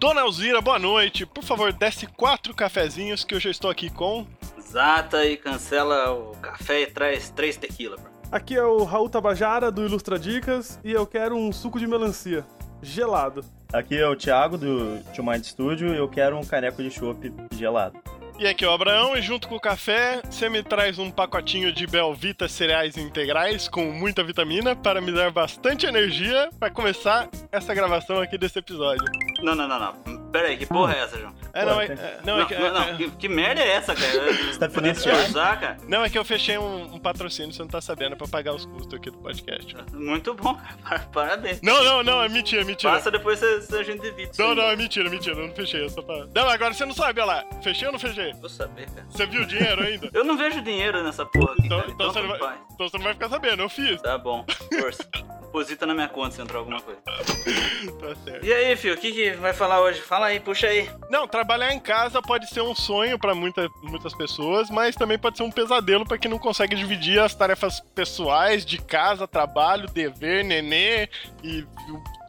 Dona 0.00 0.22
Alzira, 0.22 0.62
boa 0.62 0.78
noite. 0.78 1.26
Por 1.26 1.44
favor, 1.44 1.74
desce 1.74 2.06
quatro 2.06 2.54
cafezinhos 2.54 3.22
que 3.22 3.34
eu 3.34 3.38
já 3.38 3.50
estou 3.50 3.70
aqui 3.70 3.90
com. 3.90 4.26
Zata 4.58 5.26
e 5.26 5.36
cancela 5.36 6.10
o 6.10 6.34
café 6.36 6.80
e 6.80 6.86
traz 6.86 7.28
três 7.28 7.58
tequila. 7.58 7.98
bro. 7.98 8.10
Aqui 8.32 8.56
é 8.56 8.64
o 8.64 8.82
Raul 8.82 9.10
Tabajara 9.10 9.70
do 9.70 9.84
Ilustra 9.84 10.18
Dicas 10.18 10.80
e 10.82 10.90
eu 10.90 11.06
quero 11.06 11.36
um 11.36 11.52
suco 11.52 11.78
de 11.78 11.86
melancia 11.86 12.46
gelado. 12.80 13.44
Aqui 13.70 13.94
é 13.94 14.08
o 14.08 14.16
Thiago 14.16 14.56
do 14.56 15.02
Tio 15.12 15.22
Mind 15.22 15.44
Studio 15.44 15.92
e 15.92 15.98
eu 15.98 16.08
quero 16.08 16.38
um 16.38 16.44
caneco 16.46 16.82
de 16.82 16.90
chopp 16.90 17.30
gelado. 17.54 17.98
E 18.38 18.46
aqui 18.46 18.64
é 18.64 18.68
o 18.68 18.72
Abraão, 18.72 19.14
e 19.14 19.20
junto 19.20 19.46
com 19.46 19.56
o 19.56 19.60
café, 19.60 20.22
você 20.24 20.48
me 20.48 20.62
traz 20.62 20.98
um 20.98 21.10
pacotinho 21.10 21.70
de 21.70 21.86
Belvita 21.86 22.48
cereais 22.48 22.96
integrais 22.96 23.68
com 23.68 23.92
muita 23.92 24.24
vitamina 24.24 24.74
para 24.74 24.98
me 24.98 25.12
dar 25.12 25.30
bastante 25.30 25.84
energia 25.84 26.48
para 26.58 26.70
começar 26.70 27.28
essa 27.52 27.74
gravação 27.74 28.18
aqui 28.18 28.38
desse 28.38 28.58
episódio. 28.58 29.04
Não, 29.42 29.54
não, 29.54 29.66
não, 29.66 29.78
não. 29.78 30.19
Pera 30.30 30.48
aí, 30.48 30.56
que 30.56 30.66
porra 30.66 30.94
é 30.94 30.98
essa, 31.00 31.18
João? 31.18 31.34
É, 31.52 31.64
não, 31.64 31.80
é, 31.80 31.84
é- 31.86 32.20
Não, 32.24 32.40
é 32.40 32.44
que, 32.46 32.54
não, 32.54 32.72
não, 32.72 32.82
é- 32.82 32.96
Que, 32.96 33.10
que 33.10 33.28
merda 33.28 33.60
é 33.60 33.72
essa, 33.72 33.94
cara? 33.94 34.32
Você 34.52 34.58
tá 34.58 34.70
financiando? 34.70 35.22
usar, 35.24 35.60
cara? 35.60 35.76
não, 35.88 36.04
é 36.04 36.08
que 36.10 36.16
eu 36.18 36.24
fechei 36.24 36.56
um, 36.58 36.94
um 36.94 36.98
patrocínio, 36.98 37.52
você 37.52 37.60
não 37.62 37.68
tá 37.68 37.80
sabendo, 37.80 38.12
é 38.12 38.16
pra 38.16 38.28
pagar 38.28 38.54
os 38.54 38.64
custos 38.64 38.94
aqui 38.94 39.10
do 39.10 39.18
podcast. 39.18 39.76
Muito 39.92 40.32
bom, 40.34 40.54
cara. 40.84 41.00
Parabéns. 41.12 41.60
Não, 41.62 41.82
não, 41.82 42.02
não, 42.02 42.22
é 42.22 42.28
mentira, 42.28 42.64
mentira. 42.64 42.92
Passa 42.92 43.10
depois 43.10 43.38
você, 43.38 43.60
você- 43.60 43.76
a 43.78 43.82
gente 43.82 44.00
divide. 44.02 44.30
isso 44.30 44.40
Não, 44.40 44.54
não, 44.54 44.64
é 44.64 44.76
mentira, 44.76 45.10
mentira, 45.10 45.36
eu 45.36 45.48
não 45.48 45.54
fechei, 45.54 45.82
eu 45.82 45.88
só 45.90 46.02
pra... 46.02 46.26
Não, 46.34 46.48
agora 46.48 46.72
você 46.72 46.84
não 46.84 46.94
sabe, 46.94 47.20
olha 47.20 47.26
lá. 47.32 47.44
Fechei 47.62 47.86
ou 47.88 47.92
não 47.92 47.98
fechei? 47.98 48.32
Vou 48.34 48.48
saber, 48.48 48.86
cara. 48.90 49.06
Você 49.10 49.26
viu 49.26 49.42
o 49.42 49.46
dinheiro 49.46 49.82
ainda? 49.82 50.10
Eu 50.14 50.24
não 50.24 50.36
vejo 50.36 50.60
dinheiro 50.62 51.02
nessa 51.02 51.24
porra 51.26 51.52
aqui, 51.52 51.66
Então, 51.66 51.80
cara. 51.80 51.90
então, 51.92 52.12
você 52.12 52.22
vai, 52.22 52.38
bem. 52.38 52.58
então 52.74 52.88
você 52.88 52.96
não 52.98 53.04
vai 53.04 53.12
ficar 53.14 53.28
sabendo, 53.28 53.62
eu 53.62 53.68
fiz. 53.68 54.00
Tá 54.02 54.16
bom. 54.18 54.44
Força. 54.80 55.08
Deposita 55.40 55.84
na 55.86 55.94
minha 55.94 56.08
conta 56.08 56.30
se 56.36 56.42
entrar 56.42 56.58
alguma 56.58 56.80
coisa. 56.80 57.00
Tá 57.02 58.14
certo. 58.24 58.44
E 58.46 58.52
aí, 58.52 58.76
filho, 58.76 58.94
o 58.94 58.96
que, 58.96 59.10
que 59.12 59.30
vai 59.32 59.52
falar 59.52 59.80
hoje? 59.80 60.00
Fala 60.00 60.19
aí, 60.26 60.40
puxa 60.40 60.66
aí. 60.66 60.88
Não, 61.10 61.26
trabalhar 61.26 61.72
em 61.72 61.80
casa 61.80 62.20
pode 62.22 62.48
ser 62.48 62.62
um 62.62 62.74
sonho 62.74 63.18
pra 63.18 63.34
muita, 63.34 63.68
muitas 63.82 64.14
pessoas, 64.14 64.70
mas 64.70 64.96
também 64.96 65.18
pode 65.18 65.36
ser 65.36 65.42
um 65.42 65.50
pesadelo 65.50 66.06
pra 66.06 66.18
quem 66.18 66.30
não 66.30 66.38
consegue 66.38 66.76
dividir 66.76 67.18
as 67.20 67.34
tarefas 67.34 67.80
pessoais 67.94 68.64
de 68.64 68.78
casa, 68.78 69.26
trabalho, 69.26 69.88
dever, 69.88 70.44
nenê 70.44 71.08
e 71.42 71.66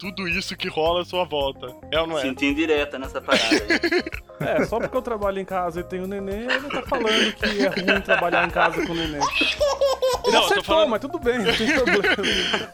tudo 0.02 0.28
isso 0.28 0.58
que 0.58 0.68
rola 0.68 1.02
à 1.04 1.06
sua 1.06 1.24
volta. 1.24 1.68
É 1.92 2.00
ou 2.02 2.08
não 2.08 2.18
é? 2.18 2.22
Senti 2.24 2.48
indireta 2.48 2.98
nessa 2.98 3.22
parada. 3.22 3.46
É, 4.42 4.66
só 4.66 4.80
porque 4.80 4.98
eu 4.98 5.04
trabalho 5.04 5.38
em 5.40 5.46
casa 5.46 5.82
e 5.82 5.84
tenho 5.84 6.08
neném, 6.08 6.50
ele 6.50 6.68
tá 6.68 6.82
falando 6.82 7.32
que 7.36 7.64
é 7.64 7.68
ruim 7.68 8.02
trabalhar 8.02 8.48
em 8.48 8.50
casa 8.50 8.84
com 8.88 8.92
neném. 8.96 9.22
Ele 9.22 10.32
Não, 10.34 10.46
acertou, 10.46 10.64
falando- 10.64 10.90
mas 10.90 11.00
tudo 11.02 11.20
bem, 11.20 11.38
não 11.38 11.56
tem 11.56 11.72
problema. 11.72 12.16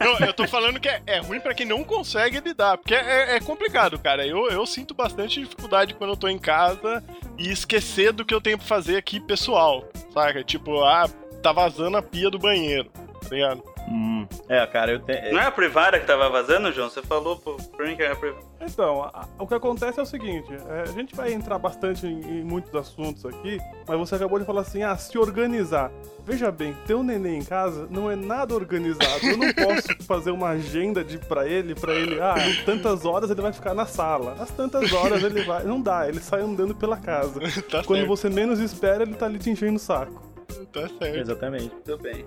Eu, 0.00 0.26
eu 0.28 0.32
tô 0.32 0.48
falando 0.48 0.80
que 0.80 0.88
é, 0.88 1.02
é 1.06 1.18
ruim 1.18 1.40
pra 1.40 1.52
quem 1.52 1.66
não 1.66 1.84
consegue 1.84 2.40
lidar, 2.40 2.78
porque 2.78 2.94
é, 2.94 3.36
é 3.36 3.40
complicado, 3.40 3.98
cara. 3.98 4.26
Eu, 4.26 4.48
eu 4.50 4.64
sinto 4.64 4.94
bastante 4.94 5.40
dificuldade 5.40 5.92
quando 5.92 6.10
eu 6.12 6.16
tô 6.16 6.26
em 6.26 6.38
casa 6.38 7.04
e 7.36 7.50
esquecer 7.52 8.12
do 8.14 8.24
que 8.24 8.32
eu 8.34 8.40
tenho 8.40 8.56
pra 8.56 8.66
fazer 8.66 8.96
aqui 8.96 9.20
pessoal, 9.20 9.84
saca? 10.14 10.42
Tipo, 10.42 10.82
ah, 10.84 11.06
tá 11.42 11.52
vazando 11.52 11.98
a 11.98 12.02
pia 12.02 12.30
do 12.30 12.38
banheiro, 12.38 12.88
tá 13.28 13.28
ligado? 13.30 13.62
Hum. 13.90 14.26
É, 14.48 14.66
cara, 14.66 14.92
eu 14.92 15.00
tenho. 15.00 15.32
Não 15.32 15.40
é 15.40 15.46
a 15.46 15.50
privada 15.50 15.98
que 15.98 16.06
tava 16.06 16.28
vazando, 16.28 16.70
João? 16.72 16.90
Você 16.90 17.00
falou 17.02 17.36
pro- 17.38 17.56
pra 17.76 17.86
mim 17.86 17.96
que 17.96 18.02
era 18.02 18.12
a 18.12 18.16
privada. 18.16 18.42
Então, 18.60 19.02
a- 19.04 19.26
o 19.38 19.46
que 19.46 19.54
acontece 19.54 19.98
é 19.98 20.02
o 20.02 20.06
seguinte, 20.06 20.48
é, 20.68 20.82
a 20.82 20.92
gente 20.92 21.14
vai 21.16 21.32
entrar 21.32 21.58
bastante 21.58 22.06
em, 22.06 22.20
em 22.40 22.44
muitos 22.44 22.74
assuntos 22.74 23.24
aqui, 23.24 23.58
mas 23.86 23.98
você 23.98 24.16
acabou 24.16 24.38
de 24.38 24.44
falar 24.44 24.60
assim, 24.62 24.82
ah, 24.82 24.96
se 24.96 25.16
organizar. 25.18 25.90
Veja 26.24 26.50
bem, 26.52 26.76
ter 26.86 26.94
um 26.94 27.02
neném 27.02 27.38
em 27.38 27.44
casa 27.44 27.86
não 27.90 28.10
é 28.10 28.16
nada 28.16 28.54
organizado. 28.54 29.24
Eu 29.26 29.36
não 29.38 29.52
posso 29.54 29.88
fazer 30.06 30.30
uma 30.30 30.48
agenda 30.50 31.02
de 31.02 31.16
para 31.18 31.46
ele, 31.48 31.74
pra 31.74 31.94
ele, 31.94 32.20
ah, 32.20 32.34
em 32.46 32.64
tantas 32.64 33.04
horas 33.06 33.30
ele 33.30 33.40
vai 33.40 33.52
ficar 33.52 33.72
na 33.74 33.86
sala. 33.86 34.36
Às 34.38 34.50
tantas 34.50 34.92
horas 34.92 35.22
ele 35.22 35.42
vai. 35.44 35.64
Não 35.64 35.80
dá, 35.80 36.06
ele 36.08 36.20
sai 36.20 36.42
andando 36.42 36.74
pela 36.74 36.96
casa. 36.98 37.40
Tá 37.70 37.82
Quando 37.84 38.00
certo, 38.00 38.08
você 38.08 38.28
menos 38.30 38.58
espera, 38.60 39.02
ele 39.02 39.14
tá 39.14 39.26
ali 39.26 39.38
te 39.38 39.50
enchendo 39.50 39.76
o 39.76 39.78
saco. 39.78 40.22
tá 40.72 40.88
certo. 40.98 41.16
Exatamente. 41.18 41.70
Tudo 41.84 42.02
bem. 42.02 42.24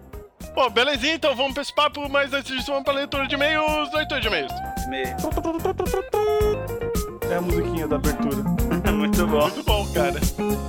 Bom, 0.49 0.69
belezinha, 0.69 1.15
então 1.15 1.35
vamos 1.35 1.53
pra 1.53 1.61
esse 1.61 1.73
papo, 1.73 2.07
mas 2.09 2.33
antes 2.33 2.51
disso 2.55 2.71
vamos 2.71 2.83
pra 2.83 2.93
leitura 2.93 3.27
de 3.27 3.35
e-mails, 3.35 3.91
leitura 3.93 4.19
de 4.19 4.27
e-mails. 4.27 4.51
Meio. 4.89 5.15
É 7.29 7.35
a 7.35 7.41
musiquinha 7.41 7.87
da 7.87 7.95
abertura. 7.95 8.43
Muito 8.91 9.27
bom. 9.27 9.41
Muito 9.41 9.63
bom, 9.63 9.87
cara. 9.93 10.19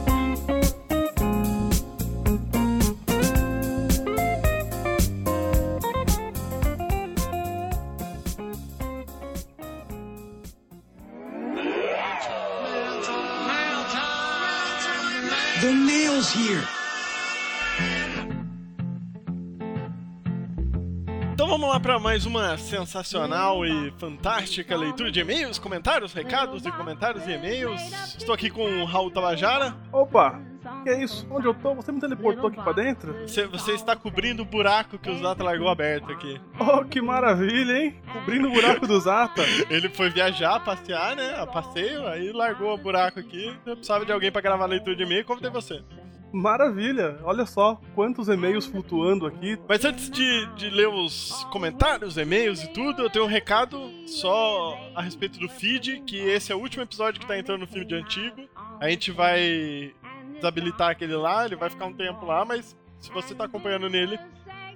para 21.82 21.98
mais 21.98 22.26
uma 22.26 22.56
sensacional 22.56 23.66
e 23.66 23.92
fantástica 23.98 24.76
leitura 24.76 25.10
de 25.10 25.18
e-mails, 25.18 25.58
comentários, 25.58 26.12
recados 26.12 26.64
e 26.64 26.70
comentários 26.70 27.26
e 27.26 27.32
e-mails. 27.32 27.82
Estou 28.16 28.32
aqui 28.32 28.48
com 28.48 28.82
o 28.82 28.84
Raul 28.84 29.10
Tabajara. 29.10 29.74
Opa, 29.90 30.40
que 30.84 30.90
é 30.90 31.02
isso? 31.02 31.26
Onde 31.28 31.48
eu 31.48 31.52
tô? 31.52 31.74
Você 31.74 31.90
me 31.90 32.00
teleportou 32.00 32.46
aqui 32.46 32.62
pra 32.62 32.72
dentro? 32.72 33.12
Você, 33.22 33.48
você 33.48 33.72
está 33.72 33.96
cobrindo 33.96 34.42
o 34.42 34.46
buraco 34.46 34.96
que 34.96 35.10
o 35.10 35.18
Zata 35.18 35.42
largou 35.42 35.68
aberto 35.68 36.12
aqui. 36.12 36.40
Oh, 36.60 36.84
que 36.84 37.00
maravilha, 37.00 37.76
hein? 37.76 37.96
Cobrindo 38.12 38.46
o 38.46 38.52
buraco 38.52 38.86
do 38.86 39.00
Zata. 39.00 39.42
Ele 39.68 39.88
foi 39.88 40.08
viajar, 40.08 40.60
passear, 40.60 41.16
né? 41.16 41.34
A 41.36 41.48
passeio, 41.48 42.06
aí 42.06 42.30
largou 42.30 42.72
o 42.72 42.78
buraco 42.78 43.18
aqui. 43.18 43.56
Eu 43.66 43.74
precisava 43.74 44.06
de 44.06 44.12
alguém 44.12 44.30
para 44.30 44.40
gravar 44.40 44.64
a 44.64 44.68
leitura 44.68 44.94
de 44.94 45.02
e-mail, 45.02 45.24
convidei 45.24 45.50
você. 45.50 45.82
Maravilha! 46.32 47.18
Olha 47.22 47.44
só 47.44 47.78
quantos 47.94 48.28
e-mails 48.28 48.64
flutuando 48.64 49.26
aqui. 49.26 49.58
Mas 49.68 49.84
antes 49.84 50.10
de, 50.10 50.46
de 50.54 50.70
ler 50.70 50.88
os 50.88 51.44
comentários, 51.52 52.16
e-mails 52.16 52.62
e 52.62 52.68
tudo, 52.72 53.02
eu 53.02 53.10
tenho 53.10 53.24
um 53.24 53.28
recado 53.28 53.78
só 54.06 54.78
a 54.94 55.02
respeito 55.02 55.38
do 55.38 55.48
feed, 55.48 56.02
que 56.06 56.16
esse 56.16 56.50
é 56.50 56.54
o 56.54 56.58
último 56.58 56.82
episódio 56.82 57.20
que 57.20 57.26
tá 57.26 57.38
entrando 57.38 57.60
no 57.60 57.66
feed 57.66 57.94
antigo. 57.94 58.48
A 58.80 58.88
gente 58.88 59.10
vai 59.10 59.94
desabilitar 60.34 60.90
aquele 60.90 61.14
lá, 61.14 61.44
ele 61.44 61.56
vai 61.56 61.68
ficar 61.68 61.86
um 61.86 61.92
tempo 61.92 62.24
lá, 62.24 62.44
mas 62.44 62.76
se 62.98 63.12
você 63.12 63.34
tá 63.34 63.44
acompanhando 63.44 63.90
nele, 63.90 64.18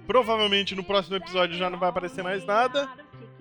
provavelmente 0.05 0.75
no 0.75 0.83
próximo 0.83 1.17
episódio 1.17 1.57
já 1.57 1.69
não 1.69 1.79
vai 1.79 1.89
aparecer 1.89 2.23
mais 2.23 2.45
nada. 2.45 2.87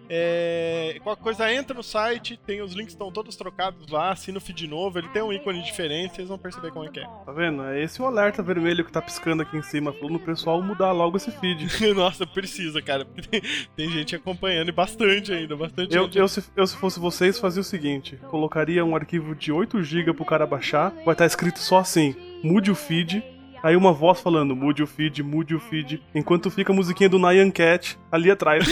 É, 0.08 0.98
qualquer 1.02 1.22
coisa 1.22 1.52
entra 1.52 1.76
no 1.76 1.82
site, 1.82 2.38
tem 2.46 2.62
os 2.62 2.72
links 2.72 2.92
estão 2.92 3.10
todos 3.10 3.36
trocados 3.36 3.88
lá, 3.88 4.12
assina 4.12 4.38
o 4.38 4.40
feed 4.40 4.66
novo, 4.66 4.98
ele 4.98 5.08
tem 5.08 5.22
um 5.22 5.32
ícone 5.32 5.62
diferente, 5.62 6.16
vocês 6.16 6.28
vão 6.28 6.38
perceber 6.38 6.70
como 6.70 6.84
é 6.84 6.88
que 6.88 7.00
é. 7.00 7.06
Tá 7.24 7.32
vendo? 7.32 7.62
É 7.64 7.82
esse 7.82 8.00
o 8.00 8.06
alerta 8.06 8.42
vermelho 8.42 8.84
que 8.84 8.92
tá 8.92 9.02
piscando 9.02 9.42
aqui 9.42 9.56
em 9.56 9.62
cima, 9.62 9.92
falando 9.92 10.18
pro 10.18 10.34
pessoal 10.34 10.62
mudar 10.62 10.92
logo 10.92 11.16
esse 11.16 11.30
feed. 11.30 11.66
Nossa, 11.94 12.26
precisa, 12.26 12.80
cara, 12.80 13.04
porque 13.04 13.22
tem, 13.28 13.42
tem 13.76 13.90
gente 13.90 14.16
acompanhando 14.16 14.68
e 14.68 14.72
bastante 14.72 15.32
ainda, 15.32 15.56
bastante 15.56 15.94
Eu, 15.94 16.04
gente. 16.04 16.18
eu, 16.18 16.28
se, 16.28 16.44
eu, 16.56 16.66
se 16.66 16.76
fosse 16.76 16.98
vocês, 16.98 17.38
fazia 17.38 17.60
o 17.60 17.64
seguinte: 17.64 18.16
colocaria 18.28 18.84
um 18.84 18.94
arquivo 18.94 19.34
de 19.34 19.52
8GB 19.52 20.14
pro 20.14 20.24
cara 20.24 20.46
baixar, 20.46 20.92
vai 21.04 21.14
estar 21.14 21.26
escrito 21.26 21.58
só 21.58 21.78
assim: 21.78 22.14
mude 22.42 22.70
o 22.70 22.74
feed. 22.74 23.22
Aí 23.66 23.74
uma 23.74 23.92
voz 23.92 24.20
falando, 24.20 24.54
mude 24.54 24.80
o 24.80 24.86
feed, 24.86 25.24
mude 25.24 25.52
o 25.52 25.58
feed, 25.58 26.00
enquanto 26.14 26.52
fica 26.52 26.72
a 26.72 26.76
musiquinha 26.76 27.08
do 27.08 27.18
Nyan 27.18 27.50
Cat 27.50 27.98
ali 28.12 28.30
atrás. 28.30 28.64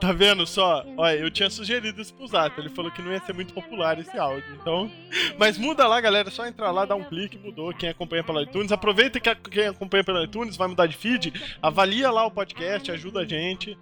Tá 0.00 0.12
vendo 0.12 0.46
só? 0.46 0.82
Olha, 0.96 1.18
eu 1.18 1.30
tinha 1.30 1.50
sugerido 1.50 2.00
isso 2.00 2.14
pro 2.14 2.26
Zato. 2.26 2.58
Ele 2.58 2.70
falou 2.70 2.90
que 2.90 3.02
não 3.02 3.12
ia 3.12 3.20
ser 3.20 3.34
muito 3.34 3.52
popular 3.52 3.98
esse 3.98 4.16
áudio. 4.16 4.56
Então. 4.58 4.90
Mas 5.38 5.58
muda 5.58 5.86
lá, 5.86 6.00
galera. 6.00 6.28
É 6.28 6.30
só 6.30 6.46
entrar 6.46 6.70
lá, 6.70 6.86
dar 6.86 6.94
um 6.94 7.04
clique, 7.04 7.36
mudou. 7.36 7.74
Quem 7.74 7.90
acompanha 7.90 8.24
pelo 8.24 8.40
iTunes. 8.40 8.72
Aproveita 8.72 9.20
que 9.20 9.34
quem 9.50 9.66
acompanha 9.66 10.02
pelo 10.02 10.24
iTunes 10.24 10.56
vai 10.56 10.68
mudar 10.68 10.86
de 10.86 10.96
feed. 10.96 11.34
Avalia 11.60 12.10
lá 12.10 12.24
o 12.24 12.30
podcast, 12.30 12.90
ajuda 12.90 13.20
a 13.20 13.26
gente. 13.26 13.76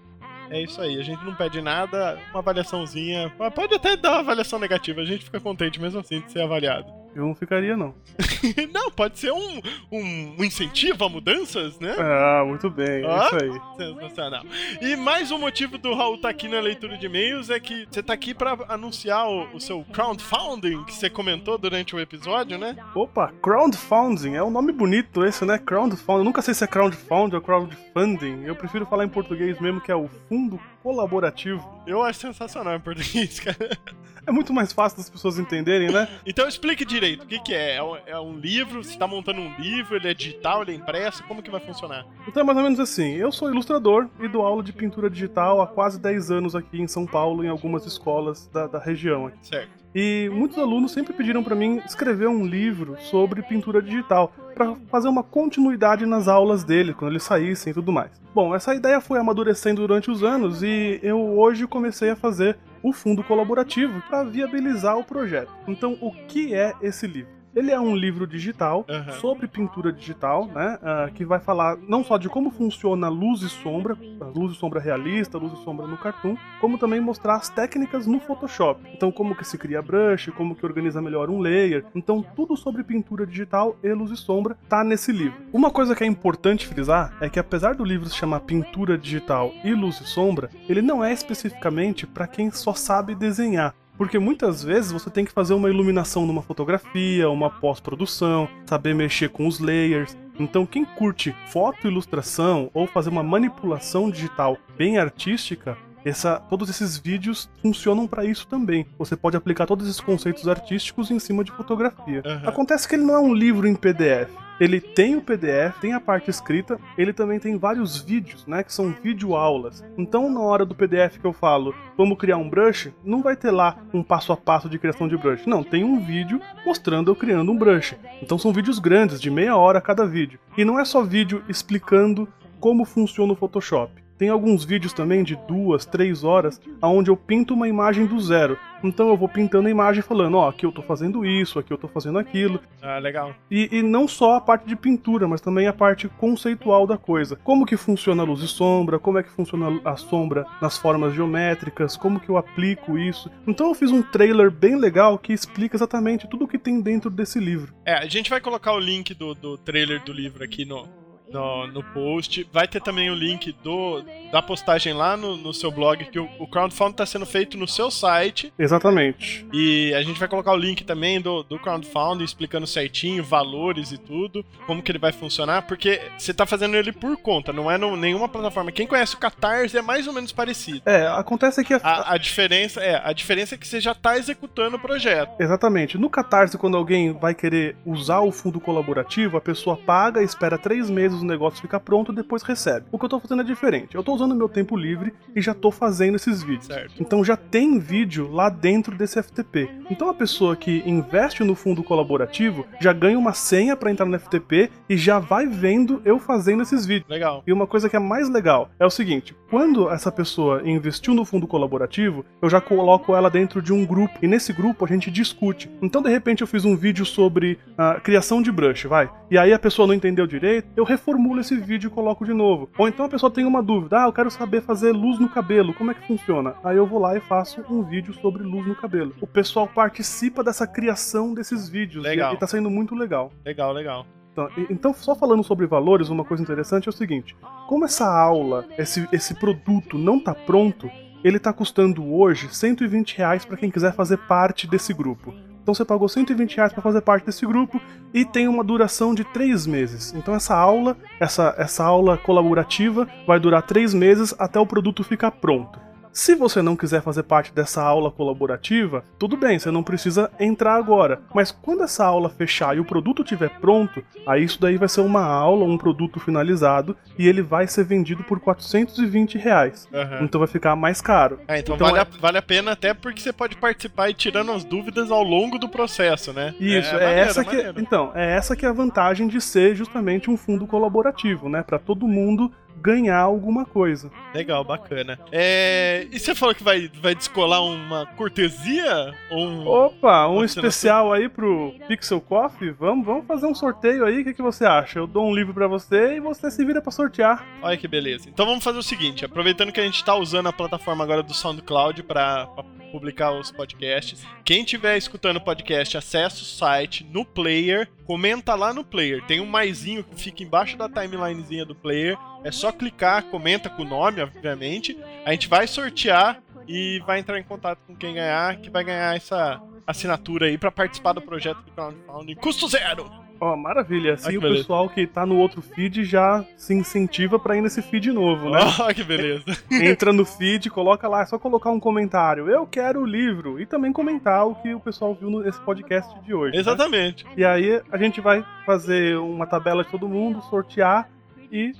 É 0.51 0.61
isso 0.61 0.81
aí, 0.81 0.99
a 0.99 1.03
gente 1.05 1.25
não 1.25 1.37
pede 1.37 1.63
nada, 1.63 2.19
uma 2.31 2.41
avaliaçãozinha. 2.41 3.33
Pode 3.55 3.77
até 3.77 3.97
dar 3.97 4.11
uma 4.11 4.19
avaliação 4.19 4.59
negativa, 4.59 5.01
a 5.01 5.05
gente 5.05 5.25
fica 5.25 5.39
contente 5.39 5.81
mesmo 5.81 6.01
assim 6.01 6.21
de 6.21 6.33
ser 6.33 6.41
avaliado. 6.41 7.00
Eu 7.15 7.27
não 7.27 7.35
ficaria, 7.35 7.77
não. 7.77 7.95
não, 8.73 8.91
pode 8.91 9.19
ser 9.19 9.33
um, 9.33 9.61
um, 9.91 10.45
incentivo 10.45 11.05
a 11.05 11.09
mudanças, 11.09 11.79
né? 11.81 11.97
Ah, 11.99 12.45
muito 12.47 12.71
bem, 12.71 13.03
é 13.03 13.07
Ó. 13.07 13.27
isso 13.27 13.37
aí. 13.37 13.61
Sensacional. 13.77 14.45
E 14.81 14.97
mais 14.97 15.31
um 15.33 15.39
motivo 15.39 15.77
do 15.77 15.95
Raul 15.95 16.17
estar 16.17 16.29
aqui 16.29 16.49
na 16.49 16.61
leitura 16.61 16.97
de 16.97 17.07
e-mails 17.07 17.51
é 17.51 17.59
que 17.59 17.87
você 17.91 18.03
tá 18.03 18.13
aqui 18.13 18.33
pra 18.33 18.57
anunciar 18.69 19.29
o, 19.29 19.57
o 19.57 19.61
seu 19.61 19.85
crowdfunding 19.93 20.85
que 20.85 20.95
você 20.95 21.11
comentou 21.11 21.59
durante 21.59 21.97
o 21.97 22.01
episódio, 22.01 22.59
né? 22.59 22.77
Opa, 22.95 23.33
crowdfunding, 23.43 24.35
é 24.35 24.43
um 24.43 24.51
nome 24.51 24.73
bonito 24.73 25.25
esse, 25.25 25.45
né? 25.45 25.59
Crowdfunding. 25.59 26.21
Eu 26.21 26.25
nunca 26.25 26.43
sei 26.43 26.55
se 26.55 26.63
é 26.63 26.67
crowdfunding 26.67 27.35
ou 27.35 27.43
crowdfunding. 27.43 28.45
Eu 28.45 28.55
prefiro 28.55 28.87
falar 28.87 29.05
em 29.05 29.09
português 29.09 29.59
mesmo, 29.61 29.81
que 29.81 29.91
é 29.91 29.97
o 29.97 30.09
fundo 30.29 30.61
colaborativo. 30.83 31.83
Eu 31.87 32.03
acho 32.03 32.21
sensacional 32.21 32.77
em 32.77 32.81
português, 32.81 33.39
cara. 33.41 33.79
É 34.27 34.31
muito 34.33 34.53
mais 34.53 34.73
fácil 34.73 34.99
das 34.99 35.09
pessoas 35.09 35.39
entenderem, 35.39 35.91
né? 35.91 36.09
Então 36.27 36.47
explique 36.47 36.85
direito, 36.85 37.25
o 37.25 37.27
que, 37.27 37.41
que 37.41 37.55
é? 37.55 37.77
É 37.77 37.83
um, 37.83 37.97
é 38.07 38.21
um 38.21 38.39
livro, 38.39 38.85
você 38.85 38.97
tá 38.97 39.07
montando 39.07 39.41
um 39.41 39.55
livro, 39.59 39.97
ele 39.97 40.09
é 40.09 40.15
digital, 40.15 40.63
ele 40.63 40.73
é 40.73 40.75
impresso, 40.75 41.25
como 41.25 41.43
que 41.43 41.51
vai 41.51 41.61
funcionar? 41.61 42.07
Então 42.29 42.43
é 42.43 42.45
mais 42.45 42.57
ou 42.59 42.65
menos 42.65 42.79
assim, 42.79 43.15
eu 43.15 43.33
sou 43.33 43.51
ilustrador 43.51 44.09
e 44.21 44.29
dou 44.29 44.43
aula 44.43 44.63
de 44.63 44.73
pintura 44.73 45.09
digital 45.09 45.63
há 45.63 45.67
quase 45.67 45.99
10 45.99 46.31
anos 46.31 46.55
aqui 46.55 46.81
em 46.81 46.87
São 46.87 47.07
Paulo, 47.07 47.43
em 47.45 47.49
algumas 47.49 47.87
escolas 47.87 48.47
da, 48.49 48.67
da 48.67 48.79
região 48.79 49.27
aqui. 49.27 49.39
Certo. 49.47 49.81
E 49.95 50.31
muitos 50.33 50.57
alunos 50.57 50.93
sempre 50.93 51.13
pediram 51.13 51.43
para 51.43 51.57
mim 51.57 51.83
escrever 51.85 52.29
um 52.29 52.47
livro 52.47 52.97
sobre 53.01 53.43
pintura 53.43 53.83
digital, 53.83 54.33
para 54.55 54.75
fazer 54.91 55.09
uma 55.09 55.23
continuidade 55.23 56.05
nas 56.07 56.29
aulas 56.29 56.65
dele, 56.65 56.95
quando 56.95 57.13
eles 57.13 57.23
saíssem 57.23 57.71
e 57.71 57.75
tudo 57.75 57.93
mais. 57.93 58.11
Bom, 58.35 58.55
essa 58.55 58.75
ideia 58.75 59.01
foi 59.01 59.19
amadurecendo 59.19 59.81
durante 59.81 60.11
os 60.11 60.23
anos 60.23 60.63
e 60.63 61.01
eu 61.03 61.19
hoje 61.39 61.67
comecei 61.67 62.11
a 62.11 62.17
fazer 62.17 62.57
o 62.83 62.93
fundo 62.93 63.25
colaborativo 63.25 64.03
para 64.09 64.25
viabilizar 64.25 64.99
o 64.99 65.05
projeto. 65.05 65.53
Então, 65.67 65.97
o 66.01 66.13
que 66.27 66.55
é 66.55 66.73
esse 66.83 67.07
livro? 67.07 67.40
Ele 67.55 67.71
é 67.71 67.81
um 67.81 67.97
livro 67.97 68.27
digital 68.27 68.85
Aham. 68.89 69.13
sobre 69.13 69.49
pintura 69.49 69.93
digital, 69.93 70.47
né? 70.47 70.79
ah, 70.83 71.11
que 71.15 71.25
vai 71.25 71.41
falar 71.41 71.77
não 71.89 72.05
só 72.05 72.17
de 72.17 72.29
como 72.29 72.51
funciona 72.51 73.09
luz 73.09 73.43
e 73.43 73.49
sombra, 73.49 73.97
luz 74.35 74.53
e 74.53 74.57
sombra 74.57 74.81
realista, 74.81 75.39
luz 75.39 75.53
e 75.53 75.65
sombra 75.65 75.87
no 75.87 75.97
cartoon, 75.97 76.37
como 76.61 76.79
também 76.79 77.01
mostrar 77.01 77.37
as 77.37 77.49
técnicas 77.49 78.07
no 78.07 78.21
Photoshop. 78.21 78.81
Então, 78.95 79.11
como 79.11 79.35
que 79.35 79.45
se 79.45 79.59
cria 79.59 79.83
brush, 79.83 80.31
como 80.37 80.55
que 80.55 80.65
organiza 80.65 81.03
melhor 81.03 81.29
um 81.29 81.41
layer. 81.41 81.85
Então, 81.95 82.25
tudo 82.37 82.57
sobre 82.57 82.85
pintura 82.85 83.27
digital 83.27 83.77
e 83.83 83.93
luz 83.93 84.11
e 84.11 84.17
sombra 84.17 84.57
tá 84.69 84.85
nesse 84.85 85.13
livro. 85.13 85.41
Uma 85.53 85.71
coisa 85.71 85.95
que 85.95 86.05
é 86.05 86.07
importante 86.07 86.67
frisar 86.67 87.13
é 87.21 87.29
que 87.29 87.39
apesar 87.39 87.75
do 87.75 87.85
livro 87.85 88.09
se 88.09 88.17
chamar 88.17 88.41
Pintura 88.41 88.97
Digital 88.97 89.53
e 89.65 89.75
Luz 89.75 90.01
e 90.01 90.07
Sombra, 90.07 90.51
ele 90.69 90.83
não 90.83 91.05
é 91.05 91.13
especificamente 91.13 92.07
para 92.07 92.27
quem 92.27 92.51
só 92.51 92.75
sabe 92.75 93.15
desenhar. 93.15 93.75
Porque 94.01 94.19
muitas 94.19 94.63
vezes 94.65 94.91
você 94.93 95.11
tem 95.11 95.27
que 95.27 95.31
fazer 95.31 95.53
uma 95.53 95.69
iluminação 95.69 96.25
numa 96.25 96.41
fotografia, 96.41 97.29
uma 97.29 97.51
pós-produção, 97.51 98.49
saber 98.65 98.95
mexer 98.95 99.29
com 99.29 99.47
os 99.47 99.61
layers. 99.61 100.17
Então, 100.39 100.65
quem 100.65 100.87
curte 100.87 101.37
foto 101.53 101.87
ilustração 101.87 102.71
ou 102.73 102.87
fazer 102.87 103.11
uma 103.11 103.23
manipulação 103.23 104.11
digital 104.11 104.57
bem 104.75 104.97
artística, 104.97 105.77
essa- 106.03 106.41
todos 106.41 106.71
esses 106.71 106.97
vídeos 106.97 107.51
funcionam 107.61 108.07
para 108.07 108.25
isso 108.25 108.47
também. 108.47 108.87
Você 108.99 109.15
pode 109.15 109.37
aplicar 109.37 109.67
todos 109.67 109.87
esses 109.87 110.01
conceitos 110.01 110.49
artísticos 110.49 111.11
em 111.11 111.19
cima 111.19 111.45
de 111.45 111.53
fotografia. 111.53 112.23
Aham. 112.25 112.49
Acontece 112.49 112.89
que 112.89 112.95
ele 112.95 113.05
não 113.05 113.15
é 113.17 113.21
um 113.21 113.35
livro 113.35 113.69
em 113.69 113.75
PDF. 113.75 114.31
Ele 114.61 114.79
tem 114.79 115.17
o 115.17 115.23
PDF, 115.23 115.81
tem 115.81 115.95
a 115.95 116.01
parte 116.01 116.29
escrita, 116.29 116.79
ele 116.99 117.15
também 117.15 117.41
tem 117.41 117.57
vários 117.57 117.99
vídeos, 118.03 118.47
né, 118.47 118.63
que 118.63 118.73
são 118.73 118.95
videoaulas. 119.03 119.83
Então, 119.97 120.31
na 120.31 120.41
hora 120.41 120.67
do 120.67 120.75
PDF 120.75 121.19
que 121.19 121.25
eu 121.25 121.33
falo, 121.33 121.75
vamos 121.97 122.19
criar 122.19 122.37
um 122.37 122.49
brush, 122.49 122.93
não 123.03 123.23
vai 123.23 123.35
ter 123.35 123.51
lá 123.51 123.79
um 123.93 124.03
passo 124.03 124.35
a 124.35 124.37
passo 124.37 124.69
de 124.69 124.79
criação 124.79 125.09
de 125.09 125.17
brush. 125.17 125.47
Não, 125.47 125.65
tem 125.65 125.83
um 125.83 125.99
vídeo 125.99 126.41
mostrando 126.67 127.11
eu 127.11 127.17
criando 127.17 127.51
um 127.51 127.57
brush. 127.57 127.97
Então 128.23 128.37
são 128.37 128.53
vídeos 128.53 128.79
grandes, 128.79 129.19
de 129.19 129.31
meia 129.31 129.57
hora 129.57 129.81
cada 129.81 130.07
vídeo. 130.07 130.39
E 130.59 130.65
não 130.65 130.79
é 130.79 130.85
só 130.85 131.03
vídeo 131.03 131.43
explicando 131.49 132.29
como 132.61 132.85
funciona 132.85 133.33
o 133.33 133.37
Photoshop. 133.37 133.93
Tem 134.19 134.29
alguns 134.29 134.63
vídeos 134.63 134.93
também 134.93 135.25
de 135.25 135.35
duas, 135.49 135.87
três 135.87 136.23
horas, 136.23 136.61
onde 136.83 137.11
eu 137.11 137.17
pinto 137.17 137.55
uma 137.55 137.67
imagem 137.67 138.05
do 138.05 138.21
zero. 138.21 138.59
Então 138.83 139.09
eu 139.09 139.17
vou 139.17 139.29
pintando 139.29 139.69
a 139.69 139.71
imagem 139.71 140.03
falando, 140.03 140.37
ó, 140.37 140.49
aqui 140.49 140.65
eu 140.65 140.73
tô 140.73 140.83
fazendo 140.83 141.25
isso, 141.25 141.59
aqui 141.59 141.73
eu 141.73 141.79
tô 141.79 141.89
fazendo 141.89 142.19
aquilo. 142.19 142.61
Ah, 142.83 142.99
legal. 142.99 143.35
E, 143.51 143.69
e 143.71 143.83
não 143.83 144.09
só 144.09 144.35
a 144.35 144.41
parte 144.41 144.67
de 144.67 144.77
pintura, 144.77 145.29
mas 145.29 145.41
também 145.41 145.67
a 145.67 145.73
parte 145.73 146.09
conceitual 146.09 146.87
da 146.87 146.97
coisa. 146.97 147.37
Como 147.37 147.67
que 147.67 147.77
funciona 147.77 148.23
a 148.23 148.27
luz 148.27 148.43
e 148.43 148.49
sombra, 148.49 148.99
como 148.99 149.19
é 149.19 149.23
que 149.23 149.31
funciona 149.31 149.81
a 149.85 149.97
sombra 149.97 150.47
nas 150.61 150.79
formas 150.79 151.15
geométricas, 151.15 151.97
como 151.97 152.21
que 152.21 152.29
eu 152.29 152.37
aplico 152.37 152.99
isso. 152.99 153.31
Então 153.47 153.69
eu 153.69 153.75
fiz 153.75 153.91
um 153.91 154.03
trailer 154.03 154.51
bem 154.51 154.77
legal 154.77 155.19
que 155.19 155.33
explica 155.33 155.77
exatamente 155.77 156.29
tudo 156.29 156.45
o 156.45 156.49
que 156.49 156.59
tem 156.59 156.81
dentro 156.81 157.11
desse 157.11 157.39
livro. 157.39 157.75
É, 157.85 157.95
a 157.95 158.07
gente 158.07 158.31
vai 158.31 158.41
colocar 158.41 158.73
o 158.73 158.79
link 158.79 159.15
do, 159.15 159.35
do 159.35 159.59
trailer 159.59 160.03
do 160.03 160.13
livro 160.13 160.43
aqui 160.43 160.65
no, 160.65 160.87
no, 161.33 161.67
no 161.67 161.83
post. 161.83 162.47
Vai 162.53 162.67
ter 162.67 162.81
também 162.81 163.11
o 163.11 163.15
link 163.15 163.53
do, 163.63 164.03
da 164.33 164.43
postagem 164.43 164.93
lá 164.93 165.17
no, 165.17 165.37
no 165.37 165.53
seu 165.53 165.71
blog, 165.71 166.05
que 166.07 166.19
o, 166.19 166.29
o 166.39 166.47
crowdfunding 166.47 166.93
está 166.93 167.07
sendo 167.07 167.27
feito 167.27 167.57
no 167.57 167.69
seu 167.69 167.91
site. 167.91 168.53
Exatamente. 168.59 169.47
E 169.53 169.93
a 169.95 170.03
gente 170.03 170.19
vai 170.19 170.29
colocar 170.29 170.53
o 170.53 170.57
link 170.57 170.85
também 170.85 171.21
do, 171.21 171.43
do 171.43 171.59
crowdfunding, 171.59 172.25
explicando 172.25 172.67
certinho, 172.67 173.23
valores 173.23 173.93
e 173.93 173.99
tudo, 173.99 174.45
como 174.67 174.83
que 174.83 174.91
ele 174.91 174.99
vai 174.99 175.13
funcionar, 175.13 175.63
porque 175.63 176.01
você 176.17 176.33
tá 176.33 176.47
fazendo 176.47 176.77
ele 176.77 176.93
por 176.93 177.17
conta, 177.17 177.53
não 177.53 177.71
é 177.71 177.77
no, 177.77 177.97
nenhuma 177.97 178.29
plataforma. 178.29 178.73
Quem 178.73 178.87
conhece 178.87 179.15
o 179.15 179.19
Catarse 179.19 179.77
é 179.77 179.83
mais 179.83 180.07
ou 180.07 180.13
menos 180.13 180.33
parecido. 180.33 180.83
É, 180.87 181.07
acontece 181.07 181.65
que 181.65 181.75
a, 181.75 181.81
A, 181.83 182.15
a 182.15 182.19
diferença 182.19 182.81
é, 182.81 183.01
a 183.03 183.13
diferença 183.13 183.55
é 183.55 183.59
que 183.59 183.67
você 183.67 183.81
já 183.81 183.95
tá 183.95 184.17
executando 184.17 184.77
o 184.77 184.81
projeto. 184.81 185.31
Exatamente. 185.41 185.99
No 185.99 186.09
Catarse, 186.09 186.57
quando 186.57 186.77
alguém 186.77 187.13
vai 187.13 187.35
querer 187.35 187.77
usar 187.85 188.21
o 188.21 188.31
fundo 188.31 188.61
colaborativo, 188.61 189.37
a 189.37 189.41
pessoa 189.41 189.77
paga, 189.77 190.23
espera 190.23 190.59
três 190.59 190.89
meses 190.89 191.20
o 191.23 191.27
negócio 191.27 191.61
ficar 191.61 191.81
pronto 191.81 192.13
e 192.13 192.15
depois 192.15 192.43
recebe. 192.43 192.87
O 192.91 192.99
que 192.99 193.05
eu 193.05 193.09
tô 193.09 193.21
fazendo 193.21 193.43
é 193.43 193.45
diferente. 193.45 193.95
Eu 193.95 194.03
tô 194.03 194.15
usando 194.15 194.35
meu 194.35 194.49
tempo 194.49 194.77
livre 194.77 195.13
e 195.35 195.41
já 195.41 195.55
tô 195.55 195.71
fazendo 195.71 196.17
esses 196.17 196.43
vídeos. 196.43 196.67
Certo. 196.67 196.95
Então 197.01 197.25
já 197.25 197.37
tem 197.37 197.79
vídeo 197.79 198.31
lá 198.31 198.49
dentro 198.49 198.97
desse 198.97 199.23
FTP. 199.23 199.71
Então 199.91 200.09
a 200.09 200.15
pessoa 200.15 200.57
que 200.57 200.83
investe 200.87 201.43
no 201.45 201.55
fundo 201.55 201.83
colaborativo 201.83 202.67
já 202.81 202.93
ganha 202.93 203.19
uma 203.19 203.33
senha 203.33 203.77
para 203.77 203.91
entrar 203.91 204.07
no 204.07 204.19
FTP 204.19 204.71
e 204.89 204.97
já 204.97 205.19
vai 205.19 205.47
vendo 205.47 206.01
eu 206.05 206.19
fazendo 206.19 206.63
esses 206.63 206.87
vídeos. 206.87 207.09
Legal. 207.09 207.43
E 207.47 207.53
uma 207.53 207.67
coisa 207.67 207.89
que 207.89 207.97
é 207.97 208.01
mais 208.01 208.29
legal 208.29 208.71
é 208.79 208.87
o 208.87 208.91
seguinte: 208.91 209.35
quando 209.51 209.91
essa 209.91 210.13
pessoa 210.13 210.63
investiu 210.65 211.15
no 211.15 211.25
fundo 211.25 211.47
colaborativo, 211.47 212.25
eu 212.41 212.49
já 212.49 212.61
coloco 212.61 213.15
ela 213.15 213.31
dentro 213.31 213.61
de 213.61 213.73
um 213.73 213.85
grupo 213.85 214.19
e 214.23 214.29
nesse 214.29 214.53
grupo 214.53 214.85
a 214.85 214.89
gente 214.89 215.11
discute. 215.11 215.71
Então, 215.83 216.03
de 216.03 216.11
repente, 216.11 216.43
eu 216.43 216.47
fiz 216.47 216.65
um 216.65 216.77
vídeo 216.77 217.05
sobre 217.05 217.59
a 217.77 217.95
criação 218.01 218.43
de 218.43 218.53
brush, 218.53 218.85
vai. 218.85 219.11
E 219.31 219.39
aí 219.39 219.53
a 219.53 219.59
pessoa 219.59 219.87
não 219.87 219.95
entendeu 219.95 220.27
direito, 220.27 220.69
eu 220.77 220.85
reformulo 221.11 221.41
esse 221.41 221.57
vídeo 221.57 221.89
e 221.89 221.91
coloco 221.91 222.25
de 222.25 222.33
novo. 222.33 222.69
Ou 222.79 222.89
então 222.89 223.07
a 223.07 223.09
pessoa 223.09 223.31
tem 223.31 223.45
uma 223.45 223.63
dúvida: 223.63 224.03
ah, 224.03 224.07
eu 224.07 224.13
quero 224.13 224.31
saber 224.31 224.63
fazer 224.63 224.93
luz 224.93 225.19
no 225.19 225.29
cabelo, 225.29 225.75
como 225.75 225.91
é 225.91 225.95
que 225.95 226.07
funciona? 226.07 226.55
Aí 226.63 226.77
eu 226.77 226.87
vou 226.87 226.99
lá 226.99 227.17
e 227.17 227.21
faço 227.21 227.63
um 227.69 227.83
vídeo 227.83 228.15
sobre 228.15 228.43
luz 228.43 228.67
no 228.67 228.75
cabelo. 228.75 229.15
O 229.21 229.27
pessoal 229.27 229.67
participa 229.67 230.43
dessa 230.43 230.67
criação 230.67 231.35
desses 231.35 231.69
vídeos 231.69 232.05
Legal. 232.05 232.33
e, 232.33 232.37
e 232.37 232.39
tá 232.39 232.47
sendo 232.47 232.71
muito 232.71 232.95
legal. 232.95 233.33
Legal, 233.45 233.73
legal. 233.73 234.07
Então, 234.33 234.49
então, 234.71 234.95
só 234.95 235.15
falando 235.15 235.43
sobre 235.43 235.67
valores, 235.67 236.09
uma 236.09 236.25
coisa 236.25 236.43
interessante 236.43 236.89
é 236.89 236.91
o 236.91 236.93
seguinte: 236.93 237.37
como 237.67 237.85
essa 237.85 238.07
aula, 238.07 238.65
esse, 238.79 239.09
esse 239.13 239.35
produto 239.35 239.99
não 239.99 240.21
tá 240.21 240.35
pronto, 240.35 240.91
ele 241.25 241.39
tá 241.39 241.53
custando 241.53 242.15
hoje 242.15 242.49
120 242.49 243.19
reais 243.19 243.45
para 243.45 243.57
quem 243.57 243.71
quiser 243.71 243.93
fazer 243.93 244.17
parte 244.19 244.67
desse 244.67 244.95
grupo. 244.95 245.35
Então 245.71 245.75
você 245.77 245.85
pagou 245.85 246.09
120 246.09 246.57
reais 246.57 246.73
para 246.73 246.83
fazer 246.83 247.01
parte 247.01 247.27
desse 247.27 247.47
grupo 247.47 247.81
e 248.13 248.25
tem 248.25 248.49
uma 248.49 248.65
duração 248.65 249.15
de 249.15 249.23
três 249.23 249.69
meses. 249.69 250.13
Então 250.17 250.35
essa 250.35 250.53
aula, 250.53 250.97
essa, 251.21 251.55
essa 251.57 251.85
aula 251.85 252.19
colaborativa 252.19 253.07
vai 253.25 253.39
durar 253.39 253.63
três 253.63 253.95
meses 253.95 254.35
até 254.37 254.59
o 254.59 254.67
produto 254.67 255.05
ficar 255.05 255.31
pronto. 255.31 255.79
Se 256.13 256.35
você 256.35 256.61
não 256.61 256.75
quiser 256.75 257.03
fazer 257.03 257.23
parte 257.23 257.53
dessa 257.55 257.81
aula 257.83 258.11
colaborativa, 258.11 259.05
tudo 259.17 259.37
bem, 259.37 259.59
você 259.61 259.71
não 259.71 259.83
precisa 259.83 260.29
entrar 260.41 260.75
agora. 260.75 261.21
Mas 261.33 261.53
quando 261.53 261.85
essa 261.85 262.05
aula 262.05 262.29
fechar 262.29 262.77
e 262.77 262.81
o 262.81 262.85
produto 262.85 263.23
estiver 263.23 263.49
pronto, 263.61 264.03
aí 264.27 264.43
isso 264.43 264.61
daí 264.61 264.77
vai 264.77 264.89
ser 264.89 265.03
uma 265.03 265.25
aula, 265.25 265.65
um 265.65 265.79
produto 265.79 266.19
finalizado, 266.19 266.97
e 267.17 267.29
ele 267.29 267.43
vai 267.43 267.69
ser 267.69 267.85
vendido 267.85 268.25
por 268.25 268.41
420 268.41 269.39
reais. 269.39 269.89
Aham. 269.95 270.19
Então 270.23 270.41
vai 270.41 270.49
ficar 270.49 270.75
mais 270.75 271.01
caro. 271.01 271.39
É, 271.47 271.61
então, 271.61 271.77
Então 271.77 271.87
vale, 271.87 271.99
é- 271.99 272.03
a, 272.03 272.21
vale 272.21 272.39
a 272.39 272.43
pena 272.43 272.73
até 272.73 272.93
porque 272.93 273.21
você 273.21 273.33
pode 273.33 273.57
participar 273.57 274.11
e 274.11 274.15
tirando 274.15 274.51
as 274.51 274.65
dúvidas 274.65 275.13
ao 275.13 275.23
longo 275.23 275.59
do 275.59 275.69
processo, 275.69 276.33
né? 276.33 276.55
Isso, 276.59 276.91
é, 276.97 277.05
maneiro, 277.05 277.21
essa 277.31 277.45
que, 277.45 277.55
maneiro. 277.57 277.81
então, 277.81 278.11
é 278.17 278.35
essa 278.37 278.57
que 278.57 278.67
é 278.67 278.69
a 278.69 278.73
vantagem 278.73 279.29
de 279.29 279.41
ser 279.41 279.77
justamente 279.77 280.29
um 280.29 280.37
fundo 280.37 280.67
colaborativo, 280.67 281.49
né, 281.49 281.63
Pra 281.63 281.79
todo 281.79 282.09
mundo 282.09 282.51
ganhar 282.81 283.19
alguma 283.19 283.65
coisa. 283.65 284.11
Legal, 284.35 284.65
bacana. 284.65 285.19
É, 285.33 286.07
e 286.11 286.19
você 286.19 286.35
falou 286.35 286.55
que 286.55 286.63
vai, 286.63 286.91
vai 287.01 287.15
descolar 287.15 287.63
uma 287.63 288.07
cortesia? 288.07 289.15
Ou 289.31 289.47
um... 289.47 289.67
Opa, 289.67 290.29
um 290.29 290.45
especial 290.45 291.13
aí 291.13 291.29
pro 291.29 291.75
Pixel 291.87 292.21
Coffee? 292.21 292.71
Vamos, 292.71 293.05
vamos 293.05 293.27
fazer 293.27 293.47
um 293.47 293.55
sorteio 293.55 294.05
aí, 294.05 294.21
o 294.21 294.25
que, 294.25 294.35
que 294.35 294.43
você 294.43 294.65
acha? 294.65 294.99
Eu 294.99 295.07
dou 295.07 295.29
um 295.29 295.35
livro 295.35 295.53
pra 295.53 295.67
você 295.67 296.17
e 296.17 296.21
você 296.21 296.51
se 296.51 296.65
vira 296.65 296.81
pra 296.81 296.91
sortear. 296.91 297.47
Olha 297.63 297.77
que 297.77 297.89
beleza. 297.89 298.29
Então 298.29 298.47
vamos 298.47 298.65
fazer 298.65 298.79
o 298.79 298.83
seguinte, 298.83 299.25
aproveitando 299.25 299.73
que 299.73 299.81
a 299.81 299.85
gente 299.85 300.05
tá 300.05 300.15
usando 300.15 300.49
a 300.49 300.53
plataforma 300.53 301.05
agora 301.05 301.23
do 301.23 301.35
SoundCloud 301.35 302.03
para 302.05 302.49
publicar 302.91 303.33
os 303.33 303.51
podcasts, 303.51 304.25
quem 304.45 304.63
estiver 304.63 304.97
escutando 304.97 305.37
o 305.37 305.41
podcast, 305.41 305.97
acessa 305.97 306.43
o 306.43 306.45
site 306.45 307.05
no 307.05 307.25
player, 307.25 307.89
comenta 308.05 308.55
lá 308.55 308.75
no 308.75 308.85
player. 308.85 309.25
Tem 309.27 309.41
um 309.41 309.47
maisinho 309.47 310.03
que 310.03 310.21
fica 310.21 310.43
embaixo 310.43 310.77
da 310.77 310.89
timelinezinha 310.89 311.65
do 311.65 311.75
player. 311.75 312.19
É 312.45 312.51
só 312.51 312.73
clicar, 312.73 313.25
comenta 313.25 313.69
com 313.69 313.83
o 313.83 313.87
nome, 313.89 314.23
obviamente. 314.23 314.97
A 315.25 315.33
gente 315.33 315.49
vai 315.49 315.67
sortear 315.67 316.41
e 316.67 317.01
vai 317.07 317.19
entrar 317.21 317.39
em 317.39 317.43
contato 317.43 317.79
com 317.87 317.95
quem 317.95 318.15
ganhar, 318.15 318.57
que 318.57 318.71
vai 318.71 318.85
ganhar 318.85 319.15
essa 319.17 319.61
assinatura 319.87 320.47
aí 320.47 320.57
para 320.57 320.71
participar 320.71 321.13
do 321.13 321.21
projeto 321.21 321.59
do 321.63 321.73
crowdfunding. 321.73 322.35
Custo 322.37 322.69
zero! 322.69 323.11
Ó, 323.43 323.57
maravilha. 323.57 324.15
Assim 324.15 324.35
Ah, 324.35 324.39
o 324.39 324.41
beleza. 324.43 324.61
pessoal 324.61 324.87
que 324.89 325.07
tá 325.07 325.25
no 325.25 325.37
outro 325.39 325.63
feed 325.63 326.05
já 326.05 326.45
se 326.59 326.75
incentiva 326.75 327.39
pra 327.39 327.57
ir 327.57 327.63
nesse 327.63 327.81
feed 327.81 328.13
novo, 328.13 328.51
né? 328.51 328.59
Ó, 328.79 328.93
que 328.93 329.03
beleza. 329.03 329.45
Entra 329.71 330.13
no 330.13 330.27
feed, 330.27 330.69
coloca 330.69 331.09
lá, 331.09 331.23
é 331.23 331.27
só 331.27 331.39
colocar 331.39 331.71
um 331.71 331.81
comentário. 331.81 332.51
Eu 332.51 332.67
quero 332.67 333.01
o 333.01 333.07
livro. 333.07 333.59
E 333.59 333.65
também 333.65 333.95
comentar 333.95 334.47
o 334.47 334.55
que 334.57 334.75
o 334.75 334.81
pessoal 334.81 335.15
viu 335.19 335.31
nesse 335.41 335.59
podcast 335.63 336.15
de 336.21 336.35
hoje. 336.35 336.53
né? 336.55 336.61
Exatamente. 336.61 337.25
E 337.35 337.43
aí 337.43 337.81
a 337.91 337.97
gente 337.97 338.21
vai 338.21 338.45
fazer 338.67 339.17
uma 339.19 339.47
tabela 339.47 339.85
de 339.85 339.91
todo 339.91 340.07
mundo, 340.07 340.43
sortear 340.51 341.09
e 341.51 341.73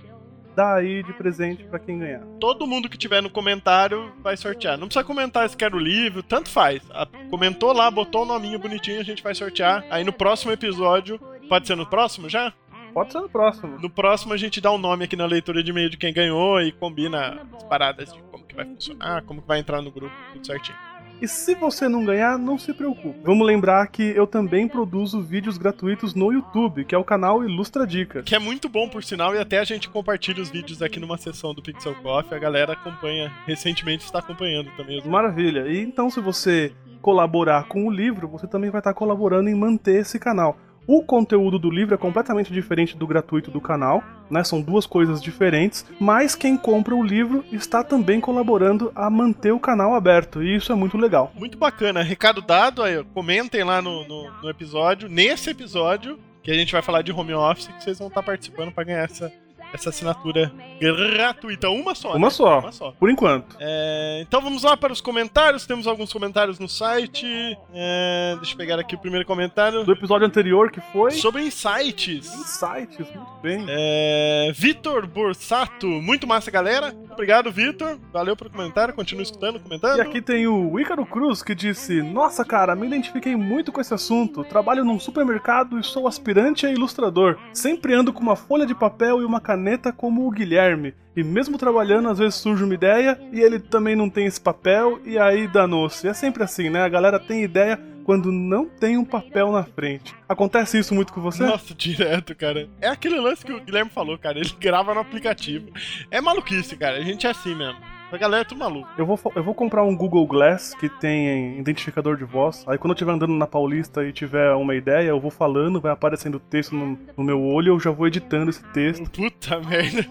dar 0.61 0.77
aí 0.77 1.03
de 1.03 1.13
presente 1.15 1.65
pra 1.65 1.79
quem 1.79 1.99
ganhar. 1.99 2.21
Todo 2.39 2.67
mundo 2.67 2.89
que 2.89 2.99
tiver 2.99 3.23
no 3.23 3.31
comentário 3.31 4.13
vai 4.23 4.37
sortear. 4.37 4.77
Não 4.77 4.87
precisa 4.87 5.05
comentar 5.05 5.49
se 5.49 5.57
quer 5.57 5.75
o 5.75 5.79
livro, 5.79 6.23
tanto 6.23 6.51
faz. 6.51 6.83
Comentou 7.31 7.73
lá, 7.73 7.91
botou 7.91 8.23
o 8.23 8.27
nominho 8.27 8.59
bonitinho, 8.59 9.01
a 9.01 9.05
gente 9.05 9.23
vai 9.23 9.35
sortear. 9.35 9.85
Aí 9.89 10.05
no 10.05 10.13
próximo 10.13 10.53
episódio, 10.53 11.19
pode 11.49 11.67
ser 11.67 11.77
no 11.77 11.87
próximo 11.87 12.29
já? 12.29 12.53
Pode 12.93 13.11
ser 13.11 13.21
no 13.21 13.29
próximo. 13.29 13.79
No 13.79 13.89
próximo 13.89 14.35
a 14.35 14.37
gente 14.37 14.61
dá 14.61 14.71
o 14.71 14.77
nome 14.77 15.05
aqui 15.05 15.17
na 15.17 15.25
leitura 15.25 15.63
de 15.63 15.71
e-mail 15.71 15.89
de 15.89 15.97
quem 15.97 16.13
ganhou 16.13 16.61
e 16.61 16.73
combina 16.73 17.41
as 17.57 17.63
paradas 17.65 18.13
de 18.13 18.21
como 18.25 18.45
que 18.45 18.55
vai 18.55 18.67
funcionar, 18.67 19.23
como 19.23 19.41
que 19.41 19.49
vai 19.49 19.61
entrar 19.61 19.81
no 19.81 19.91
grupo, 19.91 20.15
tudo 20.35 20.47
certinho. 20.47 20.90
E 21.21 21.29
se 21.29 21.55
você 21.55 21.89
não 21.89 22.05
ganhar, 22.05 22.39
não 22.39 22.59
se 22.59 22.73
preocupe. 22.73 23.21
Vamos 23.23 23.47
lembrar 23.47 23.87
que 23.89 24.03
eu 24.03 24.27
também 24.27 24.67
produzo 24.67 25.21
vídeos 25.21 25.59
gratuitos 25.59 26.15
no 26.15 26.33
YouTube, 26.33 26.85
que 26.85 26.95
é 26.95 26.99
o 26.99 27.05
canal 27.05 27.45
Ilustra 27.45 27.87
Dicas. 27.87 28.25
Que 28.25 28.35
é 28.35 28.39
muito 28.39 28.69
bom, 28.69 28.89
por 28.89 29.05
sinal, 29.05 29.35
e 29.35 29.39
até 29.39 29.59
a 29.59 29.65
gente 29.65 29.89
compartilha 29.89 30.43
os 30.43 30.49
vídeos 30.49 30.81
aqui 30.81 30.99
numa 30.99 31.19
sessão 31.19 31.53
do 31.53 31.63
Pixel 31.63 31.95
Coffee. 31.97 32.35
A 32.35 32.41
galera 32.41 32.73
acompanha, 32.73 33.31
recentemente 33.47 34.05
está 34.05 34.21
acompanhando 34.21 34.71
também. 34.77 35.07
Maravilha. 35.07 35.67
E 35.69 35.81
então, 35.81 36.09
se 36.09 36.21
você 36.21 36.73
colaborar 37.03 37.67
com 37.67 37.87
o 37.87 37.91
livro, 37.91 38.29
você 38.29 38.47
também 38.47 38.71
vai 38.71 38.81
estar 38.81 38.95
colaborando 38.95 39.49
em 39.49 39.55
manter 39.55 40.01
esse 40.01 40.19
canal. 40.19 40.57
O 40.87 41.03
conteúdo 41.03 41.59
do 41.59 41.71
livro 41.71 41.95
é 41.95 41.99
completamente 41.99 42.53
diferente 42.53 42.97
do 42.97 43.07
gratuito 43.07 43.51
do 43.51 43.61
canal, 43.61 44.03
né? 44.31 44.43
São 44.43 44.61
duas 44.61 44.87
coisas 44.87 45.23
diferentes, 45.23 45.85
mas 46.01 46.35
quem 46.35 46.57
compra 46.57 46.95
o 46.95 47.03
livro 47.03 47.45
está 47.53 47.85
também 47.85 48.21
colaborando 48.21 48.91
a 48.95 49.09
manter 49.09 49.53
o 49.53 49.61
canal 49.61 49.95
aberto, 49.95 50.43
e 50.43 50.57
isso 50.57 50.73
é 50.73 50.75
muito 50.75 50.97
legal. 50.97 51.33
Muito 51.37 51.57
bacana. 51.57 52.03
Recado 52.03 52.43
dado, 52.43 52.83
aí, 52.83 53.05
comentem 53.15 53.63
lá 53.63 53.81
no, 53.81 54.07
no, 54.09 54.31
no 54.43 54.51
episódio, 54.51 55.09
nesse 55.09 55.51
episódio, 55.51 56.19
que 56.43 56.51
a 56.51 56.55
gente 56.55 56.73
vai 56.73 56.83
falar 56.83 57.03
de 57.03 57.13
home 57.13 57.35
office, 57.35 57.69
que 57.69 57.85
vocês 57.85 57.99
vão 57.99 58.09
estar 58.09 58.23
participando 58.23 58.73
para 58.73 58.85
ganhar 58.85 59.05
essa, 59.05 59.33
essa 59.73 59.91
assinatura 59.91 60.53
gratuita. 60.81 61.69
Uma 61.71 61.95
só. 61.95 62.17
Uma 62.17 62.27
né? 62.27 62.31
só. 62.31 62.59
Uma 62.59 62.73
só. 62.73 62.93
Por 62.93 63.11
enquanto. 63.11 63.57
É, 63.61 64.25
então 64.27 64.41
vamos 64.41 64.63
lá 64.63 64.77
para 64.77 64.93
os 64.93 65.01
comentários. 65.01 65.67
Temos 65.67 65.87
alguns 65.87 66.13
comentários 66.13 66.59
no 66.59 66.69
site. 66.69 67.27
É, 67.73 68.35
deixa 68.37 68.55
eu 68.55 68.59
pegar 68.59 68.79
aqui 68.79 68.95
o 68.95 68.99
primeiro 68.99 69.27
comentário. 69.27 69.85
Do 69.85 69.93
episódio 69.93 70.27
anterior 70.27 70.71
que 70.71 70.81
foi 70.93 71.13
Sobre 71.13 71.43
insights. 71.43 72.27
Insights, 72.27 72.99
muito 73.15 73.41
bem. 73.43 73.65
É, 73.69 74.53
Vitor 74.55 75.07
Borsato, 75.07 75.87
muito 75.87 76.27
massa, 76.27 76.51
galera. 76.51 76.95
Obrigado, 77.11 77.51
Vitor. 77.51 77.99
Valeu 78.13 78.37
pelo 78.37 78.51
comentário. 78.51 78.95
Continue 78.95 79.23
escutando, 79.23 79.61
comentando. 79.61 79.99
E 79.99 80.01
aqui 80.01 80.21
tem 80.21 80.47
o 80.47 80.79
Ícaro 80.81 81.07
Cruz 81.07 81.43
que 81.43 81.55
disse: 81.55 82.03
Nossa, 82.03 82.45
cara, 82.45 82.75
me 82.75 82.87
identifiquei 82.87 83.37
muito 83.37 83.71
com 83.71 83.81
esse 83.81 83.95
assunto. 83.95 84.45
Trabalho 84.45 84.85
num 84.85 84.99
supermercado 84.99 85.79
e 85.79 85.85
sou 85.85 86.09
aspirante 86.09 86.67
a 86.67 86.71
ilustrador. 86.71 87.39
Sempre 87.53 87.95
ando 87.95 88.13
com 88.13 88.21
uma 88.21 88.37
folha 88.37 88.67
de 88.67 88.75
papel 88.75 89.21
e 89.21 89.25
uma 89.25 89.41
caneta 89.41 89.60
como 89.93 90.27
o 90.27 90.31
Guilherme. 90.31 90.95
E 91.17 91.23
mesmo 91.23 91.59
trabalhando, 91.59 92.09
às 92.09 92.19
vezes 92.19 92.37
surge 92.37 92.65
uma 92.65 92.75
ideia 92.75 93.19
e 93.33 93.41
ele 93.41 93.59
também 93.59 93.97
não 93.97 94.09
tem 94.09 94.27
esse 94.27 94.41
papel 94.41 95.01
e 95.05 95.19
aí 95.19 95.47
danou-se. 95.49 96.07
É 96.07 96.15
sempre 96.15 96.43
assim, 96.43 96.71
né? 96.71 96.83
A 96.83 96.89
galera 96.89 97.19
tem 97.19 97.43
ideia 97.43 97.79
quando 98.05 98.33
não 98.33 98.67
tem 98.67 98.97
um 98.97 99.05
papel 99.05 99.53
na 99.53 99.63
frente. 99.63 100.15
Acontece 100.29 100.79
isso 100.79 100.95
muito 100.95 101.13
com 101.13 101.21
você? 101.21 101.45
Nossa, 101.45 101.75
direto, 101.75 102.35
cara. 102.35 102.69
É 102.81 102.89
aquele 102.89 103.21
lance 103.21 103.45
que 103.45 103.53
o 103.53 103.61
Guilherme 103.61 103.91
falou, 103.91 104.19
cara. 104.19 104.39
Ele 104.39 104.51
grava 104.59 104.95
no 104.95 105.01
aplicativo. 105.01 105.71
É 106.11 106.21
maluquice, 106.21 106.77
cara. 106.77 106.97
A 106.99 107.03
gente 107.03 107.27
é 107.27 107.31
assim 107.31 107.55
mesmo. 107.55 107.79
A 108.13 108.17
galera 108.17 108.43
é 108.43 108.45
tudo 108.45 108.59
maluco. 108.59 108.89
Eu 108.99 109.07
vou, 109.07 109.19
eu 109.37 109.43
vou 109.43 109.55
comprar 109.55 109.85
um 109.85 109.97
Google 109.97 110.27
Glass 110.27 110.75
que 110.75 110.89
tem 110.89 111.59
identificador 111.59 112.17
de 112.17 112.25
voz. 112.25 112.65
Aí 112.67 112.77
quando 112.77 112.91
eu 112.91 112.95
estiver 112.95 113.13
andando 113.13 113.33
na 113.35 113.47
Paulista 113.47 114.05
e 114.05 114.13
tiver 114.13 114.53
uma 114.55 114.75
ideia, 114.75 115.09
eu 115.09 115.21
vou 115.21 115.31
falando, 115.31 115.81
vai 115.81 115.93
aparecendo 115.93 116.39
texto 116.41 116.75
no, 116.75 116.99
no 117.17 117.23
meu 117.25 117.41
olho, 117.41 117.75
eu 117.75 117.81
já 117.81 117.91
vou 117.91 118.07
editando 118.07 118.51
esse 118.51 118.63
texto. 118.73 119.09
Puta 119.11 119.61
merda. 119.61 120.05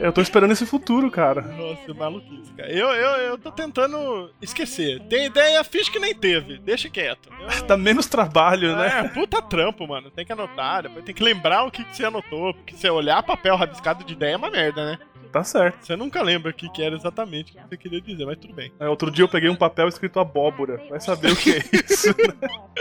Eu 0.00 0.12
tô 0.12 0.20
esperando 0.20 0.50
esse 0.52 0.66
futuro, 0.66 1.10
cara. 1.10 1.42
Nossa, 1.42 1.94
maluquice, 1.94 2.52
cara. 2.54 2.70
Eu, 2.72 2.88
eu, 2.88 3.10
eu 3.28 3.38
tô 3.38 3.50
tentando 3.52 4.30
esquecer. 4.42 5.00
Tem 5.08 5.26
ideia, 5.26 5.62
fiz 5.62 5.88
que 5.88 5.98
nem 6.00 6.14
teve. 6.14 6.58
Deixa 6.58 6.88
quieto. 6.88 7.28
Eu- 7.40 7.64
Dá 7.68 7.76
menos 7.76 8.06
trabalho, 8.06 8.74
né? 8.76 9.00
É, 9.00 9.08
puta 9.08 9.40
trampo, 9.40 9.86
mano. 9.86 10.10
Tem 10.10 10.24
que 10.26 10.32
anotar, 10.32 10.82
depois 10.82 11.04
tem 11.04 11.14
que 11.14 11.22
lembrar 11.22 11.64
o 11.64 11.70
que, 11.70 11.84
que 11.84 11.96
você 11.96 12.04
anotou. 12.04 12.54
Porque 12.54 12.74
você 12.74 12.90
olhar 12.90 13.22
papel 13.22 13.56
rabiscado 13.56 14.02
de 14.04 14.14
ideia 14.14 14.34
é 14.34 14.36
uma 14.36 14.50
merda, 14.50 14.84
né? 14.92 14.98
Tá 15.34 15.42
certo. 15.42 15.84
Você 15.84 15.96
nunca 15.96 16.22
lembra 16.22 16.52
o 16.52 16.54
que, 16.54 16.68
que 16.68 16.80
era 16.80 16.94
exatamente 16.94 17.50
o 17.50 17.54
que 17.56 17.68
você 17.68 17.76
queria 17.76 18.00
dizer, 18.00 18.24
mas 18.24 18.38
tudo 18.38 18.54
bem. 18.54 18.72
É, 18.78 18.88
outro 18.88 19.10
dia 19.10 19.24
eu 19.24 19.28
peguei 19.28 19.50
um 19.50 19.56
papel 19.56 19.88
escrito 19.88 20.20
abóbora. 20.20 20.80
Vai 20.88 21.00
saber 21.00 21.32
o 21.32 21.36
que 21.36 21.54
é 21.54 21.58
isso. 21.72 22.14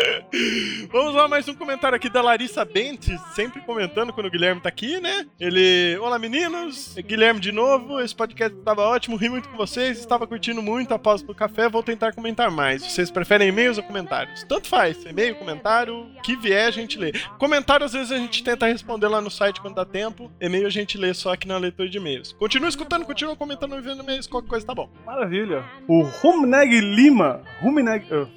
Vamos 0.91 1.15
lá, 1.15 1.27
mais 1.27 1.47
um 1.47 1.55
comentário 1.55 1.95
aqui 1.95 2.09
da 2.09 2.21
Larissa 2.21 2.63
Bentes, 2.63 3.19
sempre 3.33 3.59
comentando 3.61 4.13
quando 4.13 4.27
o 4.27 4.29
Guilherme 4.29 4.61
tá 4.61 4.69
aqui, 4.69 5.01
né? 5.01 5.25
Ele. 5.39 5.97
Olá, 5.99 6.19
meninos. 6.19 6.93
Guilherme 6.95 7.39
de 7.39 7.51
novo. 7.51 7.99
Esse 7.99 8.15
podcast 8.15 8.55
estava 8.55 8.83
ótimo, 8.83 9.15
ri 9.15 9.29
muito 9.29 9.49
com 9.49 9.57
vocês. 9.57 9.97
Estava 9.97 10.27
curtindo 10.27 10.61
muito 10.61 10.93
a 10.93 10.99
pausa 10.99 11.25
do 11.25 11.33
café. 11.33 11.67
Vou 11.67 11.81
tentar 11.81 12.13
comentar 12.13 12.51
mais. 12.51 12.83
Vocês 12.83 13.09
preferem 13.09 13.47
e-mails 13.47 13.79
ou 13.79 13.83
comentários? 13.83 14.43
Tanto 14.43 14.67
faz. 14.67 15.03
E-mail, 15.05 15.33
comentário, 15.37 16.07
que 16.23 16.35
vier 16.35 16.67
a 16.67 16.71
gente 16.71 16.99
lê. 16.99 17.13
Comentário, 17.39 17.83
às 17.83 17.93
vezes, 17.93 18.11
a 18.11 18.17
gente 18.17 18.43
tenta 18.43 18.67
responder 18.67 19.07
lá 19.07 19.19
no 19.19 19.31
site 19.31 19.59
quando 19.59 19.73
dá 19.73 19.85
tempo. 19.85 20.31
E-mail 20.39 20.67
a 20.67 20.71
gente 20.71 20.99
lê 20.99 21.15
só 21.15 21.33
aqui 21.33 21.47
na 21.47 21.57
leitura 21.57 21.89
de 21.89 21.97
e-mails. 21.97 22.31
Continua 22.43 22.67
escutando, 22.67 23.05
continua 23.05 23.37
comentando, 23.37 23.77
enviando 23.77 24.03
e-mails, 24.03 24.27
qualquer 24.27 24.49
coisa 24.49 24.65
tá 24.65 24.75
bom. 24.75 24.89
Maravilha. 25.05 25.63
O 25.87 26.01
Rumneg 26.01 26.81
Lima. 26.81 27.39
Rumneg. 27.61 28.05
Uh, 28.13 28.27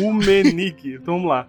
Rumenig. 0.00 0.94
Então 0.96 1.16
vamos 1.16 1.28
lá. 1.28 1.46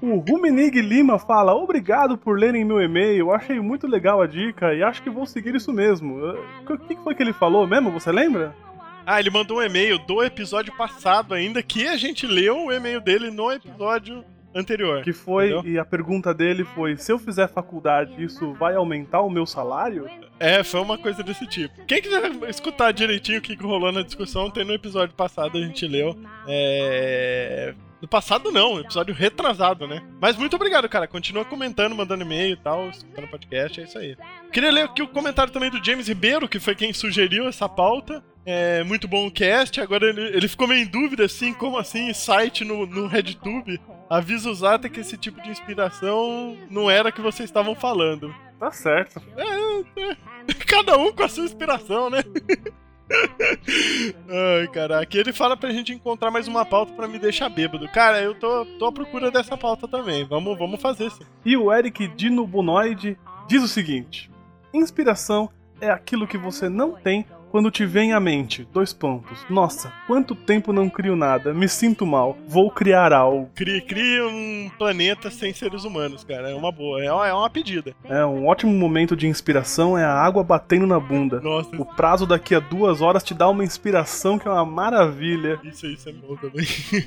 O 0.00 0.18
Rumenig 0.18 0.80
Lima 0.80 1.18
fala: 1.18 1.56
Obrigado 1.56 2.16
por 2.16 2.38
lerem 2.38 2.64
meu 2.64 2.80
e-mail. 2.80 3.32
Achei 3.32 3.58
muito 3.58 3.88
legal 3.88 4.22
a 4.22 4.26
dica 4.28 4.72
e 4.72 4.84
acho 4.84 5.02
que 5.02 5.10
vou 5.10 5.26
seguir 5.26 5.56
isso 5.56 5.72
mesmo. 5.72 6.20
O 6.64 6.78
que 6.78 6.94
que 6.94 7.02
foi 7.02 7.12
que 7.12 7.24
ele 7.24 7.32
falou 7.32 7.66
mesmo? 7.66 7.90
Você 7.90 8.12
lembra? 8.12 8.54
Ah, 9.04 9.18
ele 9.18 9.28
mandou 9.28 9.58
um 9.58 9.62
e-mail 9.62 9.98
do 9.98 10.22
episódio 10.22 10.72
passado 10.76 11.34
ainda, 11.34 11.60
que 11.60 11.88
a 11.88 11.96
gente 11.96 12.24
leu 12.24 12.66
o 12.66 12.72
e-mail 12.72 13.00
dele 13.00 13.32
no 13.32 13.50
episódio 13.50 14.24
anterior. 14.58 15.02
Que 15.02 15.12
foi, 15.12 15.52
Entendeu? 15.52 15.72
e 15.72 15.78
a 15.78 15.84
pergunta 15.84 16.34
dele 16.34 16.64
foi: 16.64 16.96
se 16.96 17.12
eu 17.12 17.18
fizer 17.18 17.48
faculdade, 17.48 18.22
isso 18.22 18.52
vai 18.54 18.74
aumentar 18.74 19.20
o 19.22 19.30
meu 19.30 19.46
salário? 19.46 20.08
É, 20.38 20.62
foi 20.62 20.80
uma 20.80 20.98
coisa 20.98 21.22
desse 21.22 21.46
tipo. 21.46 21.84
Quem 21.86 22.00
quiser 22.00 22.30
escutar 22.48 22.92
direitinho 22.92 23.38
o 23.38 23.42
que 23.42 23.54
rolou 23.54 23.92
na 23.92 24.02
discussão, 24.02 24.50
tem 24.50 24.64
no 24.64 24.72
episódio 24.72 25.14
passado, 25.14 25.58
a 25.58 25.60
gente 25.60 25.86
leu. 25.86 26.16
É. 26.46 27.74
No 28.00 28.06
passado 28.06 28.52
não, 28.52 28.78
episódio 28.78 29.12
retrasado, 29.12 29.86
né? 29.86 30.00
Mas 30.20 30.36
muito 30.36 30.54
obrigado, 30.54 30.88
cara. 30.88 31.08
Continua 31.08 31.44
comentando, 31.44 31.96
mandando 31.96 32.22
e-mail 32.22 32.52
e 32.52 32.56
tal, 32.56 32.88
escutando 32.90 33.26
podcast, 33.26 33.80
é 33.80 33.84
isso 33.84 33.98
aí. 33.98 34.16
Queria 34.52 34.70
ler 34.70 34.84
aqui 34.84 35.02
o 35.02 35.08
comentário 35.08 35.52
também 35.52 35.68
do 35.68 35.84
James 35.84 36.06
Ribeiro, 36.06 36.48
que 36.48 36.60
foi 36.60 36.76
quem 36.76 36.92
sugeriu 36.92 37.48
essa 37.48 37.68
pauta. 37.68 38.22
É 38.50 38.82
muito 38.82 39.06
bom 39.06 39.26
o 39.26 39.30
cast. 39.30 39.78
Agora 39.78 40.08
ele, 40.08 40.22
ele 40.22 40.48
ficou 40.48 40.66
meio 40.66 40.82
em 40.82 40.86
dúvida, 40.86 41.26
assim, 41.26 41.52
como 41.52 41.76
assim, 41.76 42.14
site 42.14 42.64
no, 42.64 42.86
no 42.86 43.06
RedTube. 43.06 43.78
Avisa 44.08 44.50
os 44.50 44.60
Zata 44.60 44.88
que 44.88 45.00
esse 45.00 45.18
tipo 45.18 45.38
de 45.42 45.50
inspiração 45.50 46.56
não 46.70 46.90
era 46.90 47.12
que 47.12 47.20
vocês 47.20 47.46
estavam 47.50 47.74
falando. 47.74 48.34
Tá 48.58 48.72
certo. 48.72 49.20
Cada 50.66 50.96
um 50.96 51.12
com 51.12 51.24
a 51.24 51.28
sua 51.28 51.44
inspiração, 51.44 52.08
né? 52.08 52.22
Ai, 54.30 54.68
caraca. 54.68 55.14
E 55.14 55.20
ele 55.20 55.32
fala 55.34 55.54
pra 55.54 55.70
gente 55.70 55.92
encontrar 55.92 56.30
mais 56.30 56.48
uma 56.48 56.64
pauta 56.64 56.94
pra 56.94 57.06
me 57.06 57.18
deixar 57.18 57.50
bêbado. 57.50 57.86
Cara, 57.88 58.22
eu 58.22 58.34
tô, 58.34 58.64
tô 58.78 58.86
à 58.86 58.92
procura 58.92 59.30
dessa 59.30 59.58
pauta 59.58 59.86
também. 59.86 60.24
Vamos, 60.24 60.58
vamos 60.58 60.80
fazer 60.80 61.10
sim. 61.10 61.24
E 61.44 61.54
o 61.54 61.70
Eric 61.70 62.08
Dino 62.08 62.46
Bonoide 62.46 63.18
diz 63.46 63.62
o 63.62 63.68
seguinte: 63.68 64.30
Inspiração 64.72 65.50
é 65.82 65.90
aquilo 65.90 66.26
que 66.26 66.38
você 66.38 66.70
não 66.70 66.92
tem 66.92 67.26
quando 67.50 67.70
te 67.70 67.84
vem 67.84 68.12
à 68.12 68.20
mente. 68.20 68.66
Dois 68.72 68.92
pontos. 68.92 69.44
Nossa, 69.48 69.92
quanto 70.06 70.34
tempo 70.34 70.72
não 70.72 70.88
crio 70.88 71.16
nada. 71.16 71.52
Me 71.54 71.68
sinto 71.68 72.06
mal. 72.06 72.36
Vou 72.46 72.70
criar 72.70 73.12
algo. 73.12 73.50
Cria, 73.54 73.80
cria 73.80 74.26
um 74.26 74.70
planeta 74.78 75.30
sem 75.30 75.52
seres 75.52 75.84
humanos, 75.84 76.24
cara. 76.24 76.50
É 76.50 76.54
uma 76.54 76.70
boa. 76.72 77.02
É 77.02 77.12
uma, 77.12 77.28
é 77.28 77.32
uma 77.32 77.50
pedida. 77.50 77.94
É 78.04 78.24
um 78.24 78.46
ótimo 78.46 78.72
momento 78.72 79.16
de 79.16 79.26
inspiração 79.26 79.96
é 79.96 80.04
a 80.04 80.12
água 80.12 80.42
batendo 80.44 80.86
na 80.86 81.00
bunda. 81.00 81.40
Nossa, 81.40 81.74
O 81.76 81.84
prazo 81.84 82.26
daqui 82.26 82.54
a 82.54 82.60
duas 82.60 83.00
horas 83.00 83.22
te 83.22 83.34
dá 83.34 83.48
uma 83.48 83.64
inspiração 83.64 84.38
que 84.38 84.46
é 84.46 84.50
uma 84.50 84.64
maravilha. 84.64 85.60
isso, 85.64 85.86
isso 85.86 86.08
é 86.08 86.12
bom 86.12 86.36
também. 86.36 86.66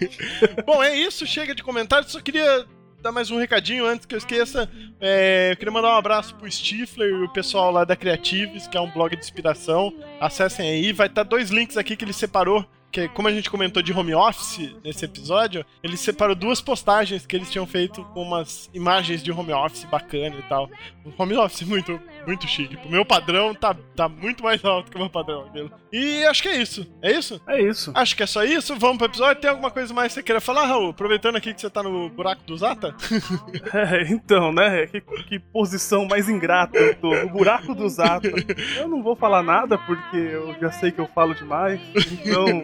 bom, 0.66 0.82
é 0.82 0.96
isso. 0.96 1.26
Chega 1.26 1.54
de 1.56 1.64
comentários. 1.64 2.12
Só 2.12 2.20
queria 2.20 2.66
dar 3.02 3.12
mais 3.12 3.32
um 3.32 3.38
recadinho 3.38 3.86
antes 3.86 4.06
que 4.06 4.14
eu 4.14 4.18
esqueça. 4.18 4.70
É, 5.00 5.52
eu 5.52 5.58
queria 5.58 5.72
mandar 5.72 5.96
um 5.96 5.98
abraço 5.98 6.36
pro 6.36 6.50
Stifler 6.50 7.10
e 7.10 7.24
o 7.24 7.30
pessoal 7.30 7.72
lá 7.72 7.84
da 7.84 7.96
Creatives, 7.96 8.68
que 8.68 8.78
é 8.78 8.82
um 8.82 8.90
blog 8.92 9.16
de 9.16 9.24
inspiração. 9.24 9.94
Acessem 10.20 10.70
aí. 10.70 10.94
Vai 10.94 11.08
estar 11.08 11.24
dois 11.24 11.50
links 11.50 11.78
aqui 11.78 11.96
que 11.96 12.06
ele 12.06 12.14
separou 12.14 12.66
que 12.92 13.08
como 13.10 13.28
a 13.28 13.32
gente 13.32 13.50
comentou 13.50 13.82
de 13.82 13.94
home 13.94 14.14
office 14.14 14.76
nesse 14.84 15.06
episódio, 15.06 15.66
ele 15.82 15.96
separou 15.96 16.36
duas 16.36 16.62
postagens 16.62 17.26
que 17.26 17.36
eles 17.36 17.50
tinham 17.50 17.66
feito 17.66 18.04
com 18.14 18.22
umas 18.22 18.70
imagens 18.74 19.24
de 19.24 19.32
home 19.32 19.54
office 19.54 19.86
bacana 19.86 20.36
e 20.38 20.44
tal. 20.44 20.70
O 21.06 21.12
home 21.18 21.36
office 21.38 21.62
muito, 21.62 22.00
muito 22.28 22.48
chique. 22.48 22.78
O 22.86 22.92
meu 22.92 23.06
padrão 23.06 23.56
tá, 23.56 23.76
tá 23.96 24.10
muito 24.10 24.44
mais 24.44 24.64
alto 24.64 24.92
que 24.92 24.98
o 24.98 25.00
meu 25.00 25.10
padrão. 25.10 25.46
Aquilo. 25.46 25.72
E 25.92 26.26
acho 26.26 26.44
que 26.44 26.50
é 26.50 26.62
isso. 26.62 26.92
É 27.02 27.12
isso? 27.12 27.42
É 27.48 27.62
isso. 27.62 27.92
Acho 27.96 28.16
que 28.16 28.24
é 28.24 28.28
só 28.28 28.44
isso. 28.44 28.76
Vamos 28.78 28.98
pro 28.98 29.08
episódio. 29.08 29.42
Tem 29.42 29.50
alguma 29.50 29.72
coisa 29.72 29.94
mais 29.94 30.10
que 30.10 30.16
você 30.16 30.24
queira 30.24 30.42
falar, 30.42 30.66
Raul? 30.66 30.90
Aproveitando 30.90 31.38
aqui 31.38 31.54
que 31.54 31.62
você 31.62 31.70
tá 31.70 31.82
no 31.82 32.10
buraco 32.10 32.44
do 32.44 32.58
Zata? 32.58 32.96
É, 33.74 34.04
então, 34.12 34.52
né? 34.52 34.88
Que, 34.88 35.02
que 35.02 35.40
posição 35.40 36.06
mais 36.06 36.28
ingrata 36.28 36.78
eu 36.78 36.96
tô. 36.96 37.16
No 37.16 37.30
buraco 37.30 37.74
do 37.74 37.88
Zata. 37.88 38.30
Eu 38.76 38.88
não 38.88 39.02
vou 39.02 39.16
falar 39.16 39.44
nada 39.44 39.78
porque 39.78 40.18
eu 40.18 40.56
já 40.60 40.72
sei 40.72 40.92
que 40.92 41.00
eu 41.00 41.08
falo 41.08 41.34
demais. 41.34 41.80
Então, 42.12 42.64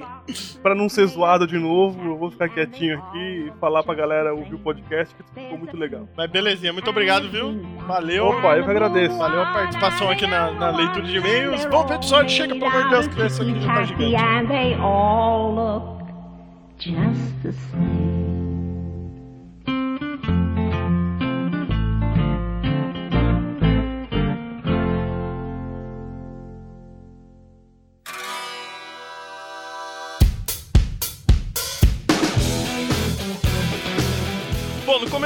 pra 0.62 0.76
não 0.76 0.90
ser 0.90 1.06
zoado 1.08 1.48
de 1.48 1.58
novo, 1.58 2.04
eu 2.04 2.18
vou 2.18 2.30
ficar 2.32 2.50
quietinho 2.50 2.98
aqui 3.00 3.18
e 3.18 3.54
falar 3.60 3.84
pra 3.84 3.94
galera 3.96 4.34
ouvir 4.34 4.56
o 4.56 4.60
podcast, 4.60 5.16
que 5.16 5.24
ficou 5.24 5.58
muito 5.58 5.76
legal. 5.78 6.08
Mas 6.16 6.30
belezinha. 6.30 6.74
Muito 6.74 6.90
obrigado, 6.90 7.30
viu? 7.30 7.62
Valeu. 7.88 8.26
Opa, 8.28 8.58
eu 8.58 8.64
que 8.66 8.72
agradeço. 8.72 9.18
Valeu 9.18 9.42
a 9.42 9.54
participação 9.54 10.10
aqui 10.10 10.28
na, 10.28 10.52
na 10.52 10.70
leitura 10.72 11.06
de 11.06 11.18
e-mails. 11.18 11.64
Vamos 11.66 11.86
pro 11.86 11.96
episódio. 11.96 12.30
Chega, 12.30 12.54
pelo 12.54 12.66
amor 12.68 12.84
de 12.84 12.90
Deus, 12.90 13.08
que 13.08 13.22
esse 13.22 13.42
aqui 13.42 13.62
já 13.62 13.74
tá 13.74 13.84
gigante. 13.84 14.12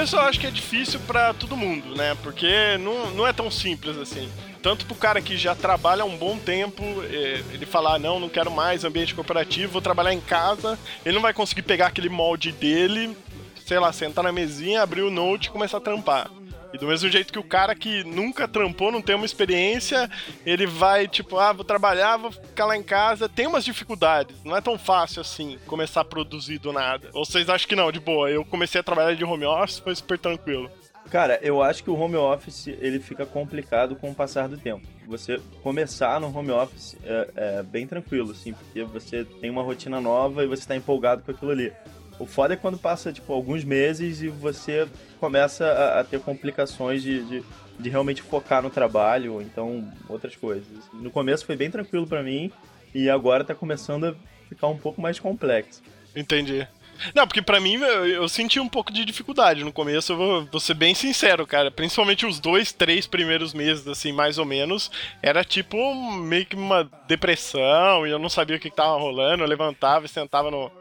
Começo 0.01 0.15
eu 0.15 0.21
acho 0.21 0.39
que 0.39 0.47
é 0.47 0.51
difícil 0.51 0.99
pra 1.01 1.31
todo 1.31 1.55
mundo, 1.55 1.95
né? 1.95 2.17
Porque 2.23 2.75
não, 2.79 3.11
não 3.11 3.27
é 3.27 3.31
tão 3.31 3.51
simples 3.51 3.95
assim. 3.97 4.27
Tanto 4.59 4.83
pro 4.87 4.95
cara 4.95 5.21
que 5.21 5.37
já 5.37 5.53
trabalha 5.53 6.01
há 6.01 6.05
um 6.05 6.17
bom 6.17 6.39
tempo, 6.39 6.83
eh, 7.03 7.43
ele 7.53 7.67
falar, 7.67 7.99
não, 7.99 8.19
não 8.19 8.27
quero 8.27 8.49
mais 8.49 8.83
ambiente 8.83 9.13
corporativo, 9.13 9.73
vou 9.73 9.81
trabalhar 9.81 10.11
em 10.11 10.19
casa, 10.19 10.79
ele 11.05 11.13
não 11.13 11.21
vai 11.21 11.35
conseguir 11.35 11.61
pegar 11.61 11.85
aquele 11.85 12.09
molde 12.09 12.51
dele, 12.51 13.15
sei 13.63 13.77
lá, 13.77 13.93
sentar 13.93 14.23
na 14.23 14.31
mesinha, 14.31 14.81
abrir 14.81 15.03
o 15.03 15.11
note 15.11 15.49
e 15.49 15.51
começar 15.51 15.77
a 15.77 15.81
trampar. 15.81 16.31
E 16.73 16.77
do 16.77 16.87
mesmo 16.87 17.09
jeito 17.09 17.33
que 17.33 17.39
o 17.39 17.43
cara 17.43 17.75
que 17.75 18.03
nunca 18.03 18.47
trampou, 18.47 18.91
não 18.91 19.01
tem 19.01 19.15
uma 19.15 19.25
experiência, 19.25 20.09
ele 20.45 20.65
vai, 20.65 21.07
tipo, 21.07 21.37
ah, 21.37 21.51
vou 21.51 21.65
trabalhar, 21.65 22.17
vou 22.17 22.31
ficar 22.31 22.65
lá 22.65 22.77
em 22.77 22.83
casa. 22.83 23.27
Tem 23.27 23.47
umas 23.47 23.65
dificuldades, 23.65 24.35
não 24.43 24.55
é 24.55 24.61
tão 24.61 24.77
fácil 24.77 25.21
assim 25.21 25.57
começar 25.65 26.01
a 26.01 26.05
produzir 26.05 26.59
do 26.59 26.71
nada. 26.71 27.09
Ou 27.13 27.25
vocês 27.25 27.49
acham 27.49 27.67
que 27.67 27.75
não, 27.75 27.91
de 27.91 27.99
boa? 27.99 28.29
Eu 28.29 28.45
comecei 28.45 28.79
a 28.79 28.83
trabalhar 28.83 29.15
de 29.15 29.23
home 29.23 29.45
office, 29.45 29.79
foi 29.79 29.95
super 29.95 30.17
tranquilo. 30.17 30.71
Cara, 31.09 31.39
eu 31.41 31.61
acho 31.61 31.83
que 31.83 31.89
o 31.89 31.99
home 31.99 32.15
office 32.15 32.67
ele 32.67 32.99
fica 32.99 33.25
complicado 33.25 33.97
com 33.97 34.09
o 34.11 34.15
passar 34.15 34.47
do 34.47 34.57
tempo. 34.57 34.87
Você 35.07 35.41
começar 35.61 36.21
no 36.21 36.33
home 36.33 36.51
office 36.51 36.95
é, 37.03 37.29
é 37.35 37.63
bem 37.63 37.85
tranquilo, 37.85 38.31
assim, 38.31 38.53
porque 38.53 38.81
você 38.83 39.25
tem 39.25 39.49
uma 39.49 39.61
rotina 39.61 39.99
nova 39.99 40.41
e 40.41 40.47
você 40.47 40.65
tá 40.65 40.73
empolgado 40.73 41.21
com 41.21 41.31
aquilo 41.31 41.51
ali. 41.51 41.73
O 42.21 42.25
foda 42.27 42.53
é 42.53 42.57
quando 42.57 42.77
passa, 42.77 43.11
tipo, 43.11 43.33
alguns 43.33 43.63
meses 43.63 44.21
e 44.21 44.29
você 44.29 44.87
começa 45.19 45.65
a, 45.65 45.99
a 46.01 46.03
ter 46.03 46.19
complicações 46.19 47.01
de, 47.01 47.23
de, 47.23 47.43
de 47.79 47.89
realmente 47.89 48.21
focar 48.21 48.61
no 48.61 48.69
trabalho, 48.69 49.41
então 49.41 49.91
outras 50.07 50.35
coisas. 50.35 50.67
No 50.93 51.09
começo 51.09 51.45
foi 51.45 51.55
bem 51.55 51.71
tranquilo 51.71 52.05
pra 52.05 52.21
mim 52.21 52.51
e 52.93 53.09
agora 53.09 53.43
tá 53.43 53.55
começando 53.55 54.05
a 54.05 54.15
ficar 54.47 54.67
um 54.67 54.77
pouco 54.77 55.01
mais 55.01 55.19
complexo. 55.19 55.81
Entendi. 56.15 56.67
Não, 57.15 57.25
porque 57.25 57.41
pra 57.41 57.59
mim 57.59 57.75
eu, 57.75 58.05
eu 58.05 58.29
senti 58.29 58.59
um 58.59 58.69
pouco 58.69 58.93
de 58.93 59.03
dificuldade 59.03 59.63
no 59.63 59.73
começo, 59.73 60.11
eu 60.11 60.17
vou, 60.17 60.45
vou 60.45 60.59
ser 60.59 60.75
bem 60.75 60.93
sincero, 60.93 61.47
cara. 61.47 61.71
Principalmente 61.71 62.25
os 62.27 62.39
dois, 62.39 62.71
três 62.71 63.07
primeiros 63.07 63.53
meses, 63.53 63.87
assim, 63.87 64.11
mais 64.11 64.37
ou 64.37 64.45
menos, 64.45 64.91
era 65.23 65.43
tipo 65.43 65.95
meio 66.21 66.45
que 66.45 66.55
uma 66.55 66.87
depressão 67.07 68.05
e 68.05 68.11
eu 68.11 68.19
não 68.19 68.29
sabia 68.29 68.57
o 68.57 68.59
que, 68.59 68.69
que 68.69 68.75
tava 68.75 68.99
rolando. 68.99 69.43
Eu 69.43 69.47
levantava 69.47 70.05
e 70.05 70.09
sentava 70.09 70.51
no, 70.51 70.71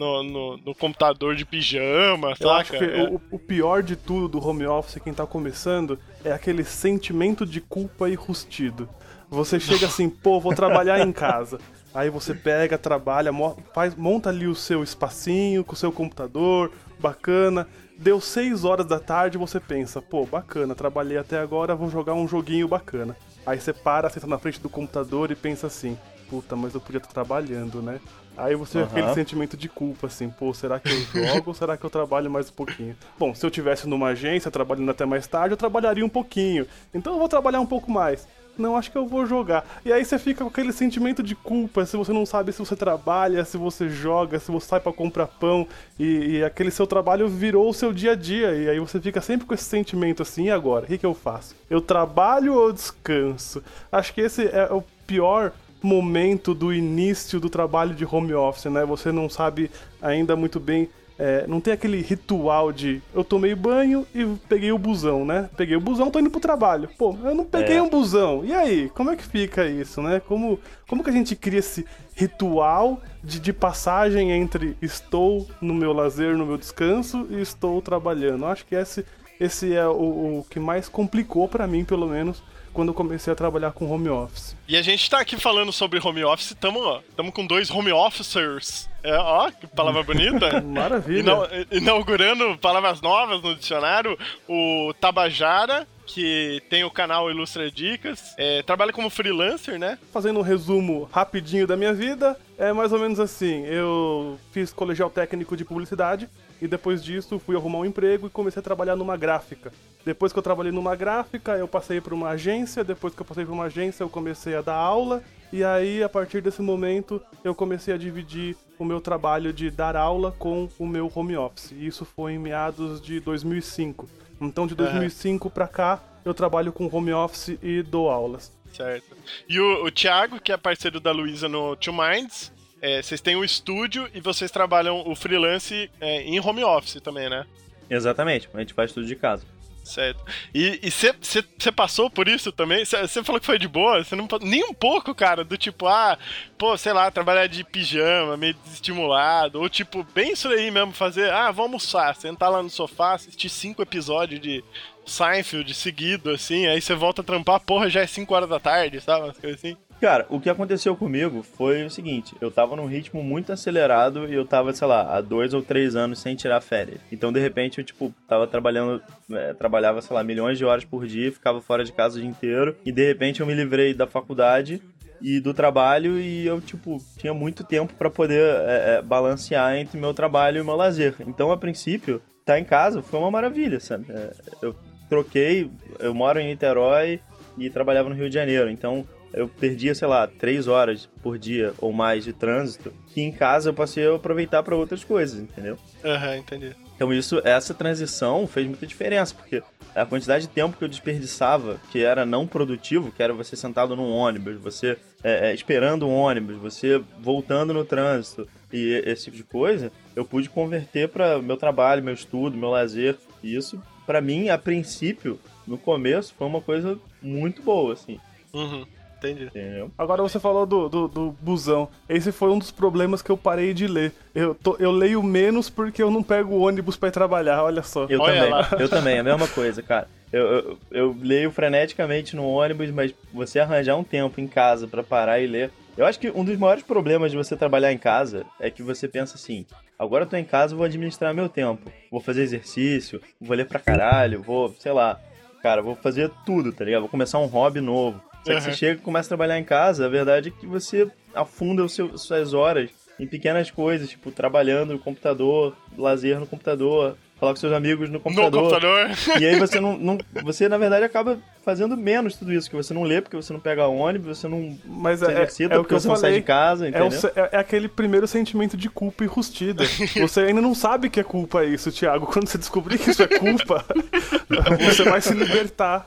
no, 0.00 0.22
no, 0.22 0.56
no 0.56 0.74
computador 0.74 1.36
de 1.36 1.44
pijama, 1.44 2.34
Eu 2.40 2.50
acho 2.50 2.72
saca? 2.72 2.78
que 2.78 2.84
É. 2.84 3.02
o, 3.10 3.20
o 3.30 3.38
pior 3.38 3.82
de 3.82 3.94
tudo 3.96 4.26
do 4.28 4.44
home 4.46 4.64
office, 4.66 5.00
quem 5.02 5.12
tá 5.12 5.26
começando, 5.26 5.98
é 6.24 6.32
aquele 6.32 6.64
sentimento 6.64 7.44
de 7.44 7.60
culpa 7.60 8.08
e 8.08 8.14
rustido. 8.14 8.88
Você 9.28 9.60
chega 9.60 9.86
assim, 9.86 10.08
pô, 10.08 10.40
vou 10.40 10.54
trabalhar 10.54 10.98
em 11.06 11.12
casa. 11.12 11.58
Aí 11.94 12.08
você 12.08 12.34
pega, 12.34 12.78
trabalha, 12.78 13.30
faz, 13.74 13.94
monta 13.94 14.28
ali 14.30 14.46
o 14.46 14.54
seu 14.54 14.82
espacinho 14.82 15.62
com 15.64 15.74
o 15.74 15.76
seu 15.76 15.92
computador, 15.92 16.72
bacana. 16.98 17.68
Deu 17.98 18.20
6 18.20 18.64
horas 18.64 18.86
da 18.86 18.98
tarde 18.98 19.36
você 19.36 19.60
pensa, 19.60 20.00
pô, 20.00 20.24
bacana, 20.24 20.74
trabalhei 20.74 21.18
até 21.18 21.38
agora, 21.38 21.76
vou 21.76 21.90
jogar 21.90 22.14
um 22.14 22.26
joguinho 22.26 22.66
bacana. 22.66 23.14
Aí 23.44 23.60
você 23.60 23.72
para, 23.72 24.08
senta 24.08 24.26
na 24.26 24.38
frente 24.38 24.60
do 24.60 24.68
computador 24.70 25.30
e 25.30 25.34
pensa 25.36 25.66
assim, 25.66 25.96
puta, 26.28 26.56
mas 26.56 26.74
eu 26.74 26.80
podia 26.80 26.98
estar 26.98 27.12
trabalhando, 27.12 27.82
né? 27.82 28.00
Aí 28.36 28.54
você 28.54 28.78
Aham. 28.78 28.86
aquele 28.86 29.14
sentimento 29.14 29.56
de 29.56 29.68
culpa, 29.68 30.06
assim, 30.06 30.30
pô, 30.30 30.54
será 30.54 30.80
que 30.80 30.90
eu 30.90 31.04
jogo 31.12 31.50
ou 31.50 31.54
será 31.54 31.76
que 31.76 31.84
eu 31.84 31.90
trabalho 31.90 32.30
mais 32.30 32.48
um 32.48 32.52
pouquinho? 32.52 32.96
Bom, 33.18 33.34
se 33.34 33.44
eu 33.44 33.50
tivesse 33.50 33.88
numa 33.88 34.08
agência 34.08 34.50
trabalhando 34.50 34.90
até 34.90 35.04
mais 35.04 35.26
tarde, 35.26 35.52
eu 35.52 35.58
trabalharia 35.58 36.04
um 36.04 36.08
pouquinho. 36.08 36.66
Então 36.94 37.12
eu 37.12 37.18
vou 37.18 37.28
trabalhar 37.28 37.60
um 37.60 37.66
pouco 37.66 37.90
mais. 37.90 38.26
Não, 38.58 38.76
acho 38.76 38.90
que 38.90 38.98
eu 38.98 39.06
vou 39.06 39.24
jogar. 39.26 39.64
E 39.84 39.92
aí 39.92 40.04
você 40.04 40.18
fica 40.18 40.44
com 40.44 40.50
aquele 40.50 40.72
sentimento 40.72 41.22
de 41.22 41.34
culpa, 41.34 41.86
se 41.86 41.96
você 41.96 42.12
não 42.12 42.26
sabe 42.26 42.52
se 42.52 42.58
você 42.58 42.76
trabalha, 42.76 43.44
se 43.44 43.56
você 43.56 43.88
joga, 43.88 44.38
se 44.38 44.50
você 44.50 44.66
sai 44.66 44.80
pra 44.80 44.92
comprar 44.92 45.26
pão, 45.26 45.66
e, 45.98 46.38
e 46.38 46.44
aquele 46.44 46.70
seu 46.70 46.86
trabalho 46.86 47.28
virou 47.28 47.68
o 47.68 47.74
seu 47.74 47.92
dia 47.92 48.12
a 48.12 48.14
dia. 48.14 48.54
E 48.54 48.68
aí 48.68 48.78
você 48.78 49.00
fica 49.00 49.20
sempre 49.20 49.46
com 49.46 49.54
esse 49.54 49.64
sentimento 49.64 50.22
assim, 50.22 50.44
e 50.44 50.50
agora? 50.50 50.84
O 50.84 50.88
que, 50.88 50.98
que 50.98 51.06
eu 51.06 51.14
faço? 51.14 51.54
Eu 51.70 51.80
trabalho 51.80 52.54
ou 52.54 52.72
descanso? 52.72 53.62
Acho 53.90 54.12
que 54.12 54.20
esse 54.20 54.46
é 54.46 54.68
o 54.70 54.82
pior 55.06 55.52
momento 55.82 56.54
do 56.54 56.72
início 56.72 57.40
do 57.40 57.48
trabalho 57.50 57.94
de 57.94 58.04
home 58.04 58.34
office, 58.34 58.66
né? 58.66 58.84
Você 58.84 59.10
não 59.12 59.28
sabe 59.28 59.70
ainda 60.00 60.36
muito 60.36 60.58
bem. 60.60 60.88
é, 61.22 61.46
não 61.46 61.60
tem 61.60 61.74
aquele 61.74 62.00
ritual 62.00 62.72
de 62.72 63.02
eu 63.14 63.22
tomei 63.22 63.54
banho 63.54 64.06
e 64.14 64.24
peguei 64.48 64.72
o 64.72 64.78
busão, 64.78 65.22
né? 65.22 65.50
Peguei 65.54 65.76
o 65.76 65.80
busão, 65.80 66.10
tô 66.10 66.18
indo 66.18 66.30
pro 66.30 66.40
trabalho. 66.40 66.88
Pô, 66.96 67.14
eu 67.22 67.34
não 67.34 67.44
peguei 67.44 67.76
É. 67.76 67.82
um 67.82 67.90
busão. 67.90 68.42
E 68.42 68.54
aí, 68.54 68.88
como 68.94 69.10
é 69.10 69.16
que 69.16 69.22
fica 69.24 69.66
isso, 69.66 70.00
né? 70.00 70.18
Como, 70.26 70.58
como 70.88 71.04
que 71.04 71.10
a 71.10 71.12
gente 71.12 71.36
cria 71.36 71.58
esse 71.58 71.84
ritual 72.16 73.02
de, 73.22 73.38
de 73.38 73.52
passagem 73.52 74.30
entre 74.32 74.76
estou 74.80 75.46
no 75.60 75.74
meu 75.74 75.92
lazer, 75.92 76.36
no 76.38 76.46
meu 76.46 76.56
descanso 76.56 77.26
e 77.28 77.40
estou 77.42 77.82
trabalhando? 77.82 78.46
Acho 78.46 78.64
que 78.64 78.74
esse, 78.74 79.04
esse 79.38 79.74
é 79.74 79.86
o, 79.86 80.38
o 80.38 80.46
que 80.48 80.58
mais 80.58 80.88
complicou 80.88 81.46
pra 81.48 81.66
mim, 81.66 81.84
pelo 81.84 82.06
menos, 82.06 82.42
quando 82.72 82.88
eu 82.88 82.94
comecei 82.94 83.32
a 83.32 83.36
trabalhar 83.36 83.72
com 83.72 83.90
home 83.90 84.08
office. 84.08 84.56
E 84.68 84.76
a 84.76 84.82
gente 84.82 85.08
tá 85.10 85.20
aqui 85.20 85.36
falando 85.36 85.72
sobre 85.72 85.98
home 85.98 86.24
office, 86.24 86.54
tamo, 86.60 87.02
tamo 87.16 87.32
com 87.32 87.46
dois 87.46 87.70
home 87.70 87.92
officers. 87.92 88.88
É, 89.02 89.16
ó, 89.16 89.50
que 89.50 89.66
palavra 89.66 90.02
bonita. 90.02 90.60
Maravilha. 90.62 91.20
Inau- 91.20 91.48
inaugurando 91.70 92.56
palavras 92.58 93.00
novas 93.00 93.42
no 93.42 93.54
dicionário, 93.56 94.18
o 94.48 94.92
Tabajara, 95.00 95.86
que 96.06 96.62
tem 96.68 96.84
o 96.84 96.90
canal 96.90 97.30
Ilustra 97.30 97.70
Dicas, 97.70 98.34
é, 98.36 98.62
trabalha 98.62 98.92
como 98.92 99.08
freelancer, 99.10 99.78
né? 99.78 99.98
Fazendo 100.12 100.38
um 100.40 100.42
resumo 100.42 101.08
rapidinho 101.12 101.66
da 101.66 101.76
minha 101.76 101.94
vida, 101.94 102.36
é 102.58 102.72
mais 102.72 102.92
ou 102.92 102.98
menos 102.98 103.18
assim: 103.20 103.64
eu 103.66 104.38
fiz 104.52 104.72
colegial 104.72 105.08
técnico 105.10 105.56
de 105.56 105.64
publicidade 105.64 106.28
e 106.60 106.68
depois 106.68 107.02
disso 107.02 107.38
fui 107.38 107.56
arrumar 107.56 107.78
um 107.78 107.84
emprego 107.84 108.26
e 108.26 108.30
comecei 108.30 108.60
a 108.60 108.62
trabalhar 108.62 108.96
numa 108.96 109.16
gráfica. 109.16 109.72
Depois 110.04 110.32
que 110.32 110.38
eu 110.38 110.42
trabalhei 110.42 110.72
numa 110.72 110.94
gráfica, 110.94 111.56
eu 111.56 111.68
passei 111.68 112.00
para 112.00 112.14
uma 112.14 112.30
agência, 112.30 112.84
depois 112.84 113.14
que 113.14 113.20
eu 113.20 113.26
passei 113.26 113.44
para 113.44 113.54
uma 113.54 113.64
agência, 113.64 114.02
eu 114.02 114.08
comecei 114.08 114.54
a 114.54 114.62
dar 114.62 114.76
aula 114.76 115.22
e 115.52 115.64
aí 115.64 116.02
a 116.02 116.08
partir 116.08 116.40
desse 116.40 116.62
momento 116.62 117.20
eu 117.42 117.54
comecei 117.54 117.92
a 117.92 117.96
dividir 117.98 118.56
o 118.78 118.84
meu 118.84 119.00
trabalho 119.00 119.52
de 119.52 119.70
dar 119.70 119.96
aula 119.96 120.32
com 120.38 120.68
o 120.78 120.86
meu 120.86 121.10
home 121.14 121.36
office. 121.36 121.72
E 121.72 121.86
isso 121.86 122.04
foi 122.04 122.32
em 122.34 122.38
meados 122.38 123.00
de 123.00 123.20
2005. 123.20 124.08
Então 124.40 124.66
de 124.66 124.74
2005 124.74 125.50
pra 125.50 125.68
cá 125.68 126.02
eu 126.24 126.32
trabalho 126.32 126.72
com 126.72 126.88
home 126.90 127.12
office 127.12 127.58
e 127.62 127.82
dou 127.82 128.08
aulas. 128.08 128.52
Certo. 128.72 129.16
E 129.48 129.58
o, 129.58 129.84
o 129.84 129.90
Thiago, 129.90 130.40
que 130.40 130.52
é 130.52 130.56
parceiro 130.56 131.00
da 131.00 131.10
Luísa 131.10 131.48
no 131.48 131.74
Two 131.76 131.92
Minds, 131.92 132.52
é, 132.80 133.02
vocês 133.02 133.20
têm 133.20 133.36
um 133.36 133.44
estúdio 133.44 134.08
e 134.14 134.20
vocês 134.20 134.50
trabalham 134.50 135.02
o 135.06 135.14
freelance 135.14 135.90
é, 136.00 136.22
em 136.22 136.40
home 136.40 136.64
office 136.64 137.00
também, 137.00 137.28
né? 137.28 137.46
Exatamente, 137.88 138.48
a 138.54 138.60
gente 138.60 138.74
faz 138.74 138.92
tudo 138.92 139.06
de 139.06 139.16
casa. 139.16 139.44
Certo. 139.82 140.24
E 140.54 140.78
você 141.20 141.72
passou 141.72 142.10
por 142.10 142.28
isso 142.28 142.52
também? 142.52 142.84
Você 142.84 143.24
falou 143.24 143.40
que 143.40 143.46
foi 143.46 143.58
de 143.58 143.66
boa? 143.66 144.04
Você 144.04 144.14
não 144.14 144.28
nem 144.42 144.62
um 144.62 144.74
pouco, 144.74 145.14
cara, 145.14 145.42
do 145.42 145.56
tipo, 145.56 145.86
ah, 145.86 146.16
pô, 146.56 146.76
sei 146.76 146.92
lá, 146.92 147.10
trabalhar 147.10 147.46
de 147.48 147.64
pijama, 147.64 148.36
meio 148.36 148.54
desestimulado, 148.54 149.60
ou 149.60 149.68
tipo, 149.68 150.06
bem 150.14 150.32
isso 150.32 150.48
aí 150.48 150.70
mesmo, 150.70 150.92
fazer, 150.92 151.32
ah, 151.32 151.50
vou 151.50 151.64
almoçar, 151.64 152.14
sentar 152.14 152.50
lá 152.50 152.62
no 152.62 152.70
sofá, 152.70 153.14
assistir 153.14 153.48
cinco 153.48 153.82
episódios 153.82 154.40
de 154.40 154.62
Seinfeld 155.04 155.74
seguido, 155.74 156.30
assim, 156.30 156.66
aí 156.66 156.80
você 156.80 156.94
volta 156.94 157.22
a 157.22 157.24
trampar, 157.24 157.58
porra, 157.60 157.90
já 157.90 158.00
é 158.00 158.06
5 158.06 158.32
horas 158.32 158.48
da 158.48 158.60
tarde, 158.60 159.00
sabe? 159.00 159.24
Umas 159.24 159.38
coisas 159.38 159.58
assim. 159.58 159.76
Cara, 160.00 160.24
o 160.30 160.40
que 160.40 160.48
aconteceu 160.48 160.96
comigo 160.96 161.42
foi 161.42 161.84
o 161.84 161.90
seguinte: 161.90 162.34
eu 162.40 162.50
tava 162.50 162.74
num 162.74 162.86
ritmo 162.86 163.22
muito 163.22 163.52
acelerado 163.52 164.26
e 164.26 164.34
eu 164.34 164.46
tava, 164.46 164.72
sei 164.72 164.88
lá, 164.88 165.14
há 165.14 165.20
dois 165.20 165.52
ou 165.52 165.60
três 165.60 165.94
anos 165.94 166.20
sem 166.20 166.34
tirar 166.34 166.60
férias. 166.62 167.00
Então, 167.12 167.30
de 167.30 167.38
repente, 167.38 167.78
eu, 167.78 167.84
tipo, 167.84 168.14
tava 168.26 168.46
trabalhando, 168.46 169.02
é, 169.30 169.52
trabalhava, 169.52 170.00
sei 170.00 170.16
lá, 170.16 170.24
milhões 170.24 170.56
de 170.56 170.64
horas 170.64 170.86
por 170.86 171.06
dia, 171.06 171.30
ficava 171.30 171.60
fora 171.60 171.84
de 171.84 171.92
casa 171.92 172.16
o 172.16 172.20
dia 172.20 172.30
inteiro. 172.30 172.74
E 172.84 172.90
de 172.90 173.06
repente 173.06 173.40
eu 173.40 173.46
me 173.46 173.52
livrei 173.52 173.92
da 173.92 174.06
faculdade 174.06 174.80
e 175.20 175.38
do 175.38 175.52
trabalho 175.52 176.18
e 176.18 176.46
eu, 176.46 176.62
tipo, 176.62 176.96
tinha 177.18 177.34
muito 177.34 177.62
tempo 177.62 177.92
para 177.92 178.08
poder 178.08 178.42
é, 178.42 178.96
é, 178.96 179.02
balancear 179.02 179.76
entre 179.76 179.98
meu 180.00 180.14
trabalho 180.14 180.62
e 180.62 180.64
meu 180.64 180.76
lazer. 180.76 181.14
Então, 181.26 181.52
a 181.52 181.58
princípio, 181.58 182.22
tá 182.42 182.58
em 182.58 182.64
casa 182.64 183.02
foi 183.02 183.20
uma 183.20 183.30
maravilha, 183.30 183.78
sabe? 183.78 184.06
É, 184.08 184.32
eu 184.62 184.74
troquei, 185.10 185.70
eu 185.98 186.14
moro 186.14 186.40
em 186.40 186.46
Niterói 186.46 187.20
e 187.58 187.68
trabalhava 187.68 188.08
no 188.08 188.14
Rio 188.14 188.28
de 188.28 188.34
Janeiro, 188.34 188.70
então 188.70 189.04
eu 189.32 189.48
perdia, 189.48 189.94
sei 189.94 190.08
lá, 190.08 190.26
três 190.26 190.66
horas 190.66 191.08
por 191.22 191.38
dia 191.38 191.72
ou 191.78 191.92
mais 191.92 192.24
de 192.24 192.32
trânsito, 192.32 192.92
e 193.14 193.20
em 193.20 193.32
casa 193.32 193.70
eu 193.70 193.74
passei 193.74 194.06
a 194.06 194.14
aproveitar 194.14 194.62
para 194.62 194.76
outras 194.76 195.04
coisas, 195.04 195.40
entendeu? 195.40 195.78
Aham, 196.04 196.30
uhum, 196.30 196.36
entendi. 196.36 196.76
Então 196.96 197.12
isso, 197.12 197.40
essa 197.44 197.72
transição 197.72 198.46
fez 198.46 198.66
muita 198.66 198.86
diferença, 198.86 199.34
porque 199.34 199.62
a 199.94 200.04
quantidade 200.04 200.46
de 200.46 200.52
tempo 200.52 200.76
que 200.76 200.84
eu 200.84 200.88
desperdiçava, 200.88 201.80
que 201.90 202.02
era 202.02 202.26
não 202.26 202.46
produtivo, 202.46 203.10
que 203.10 203.22
era 203.22 203.32
você 203.32 203.56
sentado 203.56 203.96
num 203.96 204.10
ônibus, 204.10 204.56
você 204.56 204.98
é, 205.22 205.50
é, 205.50 205.54
esperando 205.54 206.06
um 206.06 206.14
ônibus, 206.14 206.56
você 206.56 207.02
voltando 207.18 207.72
no 207.72 207.84
trânsito 207.84 208.46
e 208.72 209.02
esse 209.04 209.24
tipo 209.24 209.36
de 209.36 209.44
coisa, 209.44 209.90
eu 210.14 210.24
pude 210.24 210.48
converter 210.48 211.08
para 211.08 211.40
meu 211.40 211.56
trabalho, 211.56 212.02
meu 212.02 212.14
estudo, 212.14 212.56
meu 212.56 212.70
lazer. 212.70 213.16
E 213.42 213.56
isso, 213.56 213.82
para 214.06 214.20
mim, 214.20 214.48
a 214.48 214.58
princípio, 214.58 215.38
no 215.66 215.76
começo, 215.76 216.34
foi 216.36 216.46
uma 216.46 216.60
coisa 216.60 216.98
muito 217.20 217.62
boa, 217.62 217.94
assim. 217.94 218.18
Uhum. 218.52 218.86
Entendi. 219.20 219.44
Entendeu? 219.44 219.90
Agora 219.98 220.22
você 220.22 220.40
falou 220.40 220.64
do, 220.64 220.88
do, 220.88 221.08
do, 221.08 221.36
busão. 221.40 221.88
Esse 222.08 222.32
foi 222.32 222.50
um 222.50 222.58
dos 222.58 222.70
problemas 222.70 223.20
que 223.20 223.30
eu 223.30 223.36
parei 223.36 223.74
de 223.74 223.86
ler. 223.86 224.12
Eu, 224.34 224.54
tô, 224.54 224.76
eu 224.78 224.90
leio 224.90 225.22
menos 225.22 225.68
porque 225.68 226.02
eu 226.02 226.10
não 226.10 226.22
pego 226.22 226.54
o 226.54 226.60
ônibus 226.60 226.96
para 226.96 227.10
ir 227.10 227.12
trabalhar, 227.12 227.62
olha 227.62 227.82
só. 227.82 228.06
Eu 228.08 228.20
olha 228.20 228.34
também, 228.34 228.50
lá. 228.50 228.68
eu 228.78 228.88
também, 228.88 229.18
a 229.18 229.22
mesma 229.22 229.46
coisa, 229.46 229.82
cara. 229.82 230.08
Eu, 230.32 230.46
eu, 230.46 230.78
eu, 230.92 231.16
leio 231.20 231.50
freneticamente 231.50 232.36
no 232.36 232.46
ônibus, 232.46 232.90
mas 232.90 233.12
você 233.32 233.58
arranjar 233.58 233.96
um 233.96 234.04
tempo 234.04 234.40
em 234.40 234.46
casa 234.46 234.86
para 234.86 235.02
parar 235.02 235.40
e 235.40 235.46
ler. 235.46 235.70
Eu 235.98 236.06
acho 236.06 236.20
que 236.20 236.30
um 236.30 236.44
dos 236.44 236.56
maiores 236.56 236.84
problemas 236.84 237.32
de 237.32 237.36
você 237.36 237.56
trabalhar 237.56 237.92
em 237.92 237.98
casa 237.98 238.46
é 238.60 238.70
que 238.70 238.82
você 238.82 239.08
pensa 239.08 239.34
assim: 239.34 239.66
agora 239.98 240.24
eu 240.24 240.28
tô 240.28 240.36
em 240.36 240.44
casa, 240.44 240.74
vou 240.74 240.84
administrar 240.86 241.34
meu 241.34 241.48
tempo. 241.48 241.90
Vou 242.10 242.20
fazer 242.20 242.42
exercício, 242.42 243.20
vou 243.40 243.56
ler 243.56 243.66
pra 243.66 243.80
caralho, 243.80 244.40
vou, 244.40 244.74
sei 244.78 244.92
lá. 244.92 245.20
Cara, 245.62 245.82
vou 245.82 245.94
fazer 245.96 246.30
tudo, 246.46 246.72
tá 246.72 246.84
ligado? 246.84 247.02
Vou 247.02 247.10
começar 247.10 247.38
um 247.38 247.46
hobby 247.46 247.80
novo. 247.80 248.22
Só 248.44 248.50
que 248.50 248.52
uhum. 248.52 248.60
você 248.60 248.72
chega 248.72 249.00
e 249.00 249.02
começa 249.02 249.28
a 249.28 249.30
trabalhar 249.30 249.58
em 249.58 249.64
casa, 249.64 250.06
a 250.06 250.08
verdade 250.08 250.48
é 250.48 250.52
que 250.52 250.66
você 250.66 251.10
afunda 251.34 251.84
os 251.84 251.94
seus, 251.94 252.22
suas 252.22 252.54
horas 252.54 252.90
em 253.18 253.26
pequenas 253.26 253.70
coisas, 253.70 254.08
tipo 254.08 254.30
trabalhando 254.30 254.94
no 254.94 254.98
computador, 254.98 255.76
lazer 255.96 256.40
no 256.40 256.46
computador, 256.46 257.16
falar 257.40 257.52
com 257.52 257.56
seus 257.56 257.72
amigos 257.72 258.10
no 258.10 258.20
computador. 258.20 258.50
No 258.50 258.68
computador. 258.68 259.10
E 259.40 259.46
aí 259.46 259.58
você 259.58 259.80
não, 259.80 259.96
não, 259.96 260.18
Você, 260.44 260.68
na 260.68 260.76
verdade, 260.76 261.04
acaba 261.04 261.38
fazendo 261.64 261.96
menos 261.96 262.36
tudo 262.36 262.52
isso, 262.52 262.68
que 262.68 262.76
você 262.76 262.92
não 262.92 263.02
lê, 263.02 263.20
porque 263.20 263.36
você 263.36 263.52
não 263.52 263.60
pega 263.60 263.86
ônibus, 263.86 264.38
você 264.38 264.48
não 264.48 264.78
Mas 264.84 265.22
é, 265.22 265.30
exercita, 265.30 265.74
é, 265.74 265.76
é 265.76 265.80
o 265.80 265.84
que 265.84 265.92
você 265.92 266.08
não 266.08 266.16
falei. 266.16 266.32
sai 266.32 266.40
de 266.40 266.46
casa, 266.46 266.88
é, 266.88 267.02
o, 267.02 267.06
é, 267.06 267.48
é, 267.52 267.58
aquele 267.58 267.88
primeiro 267.88 268.26
sentimento 268.26 268.76
de 268.76 268.88
culpa 268.90 269.24
enrustida. 269.24 269.84
você 270.20 270.40
ainda 270.40 270.60
não 270.60 270.74
sabe 270.74 271.08
que 271.08 271.18
é 271.18 271.24
culpa 271.24 271.64
isso, 271.64 271.90
Thiago. 271.90 272.26
Quando 272.26 272.46
você 272.46 272.58
descobrir 272.58 272.98
que 272.98 273.10
isso 273.10 273.22
é 273.22 273.28
culpa, 273.28 273.84
você 274.86 275.04
vai 275.04 275.20
se 275.20 275.32
libertar. 275.32 276.06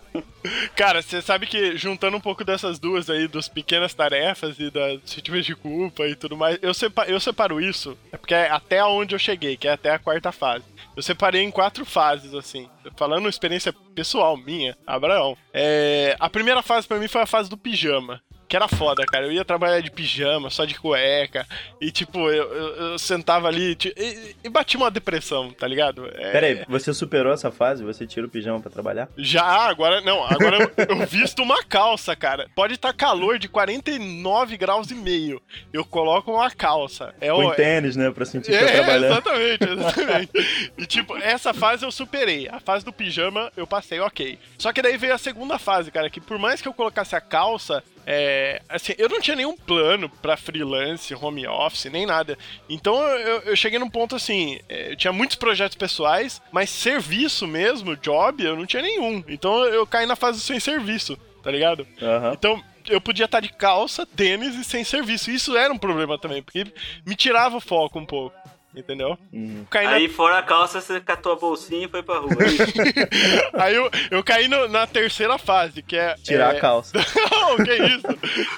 Cara, 0.76 1.02
você 1.02 1.22
sabe 1.22 1.48
que 1.48 1.78
juntando 1.78 2.18
um 2.18 2.22
pouco 2.22 2.44
dessas 2.44 2.78
duas 2.78 3.10
aí, 3.10 3.28
dos 3.28 3.48
pequenas 3.48 3.94
tarefas 3.94 4.60
e 4.60 4.70
das 4.70 5.00
sentimentos 5.06 5.46
de 5.46 5.56
culpa 5.56 6.06
e 6.06 6.16
tudo 6.16 6.36
mais, 6.36 6.60
eu, 6.62 6.74
separo, 6.74 7.10
eu 7.10 7.20
separo 7.20 7.62
isso, 7.62 7.98
é 8.12 8.18
porque 8.18 8.34
é 8.34 8.50
até 8.50 8.84
onde 8.84 9.16
eu 9.16 9.20
cheguei, 9.20 9.56
que 9.56 9.68
é 9.68 9.72
até 9.72 9.92
a 9.92 10.00
quarta 10.00 10.32
fase. 10.32 10.66
Eu 10.96 11.04
separei 11.04 11.42
em 11.42 11.52
quatro 11.52 11.86
fases, 11.86 12.34
assim. 12.34 12.70
Falando 12.96 13.30
experiência 13.30 13.74
pessoal 13.96 14.38
minha, 14.38 14.78
Abraão. 14.86 15.38
É, 15.54 16.16
a 16.20 16.30
primeira 16.30 16.62
fase 16.62 16.88
para 16.88 17.00
mim 17.00 17.08
foi 17.08 17.22
a 17.22 17.28
fase 17.28 17.50
do 17.50 17.58
pijama 17.58 18.22
que 18.54 18.58
era 18.58 18.68
foda, 18.68 19.04
cara. 19.04 19.26
Eu 19.26 19.32
ia 19.32 19.44
trabalhar 19.44 19.80
de 19.80 19.90
pijama, 19.90 20.52
só 20.52 20.64
de 20.64 20.76
cueca. 20.76 21.44
E, 21.82 21.92
tipo, 21.92 22.20
eu, 22.30 22.54
eu, 22.54 22.76
eu 22.92 23.00
sentava 23.00 23.48
ali 23.48 23.76
e, 23.98 24.36
e 24.44 24.48
batia 24.50 24.80
uma 24.80 24.92
depressão, 24.92 25.50
tá 25.50 25.68
ligado? 25.68 26.08
É... 26.14 26.32
Peraí, 26.32 26.64
você 26.70 26.94
superou 26.94 27.34
essa 27.34 27.50
fase? 27.50 27.84
Você 27.84 28.06
tira 28.06 28.28
o 28.28 28.30
pijama 28.30 28.60
para 28.60 28.70
trabalhar? 28.70 29.10
Já, 29.18 29.44
agora 29.44 30.02
não. 30.02 30.24
Agora 30.24 30.72
eu, 30.88 30.98
visto 31.08 31.42
uma 31.42 31.64
calça, 31.64 32.16
cara. 32.16 32.48
Pode 32.56 32.76
estar 32.76 32.90
tá 32.90 32.94
calor 32.94 33.40
de 33.40 33.48
49 33.48 34.56
graus 34.56 34.92
e 34.92 34.94
meio. 34.94 35.42
Eu 35.74 35.84
coloco 35.84 36.32
uma 36.32 36.52
calça. 36.52 37.12
É 37.20 37.30
Com 37.30 37.48
o 37.48 37.56
tênis, 37.56 37.96
né? 37.96 38.12
Pra 38.12 38.24
sentir 38.24 38.52
que 38.52 38.56
é, 38.56 38.66
tá 38.66 38.72
trabalhando. 38.72 39.14
Exatamente, 39.14 39.64
exatamente. 39.66 40.72
e, 40.78 40.86
tipo, 40.86 41.18
essa 41.18 41.56
fase 41.56 41.84
eu 41.84 41.92
superei. 41.92 42.48
A 42.50 42.60
fase 42.60 42.86
do 42.86 42.94
pijama 42.94 43.52
eu 43.58 43.66
passei, 43.66 44.00
ok. 44.00 44.38
Só 44.60 44.72
que 44.72 44.84
daí 44.84 44.96
veio 44.96 45.16
a 45.16 45.18
segunda 45.18 45.58
fase, 45.58 45.90
cara, 45.90 46.08
que 46.08 46.22
por 46.22 46.38
mais 46.38 46.62
que 46.62 46.68
eu 46.68 46.74
colocasse 46.74 47.16
a 47.16 47.22
calça, 47.22 47.84
é, 48.06 48.62
assim, 48.68 48.94
eu 48.98 49.10
não 49.10 49.22
tinha 49.22 49.36
nenhum 49.36 49.56
plano 49.56 50.10
para 50.10 50.38
freelance, 50.38 51.14
home 51.14 51.48
office, 51.48 51.86
nem 51.86 52.06
nada. 52.06 52.38
Então 52.70 53.02
eu, 53.02 53.42
eu 53.42 53.56
cheguei 53.56 53.80
num 53.80 53.90
ponto 53.90 54.16
assim, 54.16 54.60
é, 54.68 54.92
eu 54.92 54.96
tinha 54.96 55.14
muitos 55.14 55.36
projetos 55.36 55.78
pessoais, 55.78 56.42
mas 56.52 56.70
serviço 56.70 57.48
mesmo, 57.48 57.96
job, 57.96 58.44
eu 58.44 58.56
não 58.56 58.66
tinha 58.66 58.82
nenhum. 58.82 59.24
Então 59.28 59.66
eu 59.66 59.86
caí 59.88 60.06
na 60.06 60.16
fase 60.16 60.40
sem 60.42 60.60
serviço, 60.60 61.18
tá 61.42 61.50
ligado? 61.52 61.88
Uhum. 62.02 62.34
Então 62.34 62.64
eu 62.90 63.00
podia 63.00 63.26
estar 63.26 63.40
de 63.40 63.50
calça, 63.50 64.06
tênis 64.06 64.56
e 64.56 64.64
sem 64.64 64.84
serviço. 64.84 65.32
Isso 65.32 65.56
era 65.56 65.74
um 65.74 65.78
problema 65.78 66.18
também, 66.18 66.44
porque 66.44 66.66
me 67.06 67.16
tirava 67.16 67.58
o 67.58 67.62
foco 67.62 68.00
um 68.00 68.06
pouco 68.06 68.36
entendeu? 68.76 69.18
Uhum. 69.32 69.66
Aí 69.72 70.08
na... 70.08 70.14
fora 70.14 70.40
a 70.40 70.44
calça, 70.44 70.82
você 70.82 71.00
catou 71.00 71.34
a 71.34 71.36
bolsinha 71.36 71.86
e 71.86 71.90
foi 71.90 72.04
pra 72.04 72.20
rua. 72.20 72.32
aí 73.54 73.76
eu, 73.76 73.90
eu 74.12 74.24
caí 74.24 74.48
no, 74.48 74.68
na 74.68 74.88
terceira 74.88 75.38
fase, 75.38 75.82
que 75.82 75.96
é... 75.96 76.16
Tirar 76.16 76.54
é... 76.54 76.58
a 76.58 76.62
calça. 76.62 76.94
não, 77.32 77.58
que 77.58 77.74
isso? 77.74 78.08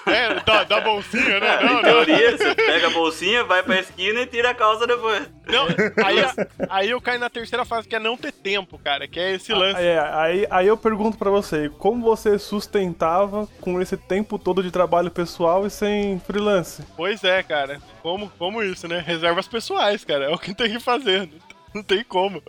É, 0.08 0.40
da, 0.42 0.64
da 0.64 0.82
bolsinha, 0.82 1.40
né? 1.40 1.60
Não, 1.64 1.80
em 1.80 1.84
teoria, 1.84 2.32
não. 2.32 2.38
você 2.38 2.56
pega 2.56 2.88
a 2.88 2.92
bolsinha, 2.92 3.44
vai 3.44 3.64
pra 3.64 3.80
esquina 3.80 4.22
e 4.22 4.28
tira 4.28 4.52
a 4.52 4.56
calça 4.56 4.88
depois. 4.88 5.30
Não, 5.48 5.68
aí, 6.04 6.18
aí 6.70 6.90
eu 6.90 7.02
caí 7.02 7.18
na 7.18 7.30
terceira 7.30 7.66
fase, 7.66 7.88
que 7.88 7.96
é 7.96 8.00
não 8.00 8.18
ter 8.18 8.32
tempo, 8.32 8.78
cara, 8.78 9.08
que 9.08 9.20
é 9.20 9.34
esse 9.34 9.54
lance. 9.54 9.80
É, 9.80 10.00
aí, 10.00 10.48
aí 10.50 10.68
eu 10.68 10.78
pergunto 10.78 11.18
pra 11.18 11.30
você, 11.30 11.70
como 11.70 12.02
você 12.02 12.38
sustentava 12.40 13.48
com 13.62 13.82
esse 13.82 13.98
tempo 13.98 14.40
todo 14.40 14.64
de 14.64 14.72
trabalho 14.72 15.12
pessoal 15.12 15.66
e 15.66 15.70
sem 15.70 16.20
freelance? 16.20 16.84
Pois 16.96 17.24
é, 17.24 17.44
cara. 17.44 17.80
Como, 18.02 18.30
como 18.38 18.62
isso, 18.62 18.88
né? 18.88 19.04
Reservas 19.06 19.48
pessoais, 19.48 20.04
cara. 20.06 20.26
É 20.26 20.30
o 20.30 20.40
que 20.40 20.54
tem 20.54 20.72
que 20.72 20.80
fazer. 20.80 21.30
Não 21.74 21.84
tem 21.84 22.04
como. 22.04 22.42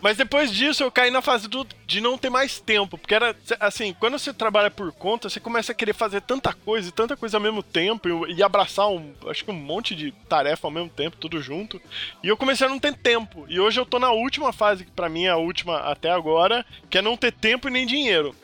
Mas 0.00 0.18
depois 0.18 0.52
disso 0.52 0.82
eu 0.82 0.90
caí 0.90 1.10
na 1.10 1.22
fase 1.22 1.48
do, 1.48 1.66
de 1.86 2.00
não 2.00 2.18
ter 2.18 2.28
mais 2.28 2.60
tempo. 2.60 2.98
Porque 2.98 3.14
era 3.14 3.34
assim, 3.58 3.94
quando 3.98 4.18
você 4.18 4.34
trabalha 4.34 4.70
por 4.70 4.92
conta, 4.92 5.30
você 5.30 5.40
começa 5.40 5.72
a 5.72 5.74
querer 5.74 5.94
fazer 5.94 6.20
tanta 6.20 6.52
coisa 6.52 6.88
e 6.88 6.92
tanta 6.92 7.16
coisa 7.16 7.38
ao 7.38 7.42
mesmo 7.42 7.62
tempo 7.62 8.26
e, 8.26 8.34
e 8.34 8.42
abraçar 8.42 8.88
um, 8.88 9.14
acho 9.28 9.44
que 9.44 9.50
um 9.50 9.54
monte 9.54 9.94
de 9.94 10.12
tarefa 10.28 10.66
ao 10.66 10.70
mesmo 10.70 10.90
tempo, 10.90 11.16
tudo 11.16 11.40
junto. 11.40 11.80
E 12.22 12.28
eu 12.28 12.36
comecei 12.36 12.66
a 12.66 12.70
não 12.70 12.78
ter 12.78 12.94
tempo. 12.94 13.46
E 13.48 13.58
hoje 13.58 13.80
eu 13.80 13.86
tô 13.86 13.98
na 13.98 14.10
última 14.10 14.52
fase, 14.52 14.84
que 14.84 14.90
pra 14.90 15.08
mim 15.08 15.24
é 15.24 15.30
a 15.30 15.36
última 15.36 15.78
até 15.78 16.10
agora, 16.10 16.66
que 16.90 16.98
é 16.98 17.02
não 17.02 17.16
ter 17.16 17.32
tempo 17.32 17.68
e 17.68 17.70
nem 17.70 17.86
dinheiro. 17.86 18.34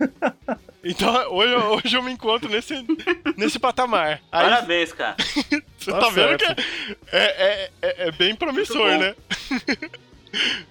Então, 0.82 1.12
hoje, 1.34 1.54
hoje 1.54 1.96
eu 1.96 2.02
me 2.02 2.10
encontro 2.10 2.48
nesse, 2.48 2.74
nesse 3.36 3.58
patamar. 3.58 4.22
Aí, 4.32 4.44
Parabéns, 4.48 4.92
cara. 4.94 5.14
Você 5.76 5.90
tá, 5.90 5.98
tá 5.98 6.08
vendo 6.08 6.38
que 6.38 6.44
é, 6.44 6.56
é, 7.12 7.70
é, 7.82 8.08
é 8.08 8.12
bem 8.12 8.34
promissor, 8.34 8.98
né? 8.98 9.14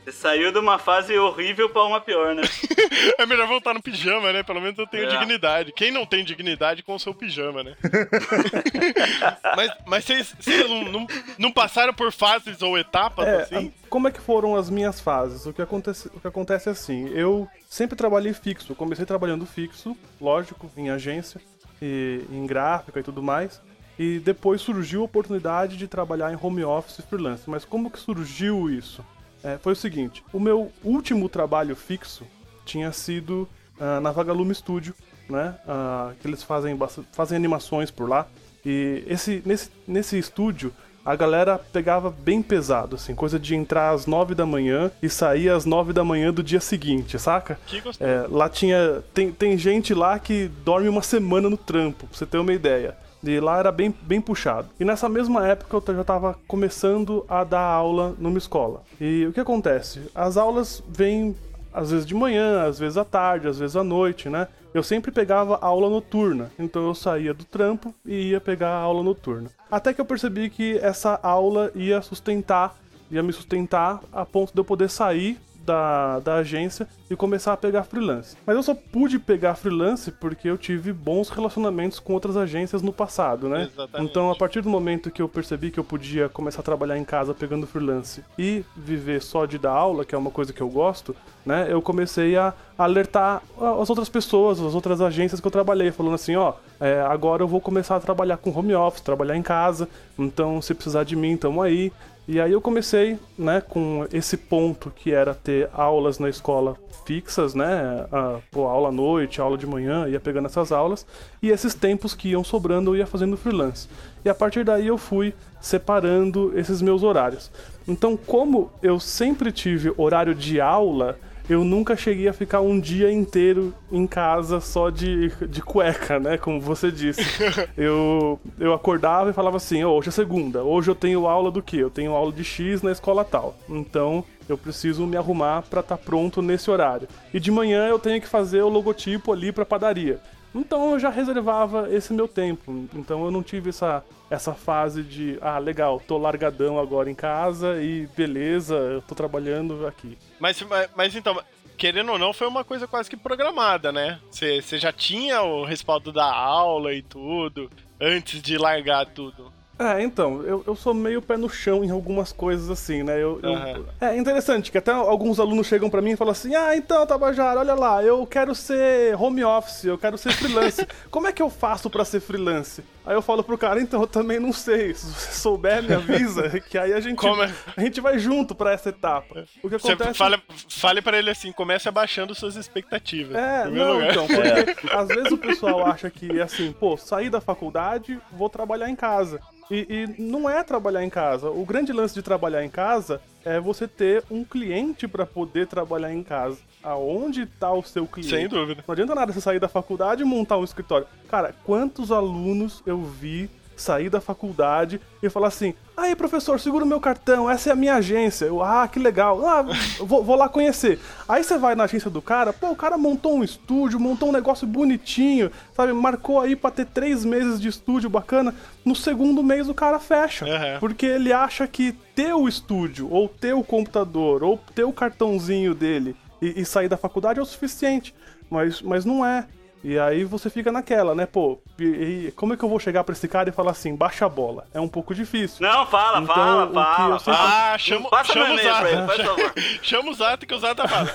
Você 0.04 0.12
saiu 0.12 0.52
de 0.52 0.60
uma 0.60 0.80
fase 0.80 1.18
horrível 1.18 1.70
pra 1.70 1.84
uma 1.84 2.00
pior, 2.00 2.34
né? 2.34 2.44
é 3.18 3.26
melhor 3.26 3.48
voltar 3.48 3.74
no 3.74 3.82
pijama, 3.82 4.32
né? 4.32 4.44
Pelo 4.44 4.62
menos 4.62 4.78
eu 4.78 4.88
tenho 4.88 5.06
é. 5.06 5.08
dignidade. 5.08 5.72
Quem 5.74 5.92
não 5.92 6.06
tem 6.06 6.24
dignidade 6.24 6.82
com 6.84 6.96
o 6.96 7.00
seu 7.00 7.14
pijama, 7.14 7.64
né? 7.64 7.76
mas, 9.56 9.72
mas 9.86 10.06
vocês, 10.06 10.36
vocês 10.40 10.70
não, 10.70 10.84
não, 10.86 11.08
não, 11.38 11.52
passaram 11.52 11.94
por 11.94 12.12
fases 12.12 12.62
ou 12.62 12.78
etapas 12.78 13.28
é, 13.28 13.42
assim? 13.42 13.74
Como 13.90 14.08
é 14.08 14.12
que 14.12 14.22
foram 14.22 14.56
as 14.56 14.70
minhas 14.70 15.00
fases? 15.00 15.46
O 15.46 15.54
que, 15.54 15.62
acontece, 15.62 16.08
o 16.14 16.20
que 16.20 16.28
acontece 16.28 16.70
é 16.70 16.72
assim, 16.72 17.10
eu 17.10 17.48
sempre 17.70 17.96
trabalhei 17.96 18.34
fixo. 18.34 18.72
Eu 18.72 18.76
comecei 18.76 19.06
trabalhando 19.06 19.46
fixo, 19.46 19.96
lógico, 20.22 20.72
em 20.78 20.90
agência, 20.90 21.42
e, 21.82 22.22
em 22.32 22.46
gráfica 22.46 23.00
e 23.00 23.04
tudo 23.04 23.22
mais. 23.22 23.62
E 23.98 24.20
depois 24.20 24.62
surgiu 24.62 25.02
a 25.02 25.06
oportunidade 25.06 25.76
de 25.76 25.88
trabalhar 25.88 26.32
em 26.32 26.40
home 26.42 26.64
office 26.64 27.04
freelance. 27.10 27.50
Mas 27.50 27.66
como 27.66 27.92
que 27.92 28.00
surgiu 28.00 28.70
isso? 28.70 29.04
É, 29.44 29.58
foi 29.58 29.74
o 29.74 29.76
seguinte: 29.76 30.24
o 30.34 30.40
meu 30.40 30.72
último 30.84 31.28
trabalho 31.30 31.76
fixo 31.76 32.26
tinha 32.66 32.92
sido 32.92 33.48
uh, 33.80 34.00
na 34.00 34.12
Vagalume 34.12 34.54
Studio, 34.54 34.94
né? 35.30 35.56
Uh, 35.66 36.16
que 36.22 36.28
eles 36.28 36.44
fazem, 36.44 36.78
fazem 37.12 37.36
animações 37.36 37.92
por 37.92 38.08
lá. 38.08 38.28
E 38.66 39.04
esse, 39.08 39.42
nesse, 39.46 39.70
nesse 39.88 40.18
estúdio 40.18 40.74
a 41.06 41.16
galera 41.16 41.58
pegava 41.58 42.12
bem 42.12 42.42
pesado, 42.42 42.96
assim, 42.96 43.16
coisa 43.16 43.40
de 43.40 43.56
entrar 43.56 43.92
às 43.92 44.06
9 44.06 44.36
da 44.36 44.46
manhã 44.46 44.92
e 45.02 45.10
sair 45.10 45.50
às 45.50 45.66
9 45.66 45.94
da 45.94 46.04
manhã 46.04 46.32
do 46.32 46.44
dia 46.44 46.60
seguinte, 46.60 47.18
saca? 47.18 47.58
Que 47.66 47.82
gostoso. 47.82 48.08
É, 48.08 48.28
lá 48.30 48.50
tinha. 48.50 49.02
Tem, 49.14 49.32
tem 49.32 49.58
gente 49.58 49.94
lá 49.94 50.20
que 50.20 50.50
dorme 50.64 50.88
uma 50.88 51.02
semana 51.02 51.50
no 51.50 51.58
trampo, 51.58 52.06
pra 52.06 52.18
você 52.18 52.26
ter 52.26 52.38
uma 52.38 52.54
ideia. 52.54 52.96
E 53.24 53.40
lá 53.40 53.60
era 53.60 53.72
bem, 53.72 53.94
bem 54.02 54.22
puxado. 54.22 54.70
E 54.80 54.86
nessa 54.86 55.10
mesma 55.10 55.46
época 55.46 55.92
eu 55.92 55.96
já 55.96 56.04
tava 56.04 56.38
começando 56.48 57.26
a 57.28 57.44
dar 57.44 57.62
aula 57.62 58.16
numa 58.18 58.38
escola. 58.38 58.82
E 59.00 59.26
o 59.26 59.34
que 59.34 59.40
acontece? 59.40 60.02
As 60.16 60.38
aulas 60.38 60.82
vêm 60.88 61.36
às 61.74 61.92
vezes 61.92 62.06
de 62.06 62.16
manhã, 62.16 62.64
às 62.64 62.80
vezes 62.80 62.98
à 62.98 63.06
tarde, 63.06 63.48
às 63.48 63.60
vezes 63.60 63.76
à 63.76 63.84
noite, 63.84 64.30
né? 64.30 64.48
Eu 64.74 64.84
sempre 64.84 65.12
pegava 65.12 65.58
aula 65.62 65.90
noturna, 65.90 66.52
então 66.60 66.86
eu 66.86 66.94
saía 66.94 67.34
do 67.34 67.44
trampo 67.44 67.94
e 68.06 68.32
ia 68.32 68.42
pegar 68.42 68.70
a 68.70 68.80
aula 68.80 69.04
noturna. 69.04 69.50
Até 69.70 69.94
que 69.94 70.02
eu 70.02 70.06
percebi 70.06 70.50
que 70.50 70.78
essa 70.78 71.20
aula 71.24 71.72
ia 71.74 72.02
sustentar, 72.02 72.76
ia 73.10 73.24
me 73.24 73.34
sustentar 73.34 74.02
a 74.14 74.26
ponto 74.26 74.54
de 74.54 74.60
eu 74.60 74.66
poder 74.66 74.90
sair 74.90 75.40
da, 75.70 76.20
da 76.20 76.36
agência 76.38 76.88
e 77.12 77.16
começar 77.16 77.54
a 77.54 77.58
pegar 77.58 77.84
freelance. 77.84 78.36
Mas 78.44 78.56
eu 78.56 78.64
só 78.64 78.74
pude 78.74 79.20
pegar 79.20 79.54
freelance 79.54 80.12
porque 80.12 80.50
eu 80.50 80.58
tive 80.58 80.92
bons 80.92 81.30
relacionamentos 81.30 82.00
com 82.00 82.14
outras 82.14 82.36
agências 82.36 82.82
no 82.82 82.92
passado, 82.92 83.48
né? 83.48 83.70
Exatamente. 83.72 84.10
Então, 84.10 84.32
a 84.32 84.36
partir 84.36 84.62
do 84.62 84.70
momento 84.70 85.12
que 85.12 85.22
eu 85.22 85.30
percebi 85.30 85.70
que 85.70 85.80
eu 85.80 85.84
podia 85.84 86.28
começar 86.28 86.62
a 86.62 86.64
trabalhar 86.64 86.98
em 86.98 87.06
casa 87.06 87.36
pegando 87.36 87.68
freelance 87.68 88.24
e 88.38 88.66
viver 88.76 89.22
só 89.22 89.46
de 89.46 89.60
dar 89.60 89.72
aula, 89.72 90.04
que 90.04 90.16
é 90.16 90.18
uma 90.18 90.32
coisa 90.32 90.52
que 90.52 90.62
eu 90.62 90.70
gosto, 90.70 91.16
né? 91.46 91.68
Eu 91.70 91.84
comecei 91.84 92.36
a 92.36 92.52
alertar 92.76 93.44
as 93.80 93.90
outras 93.90 94.10
pessoas, 94.10 94.60
as 94.60 94.74
outras 94.74 95.02
agências 95.02 95.40
que 95.40 95.46
eu 95.46 95.52
trabalhei, 95.52 95.92
falando 95.92 96.16
assim, 96.16 96.36
ó, 96.36 96.54
é, 96.80 97.02
agora 97.02 97.44
eu 97.44 97.48
vou 97.48 97.62
começar 97.62 97.96
a 97.96 98.00
trabalhar 98.00 98.38
com 98.38 98.58
home 98.58 98.74
office, 98.74 99.02
trabalhar 99.02 99.38
em 99.38 99.44
casa, 99.44 99.88
então 100.18 100.60
se 100.62 100.74
precisar 100.74 101.04
de 101.04 101.16
mim, 101.16 101.38
tamo 101.38 101.62
aí. 101.62 101.92
E 102.32 102.40
aí 102.40 102.52
eu 102.52 102.62
comecei, 102.62 103.18
né, 103.36 103.60
com 103.60 104.06
esse 104.14 104.38
ponto 104.38 104.92
que 104.92 105.12
era 105.12 105.34
ter 105.34 105.68
aulas 105.74 106.20
na 106.20 106.30
escola 106.30 106.78
fixas, 107.04 107.56
né, 107.56 108.06
a, 108.12 108.38
pô, 108.52 108.68
aula 108.68 108.90
à 108.90 108.92
noite, 108.92 109.42
aula 109.42 109.58
de 109.58 109.66
manhã, 109.66 110.08
ia 110.08 110.20
pegando 110.20 110.46
essas 110.46 110.72
aulas, 110.72 111.08
e 111.42 111.50
esses 111.50 111.74
tempos 111.74 112.14
que 112.14 112.30
iam 112.30 112.44
sobrando 112.44 112.92
eu 112.92 112.98
ia 112.98 113.08
fazendo 113.08 113.36
freelance. 113.36 113.88
E 114.24 114.30
a 114.30 114.36
partir 114.36 114.64
daí 114.64 114.86
eu 114.86 114.96
fui 114.96 115.34
separando 115.60 116.54
esses 116.56 116.84
meus 116.84 117.02
horários. 117.02 117.50
Então, 117.88 118.16
como 118.16 118.70
eu 118.84 119.00
sempre 119.00 119.52
tive 119.52 119.92
horário 119.98 120.36
de 120.36 120.62
aula, 120.62 121.18
eu 121.50 121.64
nunca 121.64 121.98
cheguei 121.98 122.28
a 122.28 122.34
ficar 122.34 122.62
um 122.62 122.80
dia 122.80 123.12
inteiro 123.12 123.74
em 123.92 124.06
casa 124.06 124.62
só 124.62 124.92
de, 124.92 125.30
de 125.48 125.62
cueca, 125.62 126.20
né? 126.20 126.38
Como 126.38 126.62
você 126.62 126.92
disse. 126.92 127.22
eu, 127.76 128.40
eu 128.60 128.74
acordava 128.74 129.32
e 129.32 129.34
falava 129.34 129.58
assim: 129.58 129.84
"Ô, 129.84 129.94
hoje 129.94 130.10
é 130.10 130.12
segunda, 130.12 130.64
hoje 130.64 130.92
eu 130.92 130.96
tenho 130.96 131.28
aula 131.28 131.50
do 131.50 131.62
quê? 131.62 131.78
Eu 131.78 131.90
tenho 131.90 132.12
aula 132.12 132.32
de 132.32 132.44
X 132.44 132.84
na 132.84 132.92
escola 132.92 133.26
tal. 133.26 133.58
Então 133.68 134.24
eu 134.48 134.58
preciso 134.58 135.06
me 135.08 135.18
arrumar 135.18 135.64
para 135.64 135.80
estar 135.80 135.98
pronto 135.98 136.42
nesse 136.42 136.70
horário. 136.70 137.08
E 137.34 137.40
de 137.40 137.52
manhã 137.52 137.88
eu 137.88 137.98
tenho 137.98 138.22
que 138.22 138.28
fazer 138.28 138.62
o 138.62 138.70
logotipo 138.70 139.34
ali 139.34 139.52
para 139.52 139.66
padaria. 139.66 140.20
Então 140.54 140.94
eu 140.94 141.00
já 141.00 141.10
reservava 141.10 141.88
esse 141.94 142.14
meu 142.14 142.28
tempo. 142.28 142.88
Então 142.94 143.24
eu 143.26 143.32
não 143.32 143.44
tive 143.44 143.70
essa, 143.70 144.04
essa 144.30 144.54
fase 144.54 145.04
de, 145.04 145.38
ah, 145.42 145.58
legal, 145.58 146.02
tô 146.06 146.18
largadão 146.18 146.80
agora 146.80 147.10
em 147.10 147.16
casa 147.16 147.82
e 147.82 148.08
beleza, 148.16 148.76
eu 148.76 149.02
tô 149.02 149.16
trabalhando 149.16 149.86
aqui. 149.86 150.18
Mas, 150.40 150.62
mas, 150.62 150.90
mas 150.96 151.16
então, 151.16 151.40
querendo 151.78 152.12
ou 152.12 152.20
não, 152.20 152.34
foi 152.34 152.48
uma 152.48 152.64
coisa 152.64 152.88
quase 152.88 153.10
que 153.10 153.18
programada, 153.18 153.92
né? 153.92 154.20
Você 154.30 154.78
já 154.78 154.92
tinha 154.92 155.42
o 155.42 155.64
respaldo 155.64 156.12
da 156.12 156.32
aula 156.32 156.94
e 156.94 157.02
tudo, 157.02 157.70
antes 158.00 158.42
de 158.42 158.58
largar 158.58 159.06
tudo. 159.06 159.52
É, 159.80 160.04
então, 160.04 160.44
eu, 160.44 160.62
eu 160.68 160.76
sou 160.76 160.94
meio 160.94 161.22
pé 161.22 161.38
no 161.38 161.50
chão 161.50 161.86
em 161.86 161.90
algumas 161.90 162.34
coisas 162.34 162.70
assim, 162.70 163.02
né? 163.02 163.16
Eu, 163.16 163.40
eu-. 163.42 163.86
É 164.02 164.18
interessante 164.18 164.70
que 164.70 164.78
até 164.78 164.92
alguns 164.92 165.40
alunos 165.40 165.68
chegam 165.68 165.90
pra 165.90 166.02
mim 166.02 166.12
e 166.12 166.16
falam 166.18 166.34
assim: 166.34 166.54
Ah, 166.54 166.76
então, 166.76 167.08
Tabajara, 167.08 167.62
olha 167.62 167.74
lá, 167.74 168.04
eu 168.04 168.28
quero 168.28 168.54
ser 168.54 169.16
home 169.16 169.42
office, 169.42 169.86
eu 169.86 169.98
quero 169.98 170.18
ser 170.18 170.34
freelance. 170.34 170.86
Como 171.10 171.28
é 171.28 171.32
que 171.32 171.42
eu 171.42 171.50
faço 171.50 171.90
pra 171.90 172.04
ser 172.04 172.20
freelance? 172.20 172.84
Aí 173.10 173.16
eu 173.16 173.24
falo 173.24 173.44
pro 173.44 173.58
cara: 173.58 173.82
Então, 173.82 174.02
eu 174.02 174.06
também 174.08 174.40
não 174.40 174.54
sei. 174.54 174.94
Se 174.94 175.08
você 175.12 175.32
souber, 175.32 175.82
me 175.82 175.96
avisa, 175.96 176.48
que 176.62 176.78
aí 176.78 176.94
a 176.94 177.00
gente, 177.00 177.18
Como 177.18 177.42
é? 177.42 177.52
a 177.76 177.82
gente 177.82 178.00
vai 178.00 178.20
junto 178.20 178.54
pra 178.54 178.72
essa 178.72 178.90
etapa. 178.90 179.48
O 179.64 179.68
que 179.68 179.80
Você 179.80 179.94
acontece. 179.94 180.14
fala, 180.16 180.40
fale 180.70 181.02
pra 181.02 181.18
ele 181.18 181.32
assim, 181.32 181.52
comece 181.52 181.90
abaixando 181.90 182.36
suas 182.36 182.56
expectativas. 182.56 183.36
É, 183.36 183.66
não, 183.68 183.94
lugar. 183.94 184.12
então, 184.12 184.28
porque 184.28 184.96
às 184.96 185.08
vezes 185.08 185.32
o 185.32 185.40
pessoal 185.40 185.88
acha 185.88 186.08
que, 186.12 186.40
assim, 186.40 186.72
pô, 186.72 186.96
sair 186.98 187.32
da 187.32 187.42
faculdade, 187.42 188.20
vou 188.32 188.48
trabalhar 188.48 188.88
em 188.88 188.96
casa. 188.96 189.42
E, 189.72 189.88
e 190.18 190.22
não 190.22 190.48
é 190.48 190.64
trabalhar 190.64 191.04
em 191.04 191.10
casa. 191.10 191.50
O 191.50 191.66
grande 191.66 191.92
lance 191.92 192.14
de 192.14 192.22
trabalhar 192.22 192.64
em 192.64 192.70
casa 192.70 193.20
é 193.44 193.60
você 193.60 193.88
ter 193.88 194.24
um 194.30 194.44
cliente 194.44 195.08
pra 195.08 195.26
poder 195.26 195.66
trabalhar 195.66 196.14
em 196.14 196.22
casa. 196.24 196.60
Aonde 196.84 197.46
tá 197.46 197.72
o 197.72 197.84
seu 197.84 198.08
cliente? 198.08 198.36
Sem 198.36 198.48
dúvida. 198.48 198.84
Não 198.88 198.94
adianta 198.94 199.16
nada 199.16 199.34
você 199.34 199.42
sair 199.42 199.60
da 199.60 199.68
faculdade 199.68 200.22
e 200.22 200.26
montar 200.26 200.58
um 200.58 200.64
escritório. 200.64 201.08
Cara, 201.28 201.54
quantos 201.64 202.12
alunos 202.12 202.82
eu 202.86 203.02
vi 203.02 203.50
sair 203.80 204.10
da 204.10 204.22
faculdade 204.22 205.00
e 205.24 205.30
falar 205.30 205.48
assim: 205.48 205.74
aí, 205.96 206.16
professor, 206.16 206.60
segura 206.60 206.84
o 206.86 206.88
meu 206.88 207.00
cartão, 207.00 207.50
essa 207.50 207.70
é 207.70 207.74
a 207.74 207.76
minha 207.76 207.96
agência. 207.96 208.46
Eu, 208.46 208.62
ah, 208.62 208.88
que 208.88 209.00
legal. 209.00 209.46
Ah, 209.46 209.66
vou, 210.00 210.24
vou 210.24 210.36
lá 210.36 210.48
conhecer. 210.50 211.00
Aí 211.28 211.44
você 211.44 211.58
vai 211.58 211.76
na 211.76 211.86
agência 211.86 212.10
do 212.10 212.22
cara, 212.22 212.54
pô, 212.54 212.70
o 212.70 212.76
cara 212.76 212.98
montou 212.98 213.38
um 213.38 213.44
estúdio, 213.44 214.00
montou 214.00 214.30
um 214.30 214.34
negócio 214.34 214.68
bonitinho, 214.68 215.52
sabe? 215.74 215.94
Marcou 215.94 216.40
aí 216.40 216.56
pra 216.56 216.72
ter 216.72 216.86
três 216.86 217.26
meses 217.26 217.60
de 217.60 217.68
estúdio 217.68 218.10
bacana. 218.10 218.54
No 218.84 218.96
segundo 218.96 219.42
mês 219.44 219.70
o 219.70 219.74
cara 219.74 220.00
fecha. 220.00 220.46
Aham. 220.46 220.80
Porque 220.80 221.06
ele 221.06 221.32
acha 221.34 221.68
que 221.68 221.94
ter 222.14 222.34
o 222.34 222.48
estúdio, 222.48 223.12
ou 223.12 223.30
ter 223.30 223.54
o 223.54 223.64
computador, 223.64 224.44
ou 224.44 224.60
ter 224.76 224.84
o 224.84 224.94
cartãozinho 224.94 225.74
dele 225.74 226.16
e, 226.42 226.62
e 226.62 226.66
sair 226.66 226.88
da 226.88 226.98
faculdade 226.98 227.40
é 227.40 227.42
o 227.42 227.46
suficiente. 227.46 228.14
Mas, 228.50 228.82
mas 228.82 229.06
não 229.06 229.26
é. 229.26 229.46
E 229.82 229.98
aí 229.98 230.26
você 230.26 230.50
fica 230.50 230.74
naquela, 230.74 231.16
né? 231.16 231.26
Pô, 231.26 231.58
e, 231.80 231.84
e 232.28 232.34
como 232.36 232.54
é 232.54 232.58
que 232.58 232.64
eu 232.66 232.68
vou 232.68 232.80
chegar 232.80 233.02
pra 233.06 233.14
esse 233.14 233.30
cara 233.30 233.48
e 233.48 233.52
falar 233.54 233.72
assim, 233.72 233.96
baixa 233.96 234.26
a 234.26 234.30
bola? 234.30 234.66
É 234.74 234.80
um 234.82 234.90
pouco 234.90 235.16
difícil. 235.16 235.66
Não, 235.66 235.86
fala, 235.86 236.20
Então, 236.20 236.36
fala, 236.36 236.68
fala, 236.74 237.20
sempre- 237.20 237.34
fala. 237.38 237.74
Ah, 237.74 237.78
chama, 237.78 238.10
Passa 238.10 238.34
chama 238.34 238.46
o 238.46 238.54
e-mail 238.60 238.76
pra 238.76 238.90
ele, 238.90 238.98
Zata. 238.98 239.08
faz 239.08 239.22
favor. 239.30 239.54
Chama 239.82 240.10
o 240.10 240.14
Zata 240.14 240.46
que 240.46 240.54
o 240.54 240.60
Zata 240.60 240.86
fala. 240.88 241.10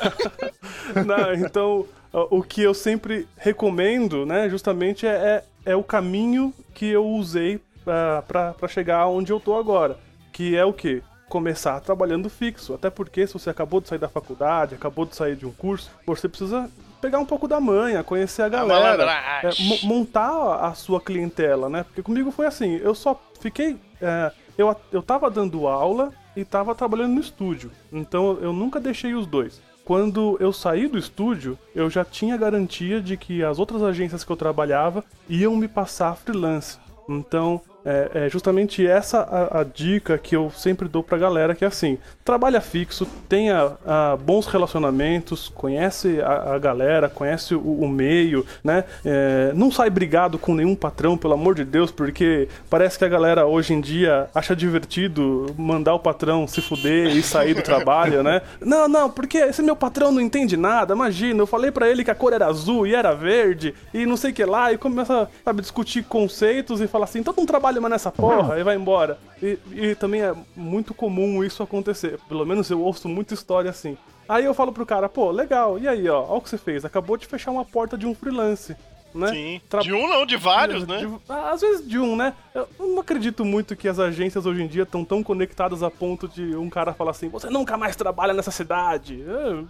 Não, 1.06 1.34
então, 1.34 1.87
o 2.12 2.42
que 2.42 2.62
eu 2.62 2.72
sempre 2.72 3.28
recomendo, 3.37 4.24
né, 4.24 4.48
justamente 4.48 5.06
é, 5.06 5.44
é, 5.66 5.72
é 5.72 5.76
o 5.76 5.82
caminho 5.84 6.52
que 6.72 6.87
eu 6.88 7.06
usei 7.06 7.60
pra, 7.84 8.54
pra 8.54 8.68
chegar 8.68 9.06
onde 9.08 9.30
eu 9.30 9.38
tô 9.40 9.58
agora. 9.58 9.98
Que 10.32 10.56
é 10.56 10.64
o 10.64 10.72
quê? 10.72 11.02
Começar 11.35 11.81
trabalhando 11.81 12.31
fixo. 12.31 12.75
Até 12.75 12.88
porque 12.90 13.27
se 13.27 13.33
você 13.33 13.51
acabou 13.51 13.81
de 13.81 13.88
sair 13.88 13.99
da 13.99 14.09
faculdade, 14.09 14.77
acabou 14.77 15.05
de 15.05 15.16
sair 15.16 15.35
de 15.35 15.44
um 15.44 15.51
curso, 15.51 15.90
você 16.07 16.29
precisa 16.29 16.70
pegar 17.01 17.18
um 17.18 17.27
pouco 17.27 17.49
da 17.49 17.59
manha, 17.61 18.05
conhecer 18.05 18.42
a 18.42 18.49
galera, 18.49 19.03
é, 19.42 19.62
mo- 19.64 19.79
montar 19.83 20.61
a 20.64 20.73
sua 20.75 21.01
clientela, 21.01 21.68
né? 21.68 21.83
Porque 21.83 22.03
comigo 22.05 22.31
foi 22.31 22.47
assim, 22.47 22.77
eu 22.77 22.94
só 22.94 23.20
fiquei. 23.40 23.77
é, 24.01 24.31
eu, 24.57 24.77
eu 24.92 25.03
tava 25.03 25.29
dando 25.29 25.66
aula 25.66 26.12
e 26.37 26.44
tava 26.44 26.73
trabalhando 26.73 27.14
no 27.14 27.20
estúdio. 27.20 27.73
Então 27.92 28.38
eu 28.40 28.53
nunca 28.53 28.79
deixei 28.79 29.12
os 29.14 29.27
dois. 29.27 29.61
Quando 29.85 30.37
eu 30.38 30.53
saí 30.53 30.87
do 30.87 30.97
estúdio, 30.97 31.59
eu 31.75 31.90
já 31.90 32.05
tinha 32.05 32.37
garantia 32.37 33.01
de 33.01 33.16
que 33.16 33.42
as 33.42 33.59
outras 33.59 33.83
agências 33.83 34.23
que 34.23 34.31
eu 34.31 34.37
trabalhava 34.37 35.03
iam 35.29 35.57
me 35.57 35.66
passar 35.66 36.14
freelance. 36.16 36.79
Então, 37.09 37.61
é, 37.85 38.11
é 38.27 38.29
justamente 38.29 38.87
essa 38.87 39.20
a, 39.20 39.61
a 39.61 39.64
dica 39.64 40.16
que 40.16 40.35
eu 40.35 40.51
sempre 40.51 40.88
dou 40.88 41.03
pra 41.03 41.18
galera, 41.18 41.55
que 41.55 41.64
é 41.64 41.68
assim, 41.68 41.99
trabalha 42.25 42.61
fixo, 42.61 43.07
tenha 43.29 43.73
ah, 43.87 44.16
bons 44.20 44.47
relacionamentos, 44.47 45.49
conhece 45.49 46.20
a, 46.20 46.55
a 46.55 46.59
galera, 46.59 47.09
conhece 47.09 47.55
o, 47.55 47.61
o 47.61 47.88
meio, 47.88 48.47
né? 48.62 48.85
É, 49.05 49.53
não 49.55 49.70
sai 49.70 49.90
brigado 49.90 50.38
com 50.38 50.55
nenhum 50.55 50.75
patrão, 50.75 51.16
pelo 51.16 51.35
amor 51.35 51.55
de 51.55 51.64
Deus, 51.64 51.90
porque 51.90 52.49
parece 52.70 52.99
que 52.99 53.05
a 53.05 53.09
galera 53.09 53.47
hoje 53.47 53.75
em 53.75 53.81
dia 53.81 54.29
acha 54.35 54.57
divertido 54.57 55.47
mandar 55.59 55.94
o 55.94 55.99
patrão 55.99 56.47
se 56.47 56.62
fuder 56.62 57.14
e 57.14 57.23
sair 57.23 57.55
do 57.55 57.62
trabalho, 57.62 58.23
né? 58.23 58.40
Não, 58.61 58.88
não, 58.88 59.11
porque 59.11 59.38
esse 59.38 59.62
meu 59.62 59.77
patrão 59.77 60.11
não 60.11 60.20
entende 60.20 60.57
nada, 60.57 60.94
imagina, 60.94 61.42
eu 61.42 61.47
falei 61.47 61.70
pra 61.70 61.88
ele 61.88 62.05
que 62.05 62.11
a 62.11 62.14
cor 62.14 62.33
era 62.33 62.47
azul 62.47 62.87
e 62.87 62.94
era 62.94 63.14
verde, 63.14 63.75
e 63.92 64.07
não 64.07 64.16
sei 64.16 64.31
o 64.31 64.35
que 64.35 64.44
lá, 64.44 64.73
e 64.73 64.79
começa, 64.79 65.29
sabe, 65.44 65.61
discutir 65.61 66.05
conceitos 66.05 66.81
e 66.81 66.87
fala 66.87 67.05
assim, 67.05 67.18
então 67.18 67.35
não 67.37 67.44
trabalha 67.44 67.73
mais 67.80 67.92
nessa 67.92 68.10
porra, 68.10 68.58
e 68.58 68.62
vai 68.62 68.76
embora. 68.76 69.18
E, 69.42 69.58
e 69.72 69.94
também 69.94 70.22
é 70.22 70.34
muito 70.56 70.94
comum 70.94 71.42
isso 71.44 71.62
acontecer, 71.62 72.18
pelo 72.28 72.44
menos 72.44 72.70
eu 72.70 72.80
ouço 72.80 73.08
muita 73.08 73.34
história 73.34 73.70
assim. 73.70 73.96
Aí 74.28 74.44
eu 74.44 74.54
falo 74.54 74.72
pro 74.72 74.87
cara, 74.87 75.08
pô, 75.08 75.30
legal, 75.30 75.78
e 75.78 75.87
aí, 75.87 76.08
ó, 76.08 76.22
olha 76.22 76.38
o 76.38 76.40
que 76.40 76.48
você 76.48 76.58
fez, 76.58 76.84
acabou 76.84 77.16
de 77.16 77.26
fechar 77.26 77.50
uma 77.50 77.64
porta 77.64 77.96
de 77.98 78.06
um 78.06 78.14
freelance. 78.14 78.74
Né? 79.14 79.29
Sim. 79.29 79.61
Tra- 79.68 79.81
De 79.83 79.92
um 79.92 80.09
não, 80.09 80.27
de 80.27 80.37
vários, 80.37 80.87
né? 80.87 80.98
De- 80.98 81.33
às 81.33 81.61
vezes 81.61 81.87
de 81.87 81.98
um, 81.98 82.16
né? 82.16 82.35
Eu 82.55 82.68
não 82.79 83.00
acredito 83.00 83.44
muito 83.44 83.74
que 83.77 83.88
as 83.88 83.98
agências 83.98 84.46
hoje 84.46 84.62
em 84.62 84.66
dia 84.66 84.83
estão 84.85 85.05
tão 85.05 85.22
conectadas 85.22 85.83
a 85.83 85.90
ponto 85.90 86.27
de 86.29 86.55
um 86.57 86.68
cara 86.70 86.92
falar 86.92 87.11
assim: 87.12 87.29
você 87.29 87.48
nunca 87.50 87.77
mais 87.77 87.96
trabalha 87.96 88.33
nessa 88.33 88.50
cidade. 88.50 89.20
Eu, 89.27 89.66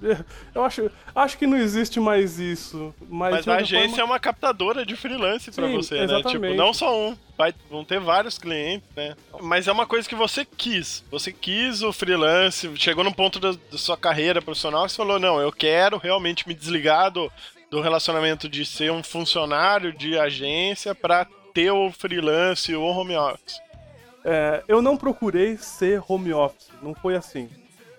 eu 0.54 0.64
acho, 0.64 0.90
acho 1.14 1.38
que 1.38 1.46
não 1.46 1.56
existe 1.56 1.98
mais 2.00 2.38
isso. 2.38 2.94
Mas, 3.08 3.34
Mas 3.36 3.44
de 3.44 3.50
a 3.50 3.56
agência 3.56 3.88
forma- 3.88 4.02
é 4.02 4.04
uma 4.04 4.20
captadora 4.20 4.84
de 4.84 4.96
freelance 4.96 5.52
Sim, 5.52 5.72
você, 5.72 5.94
né? 5.96 6.04
exatamente. 6.04 6.32
Tipo, 6.52 6.54
não 6.54 6.72
só 6.72 6.94
um. 7.08 7.16
Vai, 7.36 7.52
vão 7.68 7.84
ter 7.84 7.98
vários 7.98 8.38
clientes, 8.38 8.88
né? 8.94 9.16
Mas 9.40 9.66
é 9.66 9.72
uma 9.72 9.86
coisa 9.86 10.08
que 10.08 10.14
você 10.14 10.44
quis. 10.44 11.02
Você 11.10 11.32
quis 11.32 11.82
o 11.82 11.92
freelance, 11.92 12.70
chegou 12.76 13.02
num 13.02 13.12
ponto 13.12 13.40
da, 13.40 13.50
da 13.52 13.76
sua 13.76 13.96
carreira 13.96 14.40
profissional 14.40 14.88
você 14.88 14.94
falou, 14.96 15.18
não, 15.18 15.40
eu 15.40 15.50
quero 15.50 15.96
realmente 15.98 16.46
me 16.46 16.54
desligar 16.54 17.10
do, 17.10 17.28
do 17.74 17.80
relacionamento 17.80 18.48
de 18.48 18.64
ser 18.64 18.92
um 18.92 19.02
funcionário 19.02 19.92
de 19.92 20.16
agência 20.16 20.94
pra 20.94 21.26
ter 21.52 21.72
o 21.72 21.90
freelance 21.90 22.72
ou 22.72 22.88
home 22.88 23.16
office. 23.16 23.60
É, 24.24 24.62
eu 24.68 24.80
não 24.80 24.96
procurei 24.96 25.56
ser 25.56 26.00
home 26.06 26.32
office, 26.32 26.68
não 26.80 26.94
foi 26.94 27.16
assim. 27.16 27.50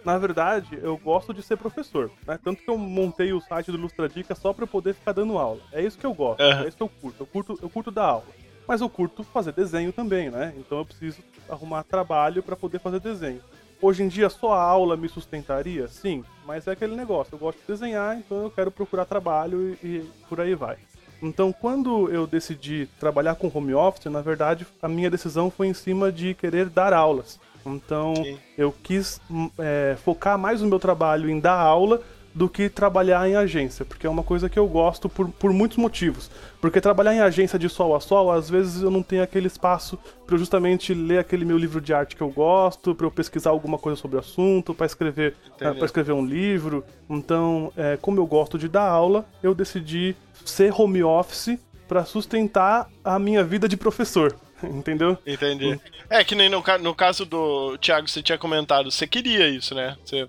Na 0.06 0.18
verdade, 0.18 0.80
eu 0.82 0.96
gosto 0.96 1.34
de 1.34 1.44
ser 1.44 1.58
professor, 1.58 2.10
né? 2.26 2.40
Tanto 2.42 2.64
que 2.64 2.70
eu 2.70 2.78
montei 2.78 3.34
o 3.34 3.42
site 3.42 3.70
do 3.70 3.78
Ilustradica 3.78 4.34
só 4.34 4.54
pra 4.54 4.64
eu 4.64 4.68
poder 4.68 4.94
ficar 4.94 5.12
dando 5.12 5.38
aula. 5.38 5.60
É 5.74 5.82
isso 5.84 5.98
que 5.98 6.06
eu 6.06 6.14
gosto, 6.14 6.40
Aham. 6.40 6.64
é 6.64 6.68
isso 6.70 6.78
que 6.78 6.84
eu 6.84 6.90
curto. 6.90 7.24
Eu 7.24 7.28
curto, 7.28 7.60
eu 7.62 7.70
curto 7.70 7.92
dar 7.92 8.06
aula. 8.06 8.26
Mas 8.66 8.80
eu 8.80 8.90
curto 8.90 9.26
fazer 9.26 9.52
desenho 9.52 9.92
também, 9.92 10.30
né? 10.30 10.54
Então 10.58 10.78
eu 10.78 10.86
preciso 10.86 11.22
arrumar 11.50 11.84
trabalho 11.84 12.42
pra 12.42 12.56
poder 12.56 12.80
fazer 12.80 13.02
desenho. 13.02 13.42
Hoje 13.86 14.02
em 14.02 14.08
dia 14.08 14.32
só 14.32 14.52
a 14.52 14.64
aula 14.64 14.98
me 14.98 15.08
sustentaria? 15.08 15.88
Sim, 15.88 16.24
mas 16.44 16.66
é 16.66 16.72
aquele 16.72 16.96
negócio, 16.96 17.36
eu 17.36 17.38
gosto 17.38 17.60
de 17.60 17.68
desenhar, 17.68 18.18
então 18.18 18.42
eu 18.42 18.50
quero 18.50 18.72
procurar 18.72 19.06
trabalho 19.06 19.78
e, 19.84 19.86
e 19.86 20.12
por 20.28 20.42
aí 20.42 20.56
vai. 20.56 20.78
Então, 21.22 21.54
quando 21.54 22.10
eu 22.10 22.26
decidi 22.26 22.90
trabalhar 23.00 23.36
com 23.36 23.52
home 23.54 23.76
office, 23.76 24.06
na 24.06 24.22
verdade, 24.22 24.66
a 24.82 24.88
minha 24.88 25.08
decisão 25.08 25.52
foi 25.52 25.68
em 25.68 25.74
cima 25.76 26.12
de 26.12 26.34
querer 26.34 26.68
dar 26.68 26.94
aulas. 26.94 27.40
Então, 27.64 28.16
eu 28.58 28.72
quis 28.72 29.22
hum, 29.30 29.52
é, 29.60 29.96
focar 30.04 30.36
mais 30.36 30.64
o 30.64 30.66
meu 30.66 30.80
trabalho 30.80 31.30
em 31.30 31.40
dar 31.40 31.60
aula 31.60 32.02
do 32.36 32.50
que 32.50 32.68
trabalhar 32.68 33.28
em 33.30 33.36
agência, 33.36 33.86
porque 33.86 34.06
é 34.06 34.10
uma 34.10 34.22
coisa 34.22 34.50
que 34.50 34.60
eu 34.60 34.68
gosto 34.68 35.08
por, 35.08 35.30
por 35.30 35.54
muitos 35.54 35.78
motivos. 35.78 36.30
Porque 36.60 36.82
trabalhar 36.82 37.16
em 37.16 37.22
agência 37.22 37.58
de 37.58 37.70
sol 37.70 37.96
a 37.96 38.02
sol, 38.02 38.30
às 38.30 38.50
vezes 38.50 38.82
eu 38.82 38.92
não 38.92 39.02
tenho 39.02 39.24
aquele 39.24 39.48
espaço 39.48 39.98
para 40.28 40.36
eu 40.36 40.40
justamente 40.40 40.94
ler 40.94 41.20
aquele 41.20 41.46
meu 41.46 41.58
livro 41.58 41.80
de 41.80 41.94
arte 41.94 42.14
que 42.14 42.22
eu 42.22 42.30
gosto, 42.30 42.94
para 42.94 43.08
eu 43.08 43.12
pesquisar 43.12 43.52
alguma 43.52 43.78
coisa 43.78 43.96
sobre 43.96 44.18
o 44.18 44.20
assunto, 44.20 44.74
para 44.74 44.86
escrever, 44.86 45.34
Entendi. 45.56 45.78
para 45.78 45.86
escrever 45.86 46.12
um 46.12 46.26
livro. 46.26 46.84
Então, 47.10 47.72
é, 47.78 47.98
como 48.02 48.20
eu 48.20 48.26
gosto 48.26 48.58
de 48.58 48.68
dar 48.68 48.86
aula, 48.86 49.26
eu 49.42 49.56
decidi 49.56 50.14
ser 50.44 50.74
home 50.78 51.02
office 51.04 51.58
para 51.88 52.04
sustentar 52.04 52.90
a 53.02 53.18
minha 53.18 53.46
vida 53.46 53.70
de 53.70 53.78
professor, 53.78 54.36
entendeu? 54.74 55.18
Entendi. 55.26 55.80
É 56.10 56.24
que 56.24 56.36
nem 56.36 56.50
no, 56.50 56.64
no 56.82 56.96
caso 56.96 57.26
do 57.26 57.78
Thiago, 57.78 58.08
você 58.08 58.22
tinha 58.22 58.38
comentado, 58.38 58.92
você 58.92 59.08
queria 59.08 59.48
isso, 59.48 59.74
né? 59.74 59.98
Você. 60.04 60.28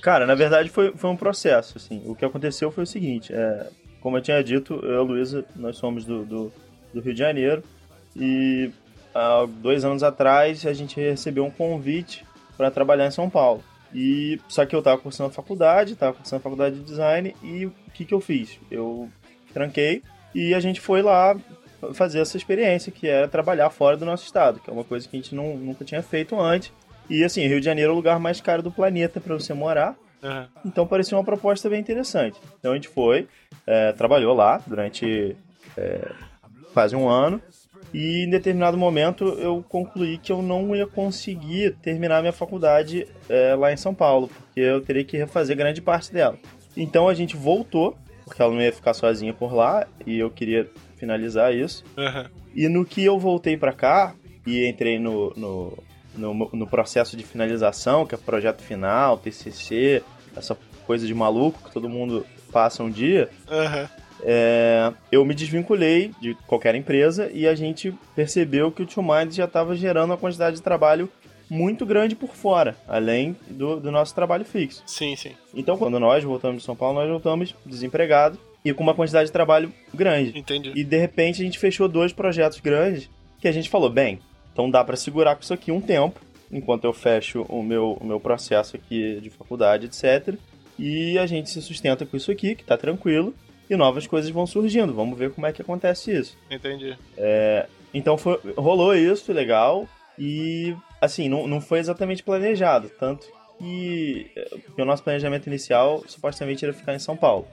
Cara, 0.00 0.26
na 0.26 0.34
verdade 0.34 0.68
foi, 0.68 0.92
foi 0.92 1.10
um 1.10 1.16
processo, 1.16 1.76
assim. 1.76 2.02
O 2.06 2.14
que 2.14 2.24
aconteceu 2.24 2.70
foi 2.70 2.84
o 2.84 2.86
seguinte, 2.86 3.32
é, 3.32 3.68
como 4.00 4.18
eu 4.18 4.22
tinha 4.22 4.42
dito, 4.42 4.74
eu 4.82 4.92
e 4.92 4.96
a 4.96 5.02
Luísa, 5.02 5.44
nós 5.56 5.76
somos 5.76 6.04
do, 6.04 6.24
do, 6.24 6.52
do 6.92 7.00
Rio 7.00 7.14
de 7.14 7.18
Janeiro 7.18 7.62
e 8.14 8.70
há 9.14 9.46
dois 9.46 9.84
anos 9.84 10.02
atrás 10.02 10.66
a 10.66 10.72
gente 10.72 11.00
recebeu 11.00 11.44
um 11.44 11.50
convite 11.50 12.24
para 12.56 12.70
trabalhar 12.70 13.06
em 13.06 13.10
São 13.10 13.30
Paulo. 13.30 13.62
E 13.94 14.40
só 14.48 14.66
que 14.66 14.74
eu 14.74 14.82
tava 14.82 15.00
cursando 15.00 15.30
a 15.30 15.32
faculdade, 15.32 15.94
tava 15.94 16.14
cursando 16.14 16.40
a 16.40 16.42
faculdade 16.42 16.76
de 16.76 16.84
design 16.84 17.34
e 17.42 17.66
o 17.66 17.72
que 17.94 18.04
que 18.04 18.12
eu 18.12 18.20
fiz? 18.20 18.58
Eu 18.70 19.08
tranquei 19.52 20.02
e 20.34 20.52
a 20.52 20.60
gente 20.60 20.80
foi 20.80 21.00
lá 21.00 21.36
fazer 21.92 22.20
essa 22.20 22.36
experiência 22.36 22.90
que 22.90 23.06
era 23.06 23.28
trabalhar 23.28 23.70
fora 23.70 23.96
do 23.96 24.04
nosso 24.04 24.24
estado, 24.24 24.60
que 24.60 24.70
é 24.70 24.72
uma 24.72 24.84
coisa 24.84 25.08
que 25.08 25.16
a 25.16 25.20
gente 25.20 25.34
não, 25.34 25.56
nunca 25.56 25.84
tinha 25.84 26.02
feito 26.02 26.38
antes. 26.40 26.72
E 27.08 27.22
assim, 27.22 27.46
Rio 27.46 27.60
de 27.60 27.66
Janeiro 27.66 27.90
é 27.90 27.92
o 27.92 27.96
lugar 27.96 28.18
mais 28.18 28.40
caro 28.40 28.62
do 28.62 28.70
planeta 28.70 29.20
para 29.20 29.34
você 29.34 29.52
morar. 29.52 29.96
Aham. 30.22 30.48
Então 30.64 30.86
parecia 30.86 31.16
uma 31.16 31.24
proposta 31.24 31.68
bem 31.68 31.80
interessante. 31.80 32.38
Então 32.58 32.72
a 32.72 32.74
gente 32.74 32.88
foi, 32.88 33.28
é, 33.66 33.92
trabalhou 33.92 34.34
lá 34.34 34.60
durante 34.66 35.36
é, 35.76 36.10
quase 36.72 36.96
um 36.96 37.08
ano. 37.08 37.40
E 37.92 38.24
em 38.24 38.30
determinado 38.30 38.76
momento 38.76 39.24
eu 39.38 39.64
concluí 39.68 40.18
que 40.18 40.32
eu 40.32 40.42
não 40.42 40.74
ia 40.74 40.86
conseguir 40.86 41.76
terminar 41.82 42.20
minha 42.20 42.32
faculdade 42.32 43.06
é, 43.28 43.54
lá 43.54 43.72
em 43.72 43.76
São 43.76 43.94
Paulo, 43.94 44.28
porque 44.28 44.60
eu 44.60 44.80
teria 44.80 45.04
que 45.04 45.16
refazer 45.16 45.56
grande 45.56 45.80
parte 45.80 46.12
dela. 46.12 46.36
Então 46.76 47.08
a 47.08 47.14
gente 47.14 47.36
voltou, 47.36 47.96
porque 48.24 48.42
ela 48.42 48.52
não 48.52 48.60
ia 48.60 48.72
ficar 48.72 48.94
sozinha 48.94 49.32
por 49.32 49.54
lá, 49.54 49.86
e 50.04 50.18
eu 50.18 50.28
queria 50.28 50.68
finalizar 51.04 51.54
isso. 51.54 51.84
Aham. 51.96 52.26
E 52.54 52.68
no 52.68 52.84
que 52.84 53.04
eu 53.04 53.18
voltei 53.18 53.56
pra 53.56 53.72
cá 53.72 54.14
e 54.46 54.66
entrei 54.66 54.98
no, 54.98 55.32
no, 55.36 55.78
no, 56.16 56.50
no 56.52 56.66
processo 56.66 57.16
de 57.16 57.22
finalização, 57.24 58.06
que 58.06 58.14
é 58.14 58.18
projeto 58.18 58.62
final, 58.62 59.18
TCC, 59.18 60.02
essa 60.36 60.56
coisa 60.86 61.06
de 61.06 61.14
maluco 61.14 61.62
que 61.64 61.72
todo 61.72 61.88
mundo 61.88 62.24
passa 62.52 62.82
um 62.82 62.90
dia, 62.90 63.28
Aham. 63.50 63.88
é, 64.22 64.92
eu 65.10 65.24
me 65.24 65.34
desvinculei 65.34 66.12
de 66.20 66.34
qualquer 66.46 66.74
empresa 66.74 67.30
e 67.32 67.46
a 67.48 67.54
gente 67.54 67.92
percebeu 68.14 68.70
que 68.70 68.82
o 68.82 68.86
Two 68.86 69.02
Minds 69.02 69.34
já 69.34 69.44
estava 69.44 69.74
gerando 69.74 70.10
uma 70.10 70.16
quantidade 70.16 70.56
de 70.56 70.62
trabalho 70.62 71.08
muito 71.50 71.84
grande 71.84 72.14
por 72.14 72.34
fora, 72.34 72.76
além 72.88 73.36
do, 73.48 73.80
do 73.80 73.90
nosso 73.90 74.14
trabalho 74.14 74.44
fixo. 74.44 74.82
Sim, 74.86 75.14
sim. 75.16 75.32
Então, 75.52 75.76
quando 75.76 75.98
nós 75.98 76.22
voltamos 76.24 76.58
de 76.58 76.64
São 76.64 76.76
Paulo, 76.76 77.00
nós 77.00 77.10
voltamos 77.10 77.54
desempregados 77.66 78.38
e 78.64 78.72
com 78.72 78.82
uma 78.82 78.94
quantidade 78.94 79.26
de 79.26 79.32
trabalho 79.32 79.72
grande. 79.92 80.36
Entendi. 80.38 80.72
E 80.74 80.82
de 80.82 80.96
repente 80.96 81.42
a 81.42 81.44
gente 81.44 81.58
fechou 81.58 81.86
dois 81.88 82.12
projetos 82.12 82.60
grandes 82.60 83.10
que 83.40 83.46
a 83.46 83.52
gente 83.52 83.68
falou, 83.68 83.90
bem, 83.90 84.20
então 84.52 84.70
dá 84.70 84.82
pra 84.82 84.96
segurar 84.96 85.34
com 85.36 85.42
isso 85.42 85.52
aqui 85.52 85.70
um 85.70 85.80
tempo, 85.80 86.18
enquanto 86.50 86.84
eu 86.84 86.92
fecho 86.92 87.42
o 87.42 87.62
meu, 87.62 87.98
o 88.00 88.06
meu 88.06 88.18
processo 88.18 88.76
aqui 88.76 89.20
de 89.20 89.28
faculdade, 89.28 89.86
etc. 89.86 90.34
E 90.78 91.18
a 91.18 91.26
gente 91.26 91.50
se 91.50 91.60
sustenta 91.60 92.06
com 92.06 92.16
isso 92.16 92.30
aqui, 92.30 92.54
que 92.54 92.64
tá 92.64 92.76
tranquilo, 92.78 93.34
e 93.68 93.76
novas 93.76 94.06
coisas 94.06 94.30
vão 94.30 94.46
surgindo. 94.46 94.94
Vamos 94.94 95.18
ver 95.18 95.30
como 95.32 95.46
é 95.46 95.52
que 95.52 95.60
acontece 95.62 96.12
isso. 96.16 96.36
Entendi. 96.50 96.96
Então 97.92 98.16
foi- 98.16 98.40
rolou 98.56 98.94
isso, 98.94 99.32
legal, 99.32 99.86
e 100.18 100.74
assim, 101.00 101.28
não, 101.28 101.46
não 101.46 101.60
foi 101.60 101.78
exatamente 101.80 102.22
planejado, 102.22 102.90
tanto 102.98 103.26
que, 103.58 104.30
eh, 104.36 104.56
o 104.78 104.84
nosso 104.84 105.02
planejamento 105.02 105.46
inicial 105.46 106.02
supostamente 106.06 106.64
era 106.64 106.72
ficar 106.74 106.94
em 106.94 106.98
São 106.98 107.16
Paulo. 107.16 107.46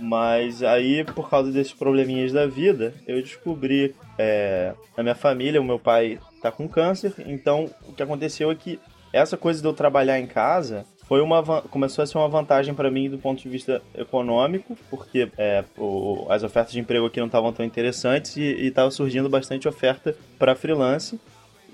Mas 0.00 0.62
aí, 0.62 1.04
por 1.04 1.30
causa 1.30 1.50
desses 1.52 1.72
probleminhas 1.72 2.32
da 2.32 2.46
vida, 2.46 2.92
eu 3.06 3.20
descobri 3.22 3.94
é, 4.18 4.72
na 4.96 5.02
minha 5.02 5.14
família, 5.14 5.60
o 5.60 5.64
meu 5.64 5.78
pai 5.78 6.18
tá 6.42 6.50
com 6.50 6.68
câncer, 6.68 7.14
então 7.26 7.70
o 7.88 7.92
que 7.92 8.02
aconteceu 8.02 8.50
é 8.50 8.54
que 8.54 8.78
essa 9.12 9.36
coisa 9.36 9.60
de 9.60 9.66
eu 9.68 9.72
trabalhar 9.72 10.18
em 10.18 10.26
casa 10.26 10.84
foi 11.06 11.20
uma 11.20 11.42
começou 11.62 12.02
a 12.02 12.06
ser 12.06 12.18
uma 12.18 12.28
vantagem 12.28 12.74
para 12.74 12.90
mim 12.90 13.08
do 13.10 13.18
ponto 13.18 13.40
de 13.42 13.48
vista 13.48 13.80
econômico, 13.96 14.76
porque 14.90 15.28
é, 15.38 15.62
o- 15.78 16.26
as 16.30 16.42
ofertas 16.42 16.72
de 16.72 16.80
emprego 16.80 17.06
aqui 17.06 17.20
não 17.20 17.26
estavam 17.26 17.52
tão 17.52 17.64
interessantes 17.64 18.36
e 18.36 18.66
estava 18.66 18.90
surgindo 18.90 19.28
bastante 19.28 19.68
oferta 19.68 20.16
para 20.38 20.56
freelance. 20.56 21.20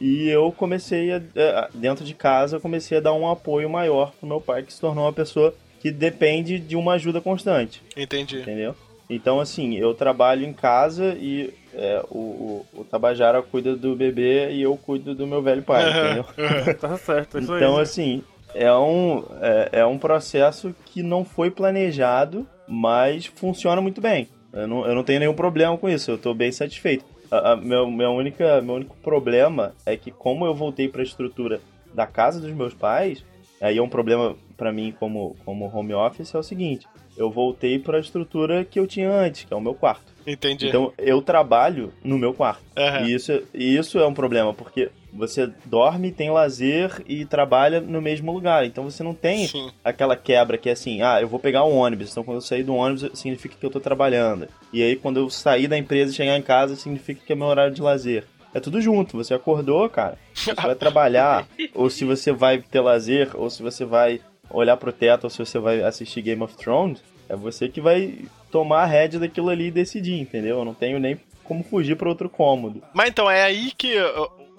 E 0.00 0.28
eu 0.30 0.50
comecei 0.50 1.12
a, 1.12 1.68
dentro 1.74 2.04
de 2.04 2.14
casa, 2.14 2.56
eu 2.56 2.60
comecei 2.60 2.96
a 2.98 3.00
dar 3.00 3.12
um 3.12 3.28
apoio 3.30 3.68
maior 3.68 4.12
pro 4.18 4.26
meu 4.26 4.40
pai, 4.40 4.62
que 4.62 4.72
se 4.72 4.80
tornou 4.80 5.04
uma 5.04 5.12
pessoa 5.12 5.54
que 5.80 5.90
depende 5.90 6.58
de 6.58 6.74
uma 6.74 6.94
ajuda 6.94 7.20
constante, 7.20 7.82
Entendi. 7.96 8.40
entendeu? 8.40 8.74
Então, 9.08 9.40
assim, 9.40 9.76
eu 9.76 9.92
trabalho 9.92 10.46
em 10.46 10.52
casa 10.52 11.16
e 11.20 11.52
é, 11.74 12.02
o, 12.10 12.18
o, 12.18 12.66
o 12.80 12.84
Tabajara 12.84 13.42
cuida 13.42 13.74
do 13.76 13.94
bebê 13.96 14.50
e 14.52 14.62
eu 14.62 14.76
cuido 14.76 15.14
do 15.14 15.26
meu 15.26 15.42
velho 15.42 15.62
pai, 15.62 15.84
entendeu? 15.90 16.24
Tá 16.80 16.96
certo, 16.96 17.36
é 17.38 17.40
isso 17.40 17.54
Então, 17.56 17.76
aí. 17.76 17.82
assim, 17.82 18.22
é 18.54 18.72
um, 18.72 19.24
é, 19.40 19.68
é 19.80 19.86
um 19.86 19.98
processo 19.98 20.74
que 20.86 21.02
não 21.02 21.24
foi 21.24 21.50
planejado, 21.50 22.46
mas 22.68 23.26
funciona 23.26 23.80
muito 23.80 24.00
bem. 24.00 24.28
Eu 24.52 24.66
não, 24.68 24.86
eu 24.86 24.94
não 24.94 25.02
tenho 25.04 25.20
nenhum 25.20 25.34
problema 25.34 25.76
com 25.76 25.88
isso, 25.88 26.10
eu 26.10 26.18
tô 26.18 26.32
bem 26.32 26.52
satisfeito. 26.52 27.04
A, 27.30 27.52
a- 27.52 27.56
meu, 27.56 27.90
minha 27.90 28.10
única, 28.10 28.60
meu 28.60 28.74
único 28.76 28.96
problema 28.96 29.72
é 29.86 29.96
que, 29.96 30.10
como 30.10 30.44
eu 30.46 30.54
voltei 30.54 30.88
para 30.88 31.00
a 31.00 31.04
estrutura 31.04 31.60
da 31.94 32.06
casa 32.06 32.40
dos 32.40 32.52
meus 32.52 32.74
pais, 32.74 33.24
aí 33.60 33.78
é 33.78 33.82
um 33.82 33.88
problema 33.88 34.36
para 34.56 34.72
mim 34.72 34.92
como, 34.98 35.36
como 35.44 35.66
home 35.74 35.94
office, 35.94 36.34
é 36.34 36.38
o 36.38 36.42
seguinte: 36.42 36.86
eu 37.16 37.30
voltei 37.30 37.78
para 37.78 37.96
a 37.98 38.00
estrutura 38.00 38.64
que 38.64 38.78
eu 38.78 38.86
tinha 38.86 39.10
antes, 39.10 39.44
que 39.44 39.52
é 39.52 39.56
o 39.56 39.60
meu 39.60 39.74
quarto. 39.74 40.12
Entendi. 40.26 40.68
Então, 40.68 40.92
eu 40.98 41.22
trabalho 41.22 41.92
no 42.04 42.18
meu 42.18 42.34
quarto. 42.34 42.62
Aham. 42.76 43.06
E 43.06 43.14
isso, 43.14 43.32
e 43.54 43.76
isso 43.76 43.98
é 43.98 44.06
um 44.06 44.14
problema, 44.14 44.52
porque 44.52 44.90
você 45.12 45.50
dorme, 45.64 46.12
tem 46.12 46.30
lazer 46.30 47.02
e 47.06 47.24
trabalha 47.24 47.80
no 47.80 48.00
mesmo 48.00 48.32
lugar. 48.32 48.64
Então 48.64 48.84
você 48.84 49.02
não 49.02 49.14
tem 49.14 49.46
Sim. 49.46 49.70
aquela 49.84 50.16
quebra 50.16 50.56
que 50.56 50.68
é 50.68 50.72
assim, 50.72 51.02
ah, 51.02 51.20
eu 51.20 51.28
vou 51.28 51.38
pegar 51.38 51.64
um 51.64 51.76
ônibus. 51.76 52.10
Então 52.10 52.24
quando 52.24 52.36
eu 52.36 52.42
sair 52.42 52.62
do 52.62 52.74
ônibus, 52.74 53.10
significa 53.18 53.56
que 53.58 53.64
eu 53.64 53.70
tô 53.70 53.80
trabalhando. 53.80 54.48
E 54.72 54.82
aí 54.82 54.96
quando 54.96 55.18
eu 55.18 55.30
sair 55.30 55.68
da 55.68 55.76
empresa 55.76 56.12
e 56.12 56.16
chegar 56.16 56.36
em 56.36 56.42
casa, 56.42 56.76
significa 56.76 57.20
que 57.24 57.32
é 57.32 57.36
meu 57.36 57.46
horário 57.46 57.74
de 57.74 57.82
lazer. 57.82 58.24
É 58.52 58.60
tudo 58.60 58.80
junto. 58.80 59.16
Você 59.16 59.34
acordou, 59.34 59.88
cara. 59.88 60.18
Você 60.34 60.54
vai 60.54 60.74
trabalhar, 60.76 61.46
ou 61.74 61.88
se 61.88 62.04
você 62.04 62.32
vai 62.32 62.58
ter 62.58 62.80
lazer, 62.80 63.30
ou 63.34 63.48
se 63.48 63.62
você 63.62 63.84
vai 63.84 64.20
olhar 64.50 64.76
pro 64.76 64.92
teto, 64.92 65.24
ou 65.24 65.30
se 65.30 65.38
você 65.38 65.58
vai 65.58 65.82
assistir 65.82 66.22
Game 66.22 66.42
of 66.42 66.56
Thrones. 66.56 67.00
É 67.28 67.36
você 67.36 67.68
que 67.68 67.80
vai 67.80 68.18
tomar 68.50 68.82
a 68.82 68.86
rédea 68.86 69.20
daquilo 69.20 69.50
ali 69.50 69.66
e 69.66 69.70
decidir, 69.70 70.18
entendeu? 70.18 70.58
Eu 70.58 70.64
não 70.64 70.74
tenho 70.74 70.98
nem 70.98 71.16
como 71.44 71.62
fugir 71.62 71.96
para 71.96 72.08
outro 72.08 72.28
cômodo. 72.28 72.82
Mas 72.92 73.08
então, 73.08 73.30
é 73.30 73.42
aí 73.42 73.72
que 73.76 73.94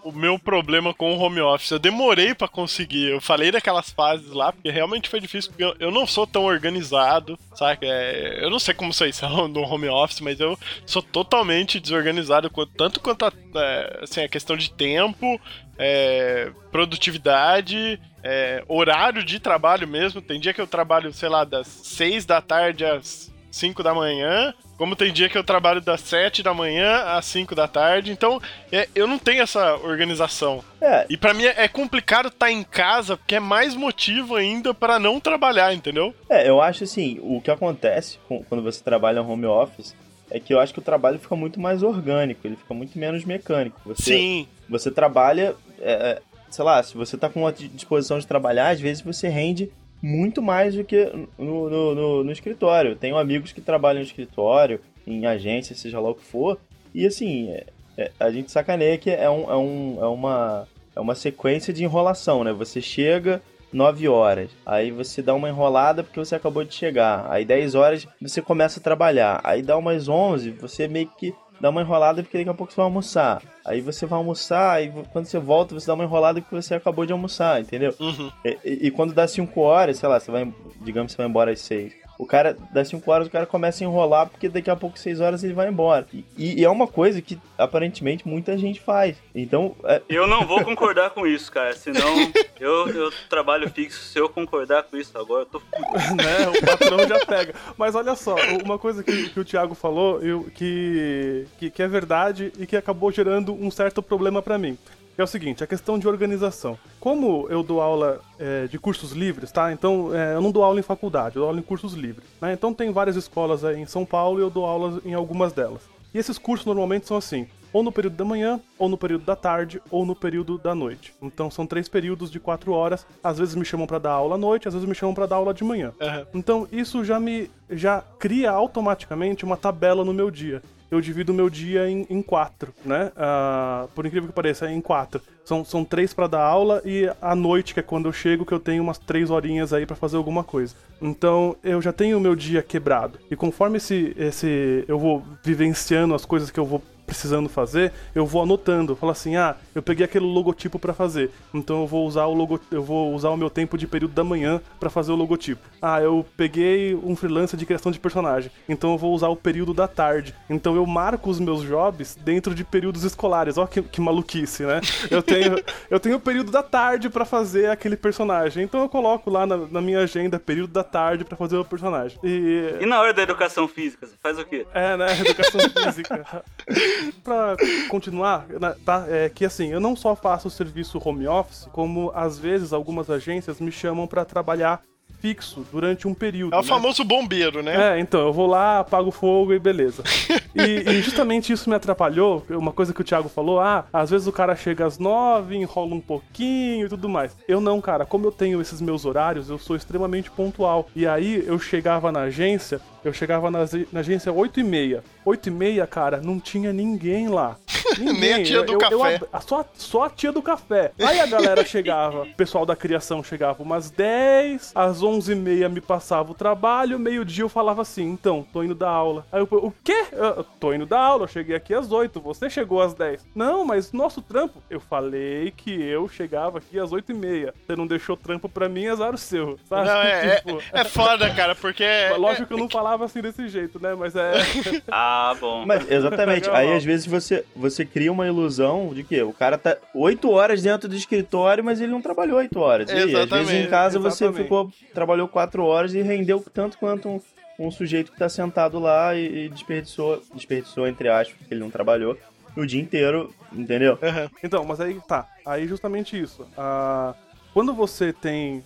o 0.03 0.11
meu 0.11 0.37
problema 0.39 0.93
com 0.93 1.13
o 1.13 1.19
home 1.19 1.39
office. 1.41 1.71
Eu 1.71 1.79
demorei 1.79 2.33
pra 2.33 2.47
conseguir. 2.47 3.09
Eu 3.09 3.21
falei 3.21 3.51
daquelas 3.51 3.89
fases 3.91 4.31
lá, 4.31 4.51
porque 4.51 4.69
realmente 4.69 5.09
foi 5.09 5.19
difícil, 5.19 5.51
porque 5.51 5.63
eu, 5.63 5.75
eu 5.79 5.91
não 5.91 6.05
sou 6.07 6.25
tão 6.25 6.43
organizado, 6.43 7.37
sabe? 7.55 7.87
É, 7.87 8.43
eu 8.43 8.49
não 8.49 8.59
sei 8.59 8.73
como 8.73 8.93
vocês 8.93 9.15
são 9.17 9.47
no 9.47 9.61
home 9.61 9.87
office, 9.87 10.21
mas 10.21 10.39
eu 10.39 10.57
sou 10.85 11.01
totalmente 11.01 11.79
desorganizado, 11.79 12.51
tanto 12.77 12.99
quanto 12.99 13.25
a, 13.25 13.33
é, 13.55 13.99
assim, 14.03 14.21
a 14.21 14.29
questão 14.29 14.55
de 14.57 14.71
tempo, 14.71 15.39
é, 15.77 16.51
produtividade, 16.71 17.99
é, 18.23 18.63
horário 18.67 19.23
de 19.23 19.39
trabalho 19.39 19.87
mesmo. 19.87 20.21
Tem 20.21 20.39
dia 20.39 20.53
que 20.53 20.61
eu 20.61 20.67
trabalho, 20.67 21.13
sei 21.13 21.29
lá, 21.29 21.43
das 21.43 21.67
6 21.67 22.25
da 22.25 22.41
tarde 22.41 22.85
às 22.85 23.31
5 23.51 23.83
da 23.83 23.93
manhã. 23.93 24.53
Como 24.81 24.95
tem 24.95 25.13
dia 25.13 25.29
que 25.29 25.37
eu 25.37 25.43
trabalho 25.43 25.79
das 25.79 26.01
7 26.01 26.41
da 26.41 26.55
manhã 26.55 27.03
às 27.03 27.25
5 27.25 27.53
da 27.53 27.67
tarde. 27.67 28.11
Então, 28.11 28.41
é, 28.71 28.89
eu 28.95 29.05
não 29.05 29.19
tenho 29.19 29.43
essa 29.43 29.75
organização. 29.75 30.63
É, 30.81 31.05
E 31.07 31.15
pra 31.15 31.35
mim 31.35 31.45
é 31.45 31.67
complicado 31.67 32.29
estar 32.29 32.49
em 32.49 32.63
casa, 32.63 33.15
porque 33.15 33.35
é 33.35 33.39
mais 33.39 33.75
motivo 33.75 34.35
ainda 34.35 34.73
pra 34.73 34.97
não 34.97 35.19
trabalhar, 35.19 35.71
entendeu? 35.71 36.15
É, 36.27 36.49
eu 36.49 36.59
acho 36.59 36.83
assim, 36.83 37.19
o 37.21 37.39
que 37.39 37.51
acontece 37.51 38.17
quando 38.49 38.63
você 38.63 38.83
trabalha 38.83 39.21
home 39.21 39.45
office 39.45 39.95
é 40.31 40.39
que 40.39 40.51
eu 40.51 40.59
acho 40.59 40.73
que 40.73 40.79
o 40.79 40.83
trabalho 40.83 41.19
fica 41.19 41.35
muito 41.35 41.59
mais 41.59 41.83
orgânico, 41.83 42.47
ele 42.47 42.55
fica 42.55 42.73
muito 42.73 42.97
menos 42.97 43.23
mecânico. 43.23 43.79
Você, 43.85 44.01
Sim. 44.01 44.47
você 44.67 44.89
trabalha, 44.89 45.53
é, 45.79 45.91
é, 45.91 46.21
sei 46.49 46.65
lá, 46.65 46.81
se 46.81 46.95
você 46.97 47.15
tá 47.15 47.29
com 47.29 47.41
uma 47.41 47.53
disposição 47.53 48.17
de 48.17 48.25
trabalhar, 48.25 48.69
às 48.69 48.81
vezes 48.81 49.03
você 49.03 49.27
rende 49.29 49.69
muito 50.01 50.41
mais 50.41 50.75
do 50.75 50.83
que 50.83 51.05
no, 51.37 51.69
no, 51.69 51.95
no- 51.95 52.23
no 52.23 52.31
escritório. 52.31 52.95
Tenho 52.95 53.17
amigos 53.17 53.51
que 53.51 53.61
trabalham 53.61 53.99
no 53.99 54.05
escritório, 54.05 54.79
em 55.05 55.25
agência, 55.25 55.75
seja 55.75 55.99
lá 55.99 56.09
o 56.09 56.15
que 56.15 56.23
for, 56.23 56.57
e 56.93 57.05
assim, 57.05 57.49
é- 57.51 57.65
é, 57.97 58.11
a 58.19 58.31
gente 58.31 58.51
sacaneia 58.51 58.97
que 58.97 59.09
é, 59.09 59.29
um, 59.29 59.51
é, 59.51 59.57
um, 59.57 59.97
é, 60.01 60.07
uma, 60.07 60.67
é 60.95 60.99
uma 60.99 61.15
sequência 61.15 61.73
de 61.73 61.83
enrolação, 61.83 62.43
né? 62.43 62.51
Você 62.53 62.81
chega 62.81 63.41
9 63.71 64.07
horas, 64.07 64.49
aí 64.65 64.91
você 64.91 65.21
dá 65.21 65.33
uma 65.33 65.49
enrolada 65.49 66.03
porque 66.03 66.19
você 66.19 66.35
acabou 66.35 66.63
de 66.63 66.73
chegar, 66.73 67.25
aí 67.29 67.45
10 67.45 67.75
horas 67.75 68.07
você 68.21 68.41
começa 68.41 68.79
a 68.79 68.83
trabalhar, 68.83 69.39
aí 69.43 69.61
dá 69.61 69.77
umas 69.77 70.07
11, 70.09 70.51
você 70.51 70.87
meio 70.87 71.07
que 71.17 71.33
dá 71.61 71.69
uma 71.69 71.81
enrolada 71.81 72.21
porque 72.23 72.37
daqui 72.39 72.49
a 72.49 72.53
pouco 72.53 72.73
você 72.73 72.77
vai 72.77 72.85
almoçar. 72.85 73.41
Aí 73.63 73.79
você 73.79 74.05
vai 74.05 74.17
almoçar 74.17 74.83
e 74.83 74.91
quando 75.11 75.25
você 75.25 75.37
volta 75.39 75.73
você 75.75 75.87
dá 75.87 75.93
uma 75.93 76.03
enrolada 76.03 76.41
porque 76.41 76.55
você 76.55 76.73
acabou 76.75 77.05
de 77.05 77.13
almoçar, 77.13 77.61
entendeu? 77.61 77.93
Uhum. 77.99 78.31
E, 78.43 78.57
e- 78.65 78.87
e 78.87 78.91
quando 78.91 79.13
dá 79.13 79.27
5 79.27 79.61
horas, 79.61 79.97
sei 79.97 80.09
lá, 80.09 80.19
você 80.19 80.31
vai, 80.31 80.51
digamos 80.81 81.11
que 81.11 81.15
você 81.15 81.17
vai 81.21 81.27
embora 81.27 81.51
às 81.51 81.61
6. 81.61 81.93
O 82.21 82.25
cara, 82.27 82.55
das 82.71 82.87
5 82.87 83.11
horas, 83.11 83.25
o 83.25 83.31
cara 83.31 83.47
começa 83.47 83.83
a 83.83 83.87
enrolar 83.87 84.29
porque 84.29 84.47
daqui 84.47 84.69
a 84.69 84.75
pouco, 84.75 84.99
6 84.99 85.19
horas, 85.19 85.43
ele 85.43 85.55
vai 85.55 85.67
embora. 85.69 86.05
E, 86.37 86.61
e 86.61 86.63
é 86.63 86.69
uma 86.69 86.85
coisa 86.85 87.19
que 87.19 87.35
aparentemente 87.57 88.27
muita 88.27 88.55
gente 88.59 88.79
faz. 88.79 89.17
Então, 89.33 89.75
é, 89.85 90.03
Eu 90.07 90.27
não 90.27 90.45
vou 90.45 90.63
concordar 90.63 91.09
com 91.09 91.25
isso, 91.25 91.51
cara. 91.51 91.73
Senão 91.73 92.31
eu, 92.61 92.87
eu 92.89 93.11
trabalho 93.27 93.67
fixo. 93.71 94.03
Se 94.03 94.19
eu 94.19 94.29
concordar 94.29 94.83
com 94.83 94.97
isso 94.97 95.17
agora, 95.17 95.41
eu 95.41 95.45
tô 95.47 95.59
né? 96.15 96.47
O 96.47 96.63
patrão 96.63 97.07
já 97.07 97.25
pega. 97.25 97.55
Mas 97.75 97.95
olha 97.95 98.15
só, 98.15 98.35
uma 98.63 98.77
coisa 98.77 99.03
que, 99.03 99.29
que 99.29 99.39
o 99.39 99.43
Thiago 99.43 99.73
falou 99.73 100.21
eu, 100.21 100.43
que, 100.53 101.47
que, 101.57 101.71
que 101.71 101.81
é 101.81 101.87
verdade 101.87 102.53
e 102.59 102.67
que 102.67 102.77
acabou 102.77 103.11
gerando 103.11 103.51
um 103.51 103.71
certo 103.71 103.99
problema 103.99 104.43
pra 104.43 104.59
mim. 104.59 104.77
É 105.21 105.23
o 105.23 105.27
seguinte, 105.27 105.63
a 105.63 105.67
questão 105.67 105.99
de 105.99 106.07
organização. 106.07 106.79
Como 106.99 107.45
eu 107.47 107.61
dou 107.61 107.79
aula 107.79 108.21
é, 108.39 108.65
de 108.65 108.79
cursos 108.79 109.11
livres, 109.11 109.51
tá? 109.51 109.71
Então, 109.71 110.09
é, 110.15 110.33
eu 110.33 110.41
não 110.41 110.51
dou 110.51 110.63
aula 110.63 110.79
em 110.79 110.83
faculdade, 110.83 111.35
eu 111.35 111.41
dou 111.41 111.49
aula 111.49 111.59
em 111.59 111.63
cursos 111.63 111.93
livres. 111.93 112.25
Né? 112.41 112.53
Então, 112.53 112.73
tem 112.73 112.91
várias 112.91 113.15
escolas 113.15 113.63
aí 113.63 113.79
em 113.79 113.85
São 113.85 114.03
Paulo 114.03 114.39
e 114.39 114.41
eu 114.41 114.49
dou 114.49 114.65
aulas 114.65 114.99
em 115.05 115.13
algumas 115.13 115.53
delas. 115.53 115.83
E 116.11 116.17
esses 116.17 116.39
cursos 116.39 116.65
normalmente 116.65 117.05
são 117.05 117.17
assim, 117.17 117.45
ou 117.71 117.83
no 117.83 117.91
período 117.91 118.15
da 118.15 118.25
manhã, 118.25 118.59
ou 118.79 118.89
no 118.89 118.97
período 118.97 119.23
da 119.23 119.35
tarde, 119.35 119.79
ou 119.91 120.07
no 120.07 120.15
período 120.15 120.57
da 120.57 120.73
noite. 120.73 121.13
Então 121.21 121.51
são 121.51 121.67
três 121.67 121.87
períodos 121.87 122.31
de 122.31 122.39
quatro 122.39 122.73
horas. 122.73 123.05
Às 123.23 123.37
vezes 123.37 123.53
me 123.53 123.63
chamam 123.63 123.85
pra 123.85 123.99
dar 123.99 124.13
aula 124.13 124.33
à 124.33 124.37
noite, 124.39 124.67
às 124.67 124.73
vezes 124.73 124.89
me 124.89 124.95
chamam 124.95 125.13
pra 125.13 125.27
dar 125.27 125.35
aula 125.35 125.53
de 125.53 125.63
manhã. 125.63 125.93
Aham. 126.01 126.25
Então 126.33 126.67
isso 126.71 127.05
já 127.05 127.19
me 127.19 127.47
já 127.69 128.03
cria 128.17 128.49
automaticamente 128.49 129.45
uma 129.45 129.55
tabela 129.55 130.03
no 130.03 130.13
meu 130.13 130.31
dia. 130.31 130.63
Eu 130.91 130.99
divido 130.99 131.31
o 131.31 131.35
meu 131.35 131.49
dia 131.49 131.89
em, 131.89 132.05
em 132.09 132.21
quatro, 132.21 132.73
né? 132.83 133.13
Ah, 133.15 133.87
por 133.95 134.05
incrível 134.05 134.27
que 134.27 134.35
pareça, 134.35 134.67
é 134.67 134.73
em 134.73 134.81
quatro. 134.81 135.21
São, 135.45 135.63
são 135.65 135.85
três 135.85 136.13
pra 136.13 136.27
dar 136.27 136.43
aula 136.43 136.81
e 136.85 137.09
à 137.21 137.33
noite, 137.33 137.73
que 137.73 137.79
é 137.79 137.83
quando 137.83 138.07
eu 138.07 138.13
chego, 138.13 138.45
que 138.45 138.53
eu 138.53 138.59
tenho 138.59 138.83
umas 138.83 138.97
três 138.97 139.29
horinhas 139.29 139.71
aí 139.71 139.85
pra 139.85 139.95
fazer 139.95 140.17
alguma 140.17 140.43
coisa. 140.43 140.75
Então 141.01 141.55
eu 141.63 141.81
já 141.81 141.93
tenho 141.93 142.17
o 142.17 142.21
meu 142.21 142.35
dia 142.35 142.61
quebrado. 142.61 143.17
E 143.29 143.35
conforme 143.35 143.77
esse, 143.77 144.13
esse 144.17 144.83
eu 144.87 144.99
vou 144.99 145.23
vivenciando 145.43 146.13
as 146.13 146.25
coisas 146.25 146.51
que 146.51 146.59
eu 146.59 146.65
vou 146.65 146.81
precisando 147.11 147.49
fazer, 147.49 147.91
eu 148.15 148.25
vou 148.25 148.41
anotando. 148.41 148.95
Falo 148.95 149.11
assim: 149.11 149.35
"Ah, 149.35 149.55
eu 149.75 149.81
peguei 149.81 150.05
aquele 150.05 150.23
logotipo 150.25 150.79
pra 150.79 150.93
fazer. 150.93 151.29
Então 151.53 151.81
eu 151.81 151.87
vou 151.87 152.07
usar 152.07 152.25
o 152.27 152.33
logo, 152.33 152.57
eu 152.71 152.81
vou 152.81 153.13
usar 153.13 153.29
o 153.31 153.35
meu 153.37 153.49
tempo 153.49 153.77
de 153.77 153.85
período 153.85 154.13
da 154.13 154.23
manhã 154.23 154.61
pra 154.79 154.89
fazer 154.89 155.11
o 155.11 155.15
logotipo. 155.15 155.61
Ah, 155.81 155.99
eu 156.01 156.25
peguei 156.37 156.95
um 156.95 157.13
freelancer 157.17 157.59
de 157.59 157.65
criação 157.65 157.91
de 157.91 157.99
personagem. 157.99 158.49
Então 158.69 158.91
eu 158.93 158.97
vou 158.97 159.13
usar 159.13 159.27
o 159.27 159.35
período 159.35 159.73
da 159.73 159.89
tarde. 159.89 160.33
Então 160.49 160.73
eu 160.75 160.85
marco 160.85 161.29
os 161.29 161.37
meus 161.39 161.63
jobs 161.63 162.15
dentro 162.15 162.55
de 162.55 162.63
períodos 162.63 163.03
escolares. 163.03 163.57
Ó 163.57 163.65
que, 163.67 163.81
que 163.81 163.99
maluquice, 163.99 164.63
né? 164.63 164.79
Eu 165.11 165.21
tenho 165.21 165.57
eu 165.89 165.99
tenho 165.99 166.15
o 166.15 166.19
período 166.19 166.51
da 166.51 166.63
tarde 166.63 167.09
pra 167.09 167.25
fazer 167.25 167.69
aquele 167.69 167.97
personagem. 167.97 168.63
Então 168.63 168.79
eu 168.81 168.87
coloco 168.87 169.29
lá 169.29 169.45
na, 169.45 169.57
na 169.57 169.81
minha 169.81 169.99
agenda 169.99 170.39
período 170.39 170.71
da 170.71 170.83
tarde 170.83 171.25
pra 171.25 171.35
fazer 171.35 171.57
o 171.57 171.65
personagem. 171.65 172.17
E 172.23 172.77
E 172.79 172.85
na 172.85 172.99
hora 173.01 173.13
da 173.13 173.21
educação 173.23 173.67
física, 173.67 174.05
você 174.07 174.13
faz 174.23 174.39
o 174.39 174.45
quê? 174.45 174.65
é, 174.73 174.95
né? 174.95 175.07
Educação 175.19 175.59
física. 175.69 176.25
pra 177.23 177.55
continuar, 177.89 178.45
tá? 178.85 179.05
É 179.07 179.29
que 179.29 179.45
assim, 179.45 179.69
eu 179.69 179.79
não 179.79 179.95
só 179.95 180.15
faço 180.15 180.47
o 180.47 180.51
serviço 180.51 181.01
home 181.03 181.27
office, 181.27 181.67
como 181.71 182.11
às 182.13 182.37
vezes 182.37 182.73
algumas 182.73 183.09
agências 183.09 183.59
me 183.59 183.71
chamam 183.71 184.07
pra 184.07 184.25
trabalhar 184.25 184.81
fixo 185.21 185.65
durante 185.71 186.07
um 186.07 186.13
período. 186.13 186.53
É 186.53 186.57
o 186.57 186.61
né? 186.61 186.67
famoso 186.67 187.03
bombeiro, 187.03 187.61
né? 187.61 187.95
É, 187.95 187.99
então, 187.99 188.21
eu 188.21 188.33
vou 188.33 188.47
lá, 188.47 188.79
apago 188.79 189.11
fogo 189.11 189.53
e 189.53 189.59
beleza. 189.59 190.03
E, 190.53 190.83
e 190.89 191.01
justamente 191.01 191.53
isso 191.53 191.69
me 191.69 191.77
atrapalhou, 191.77 192.45
uma 192.49 192.73
coisa 192.73 192.93
que 192.93 192.99
o 192.99 193.03
Thiago 193.05 193.29
falou, 193.29 193.61
ah, 193.61 193.85
às 193.93 194.09
vezes 194.09 194.27
o 194.27 194.33
cara 194.33 194.53
chega 194.53 194.85
às 194.85 194.99
nove, 194.99 195.55
enrola 195.55 195.95
um 195.95 196.01
pouquinho 196.01 196.87
e 196.87 196.89
tudo 196.89 197.07
mais. 197.07 197.37
Eu 197.47 197.61
não, 197.61 197.79
cara, 197.79 198.05
como 198.05 198.27
eu 198.27 198.33
tenho 198.33 198.59
esses 198.59 198.81
meus 198.81 199.05
horários, 199.05 199.49
eu 199.49 199.57
sou 199.57 199.77
extremamente 199.77 200.29
pontual. 200.29 200.89
E 200.93 201.07
aí 201.07 201.41
eu 201.47 201.57
chegava 201.57 202.11
na 202.11 202.23
agência, 202.23 202.81
eu 203.03 203.13
chegava 203.13 203.49
na, 203.51 203.59
na 203.91 203.99
agência 203.99 204.31
oito 204.31 204.59
e 204.59 204.63
meia. 204.63 205.03
Oito 205.25 205.47
e 205.49 205.51
meia, 205.51 205.85
cara, 205.87 206.19
não 206.21 206.39
tinha 206.39 206.71
ninguém 206.73 207.27
lá. 207.29 207.55
Ninguém. 207.97 208.13
Nem 208.21 208.33
a 208.33 208.43
tia 208.43 208.63
do 208.63 208.73
eu, 208.73 208.79
eu 208.81 208.99
café. 208.99 209.15
ab- 209.15 209.27
a- 209.33 209.41
só, 209.41 209.65
só 209.73 210.03
a 210.05 210.09
tia 210.09 210.31
do 210.31 210.41
café. 210.41 210.91
Aí 210.99 211.19
a 211.19 211.25
galera 211.25 211.63
chegava, 211.65 212.23
o 212.23 212.33
pessoal 212.35 212.65
da 212.65 212.75
criação 212.75 213.23
chegava 213.23 213.61
umas 213.61 213.91
10, 213.91 214.71
às 214.73 215.03
11 215.03 215.31
e 215.31 215.35
meia 215.35 215.69
me 215.69 215.81
passava 215.81 216.31
o 216.31 216.35
trabalho, 216.35 216.97
meio-dia 216.99 217.43
eu 217.43 217.49
falava 217.49 217.81
assim, 217.81 218.03
então, 218.09 218.45
tô 218.51 218.63
indo 218.63 218.73
dar 218.75 218.89
aula. 218.89 219.25
Aí 219.31 219.39
eu, 219.41 219.47
o 219.51 219.73
quê? 219.83 220.05
Eu, 220.11 220.43
tô 220.59 220.73
indo 220.73 220.85
dar 220.85 221.01
aula, 221.01 221.23
eu 221.23 221.27
cheguei 221.27 221.55
aqui 221.55 221.73
às 221.73 221.91
8, 221.91 222.19
você 222.19 222.49
chegou 222.49 222.81
às 222.81 222.93
10. 222.93 223.25
Não, 223.35 223.65
mas 223.65 223.91
nosso 223.91 224.21
trampo, 224.21 224.61
eu 224.69 224.79
falei 224.79 225.51
que 225.55 225.71
eu 225.81 226.07
chegava 226.07 226.57
aqui 226.59 226.79
às 226.79 226.91
8 226.91 227.11
e 227.11 227.15
meia. 227.15 227.53
Você 227.65 227.75
não 227.75 227.85
deixou 227.87 228.15
trampo 228.17 228.47
pra 228.49 228.67
mim, 228.69 228.87
azar 228.87 229.13
o 229.13 229.17
seu, 229.17 229.59
sabe? 229.67 229.87
Não, 229.87 229.97
é, 230.01 230.35
Tipo, 230.37 230.61
é, 230.73 230.81
é 230.81 230.83
foda, 230.83 231.29
cara, 231.33 231.55
porque. 231.55 231.83
é- 231.83 232.15
Lógico 232.17 232.47
que 232.47 232.53
eu 232.53 232.57
não 232.57 232.69
falava 232.69 232.90
assim 232.99 233.21
desse 233.21 233.47
jeito, 233.47 233.81
né? 233.81 233.95
Mas 233.95 234.15
é. 234.15 234.33
Ah, 234.91 235.35
bom. 235.39 235.65
Mas, 235.65 235.89
exatamente. 235.89 236.49
Aí 236.49 236.73
às 236.73 236.83
vezes 236.83 237.05
você, 237.05 237.45
você 237.55 237.85
cria 237.85 238.11
uma 238.11 238.27
ilusão 238.27 238.93
de 238.93 239.03
que 239.03 239.21
o 239.21 239.33
cara 239.33 239.57
tá 239.57 239.77
8 239.93 240.29
horas 240.29 240.61
dentro 240.61 240.89
do 240.89 240.95
escritório, 240.95 241.63
mas 241.63 241.79
ele 241.79 241.91
não 241.91 242.01
trabalhou 242.01 242.37
8 242.37 242.59
horas. 242.59 242.89
E 242.89 242.93
aí, 242.93 243.15
às 243.15 243.29
vezes 243.29 243.53
em 243.53 243.67
casa 243.67 243.99
você 243.99 244.25
exatamente. 244.25 244.43
ficou, 244.43 244.71
trabalhou 244.93 245.27
4 245.27 245.63
horas 245.63 245.93
e 245.93 246.01
rendeu 246.01 246.43
tanto 246.53 246.77
quanto 246.77 247.07
um, 247.09 247.21
um 247.59 247.71
sujeito 247.71 248.11
que 248.11 248.17
tá 248.17 248.27
sentado 248.27 248.79
lá 248.79 249.15
e, 249.15 249.45
e 249.45 249.49
desperdiçou, 249.49 250.21
desperdiçou, 250.33 250.87
entre 250.87 251.09
aspas, 251.09 251.37
porque 251.37 251.53
ele 251.53 251.61
não 251.61 251.69
trabalhou, 251.69 252.17
o 252.55 252.65
dia 252.65 252.81
inteiro, 252.81 253.33
entendeu? 253.51 253.97
Aham. 254.01 254.29
Então, 254.43 254.65
mas 254.65 254.79
aí 254.79 254.99
tá. 255.07 255.27
Aí 255.45 255.67
justamente 255.67 256.19
isso. 256.19 256.45
Ah, 256.57 257.13
quando 257.53 257.73
você 257.73 258.11
tem. 258.11 258.63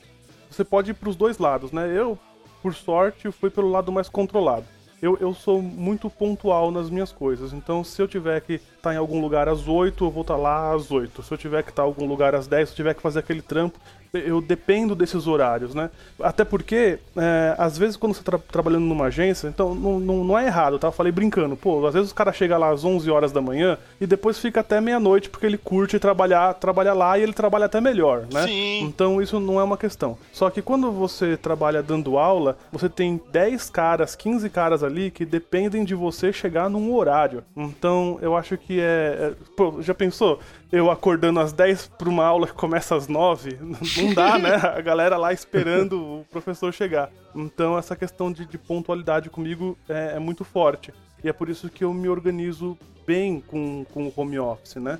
Você 0.49 0.63
pode 0.63 0.91
ir 0.91 0.93
pros 0.93 1.15
dois 1.15 1.37
lados, 1.37 1.71
né? 1.71 1.91
Eu, 1.93 2.17
por 2.65 2.73
sorte, 2.73 3.31
fui 3.31 3.51
pelo 3.51 3.69
lado 3.69 3.91
mais 3.91 4.09
controlado. 4.09 4.65
eu, 4.99 5.15
eu 5.21 5.35
sou 5.35 5.61
muito 5.61 6.09
pontual 6.09 6.71
nas 6.71 6.89
minhas 6.89 7.11
coisas. 7.11 7.53
Então, 7.53 7.83
se 7.83 8.01
eu 8.01 8.07
tiver 8.07 8.41
que 8.41 8.53
estar 8.53 8.91
em 8.91 8.97
algum 8.97 9.21
lugar 9.21 9.47
às 9.47 9.67
8, 9.67 10.03
eu 10.03 10.09
vou 10.09 10.21
estar 10.21 10.35
lá 10.35 10.73
às 10.73 10.89
8. 10.89 11.21
Se 11.21 11.31
eu 11.31 11.37
tiver 11.37 11.61
que 11.61 11.69
estar 11.69 11.83
em 11.83 11.85
algum 11.85 12.07
lugar 12.07 12.33
às 12.33 12.47
10, 12.47 12.69
se 12.69 12.73
eu 12.73 12.77
tiver 12.77 12.95
que 12.95 13.03
fazer 13.03 13.19
aquele 13.19 13.43
trampo, 13.43 13.79
eu 14.13 14.41
dependo 14.41 14.95
desses 14.95 15.27
horários, 15.27 15.73
né? 15.73 15.89
Até 16.19 16.43
porque, 16.43 16.99
é, 17.15 17.55
às 17.57 17.77
vezes, 17.77 17.97
quando 17.97 18.13
você 18.13 18.21
está 18.21 18.37
trabalhando 18.37 18.85
numa 18.85 19.05
agência, 19.05 19.47
então 19.47 19.75
não, 19.75 19.99
não, 19.99 20.23
não, 20.23 20.39
é 20.39 20.45
errado, 20.45 20.79
tá? 20.79 20.87
Eu 20.87 20.91
falei 20.91 21.11
brincando, 21.11 21.55
pô, 21.55 21.85
às 21.85 21.93
vezes 21.93 22.11
o 22.11 22.15
cara 22.15 22.31
chega 22.31 22.57
lá 22.57 22.69
às 22.69 22.83
11 22.83 23.09
horas 23.09 23.31
da 23.31 23.41
manhã 23.41 23.77
e 23.99 24.07
depois 24.07 24.39
fica 24.39 24.61
até 24.61 24.79
meia-noite 24.79 25.29
porque 25.29 25.45
ele 25.45 25.57
curte 25.57 25.99
trabalhar, 25.99 26.53
trabalhar 26.53 26.93
lá 26.93 27.17
e 27.17 27.23
ele 27.23 27.33
trabalha 27.33 27.65
até 27.65 27.81
melhor, 27.81 28.25
né? 28.31 28.45
Sim. 28.47 28.81
Então 28.83 29.21
isso 29.21 29.39
não 29.39 29.59
é 29.59 29.63
uma 29.63 29.77
questão. 29.77 30.17
Só 30.31 30.49
que 30.49 30.61
quando 30.61 30.91
você 30.91 31.37
trabalha 31.37 31.83
dando 31.83 32.17
aula, 32.17 32.57
você 32.71 32.89
tem 32.89 33.19
10 33.31 33.69
caras, 33.69 34.15
15 34.15 34.49
caras 34.49 34.83
ali 34.83 35.11
que 35.11 35.25
dependem 35.25 35.83
de 35.83 35.95
você 35.95 36.31
chegar 36.31 36.69
num 36.69 36.93
horário. 36.93 37.43
Então 37.55 38.17
eu 38.21 38.35
acho 38.35 38.57
que 38.57 38.79
é. 38.79 38.83
é 38.83 39.33
pô, 39.55 39.81
já 39.81 39.93
pensou? 39.93 40.39
eu 40.75 40.91
acordando 40.91 41.39
às 41.39 41.53
10 41.53 41.91
para 41.97 42.09
uma 42.09 42.25
aula 42.25 42.47
que 42.47 42.53
começa 42.53 42.95
às 42.95 43.07
9, 43.07 43.57
não 43.97 44.13
dá, 44.13 44.37
né? 44.37 44.55
A 44.55 44.81
galera 44.81 45.17
lá 45.17 45.33
esperando 45.33 46.19
o 46.19 46.25
professor 46.31 46.73
chegar. 46.73 47.09
Então 47.35 47.77
essa 47.77 47.95
questão 47.95 48.31
de, 48.31 48.45
de 48.45 48.57
pontualidade 48.57 49.29
comigo 49.29 49.77
é, 49.87 50.13
é, 50.15 50.19
muito 50.19 50.43
forte. 50.43 50.93
E 51.23 51.29
é 51.29 51.33
por 51.33 51.49
isso 51.49 51.69
que 51.69 51.83
eu 51.83 51.93
me 51.93 52.07
organizo 52.07 52.77
bem 53.05 53.41
com, 53.41 53.85
com 53.93 54.07
o 54.07 54.13
home 54.15 54.39
office, 54.39 54.75
né? 54.75 54.99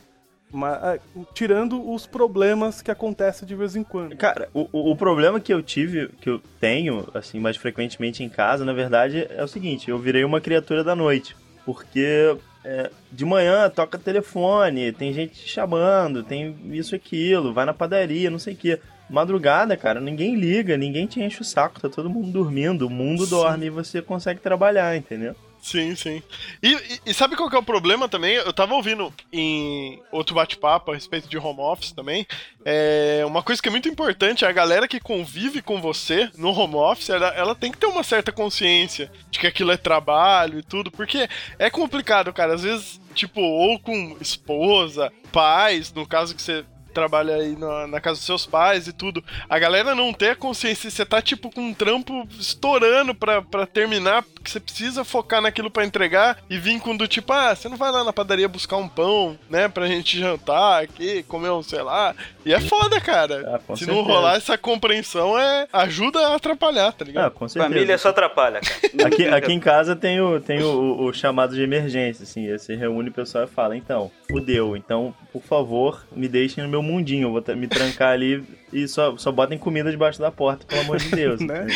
Mas, 0.52 0.84
é, 0.84 1.00
tirando 1.34 1.92
os 1.92 2.06
problemas 2.06 2.82
que 2.82 2.92
acontecem 2.92 3.48
de 3.48 3.56
vez 3.56 3.76
em 3.76 3.84
quando. 3.84 4.16
Cara, 4.16 4.48
o, 4.54 4.92
o 4.92 4.96
problema 4.96 5.40
que 5.40 5.54
eu 5.54 5.62
tive, 5.62 6.08
que 6.22 6.30
eu 6.30 6.42
tenho, 6.60 7.08
assim, 7.14 7.40
mais 7.40 7.58
frequentemente 7.58 8.24
em 8.24 8.30
casa, 8.30 8.64
na 8.64 8.74
verdade, 8.74 9.28
é 9.30 9.44
o 9.44 9.48
seguinte: 9.48 9.90
eu 9.90 9.98
virei 9.98 10.24
uma 10.24 10.40
criatura 10.40 10.84
da 10.84 10.96
noite. 10.96 11.36
Porque 11.66 12.38
é, 12.66 12.90
de 13.12 13.24
manhã 13.24 13.70
toca 13.70 13.98
telefone, 13.98 14.92
tem 14.92 15.14
gente 15.14 15.36
te 15.36 15.48
chamando, 15.48 16.24
tem 16.24 16.56
isso 16.72 16.96
e 16.96 16.98
aquilo, 16.98 17.54
vai 17.54 17.64
na 17.64 17.74
padaria, 17.74 18.32
não 18.32 18.40
sei 18.40 18.56
o 18.56 18.58
quê. 18.58 18.80
Madrugada, 19.08 19.78
cara, 19.78 20.02
ninguém 20.02 20.36
liga, 20.36 20.76
ninguém 20.76 21.06
te 21.06 21.22
enche 21.22 21.42
o 21.42 21.46
saco, 21.46 21.80
tá 21.80 21.88
todo 21.88 22.10
mundo 22.10 22.32
dormindo, 22.32 22.88
o 22.88 22.90
mundo 22.90 23.24
Sim. 23.24 23.30
dorme 23.30 23.68
e 23.68 23.70
você 23.70 24.02
consegue 24.02 24.40
trabalhar, 24.40 24.98
entendeu? 24.98 25.36
Sim, 25.66 25.96
sim. 25.96 26.22
E, 26.62 26.74
e, 26.74 27.02
e, 27.08 27.14
sabe 27.16 27.36
qual 27.36 27.50
que 27.50 27.56
é 27.56 27.60
o 27.60 27.64
problema 27.64 28.08
também? 28.08 28.36
Eu 28.36 28.54
tava 28.54 28.76
ouvindo 28.76 29.12
em 29.34 30.00
outro 30.12 30.36
bate-papo 30.36 30.92
a 30.92 30.94
respeito 30.94 31.28
de 31.28 31.40
home 31.40 31.60
office 31.60 31.92
também. 31.92 32.28
É, 32.64 33.24
uma 33.26 33.42
coisa 33.42 33.60
que 33.60 33.68
é 33.68 33.72
muito 33.72 33.90
importante 33.90 34.46
é 34.46 34.48
a 34.48 34.52
galera 34.52 34.88
que 34.88 35.00
convive 35.00 35.64
com 35.64 35.82
você 35.82 36.30
no 36.38 36.52
home 36.52 36.76
office, 36.76 37.10
ela, 37.10 37.30
ela 37.30 37.56
tem 37.56 37.72
que 37.72 37.80
ter 37.80 37.88
uma 37.88 38.04
certa 38.04 38.32
consciência 38.32 39.12
de 39.32 39.40
que 39.40 39.48
aquilo 39.48 39.72
é 39.72 39.78
trabalho 39.78 40.60
e 40.60 40.64
tudo, 40.64 40.92
porque 40.92 41.28
é 41.58 41.68
complicado, 41.72 42.32
cara. 42.32 42.54
Às 42.54 42.62
vezes, 42.62 43.02
tipo, 43.16 43.42
ou 43.42 43.80
com 43.80 44.16
esposa, 44.22 45.12
pais, 45.32 45.92
no 45.92 46.06
caso 46.06 46.36
que 46.36 46.44
você 46.44 46.64
trabalha 46.96 47.36
aí 47.36 47.58
na, 47.58 47.86
na, 47.88 48.00
casa 48.00 48.18
dos 48.18 48.26
seus 48.26 48.46
pais 48.46 48.88
e 48.88 48.94
tudo, 48.94 49.22
a 49.50 49.60
galera 49.60 49.94
não 49.94 50.14
ter 50.14 50.30
a 50.30 50.36
consciência, 50.36 50.90
você 50.90 51.06
tá 51.06 51.22
tipo 51.22 51.52
com 51.52 51.62
um 51.62 51.74
trampo 51.74 52.26
estourando 52.40 53.14
pra, 53.14 53.42
pra 53.42 53.66
terminar, 53.66 54.24
porque 54.24 54.50
você 54.50 54.62
precisa 54.62 55.04
focar 55.04 55.42
naquilo 55.42 55.70
para 55.70 55.86
entregar 55.86 56.38
e 56.50 56.58
vir 56.58 56.80
com 56.80 56.96
do 56.96 57.08
tipo, 57.08 57.34
ah, 57.34 57.54
você 57.54 57.68
não 57.68 57.76
vai 57.76 57.92
lá 57.92 58.04
na 58.04 58.14
padaria 58.14 58.48
buscar 58.48 58.78
um 58.78 58.88
pão, 58.88 59.38
né, 59.50 59.68
pra 59.68 59.88
gente 59.88 60.18
jantar 60.18 60.84
aqui, 60.84 61.24
comer 61.24 61.50
um, 61.50 61.62
sei 61.62 61.82
lá. 61.82 62.16
E 62.46 62.54
é 62.54 62.62
foda, 62.62 63.02
cara. 63.02 63.56
Ah, 63.56 63.60
Se 63.76 63.80
certeza. 63.80 63.92
não 63.92 64.04
rolar 64.04 64.38
essa 64.38 64.58
compreensão, 64.58 65.38
é 65.38 65.68
ajuda 65.74 66.20
a 66.20 66.36
atrapalhar, 66.36 66.94
tá 66.94 67.04
ligado? 67.04 67.26
Ah, 67.26 67.32
com 67.32 67.48
certeza. 67.48 67.74
Família 67.74 67.98
só 67.98 68.10
atrapalha, 68.10 68.62
cara. 68.62 69.08
aqui, 69.08 69.28
aqui 69.28 69.52
em 69.52 69.60
casa 69.60 69.96
tem 69.96 70.22
o, 70.22 70.40
tem 70.40 70.64
o, 70.64 71.06
o 71.06 71.14
chamado 71.14 71.56
de 71.56 71.62
emergência, 71.62 72.24
assim, 72.24 72.50
você 72.50 72.76
reúne 72.76 73.10
o 73.10 73.14
pessoal 73.14 73.44
e 73.44 73.48
fala, 73.48 73.76
então, 73.76 74.12
fudeu, 74.30 74.78
então, 74.78 75.14
por 75.34 75.42
favor, 75.42 76.06
me 76.16 76.28
deixem 76.28 76.64
no 76.64 76.70
meu 76.70 76.84
mundinho. 76.86 77.28
Eu 77.28 77.32
vou 77.32 77.56
me 77.56 77.68
trancar 77.68 78.14
ali 78.14 78.44
e 78.72 78.88
só, 78.88 79.18
só 79.18 79.32
botem 79.32 79.58
comida 79.58 79.92
debaixo 79.92 80.20
da 80.20 80.32
porta, 80.32 80.66
pelo 80.66 80.82
amor 80.82 80.98
de 80.98 81.10
Deus. 81.10 81.40
né? 81.46 81.68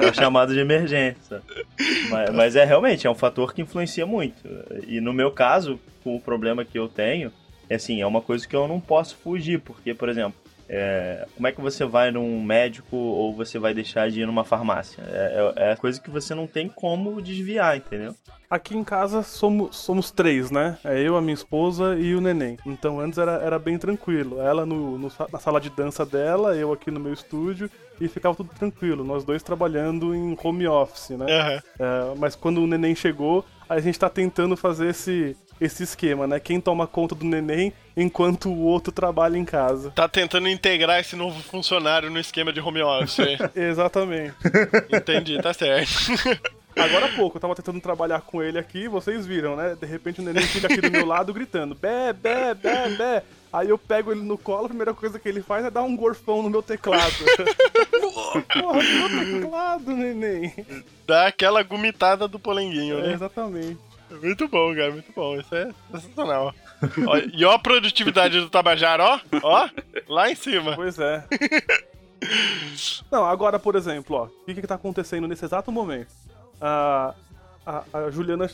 é, 0.00 0.06
é 0.06 0.12
chamado 0.12 0.52
de 0.52 0.60
emergência. 0.60 1.42
Mas, 2.10 2.30
mas, 2.30 2.56
é 2.56 2.64
realmente, 2.64 3.06
é 3.06 3.10
um 3.10 3.14
fator 3.14 3.54
que 3.54 3.62
influencia 3.62 4.04
muito. 4.04 4.42
E 4.86 5.00
no 5.00 5.12
meu 5.12 5.30
caso, 5.30 5.80
com 6.02 6.14
o 6.16 6.20
problema 6.20 6.64
que 6.64 6.78
eu 6.78 6.88
tenho, 6.88 7.32
é 7.68 7.76
assim, 7.76 8.00
é 8.00 8.06
uma 8.06 8.20
coisa 8.20 8.46
que 8.46 8.54
eu 8.54 8.68
não 8.68 8.80
posso 8.80 9.16
fugir, 9.16 9.60
porque, 9.60 9.94
por 9.94 10.08
exemplo, 10.08 10.34
é, 10.68 11.26
como 11.34 11.46
é 11.46 11.52
que 11.52 11.60
você 11.60 11.84
vai 11.84 12.10
num 12.10 12.42
médico 12.42 12.96
ou 12.96 13.34
você 13.34 13.58
vai 13.58 13.74
deixar 13.74 14.10
de 14.10 14.20
ir 14.20 14.26
numa 14.26 14.44
farmácia? 14.44 15.02
É, 15.06 15.52
é, 15.56 15.72
é 15.72 15.76
coisa 15.76 16.00
que 16.00 16.10
você 16.10 16.34
não 16.34 16.46
tem 16.46 16.68
como 16.68 17.20
desviar, 17.20 17.76
entendeu? 17.76 18.14
Aqui 18.48 18.76
em 18.76 18.84
casa 18.84 19.22
somos, 19.22 19.76
somos 19.76 20.10
três, 20.10 20.50
né? 20.50 20.78
É 20.84 21.00
eu, 21.00 21.16
a 21.16 21.20
minha 21.20 21.34
esposa 21.34 21.96
e 21.96 22.14
o 22.14 22.20
neném. 22.20 22.56
Então 22.64 23.00
antes 23.00 23.18
era, 23.18 23.32
era 23.32 23.58
bem 23.58 23.76
tranquilo. 23.78 24.40
Ela 24.40 24.64
no, 24.64 24.98
no, 24.98 25.12
na 25.32 25.38
sala 25.38 25.60
de 25.60 25.70
dança 25.70 26.06
dela, 26.06 26.54
eu 26.54 26.72
aqui 26.72 26.90
no 26.90 27.00
meu 27.00 27.12
estúdio 27.12 27.70
e 28.00 28.08
ficava 28.08 28.34
tudo 28.36 28.50
tranquilo. 28.50 29.04
Nós 29.04 29.24
dois 29.24 29.42
trabalhando 29.42 30.14
em 30.14 30.36
home 30.42 30.66
office, 30.66 31.10
né? 31.10 31.26
Uhum. 31.26 31.60
É, 31.78 32.14
mas 32.18 32.36
quando 32.36 32.62
o 32.62 32.66
neném 32.66 32.94
chegou, 32.94 33.44
a 33.68 33.80
gente 33.80 33.98
tá 33.98 34.08
tentando 34.08 34.56
fazer 34.56 34.88
esse, 34.88 35.36
esse 35.60 35.82
esquema, 35.82 36.26
né? 36.26 36.40
Quem 36.40 36.60
toma 36.60 36.86
conta 36.86 37.14
do 37.14 37.24
neném 37.24 37.72
enquanto 37.96 38.48
o 38.48 38.60
outro 38.60 38.92
trabalha 38.92 39.36
em 39.36 39.44
casa. 39.44 39.90
Tá 39.90 40.08
tentando 40.08 40.48
integrar 40.48 41.00
esse 41.00 41.16
novo 41.16 41.42
funcionário 41.42 42.10
no 42.10 42.18
esquema 42.18 42.52
de 42.52 42.60
home 42.60 42.82
office. 42.82 43.38
Exatamente. 43.54 44.34
Entendi, 44.92 45.40
tá 45.40 45.52
certo. 45.54 45.92
Agora 46.76 47.06
há 47.06 47.08
pouco, 47.10 47.36
eu 47.36 47.40
tava 47.40 47.54
tentando 47.54 47.80
trabalhar 47.80 48.20
com 48.22 48.42
ele 48.42 48.58
aqui, 48.58 48.88
vocês 48.88 49.24
viram, 49.24 49.54
né? 49.54 49.76
De 49.80 49.86
repente 49.86 50.20
o 50.20 50.24
neném 50.24 50.42
fica 50.42 50.66
aqui 50.66 50.80
do 50.80 50.90
meu 50.90 51.06
lado 51.06 51.32
gritando: 51.32 51.74
bé, 51.74 52.12
bé, 52.12 52.52
bé, 52.52 52.88
bé. 52.88 53.22
Aí 53.52 53.68
eu 53.68 53.78
pego 53.78 54.10
ele 54.10 54.22
no 54.22 54.36
colo, 54.36 54.64
a 54.64 54.68
primeira 54.68 54.92
coisa 54.92 55.16
que 55.16 55.28
ele 55.28 55.40
faz 55.40 55.64
é 55.64 55.70
dar 55.70 55.84
um 55.84 55.96
gorfão 55.96 56.42
no 56.42 56.50
meu 56.50 56.60
teclado. 56.60 57.14
Porra, 58.52 58.82
meu 58.82 59.40
teclado, 59.40 59.92
neném. 59.92 60.52
Dá 61.06 61.28
aquela 61.28 61.62
gumitada 61.62 62.26
do 62.26 62.40
polenguinho, 62.40 62.98
né? 62.98 63.10
É, 63.10 63.12
exatamente. 63.12 63.78
Muito 64.22 64.48
bom, 64.48 64.74
cara, 64.74 64.90
muito 64.90 65.12
bom. 65.14 65.38
Isso 65.38 65.54
é 65.54 65.70
sensacional. 65.90 66.54
ó, 67.06 67.18
e 67.32 67.44
ó 67.44 67.52
a 67.52 67.58
produtividade 67.58 68.40
do 68.40 68.50
Tabajara, 68.50 69.04
ó, 69.04 69.20
ó, 69.42 69.68
lá 70.08 70.30
em 70.30 70.34
cima. 70.34 70.74
Pois 70.74 70.98
é. 70.98 71.24
Não, 73.10 73.24
agora, 73.24 73.58
por 73.58 73.74
exemplo, 73.74 74.16
ó, 74.16 74.24
o 74.24 74.44
que 74.46 74.54
que 74.54 74.66
tá 74.66 74.76
acontecendo 74.76 75.28
nesse 75.28 75.44
exato 75.44 75.70
momento? 75.70 76.08
A, 76.60 77.14
a, 77.66 77.84
a 77.92 78.10
Juliana, 78.10 78.50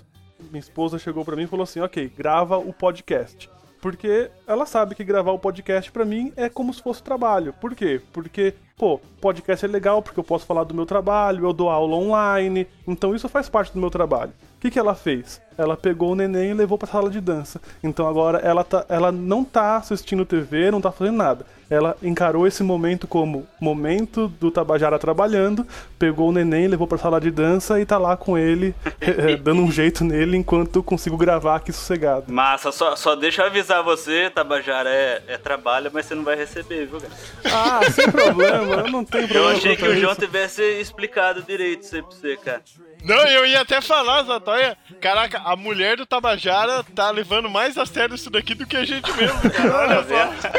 minha 0.50 0.60
esposa, 0.60 0.98
chegou 0.98 1.24
para 1.24 1.36
mim 1.36 1.44
e 1.44 1.46
falou 1.46 1.64
assim, 1.64 1.80
ok, 1.80 2.10
grava 2.16 2.58
o 2.58 2.72
podcast. 2.72 3.48
Porque 3.80 4.30
ela 4.46 4.66
sabe 4.66 4.94
que 4.94 5.02
gravar 5.02 5.32
o 5.32 5.38
podcast 5.38 5.90
para 5.90 6.04
mim 6.04 6.32
é 6.36 6.50
como 6.50 6.72
se 6.74 6.82
fosse 6.82 7.02
trabalho. 7.02 7.54
Por 7.54 7.74
quê? 7.74 8.00
Porque, 8.12 8.54
pô, 8.76 9.00
podcast 9.20 9.64
é 9.64 9.68
legal 9.68 10.02
porque 10.02 10.20
eu 10.20 10.24
posso 10.24 10.44
falar 10.44 10.64
do 10.64 10.74
meu 10.74 10.84
trabalho, 10.84 11.46
eu 11.46 11.52
dou 11.52 11.70
aula 11.70 11.96
online, 11.96 12.66
então 12.86 13.14
isso 13.14 13.28
faz 13.28 13.48
parte 13.48 13.72
do 13.72 13.80
meu 13.80 13.90
trabalho. 13.90 14.32
O 14.60 14.62
que, 14.62 14.70
que 14.70 14.78
ela 14.78 14.94
fez? 14.94 15.40
Ela 15.56 15.74
pegou 15.74 16.12
o 16.12 16.14
neném 16.14 16.50
e 16.50 16.54
levou 16.54 16.76
pra 16.76 16.86
sala 16.86 17.08
de 17.08 17.18
dança. 17.18 17.58
Então 17.82 18.06
agora 18.06 18.38
ela, 18.38 18.62
tá, 18.62 18.84
ela 18.90 19.10
não 19.10 19.42
tá 19.42 19.76
assistindo 19.76 20.26
TV, 20.26 20.70
não 20.70 20.82
tá 20.82 20.92
fazendo 20.92 21.16
nada 21.16 21.46
ela 21.70 21.96
encarou 22.02 22.48
esse 22.48 22.64
momento 22.64 23.06
como 23.06 23.46
momento 23.60 24.26
do 24.26 24.50
Tabajara 24.50 24.98
trabalhando, 24.98 25.64
pegou 25.96 26.28
o 26.28 26.32
neném, 26.32 26.66
levou 26.66 26.86
pra 26.86 26.98
sala 26.98 27.20
de 27.20 27.30
dança 27.30 27.80
e 27.80 27.86
tá 27.86 27.96
lá 27.96 28.16
com 28.16 28.36
ele, 28.36 28.74
eh, 29.00 29.36
dando 29.40 29.62
um 29.62 29.70
jeito 29.70 30.02
nele 30.02 30.36
enquanto 30.36 30.80
eu 30.80 30.82
consigo 30.82 31.16
gravar 31.16 31.56
aqui 31.56 31.72
sossegado. 31.72 32.32
Massa, 32.32 32.72
só, 32.72 32.96
só 32.96 33.14
deixa 33.14 33.42
eu 33.42 33.46
avisar 33.46 33.84
você, 33.84 34.28
Tabajara, 34.30 34.90
é, 34.90 35.22
é 35.28 35.38
trabalho, 35.38 35.90
mas 35.94 36.06
você 36.06 36.14
não 36.16 36.24
vai 36.24 36.34
receber, 36.34 36.86
viu, 36.86 37.00
cara? 37.00 37.12
Ah, 37.44 37.80
sem 37.88 38.10
problema, 38.10 38.74
eu 38.74 38.90
não 38.90 39.04
tenho 39.04 39.28
problema. 39.28 39.52
Eu 39.52 39.56
achei 39.56 39.76
que 39.76 39.86
o 39.86 39.96
João 39.96 40.16
tivesse 40.16 40.62
explicado 40.80 41.40
direito 41.42 41.84
isso 41.84 41.94
aí 41.94 42.02
pra 42.02 42.10
você, 42.10 42.36
cara. 42.36 42.62
Não, 43.04 43.26
eu 43.26 43.46
ia 43.46 43.60
até 43.60 43.80
falar, 43.80 44.22
Zatoia. 44.24 44.76
Caraca, 45.00 45.38
a 45.38 45.56
mulher 45.56 45.96
do 45.96 46.06
Tabajara 46.06 46.84
tá 46.94 47.10
levando 47.10 47.48
mais 47.48 47.78
a 47.78 47.86
sério 47.86 48.14
isso 48.14 48.30
daqui 48.30 48.54
do 48.54 48.66
que 48.66 48.76
a 48.76 48.84
gente 48.84 49.10
mesmo, 49.12 49.50
cara. 49.50 49.76
Olha 49.78 50.04
só. 50.04 50.50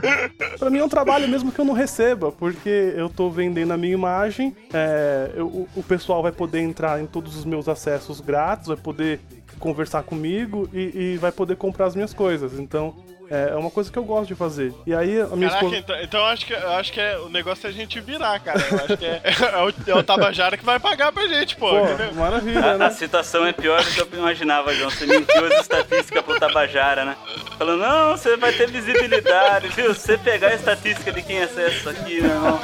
pra 0.58 0.70
mim 0.70 0.78
é 0.78 0.84
um 0.84 0.88
trabalho 0.88 1.28
mesmo 1.28 1.52
que 1.52 1.58
eu 1.58 1.64
não 1.64 1.74
receba, 1.74 2.30
porque 2.32 2.92
eu 2.96 3.08
tô 3.08 3.30
vendendo 3.30 3.72
a 3.72 3.76
minha 3.76 3.94
imagem, 3.94 4.54
é, 4.72 5.32
eu, 5.34 5.68
o 5.74 5.82
pessoal 5.82 6.22
vai 6.22 6.32
poder 6.32 6.60
entrar 6.60 7.00
em 7.00 7.06
todos 7.06 7.36
os 7.36 7.44
meus 7.44 7.68
acessos 7.68 8.20
grátis, 8.20 8.66
vai 8.66 8.76
poder 8.76 9.20
conversar 9.58 10.02
comigo 10.02 10.68
e, 10.72 11.14
e 11.14 11.16
vai 11.16 11.32
poder 11.32 11.56
comprar 11.56 11.86
as 11.86 11.94
minhas 11.94 12.12
coisas. 12.12 12.58
Então, 12.58 12.94
é, 13.30 13.50
é 13.52 13.54
uma 13.56 13.70
coisa 13.70 13.90
que 13.90 13.98
eu 13.98 14.04
gosto 14.04 14.28
de 14.28 14.34
fazer. 14.34 14.72
E 14.86 14.94
aí 14.94 15.20
a 15.20 15.26
minha 15.36 15.48
Caraca, 15.48 15.66
esposa... 15.66 15.76
então, 15.76 16.00
então 16.00 16.20
eu 16.20 16.26
acho 16.26 16.46
que, 16.46 16.52
eu 16.52 16.70
acho 16.72 16.92
que 16.92 17.00
é, 17.00 17.18
o 17.18 17.28
negócio 17.28 17.66
é 17.66 17.70
a 17.70 17.72
gente 17.72 18.00
virar, 18.00 18.38
cara. 18.40 18.60
Eu 18.60 18.78
acho 18.78 18.96
que 18.96 19.04
é, 19.04 19.22
é, 19.24 19.90
o, 19.90 19.90
é 19.90 20.00
o 20.00 20.02
Tabajara 20.02 20.56
que 20.56 20.64
vai 20.64 20.78
pagar 20.78 21.12
pra 21.12 21.26
gente, 21.26 21.56
pô. 21.56 21.68
pô 21.68 22.14
maravilha, 22.14 22.72
a, 22.72 22.78
né? 22.78 22.86
A 22.86 22.90
situação 22.90 23.46
é 23.46 23.52
pior 23.52 23.82
do 23.82 23.90
que 23.90 24.00
eu 24.00 24.08
imaginava, 24.18 24.74
João. 24.74 24.90
Você 24.90 25.06
mentiu 25.06 25.46
as 25.46 25.60
estatísticas 25.60 26.22
pro 26.22 26.38
Tabajara, 26.38 27.04
né? 27.04 27.16
Falando, 27.58 27.80
não, 27.80 28.16
você 28.16 28.36
vai 28.36 28.52
ter 28.52 28.70
visibilidade, 28.70 29.68
viu? 29.68 29.94
Você 29.94 30.18
pegar 30.18 30.48
a 30.48 30.54
estatística 30.54 31.12
de 31.12 31.22
quem 31.22 31.42
acessa 31.42 31.70
isso 31.70 31.88
aqui, 31.88 32.20
meu 32.20 32.30
irmão. 32.30 32.60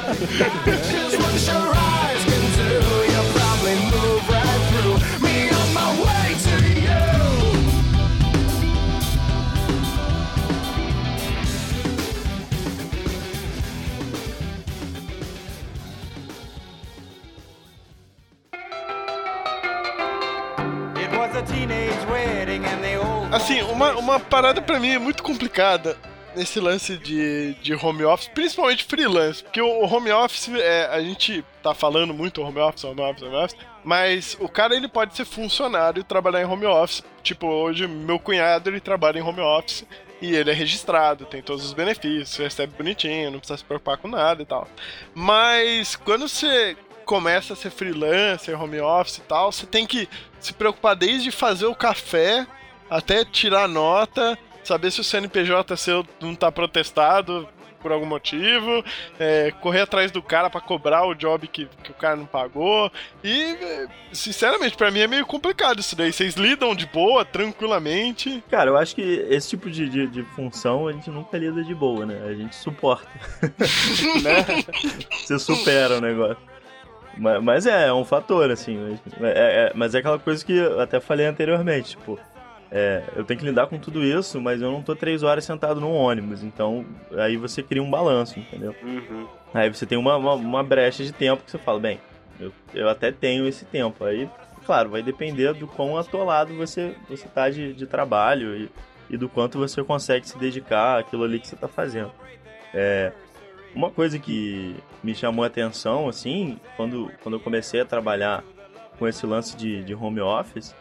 Assim, 23.31 23.61
uma, 23.63 23.95
uma 23.97 24.19
parada 24.19 24.61
pra 24.61 24.79
mim 24.79 24.89
é 24.89 24.99
muito 24.99 25.23
complicada 25.23 25.97
nesse 26.35 26.59
lance 26.59 26.97
de, 26.97 27.53
de 27.55 27.73
home 27.73 28.03
office, 28.03 28.29
principalmente 28.29 28.83
freelance, 28.83 29.43
porque 29.43 29.61
o, 29.61 29.67
o 29.67 29.85
home 29.85 30.11
office, 30.11 30.49
é, 30.49 30.87
a 30.87 31.01
gente 31.01 31.43
tá 31.61 31.73
falando 31.73 32.13
muito 32.13 32.41
home 32.41 32.59
office, 32.59 32.83
home 32.83 33.01
office, 33.01 33.23
home 33.23 33.35
office, 33.35 33.57
mas 33.83 34.37
o 34.39 34.47
cara 34.47 34.75
ele 34.75 34.87
pode 34.87 35.15
ser 35.15 35.25
funcionário 35.25 35.99
e 35.99 36.03
trabalhar 36.03 36.41
em 36.41 36.45
home 36.45 36.65
office. 36.65 37.03
Tipo, 37.23 37.47
hoje 37.47 37.87
meu 37.87 38.19
cunhado 38.19 38.69
ele 38.69 38.79
trabalha 38.79 39.19
em 39.19 39.21
home 39.21 39.41
office 39.41 39.85
e 40.21 40.35
ele 40.35 40.51
é 40.51 40.53
registrado, 40.53 41.25
tem 41.25 41.41
todos 41.41 41.65
os 41.65 41.73
benefícios, 41.73 42.37
recebe 42.37 42.73
bonitinho, 42.77 43.31
não 43.31 43.39
precisa 43.39 43.57
se 43.57 43.65
preocupar 43.65 43.97
com 43.97 44.07
nada 44.07 44.41
e 44.41 44.45
tal. 44.45 44.67
Mas 45.13 45.95
quando 45.95 46.27
você 46.27 46.77
começa 47.05 47.53
a 47.53 47.55
ser 47.55 47.69
freelancer, 47.69 48.61
home 48.61 48.79
office 48.79 49.17
e 49.17 49.21
tal, 49.21 49.51
você 49.51 49.65
tem 49.65 49.85
que 49.85 50.07
se 50.39 50.53
preocupar 50.53 50.95
desde 50.95 51.31
fazer 51.31 51.65
o 51.65 51.75
café 51.75 52.47
até 52.89 53.23
tirar 53.23 53.67
nota, 53.67 54.37
saber 54.63 54.91
se 54.91 55.01
o 55.01 55.03
CNPJ 55.03 55.75
seu 55.77 56.05
não 56.19 56.35
tá 56.35 56.51
protestado 56.51 57.47
por 57.81 57.91
algum 57.91 58.05
motivo, 58.05 58.83
é, 59.19 59.51
correr 59.59 59.81
atrás 59.81 60.11
do 60.11 60.21
cara 60.21 60.49
pra 60.49 60.61
cobrar 60.61 61.05
o 61.05 61.15
job 61.15 61.47
que, 61.47 61.67
que 61.83 61.91
o 61.91 61.95
cara 61.95 62.15
não 62.15 62.25
pagou. 62.25 62.91
E, 63.23 63.87
sinceramente, 64.13 64.77
pra 64.77 64.91
mim 64.91 64.99
é 64.99 65.07
meio 65.07 65.25
complicado 65.25 65.79
isso 65.79 65.95
daí. 65.95 66.13
Vocês 66.13 66.35
lidam 66.35 66.75
de 66.75 66.85
boa, 66.85 67.25
tranquilamente. 67.25 68.43
Cara, 68.49 68.69
eu 68.69 68.77
acho 68.77 68.95
que 68.95 69.01
esse 69.01 69.49
tipo 69.49 69.69
de, 69.69 69.89
de, 69.89 70.07
de 70.07 70.23
função 70.35 70.87
a 70.87 70.91
gente 70.91 71.09
nunca 71.09 71.37
lida 71.37 71.63
de 71.63 71.73
boa, 71.73 72.05
né? 72.05 72.21
A 72.23 72.33
gente 72.33 72.55
suporta. 72.55 73.09
né? 74.21 74.45
Você 75.25 75.39
supera 75.39 75.97
o 75.97 76.01
negócio. 76.01 76.50
Mas, 77.17 77.43
mas 77.43 77.65
é, 77.65 77.87
é 77.87 77.93
um 77.93 78.05
fator, 78.05 78.49
assim. 78.51 78.77
Mas 79.19 79.23
é, 79.35 79.65
é- 79.67 79.71
mas 79.75 79.93
é 79.95 79.99
aquela 79.99 80.17
coisa 80.19 80.43
que 80.45 80.53
eu 80.53 80.79
até 80.79 80.99
falei 80.99 81.25
anteriormente, 81.25 81.91
tipo. 81.91 82.19
é, 82.71 83.03
eu 83.15 83.23
tenho 83.25 83.39
que 83.39 83.45
lidar 83.45 83.67
com 83.67 83.77
tudo 83.77 84.01
isso, 84.03 84.39
mas 84.39 84.61
eu 84.61 84.71
não 84.71 84.81
tô 84.81 84.95
três 84.95 85.23
horas 85.23 85.43
sentado 85.43 85.81
num 85.81 85.93
ônibus. 85.93 86.41
Então, 86.43 86.85
aí 87.17 87.35
você 87.37 87.61
cria 87.61 87.83
um 87.83 87.89
balanço, 87.89 88.39
entendeu? 88.39 88.73
Uhum. 88.81 89.27
Aí 89.53 89.69
você 89.69 89.85
tem 89.85 89.97
uma, 89.97 90.15
uma, 90.15 90.33
uma 90.33 90.63
brecha 90.63 91.03
de 91.03 91.11
tempo 91.11 91.43
que 91.43 91.51
você 91.51 91.57
fala, 91.57 91.79
bem, 91.79 91.99
eu, 92.39 92.51
eu 92.73 92.87
até 92.87 93.11
tenho 93.11 93.45
esse 93.45 93.65
tempo. 93.65 94.05
Aí, 94.05 94.29
claro, 94.65 94.89
vai 94.89 95.03
depender 95.03 95.53
do 95.53 95.67
quão 95.67 95.97
atolado 95.97 96.55
você, 96.55 96.95
você 97.09 97.27
tá 97.27 97.49
de, 97.49 97.73
de 97.73 97.85
trabalho 97.85 98.55
e, 98.55 98.69
e 99.09 99.17
do 99.17 99.27
quanto 99.27 99.57
você 99.59 99.83
consegue 99.83 100.25
se 100.25 100.37
dedicar 100.37 100.99
àquilo 100.99 101.25
ali 101.25 101.39
que 101.41 101.47
você 101.49 101.57
tá 101.57 101.67
fazendo. 101.67 102.11
É, 102.73 103.11
uma 103.75 103.89
coisa 103.91 104.17
que 104.17 104.73
me 105.03 105.15
chamou 105.15 105.43
a 105.43 105.47
atenção, 105.47 106.07
assim, 106.07 106.59
quando, 106.75 107.11
quando 107.21 107.35
eu 107.35 107.39
comecei 107.39 107.81
a 107.81 107.85
trabalhar 107.85 108.43
com 108.97 109.07
esse 109.07 109.25
lance 109.25 109.55
de, 109.57 109.83
de 109.83 109.95
home 109.95 110.21
office, 110.21 110.75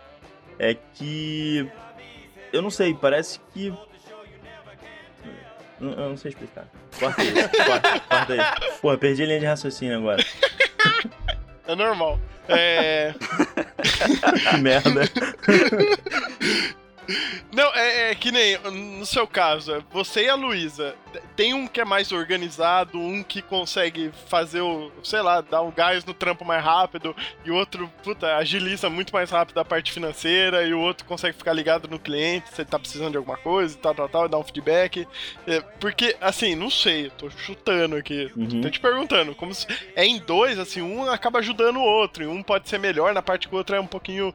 é 0.58 0.74
que. 0.74 1.68
Eu 2.52 2.60
não 2.60 2.70
sei, 2.70 2.94
parece 2.94 3.40
que. 3.52 3.72
Eu 5.80 6.10
não 6.10 6.16
sei 6.16 6.30
explicar. 6.30 6.66
Corta 6.98 7.22
aí, 7.22 7.32
corta, 7.64 8.00
corta 8.00 8.32
aí. 8.34 8.70
Pô, 8.82 8.98
perdi 8.98 9.22
a 9.22 9.26
linha 9.26 9.40
de 9.40 9.46
raciocínio 9.46 9.98
agora. 9.98 10.22
É 11.66 11.74
normal. 11.76 12.18
É. 12.48 13.14
Que 14.50 14.56
merda. 14.56 15.02
Não, 17.52 17.74
é, 17.74 18.11
é 18.11 18.14
que 18.14 18.30
nem 18.30 18.58
no 18.98 19.06
seu 19.06 19.26
caso, 19.26 19.84
você 19.90 20.24
e 20.24 20.28
a 20.28 20.34
Luísa. 20.34 20.94
Tem 21.34 21.54
um 21.54 21.66
que 21.66 21.80
é 21.80 21.84
mais 21.84 22.12
organizado, 22.12 22.98
um 22.98 23.22
que 23.22 23.42
consegue 23.42 24.12
fazer 24.28 24.61
o, 24.61 24.92
sei 25.02 25.20
lá, 25.20 25.40
dar 25.40 25.62
um 25.62 25.70
gás 25.70 26.04
no 26.04 26.14
trampo 26.14 26.44
mais 26.44 26.62
rápido, 26.62 27.16
e 27.44 27.50
o 27.50 27.54
outro, 27.56 27.90
puta, 28.02 28.36
agiliza 28.36 28.88
muito 28.88 29.12
mais 29.12 29.30
rápido 29.30 29.58
a 29.58 29.64
parte 29.64 29.90
financeira, 29.90 30.62
e 30.64 30.72
o 30.72 30.78
outro 30.80 31.04
consegue 31.06 31.36
ficar 31.36 31.52
ligado 31.52 31.88
no 31.88 31.98
cliente 31.98 32.48
se 32.50 32.61
ele 32.61 32.68
tá 32.70 32.78
precisando 32.78 33.12
de 33.12 33.16
alguma 33.16 33.36
coisa 33.36 33.74
e 33.74 33.78
tal, 33.78 33.94
tal, 33.94 34.08
tal, 34.08 34.26
e 34.26 34.28
dar 34.28 34.38
um 34.38 34.44
feedback. 34.44 35.06
É, 35.46 35.61
porque, 35.80 36.16
assim, 36.20 36.54
não 36.54 36.70
sei, 36.70 37.06
eu 37.06 37.11
tô 37.11 37.30
chutando 37.30 37.96
aqui, 37.96 38.30
Uhum. 38.36 38.61
tô 38.61 38.70
te 38.70 38.78
perguntando, 38.78 39.34
como 39.34 39.52
se, 39.52 39.66
é 39.96 40.04
em 40.04 40.18
dois, 40.18 40.58
assim, 40.58 40.80
um 40.82 41.11
acaba 41.11 41.40
ajudando 41.40 41.78
o 41.78 41.82
outro, 41.82 42.22
e 42.22 42.26
um 42.26 42.42
pode 42.42 42.68
ser 42.68 42.78
melhor 42.78 43.12
na 43.12 43.22
parte 43.22 43.48
que 43.48 43.54
o 43.54 43.58
outro 43.58 43.74
é 43.74 43.80
um 43.80 43.86
pouquinho 43.86 44.32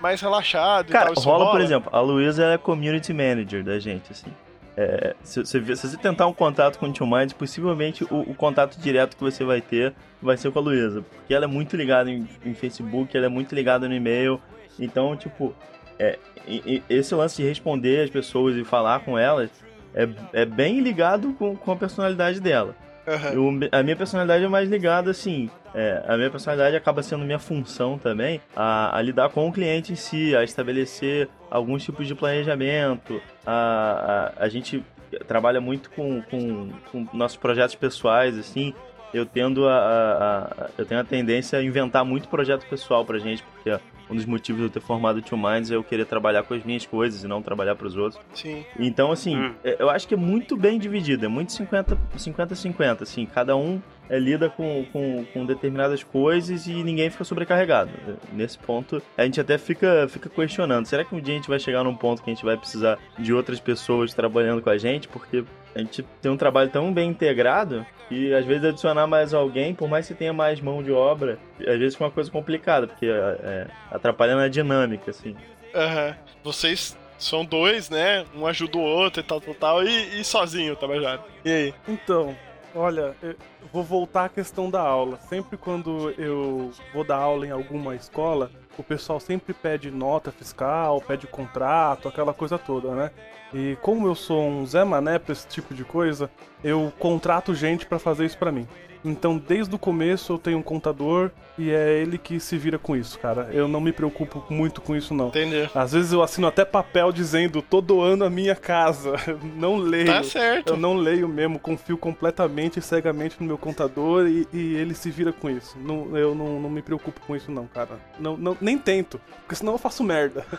mais 0.00 0.20
relaxado 0.20 0.88
Cara, 0.90 1.10
e 1.10 1.14
tal. 1.14 1.20
isso 1.22 1.28
rola, 1.28 1.50
por 1.50 1.60
exemplo, 1.60 1.90
a 1.92 2.00
Luísa 2.00 2.44
é 2.44 2.58
community 2.58 3.12
manager 3.12 3.62
da 3.64 3.78
gente, 3.78 4.12
assim. 4.12 4.30
É, 4.76 5.14
se, 5.22 5.44
se, 5.46 5.76
se 5.76 5.88
você 5.88 5.96
tentar 5.96 6.26
um 6.26 6.32
contato 6.32 6.78
com 6.78 6.86
o 6.86 6.92
Tio 6.92 7.06
Minds, 7.06 7.32
possivelmente 7.32 8.02
o, 8.04 8.20
o 8.30 8.34
contato 8.34 8.76
direto 8.78 9.16
que 9.16 9.22
você 9.22 9.44
vai 9.44 9.60
ter 9.60 9.94
vai 10.20 10.36
ser 10.36 10.50
com 10.50 10.58
a 10.58 10.62
Luísa. 10.62 11.02
Porque 11.02 11.32
ela 11.32 11.44
é 11.44 11.48
muito 11.48 11.76
ligada 11.76 12.10
em, 12.10 12.26
em 12.44 12.54
Facebook, 12.54 13.16
ela 13.16 13.26
é 13.26 13.28
muito 13.28 13.54
ligada 13.54 13.88
no 13.88 13.94
e-mail. 13.94 14.40
Então, 14.78 15.16
tipo, 15.16 15.54
é, 15.98 16.18
e- 16.48 16.82
e- 16.88 16.92
esse 16.92 17.14
lance 17.14 17.40
de 17.40 17.48
responder 17.48 18.02
as 18.02 18.10
pessoas 18.10 18.56
e 18.56 18.64
falar 18.64 19.00
com 19.04 19.16
elas 19.16 19.48
é, 19.94 20.08
é 20.32 20.44
bem 20.44 20.80
ligado 20.80 21.32
com, 21.34 21.54
com 21.56 21.70
a 21.70 21.76
personalidade 21.76 22.40
dela. 22.40 22.74
Aham. 23.06 23.30
Eu- 23.32 23.68
a 23.72 23.82
minha 23.82 23.96
personalidade 23.96 24.44
é 24.44 24.48
mais 24.48 24.68
ligada, 24.68 25.10
assim. 25.10 25.50
é, 25.74 26.04
a 26.06 26.16
minha 26.16 26.30
personalidade 26.30 26.76
acaba 26.76 27.02
sendo 27.02 27.24
minha 27.24 27.38
função 27.38 27.98
também 27.98 28.40
a, 28.54 28.96
a 28.96 29.02
lidar 29.02 29.28
com 29.30 29.48
o 29.48 29.52
cliente 29.52 29.92
em 29.92 29.96
si, 29.96 30.34
a 30.36 30.44
estabelecer 30.44 31.28
alguns 31.50 31.82
tipos 31.82 32.06
de 32.06 32.14
planejamento. 32.14 33.20
A, 33.44 34.32
a, 34.38 34.44
a 34.44 34.48
gente 34.48 34.82
trabalha 35.28 35.60
muito 35.60 35.90
com, 35.90 36.22
com, 36.22 36.70
com 36.90 37.06
nossos 37.12 37.36
projetos 37.36 37.74
pessoais, 37.74 38.38
assim. 38.38 38.72
Eu 39.14 39.24
tendo 39.24 39.66
a, 39.68 39.72
a- 39.76 40.42
a- 40.64 40.70
eu 40.76 40.84
tenho 40.84 41.00
a 41.00 41.04
tendência 41.04 41.58
a 41.58 41.62
inventar 41.62 42.04
muito 42.04 42.28
projeto 42.28 42.66
pessoal 42.68 43.04
pra 43.04 43.18
gente, 43.18 43.42
porque 43.44 43.78
um 44.10 44.14
dos 44.16 44.26
motivos 44.26 44.60
de 44.60 44.66
eu 44.66 44.70
ter 44.70 44.80
formado 44.80 45.18
o 45.18 45.22
Two 45.22 45.38
Minds 45.38 45.70
é 45.70 45.76
eu 45.76 45.82
querer 45.84 46.04
trabalhar 46.04 46.42
com 46.42 46.52
as 46.52 46.62
minhas 46.64 46.84
coisas 46.84 47.24
e 47.24 47.26
não 47.28 47.40
trabalhar 47.40 47.74
pros 47.76 47.96
outros. 47.96 48.20
Sim. 48.34 48.64
Então, 48.78 49.10
assim, 49.12 49.36
Hum. 49.36 49.54
é- 49.64 49.76
eu 49.78 49.88
acho 49.88 50.06
que 50.06 50.12
é 50.14 50.16
muito 50.16 50.56
bem 50.56 50.78
dividido, 50.78 51.24
é 51.24 51.28
muito 51.28 51.52
50 51.52 51.96
50-50, 52.18 53.02
assim, 53.04 53.24
cada 53.24 53.56
um 53.56 53.80
é, 54.10 54.18
lida 54.18 54.50
com, 54.50 54.84
com, 54.92 55.24
com 55.32 55.46
determinadas 55.46 56.02
coisas 56.04 56.66
e 56.66 56.74
ninguém 56.82 57.08
fica 57.08 57.24
sobrecarregado. 57.24 57.90
Nesse 58.34 58.58
ponto, 58.58 59.00
a 59.16 59.24
gente 59.24 59.40
até 59.40 59.56
fica, 59.56 60.06
fica 60.10 60.28
questionando, 60.28 60.84
será 60.84 61.02
que 61.04 61.14
um 61.14 61.20
dia 61.20 61.32
a 61.32 61.36
gente 61.38 61.48
vai 61.48 61.58
chegar 61.58 61.82
num 61.82 61.94
ponto 61.96 62.22
que 62.22 62.30
a 62.30 62.34
gente 62.34 62.44
vai 62.44 62.56
precisar 62.58 62.98
de 63.18 63.32
outras 63.32 63.58
pessoas 63.60 64.12
trabalhando 64.12 64.60
com 64.60 64.68
a 64.68 64.76
gente? 64.76 65.08
Porque 65.08 65.42
a 65.74 65.78
gente 65.78 66.02
tem 66.22 66.30
um 66.30 66.36
trabalho 66.36 66.70
tão 66.70 66.92
bem 66.92 67.10
integrado 67.10 67.84
que 68.08 68.32
às 68.34 68.44
vezes 68.44 68.64
adicionar 68.64 69.06
mais 69.06 69.34
alguém, 69.34 69.74
por 69.74 69.88
mais 69.88 70.06
que 70.06 70.12
você 70.12 70.18
tenha 70.18 70.32
mais 70.32 70.60
mão 70.60 70.82
de 70.82 70.92
obra, 70.92 71.38
às 71.60 71.78
vezes 71.78 71.94
fica 71.94 72.04
uma 72.04 72.10
coisa 72.10 72.30
complicada, 72.30 72.86
porque 72.86 73.06
é, 73.06 73.10
é, 73.10 73.66
atrapalha 73.90 74.36
na 74.36 74.48
dinâmica, 74.48 75.10
assim. 75.10 75.34
Aham. 75.74 76.14
Vocês 76.42 76.96
são 77.18 77.44
dois, 77.44 77.90
né? 77.90 78.24
Um 78.34 78.46
ajuda 78.46 78.78
o 78.78 78.82
outro 78.82 79.20
e 79.20 79.24
tal, 79.24 79.40
tal, 79.40 79.54
tal. 79.54 79.82
E, 79.82 80.20
e 80.20 80.24
sozinho, 80.24 80.76
Tabajara. 80.76 81.20
E 81.44 81.50
aí? 81.50 81.74
Então, 81.88 82.36
olha, 82.74 83.14
eu 83.22 83.34
vou 83.72 83.82
voltar 83.82 84.26
à 84.26 84.28
questão 84.28 84.70
da 84.70 84.80
aula. 84.80 85.18
Sempre 85.28 85.56
quando 85.56 86.14
eu 86.18 86.70
vou 86.92 87.04
dar 87.04 87.16
aula 87.16 87.46
em 87.46 87.50
alguma 87.50 87.96
escola, 87.96 88.50
o 88.78 88.82
pessoal 88.82 89.20
sempre 89.20 89.54
pede 89.54 89.90
nota 89.90 90.30
fiscal, 90.30 91.00
pede 91.00 91.26
contrato, 91.26 92.08
aquela 92.08 92.34
coisa 92.34 92.58
toda, 92.58 92.94
né? 92.94 93.10
E 93.52 93.76
como 93.82 94.06
eu 94.06 94.14
sou 94.14 94.42
um 94.42 94.66
Zé 94.66 94.82
Mané 94.84 95.18
pra 95.18 95.32
esse 95.32 95.46
tipo 95.46 95.74
de 95.74 95.84
coisa, 95.84 96.30
eu 96.64 96.92
contrato 96.98 97.54
gente 97.54 97.86
pra 97.86 97.98
fazer 97.98 98.24
isso 98.24 98.38
pra 98.38 98.50
mim. 98.50 98.66
Então, 99.04 99.36
desde 99.36 99.74
o 99.74 99.78
começo 99.78 100.32
eu 100.32 100.38
tenho 100.38 100.58
um 100.58 100.62
contador 100.62 101.30
e 101.58 101.70
é 101.70 102.00
ele 102.00 102.16
que 102.16 102.40
se 102.40 102.56
vira 102.56 102.78
com 102.78 102.96
isso, 102.96 103.18
cara. 103.18 103.50
Eu 103.52 103.68
não 103.68 103.80
me 103.80 103.92
preocupo 103.92 104.44
muito 104.48 104.80
com 104.80 104.96
isso 104.96 105.12
não. 105.12 105.28
Entendeu? 105.28 105.68
Às 105.74 105.92
vezes 105.92 106.12
eu 106.12 106.22
assino 106.22 106.46
até 106.46 106.64
papel 106.64 107.12
dizendo 107.12 107.60
tô 107.60 107.82
doando 107.82 108.24
a 108.24 108.30
minha 108.30 108.56
casa. 108.56 109.12
Não 109.56 109.76
leio. 109.76 110.06
Tá 110.06 110.22
certo. 110.22 110.70
Eu 110.70 110.76
não 110.76 110.94
leio 110.94 111.28
mesmo, 111.28 111.58
confio 111.58 111.98
completamente 111.98 112.78
e 112.78 112.82
cegamente 112.82 113.36
no 113.38 113.46
meu 113.46 113.58
contador 113.58 114.26
e, 114.26 114.46
e 114.52 114.74
ele 114.76 114.94
se 114.94 115.10
vira 115.10 115.32
com 115.32 115.50
isso. 115.50 115.76
Não, 115.78 116.16
eu 116.16 116.34
não, 116.34 116.60
não 116.60 116.70
me 116.70 116.80
preocupo 116.80 117.20
com 117.20 117.36
isso, 117.36 117.50
não, 117.50 117.66
cara. 117.66 117.98
Não, 118.18 118.36
não, 118.36 118.56
nem 118.60 118.78
tento, 118.78 119.20
porque 119.40 119.54
senão 119.54 119.72
eu 119.74 119.78
faço 119.78 120.02
merda. 120.02 120.46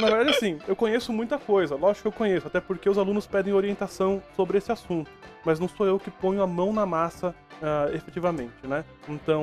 Na 0.00 0.08
verdade, 0.08 0.30
assim, 0.30 0.58
eu 0.66 0.74
conheço 0.74 1.12
muita 1.12 1.38
coisa, 1.38 1.74
lógico 1.74 2.02
que 2.02 2.08
eu 2.08 2.12
conheço, 2.12 2.46
até 2.46 2.60
porque 2.60 2.88
os 2.88 2.96
alunos 2.96 3.26
pedem 3.26 3.52
orientação 3.52 3.99
sobre 4.36 4.58
esse 4.58 4.70
assunto. 4.72 5.10
Mas 5.44 5.58
não 5.58 5.68
sou 5.68 5.86
eu 5.86 5.98
que 5.98 6.10
ponho 6.10 6.42
a 6.42 6.46
mão 6.46 6.72
na 6.72 6.84
massa 6.84 7.34
ah, 7.62 7.88
efetivamente, 7.94 8.52
né? 8.64 8.84
Então, 9.08 9.42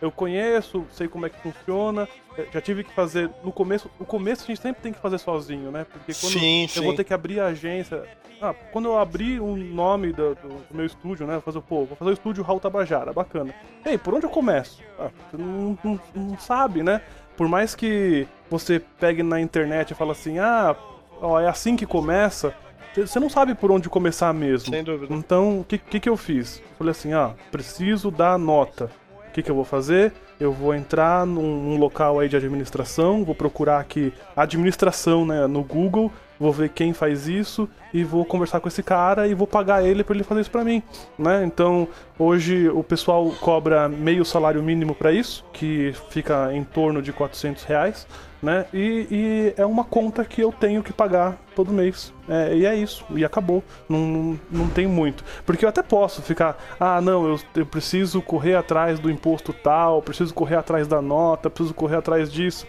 eu 0.00 0.10
conheço, 0.10 0.84
sei 0.90 1.06
como 1.08 1.26
é 1.26 1.30
que 1.30 1.38
funciona. 1.40 2.08
eh, 2.38 2.46
Já 2.52 2.60
tive 2.60 2.82
que 2.84 2.92
fazer 2.94 3.30
no 3.42 3.52
começo. 3.52 3.90
O 3.98 4.04
começo 4.06 4.44
a 4.44 4.46
gente 4.46 4.60
sempre 4.60 4.82
tem 4.82 4.92
que 4.92 4.98
fazer 4.98 5.18
sozinho, 5.18 5.70
né? 5.70 5.84
Porque 5.90 6.12
quando 6.14 6.32
Sim, 6.32 6.62
eu 6.62 6.68
sim. 6.68 6.80
vou 6.84 6.94
ter 6.94 7.04
que 7.04 7.12
abrir 7.14 7.40
a 7.40 7.46
agência. 7.46 8.04
Ah, 8.40 8.54
quando 8.72 8.86
eu 8.86 8.98
abrir 8.98 9.40
o 9.40 9.54
nome 9.56 10.12
do, 10.12 10.34
do- 10.34 10.48
do 10.68 10.74
meu 10.74 10.84
estúdio, 10.86 11.26
né? 11.26 11.34
Vou 11.34 11.42
fazer, 11.42 11.60
pô, 11.62 11.84
vou 11.84 11.96
fazer 11.96 12.10
o 12.10 12.14
estúdio 12.14 12.42
Raul 12.42 12.60
Tabajara, 12.60 13.12
bacana. 13.12 13.54
Ei, 13.84 13.96
por 13.98 14.12
onde 14.14 14.24
eu 14.26 14.30
começo? 14.30 14.82
Ah, 14.98 15.10
você 15.30 15.36
não, 15.42 15.78
não- 15.84 16.00
não 16.14 16.38
sabe, 16.38 16.82
né? 16.82 17.00
Por 17.36 17.48
mais 17.48 17.74
que 17.74 18.26
você 18.50 18.78
pegue 18.98 19.22
na 19.22 19.40
internet 19.40 19.90
e 19.90 19.94
fale 19.94 20.10
assim, 20.12 20.38
ah, 20.38 20.74
ó, 21.20 21.38
é 21.40 21.48
assim 21.48 21.76
que 21.76 21.86
começa, 21.86 22.54
você 22.94 23.18
não 23.18 23.28
sabe 23.28 23.54
por 23.54 23.70
onde 23.70 23.88
começar 23.88 24.32
mesmo. 24.32 24.70
Sem 24.70 24.84
dúvida. 24.84 25.14
Então, 25.14 25.60
o 25.60 25.64
que, 25.64 25.78
que, 25.78 26.00
que 26.00 26.08
eu 26.08 26.16
fiz? 26.16 26.62
Falei 26.78 26.92
assim, 26.92 27.12
ah, 27.12 27.32
preciso 27.50 28.10
dar 28.10 28.38
nota. 28.38 28.90
que, 29.32 29.42
que 29.42 29.50
eu 29.50 29.54
vou 29.54 29.64
fazer? 29.64 30.12
Eu 30.38 30.52
vou 30.52 30.74
entrar 30.74 31.26
num, 31.26 31.62
num 31.62 31.76
local 31.76 32.20
aí 32.20 32.28
de 32.28 32.36
administração, 32.36 33.24
vou 33.24 33.34
procurar 33.34 33.80
aqui 33.80 34.12
administração 34.36 35.24
né, 35.24 35.46
no 35.46 35.62
Google, 35.62 36.10
vou 36.38 36.52
ver 36.52 36.70
quem 36.70 36.92
faz 36.92 37.28
isso 37.28 37.68
e 37.92 38.02
vou 38.02 38.24
conversar 38.24 38.60
com 38.60 38.68
esse 38.68 38.82
cara 38.82 39.26
e 39.26 39.34
vou 39.34 39.46
pagar 39.46 39.84
ele 39.84 40.02
para 40.02 40.14
ele 40.14 40.24
fazer 40.24 40.40
isso 40.40 40.50
para 40.50 40.64
mim, 40.64 40.82
né? 41.18 41.44
Então, 41.44 41.88
hoje 42.18 42.68
o 42.68 42.82
pessoal 42.82 43.30
cobra 43.40 43.88
meio 43.88 44.24
salário 44.24 44.62
mínimo 44.62 44.94
para 44.94 45.12
isso, 45.12 45.44
que 45.52 45.94
fica 46.10 46.52
em 46.52 46.64
torno 46.64 47.00
de 47.00 47.12
400 47.12 47.64
reais, 47.64 48.06
né? 48.42 48.66
E, 48.74 49.06
e 49.10 49.54
é 49.56 49.64
uma 49.64 49.84
conta 49.84 50.24
que 50.24 50.40
eu 50.40 50.52
tenho 50.52 50.82
que 50.82 50.92
pagar 50.92 51.38
todo 51.54 51.72
mês. 51.72 52.12
É, 52.28 52.54
e 52.54 52.66
é 52.66 52.74
isso, 52.74 53.04
e 53.10 53.24
acabou. 53.24 53.62
Não, 53.88 53.98
não, 53.98 54.40
não 54.50 54.68
tem 54.68 54.86
muito. 54.86 55.24
Porque 55.46 55.64
eu 55.64 55.68
até 55.68 55.82
posso 55.82 56.20
ficar, 56.20 56.58
ah, 56.78 57.00
não, 57.00 57.26
eu, 57.26 57.40
eu 57.56 57.66
preciso 57.66 58.20
correr 58.20 58.56
atrás 58.56 58.98
do 58.98 59.10
imposto 59.10 59.52
tal, 59.52 60.02
preciso 60.02 60.34
correr 60.34 60.56
atrás 60.56 60.86
da 60.86 61.00
nota, 61.00 61.48
preciso 61.48 61.74
correr 61.74 61.96
atrás 61.96 62.30
disso. 62.30 62.66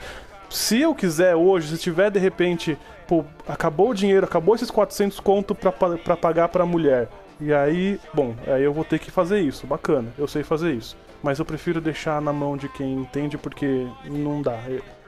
Se 0.49 0.79
eu 0.79 0.95
quiser 0.95 1.35
hoje, 1.35 1.75
se 1.75 1.77
tiver 1.77 2.09
de 2.09 2.19
repente, 2.19 2.77
pô, 3.07 3.23
acabou 3.47 3.89
o 3.89 3.93
dinheiro, 3.93 4.25
acabou 4.25 4.55
esses 4.55 4.69
400 4.71 5.19
conto 5.19 5.53
pra, 5.55 5.71
pra 5.71 6.15
pagar 6.17 6.49
pra 6.49 6.65
mulher. 6.65 7.07
E 7.39 7.53
aí, 7.53 7.99
bom, 8.13 8.33
aí 8.47 8.63
eu 8.63 8.73
vou 8.73 8.83
ter 8.85 8.97
que 8.99 9.11
fazer 9.11 9.39
isso. 9.41 9.67
Bacana, 9.67 10.07
eu 10.17 10.27
sei 10.27 10.43
fazer 10.43 10.73
isso. 10.73 10.95
Mas 11.21 11.39
eu 11.39 11.45
prefiro 11.45 11.81
deixar 11.81 12.21
na 12.21 12.31
mão 12.31 12.55
de 12.55 12.69
quem 12.69 12.93
entende 12.93 13.37
porque 13.37 13.87
não 14.05 14.41
dá. 14.41 14.57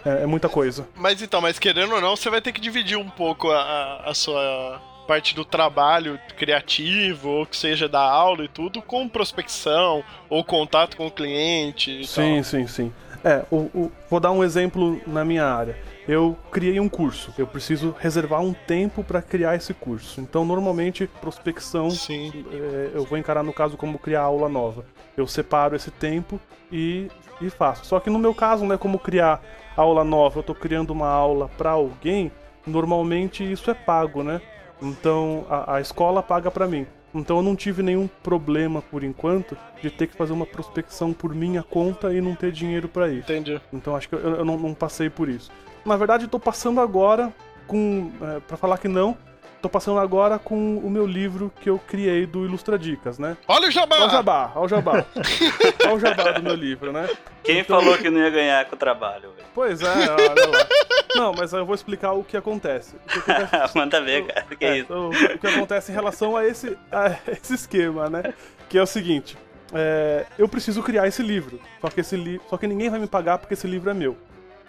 É, 0.05 0.23
é 0.23 0.25
muita 0.25 0.49
coisa. 0.49 0.87
Mas 0.95 1.21
então, 1.21 1.39
mas 1.41 1.57
querendo 1.59 1.93
ou 1.95 2.01
não, 2.01 2.15
você 2.15 2.29
vai 2.29 2.41
ter 2.41 2.51
que 2.51 2.59
dividir 2.61 2.97
um 2.97 3.09
pouco 3.09 3.49
a, 3.51 4.01
a- 4.05 4.13
sua 4.13 4.81
parte 5.07 5.33
do 5.33 5.45
trabalho 5.45 6.19
criativo, 6.35 7.29
ou 7.29 7.45
que 7.45 7.55
seja 7.55 7.87
da 7.87 8.01
aula 8.01 8.43
e 8.43 8.47
tudo, 8.49 8.81
com 8.81 9.07
prospecção, 9.07 10.03
ou 10.29 10.43
contato 10.43 10.97
com 10.97 11.07
o 11.07 11.11
cliente 11.11 12.05
Sim, 12.05 12.35
tal. 12.35 12.43
sim, 12.43 12.67
sim. 12.67 12.93
É, 13.23 13.43
o, 13.49 13.55
o- 13.73 13.91
vou 14.09 14.19
dar 14.19 14.31
um 14.31 14.43
exemplo 14.43 14.99
na 15.07 15.23
minha 15.23 15.45
área. 15.45 15.77
Eu 16.07 16.37
criei 16.51 16.79
um 16.79 16.87
curso. 16.87 17.33
Eu 17.37 17.45
preciso 17.45 17.93
reservar 17.99 18.41
um 18.41 18.53
tempo 18.53 19.03
para 19.03 19.21
criar 19.21 19.55
esse 19.55 19.73
curso. 19.73 20.21
Então, 20.21 20.45
normalmente, 20.45 21.07
prospecção 21.19 21.89
Sim. 21.89 22.45
é, 22.51 22.91
eu 22.93 23.03
vou 23.03 23.17
encarar 23.17 23.43
no 23.43 23.51
caso 23.51 23.75
como 23.75 23.99
criar 23.99 24.21
aula 24.21 24.47
nova. 24.47 24.85
Eu 25.17 25.27
separo 25.27 25.75
esse 25.75 25.91
tempo 25.91 26.39
e, 26.71 27.09
e 27.41 27.49
faço. 27.49 27.85
Só 27.85 27.99
que 27.99 28.09
no 28.09 28.19
meu 28.19 28.33
caso, 28.33 28.65
né, 28.65 28.77
como 28.77 28.97
criar 28.97 29.41
aula 29.75 30.03
nova, 30.03 30.39
eu 30.39 30.43
tô 30.43 30.55
criando 30.55 30.91
uma 30.91 31.09
aula 31.09 31.49
para 31.57 31.71
alguém, 31.71 32.31
normalmente 32.65 33.49
isso 33.49 33.69
é 33.69 33.73
pago, 33.73 34.23
né? 34.23 34.41
Então 34.81 35.45
a, 35.49 35.75
a 35.75 35.81
escola 35.81 36.23
paga 36.23 36.49
para 36.49 36.67
mim. 36.67 36.87
Então 37.13 37.37
eu 37.37 37.43
não 37.43 37.55
tive 37.55 37.81
nenhum 37.81 38.07
problema 38.21 38.81
por 38.81 39.03
enquanto 39.03 39.57
de 39.81 39.89
ter 39.89 40.07
que 40.07 40.15
fazer 40.15 40.33
uma 40.33 40.45
prospecção 40.45 41.13
por 41.13 41.33
minha 41.33 41.63
conta 41.63 42.13
e 42.13 42.21
não 42.21 42.35
ter 42.35 42.51
dinheiro 42.51 42.87
para 42.87 43.07
isso. 43.07 43.31
Entendi. 43.31 43.59
Então 43.73 43.95
acho 43.95 44.09
que 44.09 44.15
eu, 44.15 44.19
eu 44.19 44.45
não, 44.45 44.57
não 44.57 44.73
passei 44.73 45.09
por 45.09 45.29
isso. 45.29 45.51
Na 45.87 45.95
verdade, 45.95 46.25
eu 46.25 46.29
tô 46.29 46.39
passando 46.39 46.79
agora 46.81 47.33
com. 47.65 48.11
É, 48.21 48.39
para 48.41 48.57
falar 48.57 48.77
que 48.77 48.87
não, 48.87 49.17
tô 49.61 49.69
passando 49.69 49.99
agora 49.99 50.37
com 50.37 50.77
o 50.77 50.89
meu 50.89 51.05
livro 51.05 51.51
que 51.61 51.69
eu 51.69 51.79
criei 51.79 52.25
do 52.25 52.45
Ilustra 52.45 52.77
Dicas, 52.77 53.17
né? 53.17 53.37
Olha 53.47 53.67
o 53.67 53.71
jabá! 53.71 53.95
Olha 53.95 54.05
o 54.07 54.09
jabá, 54.09 54.51
olha 54.55 54.65
o 54.65 54.67
jabá. 54.69 55.05
olha 55.85 55.93
o 55.95 55.99
jabá 55.99 56.31
do 56.33 56.43
meu 56.43 56.55
livro, 56.55 56.91
né? 56.91 57.09
Quem 57.43 57.59
Então- 57.59 57.79
falou 57.79 57.97
que 57.97 58.09
não 58.09 58.19
ia 58.19 58.29
ganhar 58.29 58.65
com 58.65 58.75
o 58.75 58.77
trabalho, 58.77 59.31
velho? 59.31 59.47
Pois 59.53 59.81
é, 59.81 59.87
olha 59.89 60.47
lá. 60.47 60.67
Não, 61.15 61.33
mas 61.33 61.51
eu 61.53 61.65
vou 61.65 61.73
explicar 61.73 62.11
o 62.11 62.23
que 62.23 62.37
acontece. 62.37 62.95
O 62.95 63.21
que 63.23 63.31
acontece 63.31 63.75
Manda 63.77 64.01
ver, 64.01 64.27
cara. 64.27 64.45
Que 64.55 64.65
é, 64.65 64.77
isso? 64.77 64.85
então, 64.85 65.09
o 65.09 65.39
que 65.39 65.47
acontece 65.47 65.91
em 65.91 65.95
relação 65.95 66.35
a 66.37 66.45
esse, 66.45 66.77
a 66.91 67.17
esse 67.31 67.53
esquema, 67.55 68.09
né? 68.09 68.33
Que 68.69 68.77
é 68.77 68.81
o 68.81 68.85
seguinte: 68.85 69.37
é, 69.73 70.25
eu 70.37 70.47
preciso 70.47 70.83
criar 70.83 71.07
esse 71.07 71.23
livro. 71.23 71.59
Só 71.81 71.87
que, 71.89 72.01
esse 72.01 72.15
li 72.15 72.39
só 72.49 72.57
que 72.57 72.67
ninguém 72.67 72.89
vai 72.89 72.99
me 72.99 73.07
pagar 73.07 73.37
porque 73.37 73.53
esse 73.53 73.65
livro 73.67 73.89
é 73.89 73.93
meu. 73.93 74.15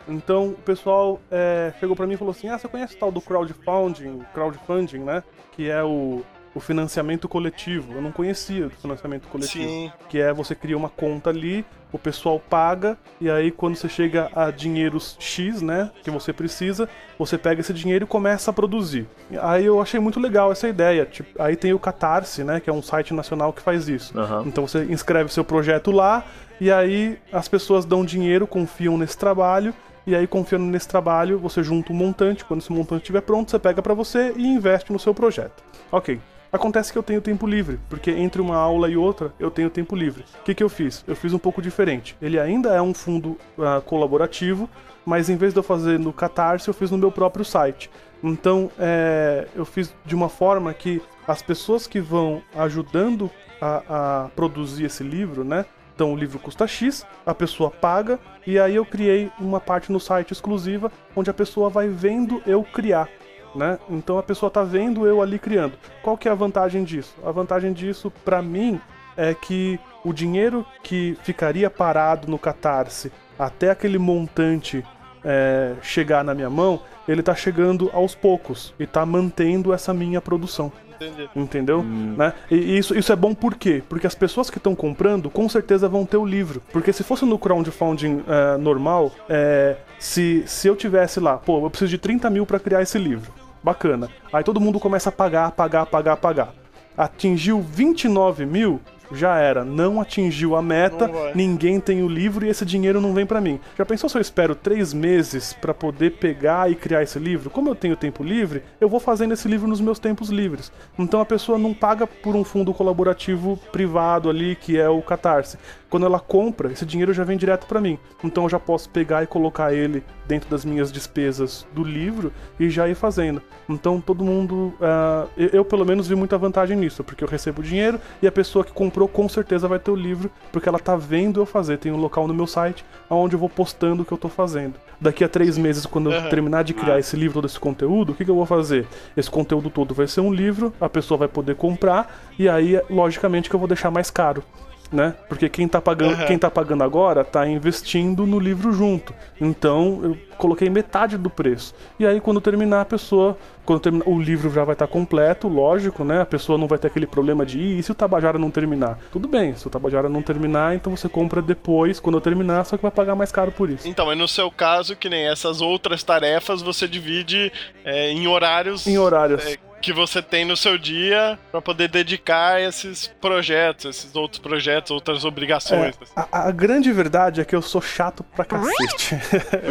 Então 0.06 0.48
o 0.48 0.54
pessoal 0.54 1.20
é, 1.30 1.72
chegou 1.80 1.96
pra 1.96 2.06
mim 2.06 2.14
e 2.14 2.16
falou 2.16 2.32
assim: 2.32 2.48
Ah, 2.48 2.58
você 2.58 2.68
conhece 2.68 2.94
o 2.94 2.98
tal 2.98 3.12
do 3.12 3.20
crowdfunding, 3.20 4.20
crowdfunding, 4.32 5.00
né? 5.00 5.22
Que 5.52 5.68
é 5.68 5.82
o, 5.82 6.22
o 6.54 6.60
financiamento 6.60 7.28
coletivo. 7.28 7.94
Eu 7.94 8.02
não 8.02 8.12
conhecia 8.12 8.66
o 8.66 8.70
financiamento 8.70 9.28
coletivo 9.28 9.64
Sim. 9.64 9.92
que 10.08 10.18
é 10.18 10.32
você 10.32 10.54
cria 10.54 10.76
uma 10.76 10.88
conta 10.88 11.30
ali, 11.30 11.64
o 11.92 11.98
pessoal 11.98 12.38
paga, 12.38 12.98
e 13.20 13.30
aí 13.30 13.50
quando 13.50 13.76
você 13.76 13.88
chega 13.88 14.30
a 14.34 14.50
dinheiros 14.50 15.16
X, 15.18 15.62
né, 15.62 15.90
que 16.02 16.10
você 16.10 16.32
precisa, 16.32 16.88
você 17.18 17.38
pega 17.38 17.60
esse 17.60 17.72
dinheiro 17.72 18.04
e 18.04 18.08
começa 18.08 18.50
a 18.50 18.54
produzir. 18.54 19.06
Aí 19.40 19.64
eu 19.64 19.80
achei 19.80 20.00
muito 20.00 20.20
legal 20.20 20.52
essa 20.52 20.68
ideia. 20.68 21.06
Tipo, 21.06 21.40
aí 21.40 21.56
tem 21.56 21.72
o 21.72 21.78
Catarse, 21.78 22.44
né, 22.44 22.60
que 22.60 22.68
é 22.68 22.72
um 22.72 22.82
site 22.82 23.14
nacional 23.14 23.52
que 23.52 23.62
faz 23.62 23.88
isso. 23.88 24.18
Aham. 24.18 24.44
Então 24.46 24.66
você 24.66 24.84
inscreve 24.84 25.32
seu 25.32 25.44
projeto 25.44 25.90
lá, 25.90 26.24
e 26.60 26.70
aí 26.70 27.18
as 27.32 27.48
pessoas 27.48 27.84
dão 27.84 28.04
dinheiro, 28.04 28.46
confiam 28.46 28.98
nesse 28.98 29.16
trabalho, 29.16 29.72
e 30.08 30.16
aí 30.16 30.26
confiando 30.26 30.64
nesse 30.64 30.88
trabalho, 30.88 31.38
você 31.38 31.62
junta 31.62 31.92
um 31.92 31.96
montante, 31.96 32.42
quando 32.42 32.60
esse 32.60 32.72
montante 32.72 33.02
estiver 33.02 33.20
pronto, 33.20 33.50
você 33.50 33.58
pega 33.58 33.82
pra 33.82 33.92
você 33.92 34.32
e 34.34 34.46
investe 34.46 34.90
no 34.90 34.98
seu 34.98 35.12
projeto. 35.12 35.62
OK. 35.92 36.18
Acontece 36.50 36.90
que 36.90 36.98
eu 36.98 37.02
tenho 37.02 37.20
tempo 37.20 37.46
livre, 37.46 37.78
porque 37.90 38.10
entre 38.10 38.40
uma 38.40 38.56
aula 38.56 38.88
e 38.88 38.96
outra 38.96 39.34
eu 39.38 39.50
tenho 39.50 39.68
tempo 39.68 39.94
livre. 39.94 40.24
O 40.40 40.44
que, 40.44 40.54
que 40.54 40.62
eu 40.62 40.70
fiz? 40.70 41.04
Eu 41.06 41.14
fiz 41.14 41.34
um 41.34 41.38
pouco 41.38 41.60
diferente. 41.60 42.16
Ele 42.22 42.40
ainda 42.40 42.70
é 42.70 42.80
um 42.80 42.94
fundo 42.94 43.36
ah, 43.58 43.82
colaborativo, 43.84 44.66
mas 45.04 45.28
em 45.28 45.36
vez 45.36 45.52
de 45.52 45.58
eu 45.58 45.62
fazer 45.62 45.98
no 45.98 46.10
Catarse, 46.10 46.66
eu 46.66 46.72
fiz 46.72 46.90
no 46.90 46.96
meu 46.96 47.12
próprio 47.12 47.44
site. 47.44 47.90
Então, 48.24 48.70
é, 48.78 49.46
eu 49.54 49.66
fiz 49.66 49.94
de 50.06 50.14
uma 50.14 50.30
forma 50.30 50.72
que 50.72 51.02
as 51.26 51.42
pessoas 51.42 51.86
que 51.86 52.00
vão 52.00 52.42
ajudando 52.56 53.30
a, 53.60 53.82
a 54.24 54.28
produzir 54.30 54.86
esse 54.86 55.04
livro, 55.04 55.44
né? 55.44 55.66
Então 55.98 56.12
o 56.12 56.16
livro 56.16 56.38
custa 56.38 56.64
X, 56.64 57.04
a 57.26 57.34
pessoa 57.34 57.72
paga, 57.72 58.20
e 58.46 58.56
aí 58.56 58.76
eu 58.76 58.86
criei 58.86 59.32
uma 59.36 59.58
parte 59.58 59.90
no 59.90 59.98
site 59.98 60.30
exclusiva 60.30 60.92
onde 61.16 61.28
a 61.28 61.34
pessoa 61.34 61.68
vai 61.68 61.88
vendo 61.88 62.40
eu 62.46 62.62
criar. 62.62 63.08
Né? 63.52 63.80
Então 63.90 64.16
a 64.16 64.22
pessoa 64.22 64.48
tá 64.48 64.62
vendo 64.62 65.08
eu 65.08 65.20
ali 65.20 65.40
criando. 65.40 65.72
Qual 66.00 66.16
que 66.16 66.28
é 66.28 66.30
a 66.30 66.36
vantagem 66.36 66.84
disso? 66.84 67.16
A 67.24 67.32
vantagem 67.32 67.72
disso, 67.72 68.12
pra 68.24 68.40
mim, 68.40 68.80
é 69.16 69.34
que 69.34 69.80
o 70.04 70.12
dinheiro 70.12 70.64
que 70.84 71.18
ficaria 71.24 71.68
parado 71.68 72.30
no 72.30 72.38
Catarse 72.38 73.10
até 73.36 73.72
aquele 73.72 73.98
montante 73.98 74.84
é, 75.24 75.74
chegar 75.82 76.22
na 76.22 76.32
minha 76.32 76.48
mão, 76.48 76.80
ele 77.08 77.24
tá 77.24 77.34
chegando 77.34 77.90
aos 77.92 78.14
poucos 78.14 78.72
e 78.78 78.86
tá 78.86 79.04
mantendo 79.04 79.72
essa 79.72 79.92
minha 79.92 80.20
produção. 80.20 80.70
Entendi. 81.00 81.30
Entendeu? 81.34 81.82
Né? 81.82 82.32
E 82.50 82.56
e 82.56 82.78
isso, 82.78 82.96
isso 82.98 83.12
é 83.12 83.16
bom 83.16 83.34
por 83.34 83.54
quê? 83.54 83.82
Porque 83.88 84.06
as 84.06 84.14
pessoas 84.14 84.50
que 84.50 84.58
estão 84.58 84.74
comprando 84.74 85.30
com 85.30 85.48
certeza 85.48 85.88
vão 85.88 86.04
ter 86.04 86.16
o 86.16 86.26
livro. 86.26 86.60
Porque 86.72 86.92
se 86.92 87.04
fosse 87.04 87.24
no 87.24 87.38
crowdfunding 87.38 88.24
é, 88.26 88.56
normal, 88.56 89.12
é, 89.28 89.76
se, 89.98 90.42
se 90.46 90.66
eu 90.68 90.76
tivesse 90.76 91.20
lá, 91.20 91.36
pô, 91.36 91.64
eu 91.64 91.70
preciso 91.70 91.90
de 91.90 91.98
30 91.98 92.28
mil 92.30 92.44
pra 92.44 92.58
criar 92.58 92.82
esse 92.82 92.98
livro. 92.98 93.32
Bacana. 93.62 94.08
Aí 94.32 94.42
todo 94.44 94.60
mundo 94.60 94.78
começa 94.78 95.08
a 95.08 95.12
pagar, 95.12 95.52
pagar, 95.52 95.86
pagar, 95.86 96.16
pagar. 96.16 96.54
Atingiu 96.96 97.60
29 97.60 98.44
mil, 98.44 98.80
já 99.12 99.38
era. 99.38 99.64
Não 99.64 100.00
atingiu 100.00 100.56
a 100.56 100.62
meta, 100.62 101.10
ninguém 101.34 101.80
tem 101.80 102.02
o 102.02 102.08
livro 102.08 102.44
e 102.44 102.48
esse 102.48 102.64
dinheiro 102.64 103.00
não 103.00 103.14
vem 103.14 103.26
pra 103.26 103.40
mim. 103.40 103.60
Já 103.76 103.84
pensou 103.84 104.08
se 104.08 104.16
eu 104.16 104.22
espero 104.22 104.54
três 104.54 104.92
meses 104.92 105.52
pra 105.52 105.74
poder 105.74 106.12
pegar 106.12 106.70
e 106.70 106.74
criar 106.74 107.02
esse 107.02 107.18
livro? 107.18 107.50
Como 107.50 107.68
eu 107.68 107.74
tenho 107.74 107.96
tempo 107.96 108.22
livre, 108.22 108.62
eu 108.80 108.88
vou 108.88 109.00
fazendo 109.00 109.32
esse 109.32 109.48
livro 109.48 109.68
nos 109.68 109.80
meus 109.80 109.98
tempos 109.98 110.30
livres. 110.30 110.72
Então 110.98 111.20
a 111.20 111.24
pessoa 111.24 111.58
não 111.58 111.74
paga 111.74 112.06
por 112.06 112.34
um 112.34 112.44
fundo 112.44 112.74
colaborativo 112.74 113.58
privado 113.72 114.28
ali, 114.28 114.56
que 114.56 114.78
é 114.78 114.88
o 114.88 115.02
Catarse. 115.02 115.58
Quando 115.90 116.04
ela 116.04 116.20
compra, 116.20 116.70
esse 116.70 116.84
dinheiro 116.84 117.12
já 117.12 117.24
vem 117.24 117.36
direto 117.36 117.66
pra 117.66 117.80
mim. 117.80 117.98
Então 118.22 118.44
eu 118.44 118.48
já 118.48 118.58
posso 118.58 118.90
pegar 118.90 119.22
e 119.22 119.26
colocar 119.26 119.72
ele 119.72 120.02
dentro 120.26 120.50
das 120.50 120.64
minhas 120.64 120.92
despesas 120.92 121.66
do 121.72 121.82
livro 121.82 122.30
e 122.60 122.68
já 122.68 122.88
ir 122.88 122.94
fazendo. 122.94 123.40
Então 123.68 124.00
todo 124.00 124.24
mundo. 124.24 124.74
ah, 124.80 125.26
eu, 125.36 125.64
pelo 125.64 125.84
menos 125.84 126.06
vi 126.06 126.14
muita 126.14 126.36
vantagem 126.36 126.76
nisso, 126.76 127.02
porque 127.02 127.24
eu 127.24 127.28
recebo 127.28 127.60
o 127.60 127.64
dinheiro 127.64 127.98
e 128.20 128.26
a 128.26 128.32
pessoa 128.32 128.64
que 128.64 128.72
comprou 128.72 129.08
com 129.08 129.28
certeza 129.28 129.66
vai 129.66 129.78
ter 129.78 129.90
o 129.90 129.96
livro, 129.96 130.30
porque 130.52 130.68
ela 130.68 130.78
tá 130.78 130.96
vendo 130.96 131.40
eu 131.40 131.46
fazer. 131.46 131.78
Tem 131.78 131.90
um 131.90 131.96
local 131.96 132.28
no 132.28 132.34
meu 132.34 132.46
site 132.46 132.84
onde 133.08 133.34
eu 133.34 133.40
vou 133.40 133.48
postando 133.48 134.02
o 134.02 134.04
que 134.04 134.12
eu 134.12 134.18
tô 134.18 134.28
fazendo. 134.28 134.74
Daqui 135.00 135.22
a 135.22 135.28
três 135.28 135.56
meses, 135.56 135.86
quando 135.86 136.12
eu 136.12 136.28
terminar 136.28 136.64
de 136.64 136.74
criar 136.74 136.98
esse 136.98 137.16
livro, 137.16 137.34
todo 137.34 137.46
esse 137.46 137.58
conteúdo, 137.58 138.12
o 138.12 138.14
que, 138.14 138.24
que 138.24 138.30
eu 138.30 138.34
vou 138.34 138.46
fazer? 138.46 138.86
Esse 139.16 139.30
conteúdo 139.30 139.70
todo 139.70 139.94
vai 139.94 140.08
ser 140.08 140.20
um 140.20 140.32
livro, 140.32 140.72
a 140.80 140.88
pessoa 140.88 141.16
vai 141.16 141.28
poder 141.28 141.54
comprar, 141.54 142.12
e 142.36 142.48
aí, 142.48 142.80
logicamente, 142.90 143.48
que 143.48 143.54
eu 143.54 143.60
vou 143.60 143.68
deixar 143.68 143.90
mais 143.92 144.10
caro. 144.10 144.42
Né? 144.90 145.14
Porque 145.28 145.50
quem 145.50 145.68
tá 145.68 145.82
pagando, 145.82 146.14
Aham. 146.14 146.24
quem 146.24 146.38
tá 146.38 146.50
pagando 146.50 146.82
agora 146.82 147.22
tá 147.22 147.46
investindo 147.46 148.26
no 148.26 148.38
livro 148.38 148.72
junto. 148.72 149.12
Então 149.38 150.00
eu 150.02 150.18
coloquei 150.38 150.70
metade 150.70 151.18
do 151.18 151.28
preço. 151.28 151.74
E 151.98 152.06
aí 152.06 152.20
quando 152.22 152.40
terminar 152.40 152.80
a 152.80 152.84
pessoa, 152.86 153.36
quando 153.66 153.80
terminar, 153.80 154.08
o 154.08 154.18
livro 154.18 154.50
já 154.50 154.64
vai 154.64 154.72
estar 154.72 154.86
completo, 154.86 155.46
lógico, 155.46 156.04
né? 156.04 156.22
A 156.22 156.26
pessoa 156.26 156.56
não 156.56 156.66
vai 156.66 156.78
ter 156.78 156.86
aquele 156.86 157.06
problema 157.06 157.44
de 157.44 157.58
"Ih, 157.58 157.78
e 157.78 157.82
se 157.82 157.92
o 157.92 157.94
Tabajara 157.94 158.38
não 158.38 158.50
terminar? 158.50 158.98
Tudo 159.12 159.28
bem, 159.28 159.54
se 159.54 159.66
o 159.66 159.70
Tabajara 159.70 160.08
não 160.08 160.22
terminar, 160.22 160.74
então 160.74 160.96
você 160.96 161.06
compra 161.08 161.42
depois, 161.42 162.00
quando 162.00 162.16
eu 162.16 162.20
terminar, 162.22 162.64
só 162.64 162.76
que 162.78 162.82
vai 162.82 162.90
pagar 162.90 163.14
mais 163.14 163.30
caro 163.30 163.52
por 163.52 163.68
isso. 163.68 163.86
Então, 163.86 164.06
mas 164.06 164.16
no 164.16 164.26
seu 164.26 164.50
caso, 164.50 164.96
que 164.96 165.10
nem 165.10 165.28
essas 165.28 165.60
outras 165.60 166.02
tarefas, 166.02 166.62
você 166.62 166.88
divide 166.88 167.52
é, 167.84 168.10
em 168.10 168.26
horários. 168.26 168.86
Em 168.86 168.96
horários. 168.96 169.44
é, 169.46 169.58
que 169.80 169.92
você 169.92 170.20
tem 170.20 170.44
no 170.44 170.56
seu 170.56 170.76
dia 170.76 171.38
pra 171.50 171.60
poder 171.60 171.88
dedicar 171.88 172.54
a 172.54 172.60
esses 172.60 173.08
projetos, 173.20 173.96
esses 173.96 174.14
outros 174.14 174.40
projetos, 174.40 174.90
outras 174.90 175.24
obrigações. 175.24 175.96
É, 176.16 176.20
a, 176.32 176.48
a 176.48 176.50
grande 176.50 176.92
verdade 176.92 177.40
é 177.40 177.44
que 177.44 177.54
eu 177.54 177.62
sou 177.62 177.80
chato 177.80 178.22
pra 178.22 178.44
cacete. 178.44 179.16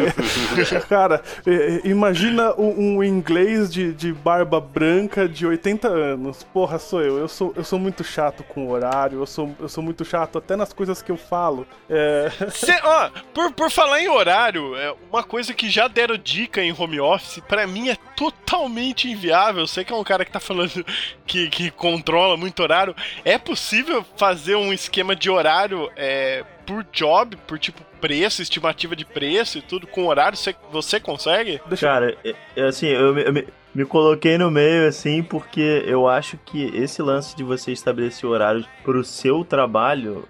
Cara, 0.88 1.22
é, 1.46 1.52
é, 1.52 1.80
imagina 1.84 2.54
um, 2.58 2.96
um 2.96 3.04
inglês 3.04 3.72
de, 3.72 3.92
de 3.92 4.12
barba 4.12 4.60
branca 4.60 5.28
de 5.28 5.46
80 5.46 5.88
anos. 5.88 6.42
Porra, 6.42 6.78
sou 6.78 7.02
eu. 7.02 7.18
Eu 7.18 7.28
sou, 7.28 7.52
eu 7.56 7.64
sou 7.64 7.78
muito 7.78 8.02
chato 8.02 8.42
com 8.44 8.66
o 8.66 8.70
horário, 8.70 9.20
eu 9.20 9.26
sou, 9.26 9.54
eu 9.60 9.68
sou 9.68 9.82
muito 9.82 10.04
chato 10.04 10.38
até 10.38 10.56
nas 10.56 10.72
coisas 10.72 11.02
que 11.02 11.10
eu 11.10 11.16
falo. 11.16 11.66
É... 11.88 12.30
Cê, 12.50 12.78
ó, 12.82 13.10
por, 13.34 13.52
por 13.52 13.70
falar 13.70 14.00
em 14.00 14.08
horário, 14.08 14.74
é 14.76 14.94
uma 15.10 15.22
coisa 15.22 15.52
que 15.52 15.68
já 15.68 15.88
deram 15.88 16.16
dica 16.16 16.62
em 16.62 16.74
home 16.76 17.00
office, 17.00 17.42
pra 17.46 17.66
mim 17.66 17.88
é 17.88 17.96
totalmente 18.16 19.10
inviável. 19.10 19.62
Eu 19.62 19.66
sei 19.66 19.84
que 19.84 19.92
é 19.92 19.96
um 19.96 19.97
cara 20.04 20.24
que 20.24 20.30
tá 20.30 20.40
falando 20.40 20.84
que, 21.26 21.48
que 21.48 21.70
controla 21.70 22.36
muito 22.36 22.62
horário. 22.62 22.94
É 23.24 23.38
possível 23.38 24.04
fazer 24.16 24.56
um 24.56 24.72
esquema 24.72 25.14
de 25.14 25.30
horário 25.30 25.90
é, 25.96 26.44
por 26.66 26.84
job, 26.92 27.36
por 27.46 27.58
tipo 27.58 27.82
preço, 28.00 28.42
estimativa 28.42 28.94
de 28.94 29.04
preço 29.04 29.58
e 29.58 29.62
tudo, 29.62 29.86
com 29.86 30.06
horário? 30.06 30.36
Você, 30.36 30.54
você 30.70 31.00
consegue? 31.00 31.60
Cara, 31.80 32.16
é, 32.24 32.34
é 32.56 32.62
assim, 32.62 32.86
eu, 32.86 33.18
eu 33.18 33.32
me, 33.32 33.46
me 33.74 33.84
coloquei 33.84 34.38
no 34.38 34.50
meio 34.50 34.86
assim 34.86 35.22
porque 35.22 35.82
eu 35.86 36.08
acho 36.08 36.36
que 36.38 36.66
esse 36.74 37.02
lance 37.02 37.36
de 37.36 37.42
você 37.42 37.72
estabelecer 37.72 38.28
horários 38.28 38.66
pro 38.82 39.04
seu 39.04 39.44
trabalho 39.44 40.28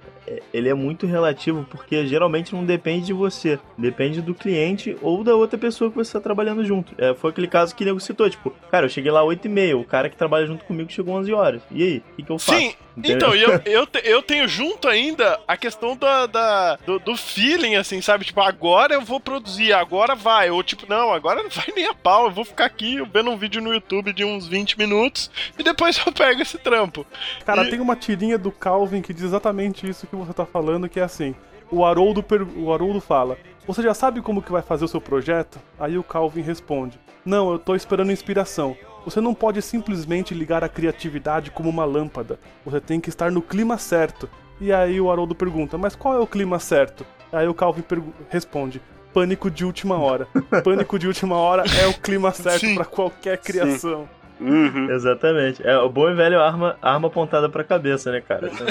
ele 0.52 0.68
é 0.68 0.74
muito 0.74 1.06
relativo 1.06 1.66
porque 1.70 2.06
geralmente 2.06 2.54
não 2.54 2.64
depende 2.64 3.06
de 3.06 3.12
você, 3.12 3.58
depende 3.76 4.20
do 4.20 4.34
cliente 4.34 4.96
ou 5.02 5.22
da 5.22 5.34
outra 5.34 5.58
pessoa 5.58 5.90
que 5.90 5.96
você 5.96 6.08
está 6.08 6.20
trabalhando 6.20 6.64
junto. 6.64 6.94
É, 6.98 7.14
foi 7.14 7.30
aquele 7.30 7.48
caso 7.48 7.74
que 7.74 7.82
o 7.82 7.86
nego 7.86 8.00
citou, 8.00 8.28
tipo, 8.28 8.50
cara, 8.70 8.86
eu 8.86 8.90
cheguei 8.90 9.10
lá 9.10 9.22
8 9.22 9.44
e 9.44 9.48
meia, 9.48 9.76
o 9.76 9.84
cara 9.84 10.08
que 10.08 10.16
trabalha 10.16 10.46
junto 10.46 10.64
comigo 10.64 10.90
chegou 10.90 11.14
11 11.14 11.32
horas. 11.32 11.62
E 11.70 11.82
aí, 11.82 11.98
o 11.98 12.16
que, 12.16 12.22
que 12.22 12.30
eu 12.30 12.38
faço? 12.38 12.58
Sim? 12.58 12.74
Então, 13.04 13.34
eu, 13.34 13.60
eu, 13.64 13.86
eu 14.04 14.22
tenho 14.22 14.48
junto 14.48 14.88
ainda 14.88 15.38
a 15.46 15.56
questão 15.56 15.96
da, 15.96 16.26
da 16.26 16.76
do, 16.86 16.98
do, 16.98 17.16
feeling, 17.16 17.76
assim, 17.76 18.00
sabe? 18.00 18.24
Tipo, 18.24 18.40
agora 18.40 18.94
eu 18.94 19.00
vou 19.00 19.20
produzir, 19.20 19.72
agora 19.72 20.14
vai. 20.14 20.50
Ou 20.50 20.62
tipo, 20.62 20.86
não, 20.88 21.12
agora 21.12 21.42
não 21.42 21.50
vai 21.50 21.66
nem 21.74 21.86
a 21.86 21.94
pau, 21.94 22.26
eu 22.26 22.30
vou 22.30 22.44
ficar 22.44 22.64
aqui 22.64 23.02
vendo 23.12 23.30
um 23.30 23.36
vídeo 23.36 23.62
no 23.62 23.72
YouTube 23.72 24.12
de 24.12 24.24
uns 24.24 24.48
20 24.48 24.78
minutos 24.78 25.30
e 25.58 25.62
depois 25.62 26.00
eu 26.04 26.12
pego 26.12 26.42
esse 26.42 26.58
trampo. 26.58 27.06
Cara, 27.44 27.64
e... 27.64 27.70
tem 27.70 27.80
uma 27.80 27.96
tirinha 27.96 28.38
do 28.38 28.50
Calvin 28.50 29.02
que 29.02 29.14
diz 29.14 29.24
exatamente 29.24 29.88
isso 29.88 30.06
que 30.06 30.16
você 30.16 30.32
tá 30.32 30.46
falando, 30.46 30.88
que 30.88 31.00
é 31.00 31.04
assim. 31.04 31.34
O 31.70 31.84
Haroldo, 31.84 32.22
per... 32.22 32.42
o 32.42 32.72
Haroldo 32.72 33.00
fala: 33.00 33.36
Você 33.66 33.82
já 33.82 33.94
sabe 33.94 34.20
como 34.20 34.42
que 34.42 34.52
vai 34.52 34.62
fazer 34.62 34.84
o 34.84 34.88
seu 34.88 35.00
projeto? 35.00 35.58
Aí 35.78 35.98
o 35.98 36.02
Calvin 36.02 36.42
responde: 36.42 36.98
Não, 37.24 37.52
eu 37.52 37.58
tô 37.58 37.74
esperando 37.74 38.12
inspiração. 38.12 38.76
Você 39.08 39.22
não 39.22 39.32
pode 39.32 39.62
simplesmente 39.62 40.34
ligar 40.34 40.62
a 40.62 40.68
criatividade 40.68 41.50
como 41.50 41.70
uma 41.70 41.86
lâmpada. 41.86 42.38
Você 42.64 42.78
tem 42.78 43.00
que 43.00 43.08
estar 43.08 43.30
no 43.30 43.40
clima 43.40 43.78
certo. 43.78 44.28
E 44.60 44.70
aí 44.70 45.00
o 45.00 45.10
Haroldo 45.10 45.34
pergunta: 45.34 45.78
Mas 45.78 45.96
qual 45.96 46.14
é 46.14 46.18
o 46.18 46.26
clima 46.26 46.58
certo? 46.58 47.06
Aí 47.32 47.48
o 47.48 47.54
Calvin 47.54 47.82
responde: 48.28 48.82
Pânico 49.14 49.50
de 49.50 49.64
última 49.64 49.96
hora. 49.98 50.28
Pânico 50.62 50.98
de 50.98 51.06
última 51.06 51.36
hora 51.36 51.64
é 51.80 51.86
o 51.86 51.94
clima 51.94 52.32
certo 52.32 52.74
para 52.74 52.84
qualquer 52.84 53.38
criação. 53.38 54.02
Sim. 54.02 54.17
Uhum. 54.40 54.90
Exatamente. 54.90 55.66
É 55.66 55.76
o 55.78 55.88
bom 55.88 56.08
e 56.08 56.14
velho 56.14 56.40
arma, 56.40 56.76
arma 56.80 57.08
apontada 57.08 57.48
pra 57.48 57.64
cabeça, 57.64 58.12
né, 58.12 58.20
cara? 58.20 58.50
Então, 58.52 58.66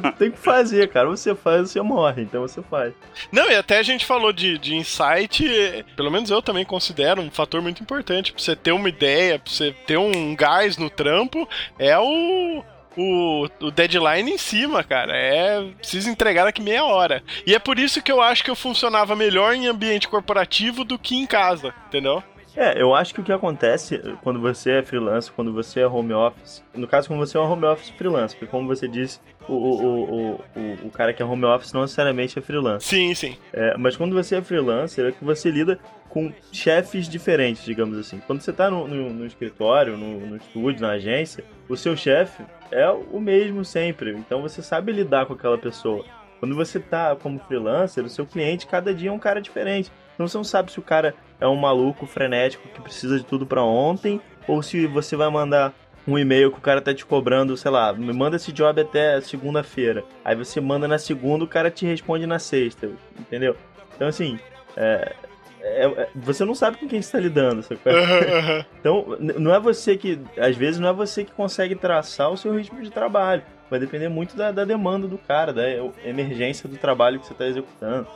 tem, 0.00 0.12
tem, 0.18 0.30
que 0.30 0.38
fazer, 0.38 0.88
cara. 0.88 1.08
Você 1.08 1.34
faz, 1.34 1.70
você 1.70 1.80
morre, 1.80 2.22
então 2.22 2.42
você 2.42 2.62
faz. 2.62 2.92
Não, 3.32 3.50
e 3.50 3.54
até 3.54 3.78
a 3.78 3.82
gente 3.82 4.04
falou 4.04 4.32
de, 4.32 4.58
de 4.58 4.74
insight, 4.74 5.84
pelo 5.96 6.10
menos 6.10 6.30
eu 6.30 6.42
também 6.42 6.64
considero 6.64 7.22
um 7.22 7.30
fator 7.30 7.62
muito 7.62 7.82
importante 7.82 8.32
pra 8.32 8.42
você 8.42 8.54
ter 8.54 8.72
uma 8.72 8.88
ideia, 8.88 9.38
pra 9.38 9.50
você 9.50 9.74
ter 9.86 9.98
um 9.98 10.34
gás 10.34 10.76
no 10.76 10.90
trampo, 10.90 11.48
é 11.78 11.98
o. 11.98 12.64
O, 13.00 13.46
o, 13.60 13.70
deadline 13.70 14.28
em 14.28 14.38
cima, 14.38 14.82
cara. 14.82 15.16
É. 15.16 15.62
Precisa 15.78 16.10
entregar 16.10 16.46
daqui 16.46 16.60
meia 16.60 16.84
hora. 16.84 17.22
E 17.46 17.54
é 17.54 17.58
por 17.60 17.78
isso 17.78 18.02
que 18.02 18.10
eu 18.10 18.20
acho 18.20 18.42
que 18.42 18.50
eu 18.50 18.56
funcionava 18.56 19.14
melhor 19.14 19.54
em 19.54 19.68
ambiente 19.68 20.08
corporativo 20.08 20.82
do 20.82 20.98
que 20.98 21.14
em 21.14 21.24
casa, 21.24 21.72
entendeu? 21.86 22.24
É, 22.58 22.82
eu 22.82 22.92
acho 22.92 23.14
que 23.14 23.20
o 23.20 23.24
que 23.24 23.32
acontece 23.32 24.02
quando 24.20 24.40
você 24.40 24.72
é 24.72 24.82
freelancer, 24.82 25.32
quando 25.32 25.52
você 25.52 25.78
é 25.78 25.86
home 25.86 26.12
office, 26.12 26.60
no 26.74 26.88
caso, 26.88 27.06
quando 27.06 27.20
você 27.20 27.38
é 27.38 27.40
um 27.40 27.48
home 27.48 27.64
office 27.64 27.90
freelancer, 27.90 28.36
porque 28.36 28.50
como 28.50 28.66
você 28.66 28.88
disse, 28.88 29.20
o, 29.48 29.52
o, 29.52 29.84
o, 29.84 30.32
o, 30.34 30.86
o 30.86 30.90
cara 30.90 31.12
que 31.12 31.22
é 31.22 31.24
home 31.24 31.44
office 31.44 31.72
não 31.72 31.82
necessariamente 31.82 32.36
é 32.36 32.42
freelancer. 32.42 32.98
Sim, 32.98 33.14
sim. 33.14 33.36
É, 33.52 33.76
mas 33.78 33.96
quando 33.96 34.12
você 34.12 34.34
é 34.34 34.42
freelancer, 34.42 35.06
é 35.06 35.12
que 35.12 35.24
você 35.24 35.52
lida 35.52 35.78
com 36.08 36.32
chefes 36.50 37.08
diferentes, 37.08 37.64
digamos 37.64 37.96
assim. 37.96 38.20
Quando 38.26 38.40
você 38.40 38.50
está 38.50 38.68
no, 38.68 38.88
no, 38.88 39.08
no, 39.10 39.24
escritório, 39.24 39.96
no, 39.96 40.26
no 40.26 40.36
estúdio, 40.36 40.82
na 40.82 40.94
agência, 40.94 41.44
o 41.68 41.76
seu 41.76 41.96
chefe 41.96 42.42
é 42.72 42.90
o 42.90 43.20
mesmo 43.20 43.64
sempre. 43.64 44.16
Então 44.16 44.42
você 44.42 44.62
sabe 44.62 44.90
lidar 44.90 45.26
com 45.26 45.34
aquela 45.34 45.58
pessoa. 45.58 46.04
Quando 46.40 46.56
você 46.56 46.80
tá 46.80 47.14
como 47.14 47.38
freelancer, 47.38 48.04
o 48.04 48.08
seu 48.08 48.26
cliente 48.26 48.66
cada 48.66 48.92
dia 48.92 49.10
é 49.10 49.12
um 49.12 49.18
cara 49.18 49.40
diferente. 49.40 49.92
Então 50.18 50.26
você 50.26 50.36
não 50.36 50.42
sabe 50.42 50.72
se 50.72 50.80
o 50.80 50.82
cara 50.82 51.14
é 51.40 51.46
um 51.46 51.54
maluco 51.54 52.04
frenético 52.04 52.66
que 52.68 52.82
precisa 52.82 53.16
de 53.16 53.24
tudo 53.24 53.46
para 53.46 53.62
ontem, 53.62 54.20
ou 54.48 54.60
se 54.64 54.84
você 54.88 55.14
vai 55.14 55.30
mandar 55.30 55.72
um 56.08 56.18
e-mail 56.18 56.50
que 56.50 56.58
o 56.58 56.60
cara 56.60 56.80
tá 56.80 56.92
te 56.92 57.06
cobrando, 57.06 57.56
sei 57.56 57.70
lá, 57.70 57.92
me 57.92 58.12
manda 58.12 58.34
esse 58.34 58.50
job 58.50 58.80
até 58.80 59.20
segunda-feira. 59.20 60.02
Aí 60.24 60.34
você 60.34 60.60
manda 60.60 60.88
na 60.88 60.98
segunda, 60.98 61.44
o 61.44 61.48
cara 61.48 61.70
te 61.70 61.86
responde 61.86 62.26
na 62.26 62.40
sexta, 62.40 62.90
entendeu? 63.16 63.54
Então 63.94 64.08
assim, 64.08 64.40
é, 64.76 65.14
é, 65.60 65.84
é, 65.84 66.08
você 66.16 66.44
não 66.44 66.54
sabe 66.54 66.78
com 66.78 66.88
quem 66.88 66.98
está 66.98 67.20
lidando, 67.20 67.62
sabe? 67.62 67.80
então, 68.80 69.16
não 69.20 69.54
é 69.54 69.60
você 69.60 69.96
que, 69.96 70.18
às 70.36 70.56
vezes, 70.56 70.80
não 70.80 70.88
é 70.88 70.92
você 70.92 71.24
que 71.24 71.30
consegue 71.30 71.76
traçar 71.76 72.28
o 72.30 72.36
seu 72.36 72.52
ritmo 72.56 72.82
de 72.82 72.90
trabalho. 72.90 73.42
Vai 73.70 73.78
depender 73.78 74.08
muito 74.08 74.36
da, 74.36 74.50
da 74.50 74.64
demanda 74.64 75.06
do 75.06 75.18
cara, 75.18 75.52
da 75.52 75.62
emergência 76.04 76.68
do 76.68 76.76
trabalho 76.76 77.20
que 77.20 77.26
você 77.26 77.34
está 77.34 77.46
executando. 77.46 78.08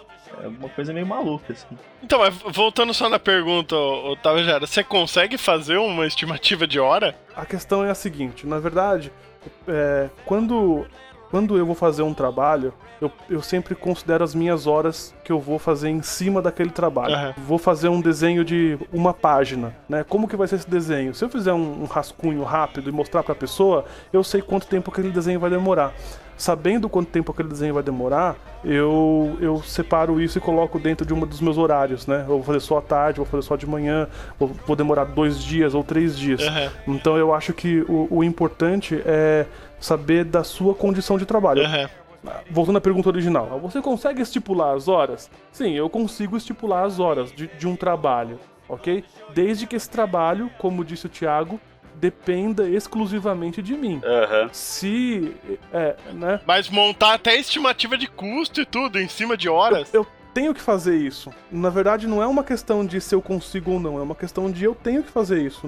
É 0.42 0.48
uma 0.48 0.68
coisa 0.68 0.92
meio 0.92 1.06
maluca, 1.06 1.52
assim. 1.52 1.66
Então, 2.02 2.18
mas 2.20 2.34
voltando 2.48 2.92
só 2.94 3.08
na 3.08 3.18
pergunta, 3.18 3.76
Otávio 3.76 4.44
Jara, 4.44 4.66
você 4.66 4.82
consegue 4.82 5.36
fazer 5.36 5.76
uma 5.76 6.06
estimativa 6.06 6.66
de 6.66 6.80
hora? 6.80 7.16
A 7.36 7.44
questão 7.44 7.84
é 7.84 7.90
a 7.90 7.94
seguinte, 7.94 8.46
na 8.46 8.58
verdade, 8.58 9.12
é, 9.66 10.08
quando, 10.24 10.86
quando 11.30 11.56
eu 11.56 11.66
vou 11.66 11.74
fazer 11.74 12.02
um 12.02 12.14
trabalho, 12.14 12.72
eu, 13.00 13.10
eu 13.28 13.42
sempre 13.42 13.74
considero 13.74 14.22
as 14.22 14.34
minhas 14.34 14.66
horas 14.66 15.12
que 15.24 15.32
eu 15.32 15.40
vou 15.40 15.58
fazer 15.58 15.88
em 15.88 16.02
cima 16.02 16.40
daquele 16.40 16.70
trabalho. 16.70 17.14
Uhum. 17.14 17.32
Vou 17.38 17.58
fazer 17.58 17.88
um 17.88 18.00
desenho 18.00 18.44
de 18.44 18.78
uma 18.92 19.12
página, 19.12 19.74
né? 19.88 20.04
Como 20.08 20.28
que 20.28 20.36
vai 20.36 20.46
ser 20.46 20.56
esse 20.56 20.70
desenho? 20.70 21.12
Se 21.12 21.24
eu 21.24 21.28
fizer 21.28 21.52
um, 21.52 21.82
um 21.82 21.84
rascunho 21.84 22.44
rápido 22.44 22.88
e 22.88 22.92
mostrar 22.92 23.24
para 23.24 23.32
a 23.32 23.36
pessoa, 23.36 23.84
eu 24.12 24.22
sei 24.22 24.40
quanto 24.40 24.68
tempo 24.68 24.90
aquele 24.90 25.10
desenho 25.10 25.40
vai 25.40 25.50
demorar 25.50 25.92
sabendo 26.42 26.88
quanto 26.88 27.08
tempo 27.08 27.30
aquele 27.30 27.48
desenho 27.48 27.72
vai 27.72 27.84
demorar, 27.84 28.34
eu, 28.64 29.38
eu 29.40 29.62
separo 29.62 30.20
isso 30.20 30.38
e 30.38 30.40
coloco 30.40 30.76
dentro 30.76 31.06
de 31.06 31.14
um 31.14 31.20
dos 31.20 31.40
meus 31.40 31.56
horários, 31.56 32.04
né? 32.08 32.22
Eu 32.22 32.34
vou 32.38 32.42
fazer 32.42 32.58
só 32.58 32.78
à 32.78 32.82
tarde, 32.82 33.18
vou 33.18 33.26
fazer 33.26 33.42
só 33.44 33.54
de 33.54 33.64
manhã, 33.64 34.08
vou, 34.40 34.48
vou 34.66 34.74
demorar 34.74 35.04
dois 35.04 35.38
dias 35.38 35.72
ou 35.72 35.84
três 35.84 36.18
dias. 36.18 36.42
Uhum. 36.42 36.96
Então 36.96 37.16
eu 37.16 37.32
acho 37.32 37.52
que 37.52 37.82
o, 37.88 38.08
o, 38.10 38.24
importante 38.24 39.00
é 39.06 39.46
saber 39.78 40.24
da 40.24 40.42
sua 40.42 40.74
condição 40.74 41.16
de 41.16 41.24
trabalho. 41.24 41.62
Uhum. 41.62 42.32
Voltando 42.50 42.78
à 42.78 42.80
pergunta 42.80 43.08
original, 43.08 43.60
você 43.62 43.80
consegue 43.80 44.20
estipular 44.20 44.74
as 44.74 44.88
horas? 44.88 45.30
Sim, 45.52 45.74
eu 45.74 45.88
consigo 45.88 46.36
estipular 46.36 46.84
as 46.84 46.98
horas 46.98 47.30
de, 47.30 47.46
de 47.46 47.68
um 47.68 47.76
trabalho, 47.76 48.40
ok? 48.68 49.04
Desde 49.32 49.64
que 49.64 49.76
esse 49.76 49.88
trabalho, 49.88 50.50
como 50.58 50.84
disse 50.84 51.06
o 51.06 51.08
Thiago, 51.08 51.60
dependa 51.94 52.68
exclusivamente 52.68 53.62
de 53.62 53.74
mim. 53.74 54.00
Uhum. 54.04 54.48
Se. 54.52 55.34
É, 55.72 55.96
né? 56.12 56.40
Mas 56.46 56.68
montar 56.68 57.14
até 57.14 57.36
estimativa 57.36 57.96
de 57.96 58.06
custo 58.06 58.60
e 58.60 58.66
tudo 58.66 58.98
em 58.98 59.08
cima 59.08 59.36
de 59.36 59.48
horas. 59.48 59.92
Eu, 59.92 60.02
eu 60.02 60.06
tenho 60.32 60.54
que 60.54 60.60
fazer 60.60 60.96
isso. 60.96 61.32
Na 61.50 61.70
verdade, 61.70 62.06
não 62.06 62.22
é 62.22 62.26
uma 62.26 62.42
questão 62.42 62.84
de 62.84 63.00
se 63.00 63.14
eu 63.14 63.22
consigo 63.22 63.72
ou 63.72 63.80
não, 63.80 63.98
é 63.98 64.02
uma 64.02 64.14
questão 64.14 64.50
de 64.50 64.64
eu 64.64 64.74
tenho 64.74 65.02
que 65.02 65.10
fazer 65.10 65.42
isso. 65.42 65.66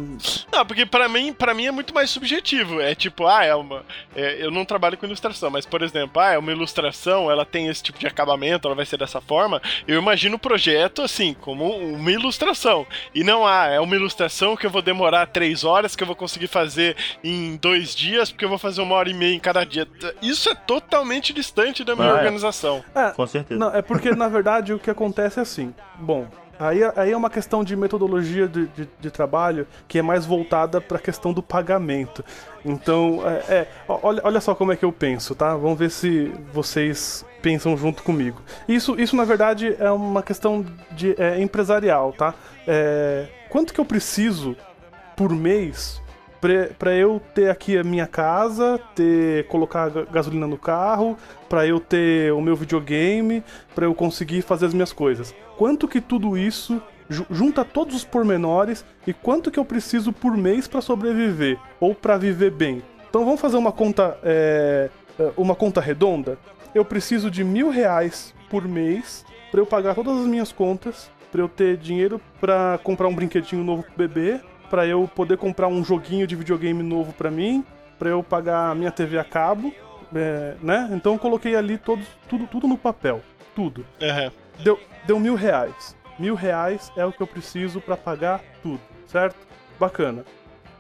Não, 0.53 0.65
porque 0.65 0.87
para 0.87 1.09
mim, 1.09 1.33
para 1.33 1.55
mim 1.55 1.67
é 1.67 1.71
muito 1.71 1.95
mais 1.95 2.11
subjetivo. 2.11 2.81
É 2.81 2.95
tipo, 2.95 3.27
ah, 3.27 3.45
é 3.45 3.55
uma. 3.55 3.85
É, 4.15 4.45
eu 4.45 4.51
não 4.51 4.65
trabalho 4.65 4.97
com 4.97 5.07
ilustração, 5.07 5.51
mas 5.51 5.67
por 5.67 5.83
exemplo, 5.83 6.21
ah, 6.21 6.33
é 6.33 6.39
uma 6.39 6.53
ilustração, 6.53 7.31
ela 7.31 7.45
tem 7.45 7.69
esse 7.69 7.83
tipo 7.83 7.99
de 7.99 8.07
acabamento, 8.07 8.67
ela 8.67 8.75
vai 8.75 8.87
ser 8.87 8.97
dessa 8.97 9.21
forma. 9.21 9.61
Eu 9.87 10.01
imagino 10.01 10.37
o 10.37 10.39
projeto 10.39 11.03
assim, 11.03 11.35
como 11.35 11.77
uma 11.77 12.13
ilustração. 12.13 12.87
E 13.15 13.23
não, 13.23 13.47
ah, 13.47 13.67
é 13.67 13.81
uma 13.81 13.97
ilustração 13.97 14.57
que 14.57 14.67
eu 14.67 14.71
vou 14.71 14.83
demorar 14.83 15.27
três 15.27 15.65
horas, 15.65 15.95
que 15.95 16.03
eu 16.03 16.07
vou 16.07 16.17
conseguir 16.17 16.49
fazer 16.49 16.97
em 17.23 17.57
dois 17.57 17.95
dias, 17.95 18.31
porque 18.31 18.45
eu 18.45 18.49
vou 18.49 18.59
fazer 18.59 18.81
uma 18.81 18.95
hora 18.95 19.11
e 19.11 19.15
meia 19.15 19.35
em 19.35 19.41
cada 19.41 19.65
dia. 19.65 19.87
Isso 20.23 20.49
é 20.49 20.55
totalmente 20.55 21.33
distante 21.33 21.85
da 21.85 21.95
minha 21.95 22.09
ah, 22.09 22.11
é. 22.11 22.15
organização. 22.15 22.85
É, 22.95 23.11
com 23.11 23.27
certeza. 23.27 23.59
Não, 23.59 23.75
é 23.75 23.83
porque, 23.83 24.15
na 24.15 24.29
verdade, 24.29 24.54
verdade, 24.55 24.73
o 24.73 24.79
que 24.79 24.91
acontece 24.91 25.39
é 25.39 25.43
assim. 25.43 25.75
Bom, 25.99 26.27
Aí, 26.57 26.79
aí 26.95 27.11
é 27.11 27.17
uma 27.17 27.29
questão 27.29 27.65
de 27.65 27.75
metodologia 27.75 28.47
de, 28.47 28.69
de, 28.69 28.89
de 29.01 29.11
trabalho 29.11 29.67
que 29.89 29.99
é 29.99 30.03
mais 30.03 30.25
voltada 30.25 30.81
para 30.81 30.99
a 30.99 31.01
questão 31.01 31.33
do 31.33 31.43
pagamento. 31.43 32.25
Então, 32.65 33.23
é, 33.27 33.53
é, 33.53 33.69
olha, 33.89 34.21
olha 34.23 34.41
só 34.41 34.55
como 34.55 34.71
é 34.71 34.77
que 34.77 34.85
eu 34.85 34.93
penso, 34.93 35.35
tá? 35.35 35.57
Vamos 35.57 35.77
ver 35.77 35.91
se 35.91 36.33
vocês 36.53 37.27
pensam 37.43 37.77
junto 37.77 38.05
comigo. 38.05 38.41
Isso, 38.69 38.95
isso 39.01 39.17
na 39.17 39.25
verdade, 39.25 39.75
é 39.81 39.91
uma 39.91 40.23
questão 40.23 40.65
de, 40.93 41.21
é, 41.21 41.41
empresarial, 41.43 42.13
tá? 42.13 42.33
É, 42.69 43.27
quanto 43.51 43.75
que 43.75 43.81
eu 43.81 43.85
preciso 43.85 44.57
por 45.17 45.31
mês 45.31 46.01
pra 46.79 46.95
eu 46.95 47.21
ter 47.35 47.51
aqui 47.51 47.77
a 47.79 47.85
minha 47.85 48.07
casa, 48.07 48.79
ter 48.95 49.47
colocar 49.47 49.89
ga- 49.91 50.05
gasolina 50.05 50.47
no 50.47 50.59
carro, 50.59 51.17
pra 51.49 51.67
eu 51.67 51.81
ter 51.81 52.33
o 52.33 52.41
meu 52.41 52.55
videogame, 52.57 53.43
pra 53.75 53.87
eu 53.87 53.95
conseguir 53.95 54.43
fazer 54.43 54.67
as 54.67 54.75
minhas 54.75 54.93
coisas. 54.93 55.35
Quanto 55.57 55.87
que 55.89 56.01
tudo 56.01 56.37
isso 56.37 56.83
ju- 57.09 57.27
junta 57.31 57.65
todos 57.65 57.95
os 57.97 58.05
pormenores 58.05 58.85
e 59.07 59.13
quanto 59.13 59.51
que 59.51 59.59
eu 59.59 59.65
preciso 59.65 60.13
por 60.13 60.37
mês 60.37 60.67
pra 60.67 60.81
sobreviver 60.81 61.59
ou 61.81 61.95
pra 61.95 62.17
viver 62.17 62.51
bem? 62.51 62.83
Então 63.09 63.25
vamos 63.25 63.41
fazer 63.41 63.57
uma 63.57 63.73
conta, 63.73 64.19
é, 64.23 64.91
é, 65.19 65.33
uma 65.37 65.55
conta 65.55 65.81
redonda. 65.81 66.37
Eu 66.75 66.85
preciso 66.85 67.31
de 67.31 67.45
mil 67.45 67.71
reais 67.71 68.35
por 68.51 68.67
mês 68.67 69.25
pra 69.51 69.61
eu 69.61 69.67
pagar 69.67 69.95
todas 69.95 70.19
as 70.19 70.27
minhas 70.27 70.51
contas, 70.51 71.09
pra 71.31 71.41
eu 71.41 71.49
ter 71.49 71.77
dinheiro 71.77 72.21
pra 72.41 72.79
comprar 72.83 73.07
um 73.09 73.15
brinquedinho 73.15 73.63
novo 73.63 73.83
pro 73.85 73.93
bebê, 73.97 74.41
pra 74.71 74.87
eu 74.87 75.09
poder 75.15 75.37
comprar 75.37 75.69
um 75.69 75.85
joguinho 75.85 76.27
de 76.27 76.37
videogame 76.37 76.83
novo 76.83 77.13
pra 77.13 77.31
mim, 77.31 77.65
pra 77.99 78.11
eu 78.11 78.23
pagar 78.23 78.71
a 78.71 78.75
minha 78.75 78.91
TV 78.91 79.19
a 79.19 79.25
cabo, 79.25 79.73
é, 80.15 80.55
né? 80.63 80.89
Então 80.93 81.15
eu 81.15 81.19
coloquei 81.19 81.57
ali 81.57 81.79
todos, 81.79 82.07
tudo, 82.29 82.47
tudo 82.47 82.69
no 82.69 82.77
papel, 82.77 83.21
tudo. 83.55 83.85
Aham. 84.03 84.31
Deu, 84.59 84.79
deu 85.07 85.19
mil 85.19 85.35
reais. 85.35 85.97
Mil 86.19 86.35
reais 86.35 86.93
é 86.97 87.05
o 87.05 87.13
que 87.13 87.21
eu 87.21 87.27
preciso 87.27 87.81
pra 87.81 87.97
pagar 87.97 88.41
tudo, 88.63 88.81
certo? 89.07 89.37
Bacana. 89.79 90.25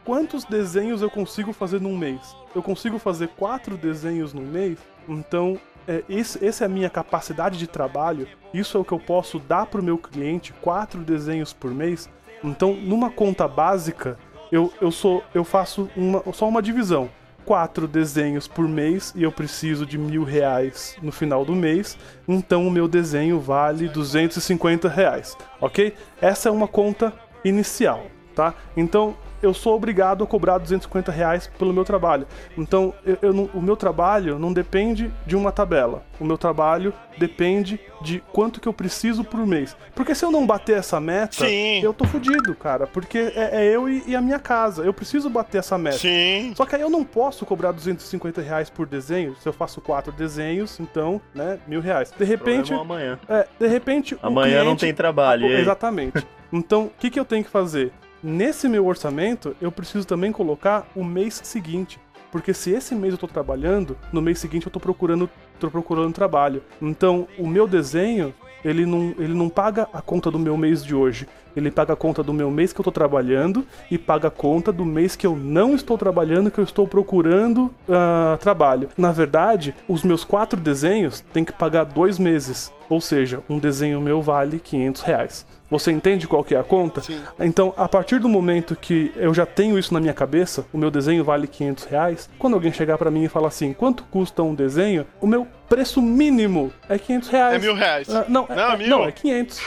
Quantos 0.04 0.44
desenhos 0.44 1.02
eu 1.02 1.10
consigo 1.10 1.52
fazer 1.52 1.80
num 1.80 1.96
mês? 1.96 2.36
Eu 2.54 2.62
consigo 2.62 2.98
fazer 2.98 3.28
quatro 3.28 3.76
desenhos 3.76 4.32
num 4.32 4.44
mês? 4.44 4.78
Então, 5.08 5.58
é, 5.88 6.04
esse, 6.08 6.44
essa 6.44 6.64
é 6.64 6.66
a 6.66 6.68
minha 6.68 6.90
capacidade 6.90 7.58
de 7.58 7.66
trabalho. 7.66 8.28
Isso 8.52 8.76
é 8.76 8.80
o 8.80 8.84
que 8.84 8.92
eu 8.92 9.00
posso 9.00 9.38
dar 9.38 9.66
pro 9.66 9.82
meu 9.82 9.98
cliente, 9.98 10.52
quatro 10.60 11.00
desenhos 11.00 11.52
por 11.52 11.72
mês. 11.72 12.08
Então, 12.42 12.74
numa 12.74 13.10
conta 13.10 13.46
básica, 13.46 14.18
eu, 14.54 14.72
eu 14.80 14.90
sou 14.90 15.22
eu 15.34 15.42
faço 15.44 15.88
uma, 15.96 16.22
só 16.32 16.48
uma 16.48 16.62
divisão. 16.62 17.10
Quatro 17.44 17.86
desenhos 17.86 18.48
por 18.48 18.66
mês 18.66 19.12
e 19.14 19.22
eu 19.22 19.30
preciso 19.30 19.84
de 19.84 19.98
mil 19.98 20.24
reais 20.24 20.96
no 21.02 21.12
final 21.12 21.44
do 21.44 21.54
mês. 21.54 21.98
Então 22.26 22.66
o 22.66 22.70
meu 22.70 22.88
desenho 22.88 23.38
vale 23.38 23.88
250 23.88 24.88
reais, 24.88 25.36
ok? 25.60 25.92
Essa 26.20 26.48
é 26.48 26.52
uma 26.52 26.66
conta 26.66 27.12
inicial, 27.44 28.06
tá? 28.34 28.54
Então 28.76 29.14
eu 29.44 29.54
sou 29.54 29.74
obrigado 29.76 30.24
a 30.24 30.26
cobrar 30.26 30.58
250 30.58 31.12
reais 31.12 31.50
pelo 31.58 31.72
meu 31.72 31.84
trabalho. 31.84 32.26
Então 32.56 32.94
eu, 33.04 33.18
eu 33.22 33.32
não- 33.32 33.50
o 33.54 33.60
meu 33.62 33.76
trabalho 33.76 34.38
não 34.38 34.52
depende 34.52 35.12
de 35.26 35.36
uma 35.36 35.52
tabela. 35.52 36.02
O 36.18 36.24
meu 36.24 36.38
trabalho 36.38 36.92
depende 37.18 37.78
de 38.02 38.20
quanto 38.32 38.60
que 38.60 38.68
eu 38.68 38.72
preciso 38.72 39.22
por 39.24 39.44
mês. 39.46 39.76
Porque 39.94 40.14
se 40.14 40.24
eu 40.24 40.30
não 40.30 40.46
bater 40.46 40.76
essa 40.78 41.00
meta, 41.00 41.46
Sim. 41.46 41.80
eu 41.82 41.92
tô 41.92 42.04
fudido, 42.04 42.54
cara. 42.54 42.86
Porque 42.86 43.18
é, 43.34 43.64
é 43.64 43.64
eu 43.76 43.88
e, 43.88 44.02
e 44.06 44.16
a 44.16 44.20
minha 44.20 44.38
casa. 44.38 44.82
Eu 44.84 44.92
preciso 44.92 45.28
bater 45.30 45.58
essa 45.58 45.76
meta. 45.78 45.98
Sim. 45.98 46.52
Só 46.56 46.64
que 46.66 46.74
aí 46.76 46.82
eu 46.82 46.90
não 46.90 47.04
posso 47.04 47.44
cobrar 47.46 47.72
250 47.72 48.40
reais 48.40 48.68
por 48.70 48.86
desenho. 48.86 49.34
Se 49.36 49.48
eu 49.48 49.52
faço 49.52 49.80
quatro 49.80 50.12
desenhos, 50.12 50.78
então, 50.80 51.20
né, 51.34 51.58
mil 51.66 51.80
reais. 51.80 52.12
De 52.16 52.24
repente, 52.24 52.68
Problema 52.68 52.94
amanhã. 52.94 53.18
é, 53.28 53.46
de 53.58 53.66
repente, 53.66 54.16
Amanhã 54.22 54.58
não 54.58 54.64
cliente- 54.64 54.80
tem 54.80 54.94
trabalho. 54.94 55.46
Exatamente. 55.46 56.24
Então, 56.52 56.84
o 56.84 56.90
que, 56.98 57.10
que 57.10 57.18
eu 57.18 57.24
tenho 57.24 57.42
que 57.44 57.50
fazer? 57.50 57.90
Nesse 58.26 58.70
meu 58.70 58.86
orçamento, 58.86 59.54
eu 59.60 59.70
preciso 59.70 60.06
também 60.06 60.32
colocar 60.32 60.86
o 60.96 61.04
mês 61.04 61.42
seguinte. 61.44 62.00
Porque 62.32 62.54
se 62.54 62.70
esse 62.70 62.94
mês 62.94 63.12
eu 63.12 63.18
tô 63.18 63.28
trabalhando, 63.28 63.98
no 64.10 64.22
mês 64.22 64.38
seguinte 64.38 64.64
eu 64.64 64.72
tô 64.72 64.80
procurando, 64.80 65.28
tô 65.60 65.70
procurando 65.70 66.14
trabalho. 66.14 66.62
Então, 66.80 67.28
o 67.38 67.46
meu 67.46 67.68
desenho, 67.68 68.34
ele 68.64 68.86
não, 68.86 69.14
ele 69.18 69.34
não 69.34 69.50
paga 69.50 69.86
a 69.92 70.00
conta 70.00 70.30
do 70.30 70.38
meu 70.38 70.56
mês 70.56 70.82
de 70.82 70.94
hoje. 70.94 71.28
Ele 71.54 71.70
paga 71.70 71.92
a 71.92 71.96
conta 71.96 72.22
do 72.22 72.32
meu 72.32 72.50
mês 72.50 72.72
que 72.72 72.80
eu 72.80 72.84
tô 72.84 72.90
trabalhando 72.90 73.62
e 73.90 73.98
paga 73.98 74.28
a 74.28 74.30
conta 74.30 74.72
do 74.72 74.86
mês 74.86 75.14
que 75.14 75.26
eu 75.26 75.36
não 75.36 75.74
estou 75.74 75.98
trabalhando, 75.98 76.50
que 76.50 76.58
eu 76.58 76.64
estou 76.64 76.88
procurando 76.88 77.70
ah, 77.86 78.38
trabalho. 78.40 78.88
Na 78.96 79.12
verdade, 79.12 79.74
os 79.86 80.02
meus 80.02 80.24
quatro 80.24 80.58
desenhos 80.58 81.20
têm 81.20 81.44
que 81.44 81.52
pagar 81.52 81.84
dois 81.84 82.18
meses. 82.18 82.72
Ou 82.88 83.02
seja, 83.02 83.42
um 83.50 83.58
desenho 83.58 84.00
meu 84.00 84.22
vale 84.22 84.58
500 84.58 85.02
reais. 85.02 85.46
Você 85.74 85.90
entende 85.90 86.28
qual 86.28 86.44
que 86.44 86.54
é 86.54 86.58
a 86.60 86.62
conta? 86.62 87.00
Sim. 87.00 87.20
Então, 87.40 87.74
a 87.76 87.88
partir 87.88 88.20
do 88.20 88.28
momento 88.28 88.76
que 88.76 89.10
eu 89.16 89.34
já 89.34 89.44
tenho 89.44 89.76
isso 89.76 89.92
na 89.92 89.98
minha 89.98 90.14
cabeça, 90.14 90.64
o 90.72 90.78
meu 90.78 90.88
desenho 90.88 91.24
vale 91.24 91.48
500 91.48 91.84
reais, 91.86 92.30
quando 92.38 92.54
alguém 92.54 92.72
chegar 92.72 92.96
pra 92.96 93.10
mim 93.10 93.24
e 93.24 93.28
falar 93.28 93.48
assim, 93.48 93.72
quanto 93.72 94.04
custa 94.04 94.40
um 94.40 94.54
desenho, 94.54 95.04
o 95.20 95.26
meu 95.26 95.48
preço 95.68 96.00
mínimo 96.00 96.72
é 96.88 96.96
500 96.96 97.28
reais. 97.28 97.54
É 97.54 97.58
mil 97.58 97.74
reais. 97.74 98.08
Ah, 98.14 98.24
não, 98.28 98.46
Não, 98.48 98.70
é, 98.72 98.76
mil. 98.76 98.88
não, 98.88 99.04
é 99.04 99.10
500. 99.10 99.60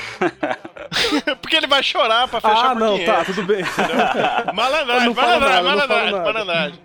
Porque 1.41 1.57
ele 1.57 1.67
vai 1.67 1.83
chorar 1.83 2.25
pra 2.29 2.39
fechar 2.39 2.71
Ah, 2.71 2.75
não, 2.75 2.93
500. 2.97 3.05
tá, 3.15 3.25
tudo 3.25 3.43
bem. 3.43 3.63
Malandragem, 4.55 5.13
malandragem, 5.13 5.63
malandragem, 5.63 6.11
malandragem. 6.13 6.79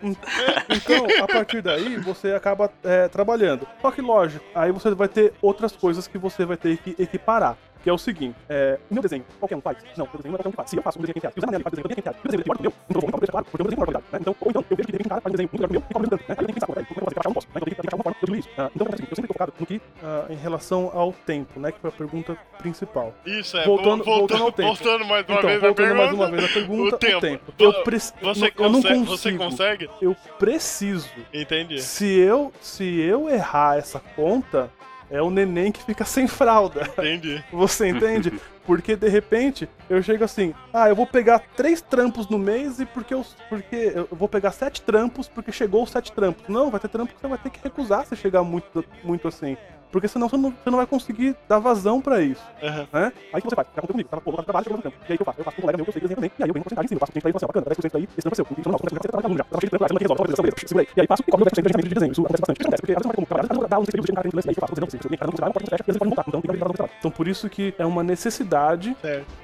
Então, 0.69 1.07
a 1.23 1.29
partir 1.29 1.63
daí, 1.63 1.97
você 1.99 2.33
acaba 2.33 2.71
é, 2.83 3.07
trabalhando. 3.07 3.69
Só 3.81 3.91
que, 3.93 4.01
lógico, 4.01 4.45
aí 4.53 4.73
você 4.73 4.91
vai 4.95 5.07
ter 5.07 5.33
outras 5.41 5.73
coisas 5.73 6.09
que 6.09 6.19
você 6.19 6.45
vai 6.45 6.57
ter 6.57 6.77
que 6.79 6.97
equiparar. 6.99 7.57
Que 7.83 7.91
é 7.91 7.93
o 7.93 7.99
seguinte, 7.99 8.37
é, 8.49 8.79
o 8.91 8.95
meu 8.95 9.03
desenho, 9.03 9.25
qualquer 9.41 9.57
um 9.57 9.61
faz? 9.61 9.79
Não, 9.97 10.07
meu 10.07 10.17
desenho 10.17 10.33
não 10.33 10.35
é 10.35 10.43
qualquer 10.43 10.49
um 10.49 10.51
que 10.53 10.57
faz. 10.57 10.71
Se 10.71 10.77
eu 10.77 10.83
faço 10.83 10.99
um 10.99 11.03
desenho 11.03 11.15
que 11.15 11.21
reais, 11.21 11.35
e 11.37 11.39
o 11.39 11.41
Zé 11.41 11.47
Manelli 11.47 11.65
faz 11.65 11.73
um 11.73 11.77
desenho 11.83 11.95
que 11.97 12.01
reais, 12.03 12.17
e 12.17 12.21
o 12.21 12.31
desenho 12.31 12.45
dele 12.45 12.53
é 12.53 12.55
que 12.55 12.61
o 12.61 12.63
meu, 12.63 12.73
então 12.73 12.95
eu 12.97 13.01
vou 13.01 13.03
comprar 13.03 13.17
um 13.17 13.21
preço 13.21 13.33
claro, 13.33 13.45
porque 13.45 13.57
o 13.57 13.59
meu 13.59 13.71
desenho 13.71 13.83
é 13.83 13.87
melhor 13.87 13.93
qualidade, 13.93 14.07
né? 14.13 14.19
Então, 14.23 14.37
ou 14.41 14.51
então, 14.51 14.65
eu 14.71 14.77
vejo 14.77 14.87
que 14.87 14.93
tem 14.93 15.03
um 15.05 15.09
cara 15.09 15.21
que 15.21 15.25
faz 15.25 15.33
um 15.33 15.37
desenho 15.37 15.51
muito 15.53 15.61
melhor 15.63 15.69
que 15.69 15.77
o 15.77 15.81
meu, 15.81 15.83
e 15.83 15.93
cobra 15.93 16.09
tanto, 16.13 16.23
né? 16.23 16.27
Aí 16.29 16.33
eu 16.33 16.47
tenho 16.47 16.47
que 16.47 16.55
pensar, 16.55 16.67
pô, 16.67 16.73
peraí, 16.73 16.87
como 16.87 16.95
é 16.95 16.95
que 16.95 17.03
eu 17.03 17.03
vou 17.03 17.13
fazer? 17.13 17.19
Eu 17.23 17.29
não 17.29 17.35
posso, 17.35 17.47
né? 17.47 17.53
Então 17.53 17.63
eu 17.63 17.67
tenho 17.67 17.75
que 17.75 17.83
achar 17.83 17.97
uma 17.97 18.05
forma 18.07 18.15
de 18.15 18.23
eu 18.23 18.27
diminuir 18.27 18.41
isso. 18.43 18.51
Ah, 18.57 18.71
então, 18.75 18.87
é 18.87 18.89
o 18.89 18.93
seguinte, 18.93 19.11
eu 19.13 19.17
sempre 19.17 19.29
tô 19.29 19.35
focado 19.35 19.53
no 19.59 19.67
que, 19.67 19.77
ah, 20.03 20.27
em 20.31 20.37
relação 20.37 20.81
ao 20.95 21.11
tempo, 21.13 21.55
né? 21.59 21.69
Que 21.73 21.79
foi 21.83 21.91
a 21.91 21.93
pergunta 21.93 22.31
principal. 22.63 23.09
Isso, 23.27 23.57
é. 23.59 23.65
Voltando- 23.67 24.05
voltando, 24.05 24.39
voltando 24.39 24.43
ao 24.47 24.53
tempo. 24.53 24.69
voltando 24.69 25.05
mais 25.11 25.25
uma 25.27 25.35
Então, 25.39 25.49
vez 25.51 25.61
voltando 25.61 25.75
pergunta. 25.77 26.03
mais 26.07 26.13
uma 26.15 26.31
vez 26.31 26.45
a 26.45 26.49
pergunta, 26.55 26.95
o 26.95 26.99
tempo. 26.99 27.53
Eu, 27.59 27.73
preci- 27.83 28.13
Você, 28.23 28.47
eu 28.47 28.71
não 28.71 28.81
consegue, 28.83 28.95
consigo. 29.07 29.07
você 29.07 29.33
consegue? 29.39 29.91
Eu 30.01 30.17
preciso. 30.39 31.09
Entendi. 31.35 31.83
Se 31.83 32.07
eu, 32.07 32.53
se 32.61 32.85
eu 33.01 33.29
errar 33.29 33.79
essa 33.79 34.01
conta, 34.15 34.71
é 35.13 35.21
o 35.21 35.31
neném 35.31 35.71
que 35.71 35.85
fica 35.85 36.05
sem 36.07 36.27
fralda. 36.27 36.89
Entendi. 36.99 37.45
Você 37.53 37.89
entende? 37.89 38.33
Porque 38.65 38.97
de 38.97 39.09
repente 39.09 39.69
eu 39.89 40.03
chego 40.03 40.25
assim, 40.25 40.55
ah, 40.73 40.89
eu 40.89 40.97
vou 40.97 41.07
pegar 41.07 41.41
três 41.55 41.83
trampos 41.83 42.29
no 42.29 42.39
mês 42.39 42.81
e 42.81 42.87
porque 42.87 43.13
eu, 43.13 43.25
porque 43.49 43.93
eu 43.95 44.09
vou 44.11 44.27
pegar 44.27 44.53
sete 44.53 44.81
trampos 44.81 45.29
porque 45.29 45.53
chegou 45.53 45.83
os 45.83 45.91
sete 45.91 46.11
trampos. 46.13 46.49
Não, 46.49 46.71
vai 46.71 46.81
ter 46.81 46.89
trampo 46.89 47.13
que 47.13 47.21
você 47.21 47.29
vai 47.29 47.39
ter 47.39 47.51
que 47.51 47.61
recusar 47.63 48.07
se 48.07 48.17
chegar 48.17 48.43
muito, 48.43 48.85
muito 49.05 49.29
assim. 49.29 49.57
Porque 49.93 50.09
senão 50.09 50.29
você 50.29 50.37
não, 50.37 50.51
você 50.51 50.71
não 50.71 50.79
vai 50.79 50.87
conseguir 50.87 51.37
dar 51.47 51.59
vazão 51.59 52.01
pra 52.01 52.21
isso, 52.23 52.43
Aham. 52.63 52.89
né? 52.93 53.13
Aí 53.33 53.39
o 53.39 53.43
que 53.43 53.51
você 53.51 53.55
faz? 53.55 53.69
Já 53.69 53.79
aconteceu 53.79 53.93
comigo, 53.93 54.09
tava, 54.09 54.23
eu 54.25 54.43
trabalho, 54.43 54.65
chegou 54.65 54.77
no 54.79 54.83
trampo. 54.83 54.97
E 55.07 55.13
aí 55.13 55.15
o 55.15 55.19
que 55.19 55.23
eu 55.23 55.27
faço? 55.27 55.41
Eu 55.41 55.45
faço 55.45 55.57
com 55.57 55.61
um 55.61 55.65
colega 55.65 55.77
meu 55.77 55.85
que 55.85 55.91
eu 55.91 56.09
sei 56.09 56.17
também, 56.17 56.31
e 56.39 56.43
aí 56.43 56.49
eu 56.49 56.55
venho 56.55 56.65
com 56.65 56.71
porcentagem 56.71 56.87
em 56.87 56.89
cima, 56.89 56.97
eu 56.97 57.07
faço 57.07 57.13
20% 57.13 57.27
aí, 57.27 57.33
você, 57.33 57.45
ó, 57.45 57.49
bacana, 57.49 57.67
10% 57.67 57.95
aí, 57.95 58.09
esse 58.17 58.29
é 58.29 58.35
seu. 58.35 58.47
E 58.51 58.69
não, 58.69 58.79
você 58.79 58.99
trabalha 58.99 59.13
com 59.13 59.27
aluno 59.29 59.39
já, 59.39 59.45
tava 59.45 59.61
cheio 59.61 59.71
de 59.71 59.77
lá, 59.77 59.89
semana 59.89 59.99
que 60.01 60.05
resolve, 60.05 60.23
decisão, 60.25 60.43
beleza, 60.43 60.67
segura 60.67 60.83
aí. 60.83 60.89
E 60.97 61.01
aí 61.03 61.07
faço 61.07 61.23
e 61.23 61.31
cobro 61.31 61.45
10% 61.45 61.83
de 61.83 61.95
desenho, 61.95 62.13
isso 62.13 62.21
acontece 62.23 62.41
bastante. 62.41 62.63
Acontece? 62.63 62.81
Porque 62.83 62.93
vezes 62.93 63.05
não 63.05 63.11
vai 63.13 63.17
como 63.17 63.27
trabalhar, 63.27 63.69
dá 63.69 63.79
um 63.79 63.85
período 63.85 64.07
de 64.07 64.13
um 64.13 64.15
cara 64.17 64.23
tem 64.25 64.31
freelance, 64.33 64.49
e 64.49 64.51
aí 64.51 64.57
eu 64.57 64.61
faço, 64.63 64.75
você 64.75 64.81
não 64.81 64.89
precisa, 64.89 65.09
um 65.13 65.37
trabalha, 65.37 65.53
pode 65.53 65.67
fecha, 65.69 65.85
eles 65.87 65.99
podem 65.99 66.11
montar, 66.11 66.25
então 66.27 66.41
tem 66.41 66.51
que. 66.53 66.93
Então 66.99 67.11
por 67.11 67.29
isso 67.29 67.49
que 67.49 67.75
é 67.79 67.85
uma 67.85 68.03
necessidade 68.03 68.97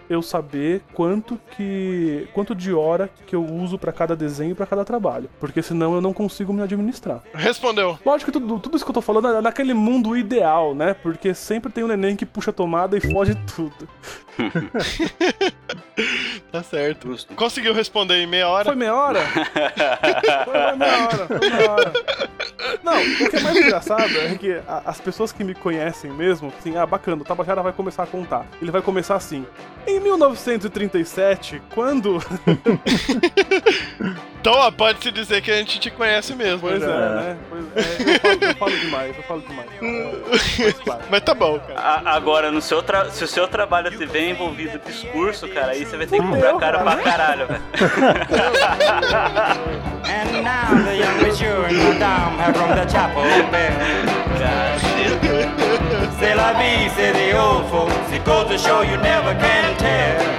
eu 0.08 0.22
saber 0.22 0.82
quanto 0.94 1.38
que 1.56 2.26
quanto 2.32 2.54
de 2.54 2.72
hora 2.72 3.10
que 3.26 3.36
eu 3.36 3.44
uso 3.44 3.78
pra 3.78 3.92
cada 3.92 4.16
desenho 4.16 4.52
e 4.52 4.54
pra 4.54 4.64
cada 4.66 4.84
trabalho, 4.84 5.28
porque 5.38 5.62
senão 5.62 5.94
eu 5.94 6.00
não 6.00 6.12
consigo 6.12 6.52
me 6.52 6.62
administrar. 6.62 7.20
Respondeu. 7.34 7.98
Lógico 8.04 8.32
que 8.32 8.38
tudo, 8.38 8.58
tudo 8.58 8.76
isso 8.76 8.84
que 8.84 8.90
eu 8.90 8.94
tô 8.94 9.02
falando 9.02 9.28
é 9.28 9.40
naquele 9.42 9.74
mundo 9.74 10.16
ideal, 10.16 10.37
né? 10.74 10.94
Porque 10.94 11.34
sempre 11.34 11.72
tem 11.72 11.84
um 11.84 11.88
neném 11.88 12.16
que 12.16 12.26
puxa 12.26 12.50
a 12.50 12.54
tomada 12.54 12.96
e 12.96 13.00
foge 13.00 13.34
tudo. 13.54 13.88
Tá 16.52 16.62
certo. 16.62 17.14
Conseguiu 17.34 17.74
responder 17.74 18.22
em 18.22 18.26
meia 18.26 18.48
hora? 18.48 18.64
Foi 18.66 18.76
meia 18.76 18.94
hora? 18.94 19.20
foi 20.46 20.76
meia 20.76 21.04
hora, 21.04 21.26
foi 21.26 21.50
meia 21.50 21.70
hora. 21.70 21.92
Não, 22.90 23.26
o 23.26 23.30
que 23.30 23.36
é 23.36 23.40
mais 23.40 23.56
engraçado 23.56 24.16
é 24.18 24.34
que 24.36 24.60
a- 24.66 24.82
as 24.86 25.00
pessoas 25.00 25.32
que 25.32 25.42
me 25.44 25.54
conhecem 25.54 26.10
mesmo, 26.10 26.52
assim, 26.58 26.76
ah, 26.76 26.86
bacana, 26.86 27.20
o 27.22 27.24
Tabajara 27.24 27.62
vai 27.62 27.72
começar 27.72 28.02
a 28.04 28.06
contar. 28.06 28.46
Ele 28.62 28.70
vai 28.70 28.80
começar 28.82 29.16
assim. 29.16 29.44
Em 29.86 30.00
1937, 30.00 31.60
quando. 31.74 32.22
Então, 34.40 34.72
pode-se 34.72 35.10
dizer 35.10 35.42
que 35.42 35.50
a 35.50 35.56
gente 35.56 35.80
te 35.80 35.90
conhece 35.90 36.32
mesmo. 36.32 36.60
Pois 36.60 36.80
é, 36.80 36.86
já. 36.86 37.08
né? 37.10 37.36
Pois 37.50 37.64
é, 37.74 37.80
eu 38.14 38.20
falo, 38.20 38.44
eu 38.44 38.54
falo 38.54 38.78
demais, 38.78 39.16
eu 39.16 39.22
falo 39.24 39.40
demais. 39.42 39.68
É, 39.82 40.72
claro. 40.84 41.00
Mas 41.10 41.20
tá 41.22 41.34
bom, 41.34 41.58
cara. 41.58 41.80
A- 41.80 42.14
agora, 42.14 42.48
no 42.52 42.62
seu 42.62 42.80
tra- 42.80 43.10
se 43.10 43.24
o 43.24 43.26
seu 43.26 43.48
trabalho 43.48 43.90
tiver 43.90 44.30
envolvido 44.30 44.78
discurso, 44.86 45.48
cara, 45.48 45.72
aí 45.72 45.84
você 45.84 45.96
vai 45.96 46.06
ter 46.06 46.20
que 46.20 46.26
cobrar 46.26 46.54
cara 46.56 46.78
cara. 46.78 46.84
pra 46.96 47.02
caralho, 47.02 47.46
velho. 47.48 47.62
And 50.08 50.42
now 50.42 50.74
the 50.84 50.96
young 50.96 51.18
and 51.66 51.76
madame 51.76 52.38
have 52.38 52.56
the 52.78 52.92
chapel. 52.92 53.24
C'est 56.20 56.34
la 56.34 56.52
vie, 56.54 56.88
say 56.96 57.12
the 57.12 57.36
old 57.36 57.66
folks. 57.70 58.12
It 58.12 58.24
goes 58.24 58.48
to 58.48 58.58
show 58.58 58.82
you 58.82 58.96
never 58.98 59.34
can 59.34 59.76
tell. 59.78 60.38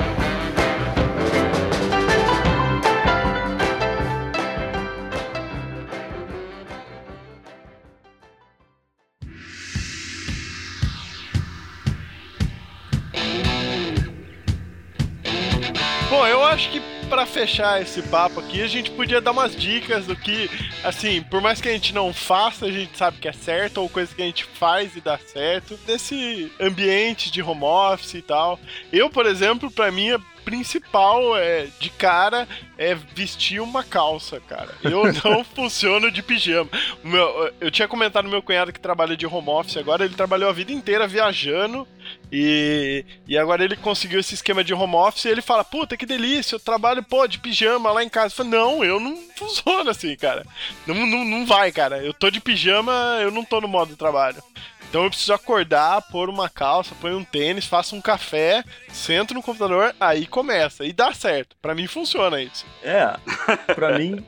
Bom, 16.10 16.26
eu 16.28 16.44
acho 16.44 16.70
que 16.72 16.99
pra 17.10 17.26
fechar 17.26 17.82
esse 17.82 18.04
papo 18.04 18.40
aqui, 18.40 18.62
a 18.62 18.68
gente 18.68 18.92
podia 18.92 19.20
dar 19.20 19.32
umas 19.32 19.56
dicas 19.56 20.06
do 20.06 20.16
que, 20.16 20.50
assim, 20.84 21.24
por 21.24 21.42
mais 21.42 21.60
que 21.60 21.68
a 21.68 21.72
gente 21.72 21.94
não 21.94 22.14
faça, 22.14 22.68
a 22.68 22.72
gente 22.72 22.96
sabe 22.96 23.18
que 23.18 23.28
é 23.28 23.34
certo, 23.34 23.80
ou 23.82 23.90
coisa 23.90 24.14
que 24.14 24.22
a 24.22 24.26
gente 24.26 24.46
faz 24.46 24.96
e 24.96 25.02
dá 25.02 25.18
certo, 25.18 25.76
desse 25.88 26.52
ambiente 26.62 27.32
de 27.32 27.42
home 27.42 27.64
office 27.64 28.14
e 28.14 28.22
tal. 28.22 28.60
Eu, 28.94 29.10
por 29.10 29.26
exemplo, 29.26 29.72
pra 29.72 29.92
mim, 29.92 30.16
principal 30.50 31.38
é, 31.38 31.68
de 31.80 31.92
cara 31.92 32.48
é 32.76 32.96
vestir 32.96 33.62
uma 33.62 33.84
calça, 33.84 34.40
cara. 34.40 34.70
Eu 34.84 35.04
não 35.24 35.44
funciono 35.44 36.10
de 36.10 36.24
pijama. 36.24 36.70
Meu- 37.04 37.54
eu 37.62 37.70
tinha 37.70 37.88
comentado 37.88 38.24
no 38.26 38.32
meu 38.32 38.42
cunhado 38.42 38.74
que 38.74 38.80
trabalha 38.80 39.16
de 39.16 39.28
home 39.28 39.48
office 39.50 39.78
agora, 39.78 40.04
ele 40.06 40.16
trabalhou 40.16 40.50
a 40.50 40.54
vida 40.54 40.72
inteira 40.72 41.08
viajando 41.08 41.88
e, 42.32 43.06
e 43.28 43.38
agora 43.38 43.64
ele 43.64 43.76
conseguiu 43.76 44.20
esse 44.20 44.34
esquema 44.34 44.64
de 44.64 44.74
home 44.74 44.96
office 44.96 45.26
e 45.26 45.30
ele 45.30 45.42
fala, 45.42 45.64
puta, 45.64 45.96
que 45.96 46.06
delícia, 46.06 46.56
eu 46.56 46.60
trabalho, 46.60 47.04
pô, 47.04 47.28
de 47.28 47.38
pijama 47.38 47.92
lá 47.92 48.04
em 48.04 48.10
casa. 48.10 48.34
Eu 48.34 48.38
falei, 48.38 48.52
não, 48.52 48.84
eu 48.84 49.00
não 49.00 49.16
funciono 49.36 49.90
assim, 49.92 50.16
cara. 50.16 50.44
Não, 50.88 50.96
não, 50.96 51.24
não 51.24 51.46
vai, 51.46 51.72
cara. 51.72 52.04
Eu 52.04 52.14
tô 52.14 52.32
de 52.32 52.42
pijama, 52.42 52.92
eu 53.22 53.30
não 53.30 53.46
tô 53.46 53.62
no 53.62 53.68
modo 53.68 53.96
trabalho. 53.96 54.42
Então 54.90 55.04
eu 55.04 55.10
preciso 55.10 55.34
acordar, 55.34 56.02
pôr 56.10 56.30
uma 56.30 56.50
calça, 56.50 56.96
pôr 57.00 57.12
um 57.12 57.24
tênis, 57.24 57.66
faço 57.66 57.96
um 57.96 58.02
café, 58.02 58.64
sento 58.92 59.36
no 59.36 59.44
computador, 59.44 59.94
aí 60.00 60.26
começa. 60.26 60.84
E 60.84 60.92
dá 60.92 61.14
certo. 61.14 61.56
Pra 61.62 61.76
mim 61.76 61.86
funciona 61.86 62.42
isso. 62.42 62.66
É, 62.82 63.16
pra 63.76 64.00
mim. 64.00 64.24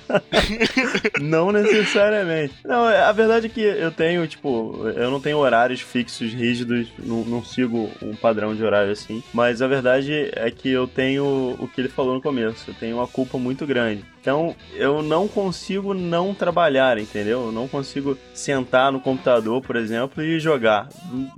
não 1.18 1.50
necessariamente. 1.50 2.54
Não, 2.62 2.84
a 2.84 3.10
verdade 3.12 3.46
é 3.46 3.48
que 3.48 3.62
eu 3.62 3.90
tenho, 3.90 4.26
tipo, 4.28 4.86
eu 4.94 5.10
não 5.10 5.18
tenho 5.18 5.38
horários 5.38 5.80
fixos, 5.80 6.34
rígidos, 6.34 6.88
não, 6.98 7.24
não 7.24 7.42
sigo 7.42 7.90
um 8.02 8.14
padrão 8.14 8.54
de 8.54 8.62
horário 8.62 8.92
assim. 8.92 9.22
Mas 9.32 9.62
a 9.62 9.66
verdade 9.66 10.30
é 10.34 10.50
que 10.50 10.68
eu 10.68 10.86
tenho 10.86 11.56
o 11.58 11.66
que 11.66 11.80
ele 11.80 11.88
falou 11.88 12.14
no 12.14 12.22
começo, 12.22 12.70
eu 12.70 12.74
tenho 12.74 12.96
uma 12.96 13.08
culpa 13.08 13.38
muito 13.38 13.66
grande. 13.66 14.04
Então, 14.24 14.56
eu 14.72 15.02
não 15.02 15.28
consigo 15.28 15.92
não 15.92 16.32
trabalhar, 16.32 16.96
entendeu? 16.96 17.44
Eu 17.44 17.52
não 17.52 17.68
consigo 17.68 18.16
sentar 18.32 18.90
no 18.90 18.98
computador, 18.98 19.53
por 19.60 19.76
exemplo, 19.76 20.22
e 20.22 20.38
jogar. 20.40 20.88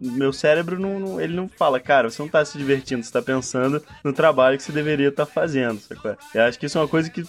Meu 0.00 0.32
cérebro 0.32 0.78
não, 0.78 0.98
não- 1.00 1.20
ele 1.20 1.34
não 1.34 1.48
fala, 1.48 1.78
cara, 1.80 2.10
você 2.10 2.20
não 2.22 2.28
tá 2.28 2.44
se 2.44 2.56
divertindo, 2.58 3.02
você 3.04 3.12
tá 3.12 3.22
pensando 3.22 3.82
no 4.04 4.12
trabalho 4.12 4.56
que 4.56 4.62
você 4.62 4.72
deveria 4.72 5.08
estar 5.08 5.26
fazendo, 5.26 5.80
sacou? 5.80 6.16
Eu 6.34 6.42
acho 6.42 6.58
que 6.58 6.66
isso 6.66 6.78
é 6.78 6.80
uma 6.80 6.88
coisa 6.88 7.08
que, 7.10 7.24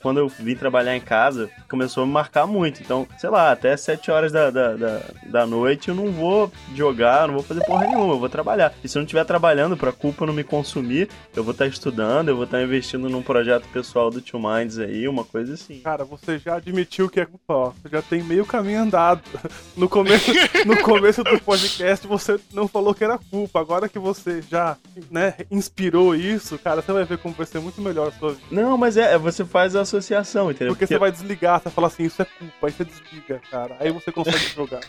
quando 0.00 0.18
eu 0.18 0.28
vim 0.28 0.54
trabalhar 0.54 0.96
em 0.96 1.00
casa, 1.00 1.50
começou 1.68 2.02
a 2.02 2.06
me 2.06 2.12
marcar 2.12 2.46
muito. 2.46 2.80
Então, 2.82 3.06
sei 3.18 3.30
lá, 3.30 3.52
até 3.52 3.76
7 3.76 4.10
horas 4.10 4.32
da, 4.32 4.50
da, 4.50 4.74
da, 4.76 5.00
da 5.26 5.46
noite 5.46 5.88
eu 5.88 5.94
não 5.94 6.10
vou 6.10 6.50
jogar, 6.74 7.26
não 7.26 7.34
vou 7.34 7.42
fazer 7.42 7.64
porra 7.64 7.86
nenhuma, 7.86 8.14
eu 8.14 8.18
vou 8.18 8.28
trabalhar. 8.28 8.72
E 8.82 8.88
se 8.88 8.96
eu 8.96 9.00
não 9.00 9.04
estiver 9.04 9.24
trabalhando 9.24 9.76
pra 9.76 9.92
culpa 9.92 10.26
não 10.26 10.32
me 10.32 10.44
consumir, 10.44 11.08
eu 11.34 11.42
vou 11.44 11.52
estar 11.52 11.66
estudando, 11.66 12.28
eu 12.28 12.36
vou 12.36 12.44
estar 12.44 12.62
investindo 12.62 13.08
num 13.08 13.22
projeto 13.22 13.66
pessoal 13.72 14.10
do 14.10 14.20
Two 14.20 14.40
Minds 14.40 14.78
aí, 14.78 15.06
uma 15.08 15.24
coisa 15.24 15.54
assim. 15.54 15.80
Cara, 15.80 16.04
você 16.04 16.38
já 16.38 16.56
admitiu 16.56 17.08
que 17.08 17.20
é 17.20 17.26
culpa, 17.26 17.54
ó. 17.54 17.70
Você 17.70 17.88
já 17.90 18.02
tem 18.02 18.22
meio 18.22 18.44
caminho 18.46 18.80
andado. 18.82 19.22
No 19.76 19.88
começo, 19.88 20.07
no 20.66 20.76
começo 20.82 21.22
do 21.24 21.40
podcast 21.40 22.06
você 22.06 22.38
não 22.52 22.66
falou 22.68 22.94
que 22.94 23.04
era 23.04 23.18
culpa. 23.30 23.60
Agora 23.60 23.88
que 23.88 23.98
você 23.98 24.42
já, 24.42 24.76
né, 25.10 25.34
inspirou 25.50 26.14
isso, 26.14 26.58
cara, 26.58 26.82
você 26.82 26.92
vai 26.92 27.04
ver 27.04 27.18
como 27.18 27.34
vai 27.34 27.46
ser 27.46 27.60
muito 27.60 27.80
melhor 27.80 28.08
a 28.08 28.12
sua 28.12 28.30
vida. 28.30 28.42
Não, 28.50 28.76
mas 28.76 28.96
é, 28.96 29.16
você 29.18 29.44
faz 29.44 29.74
a 29.76 29.82
associação, 29.82 30.50
entendeu? 30.50 30.74
Porque 30.74 30.86
você 30.86 30.98
vai 30.98 31.10
desligar, 31.10 31.58
você 31.58 31.64
vai 31.64 31.72
falar 31.72 31.86
assim, 31.88 32.04
isso 32.04 32.20
é 32.22 32.24
culpa, 32.24 32.66
aí 32.66 32.72
você 32.72 32.84
desliga, 32.84 33.40
cara. 33.50 33.76
Aí 33.80 33.90
você 33.90 34.10
consegue 34.12 34.38
jogar. 34.54 34.80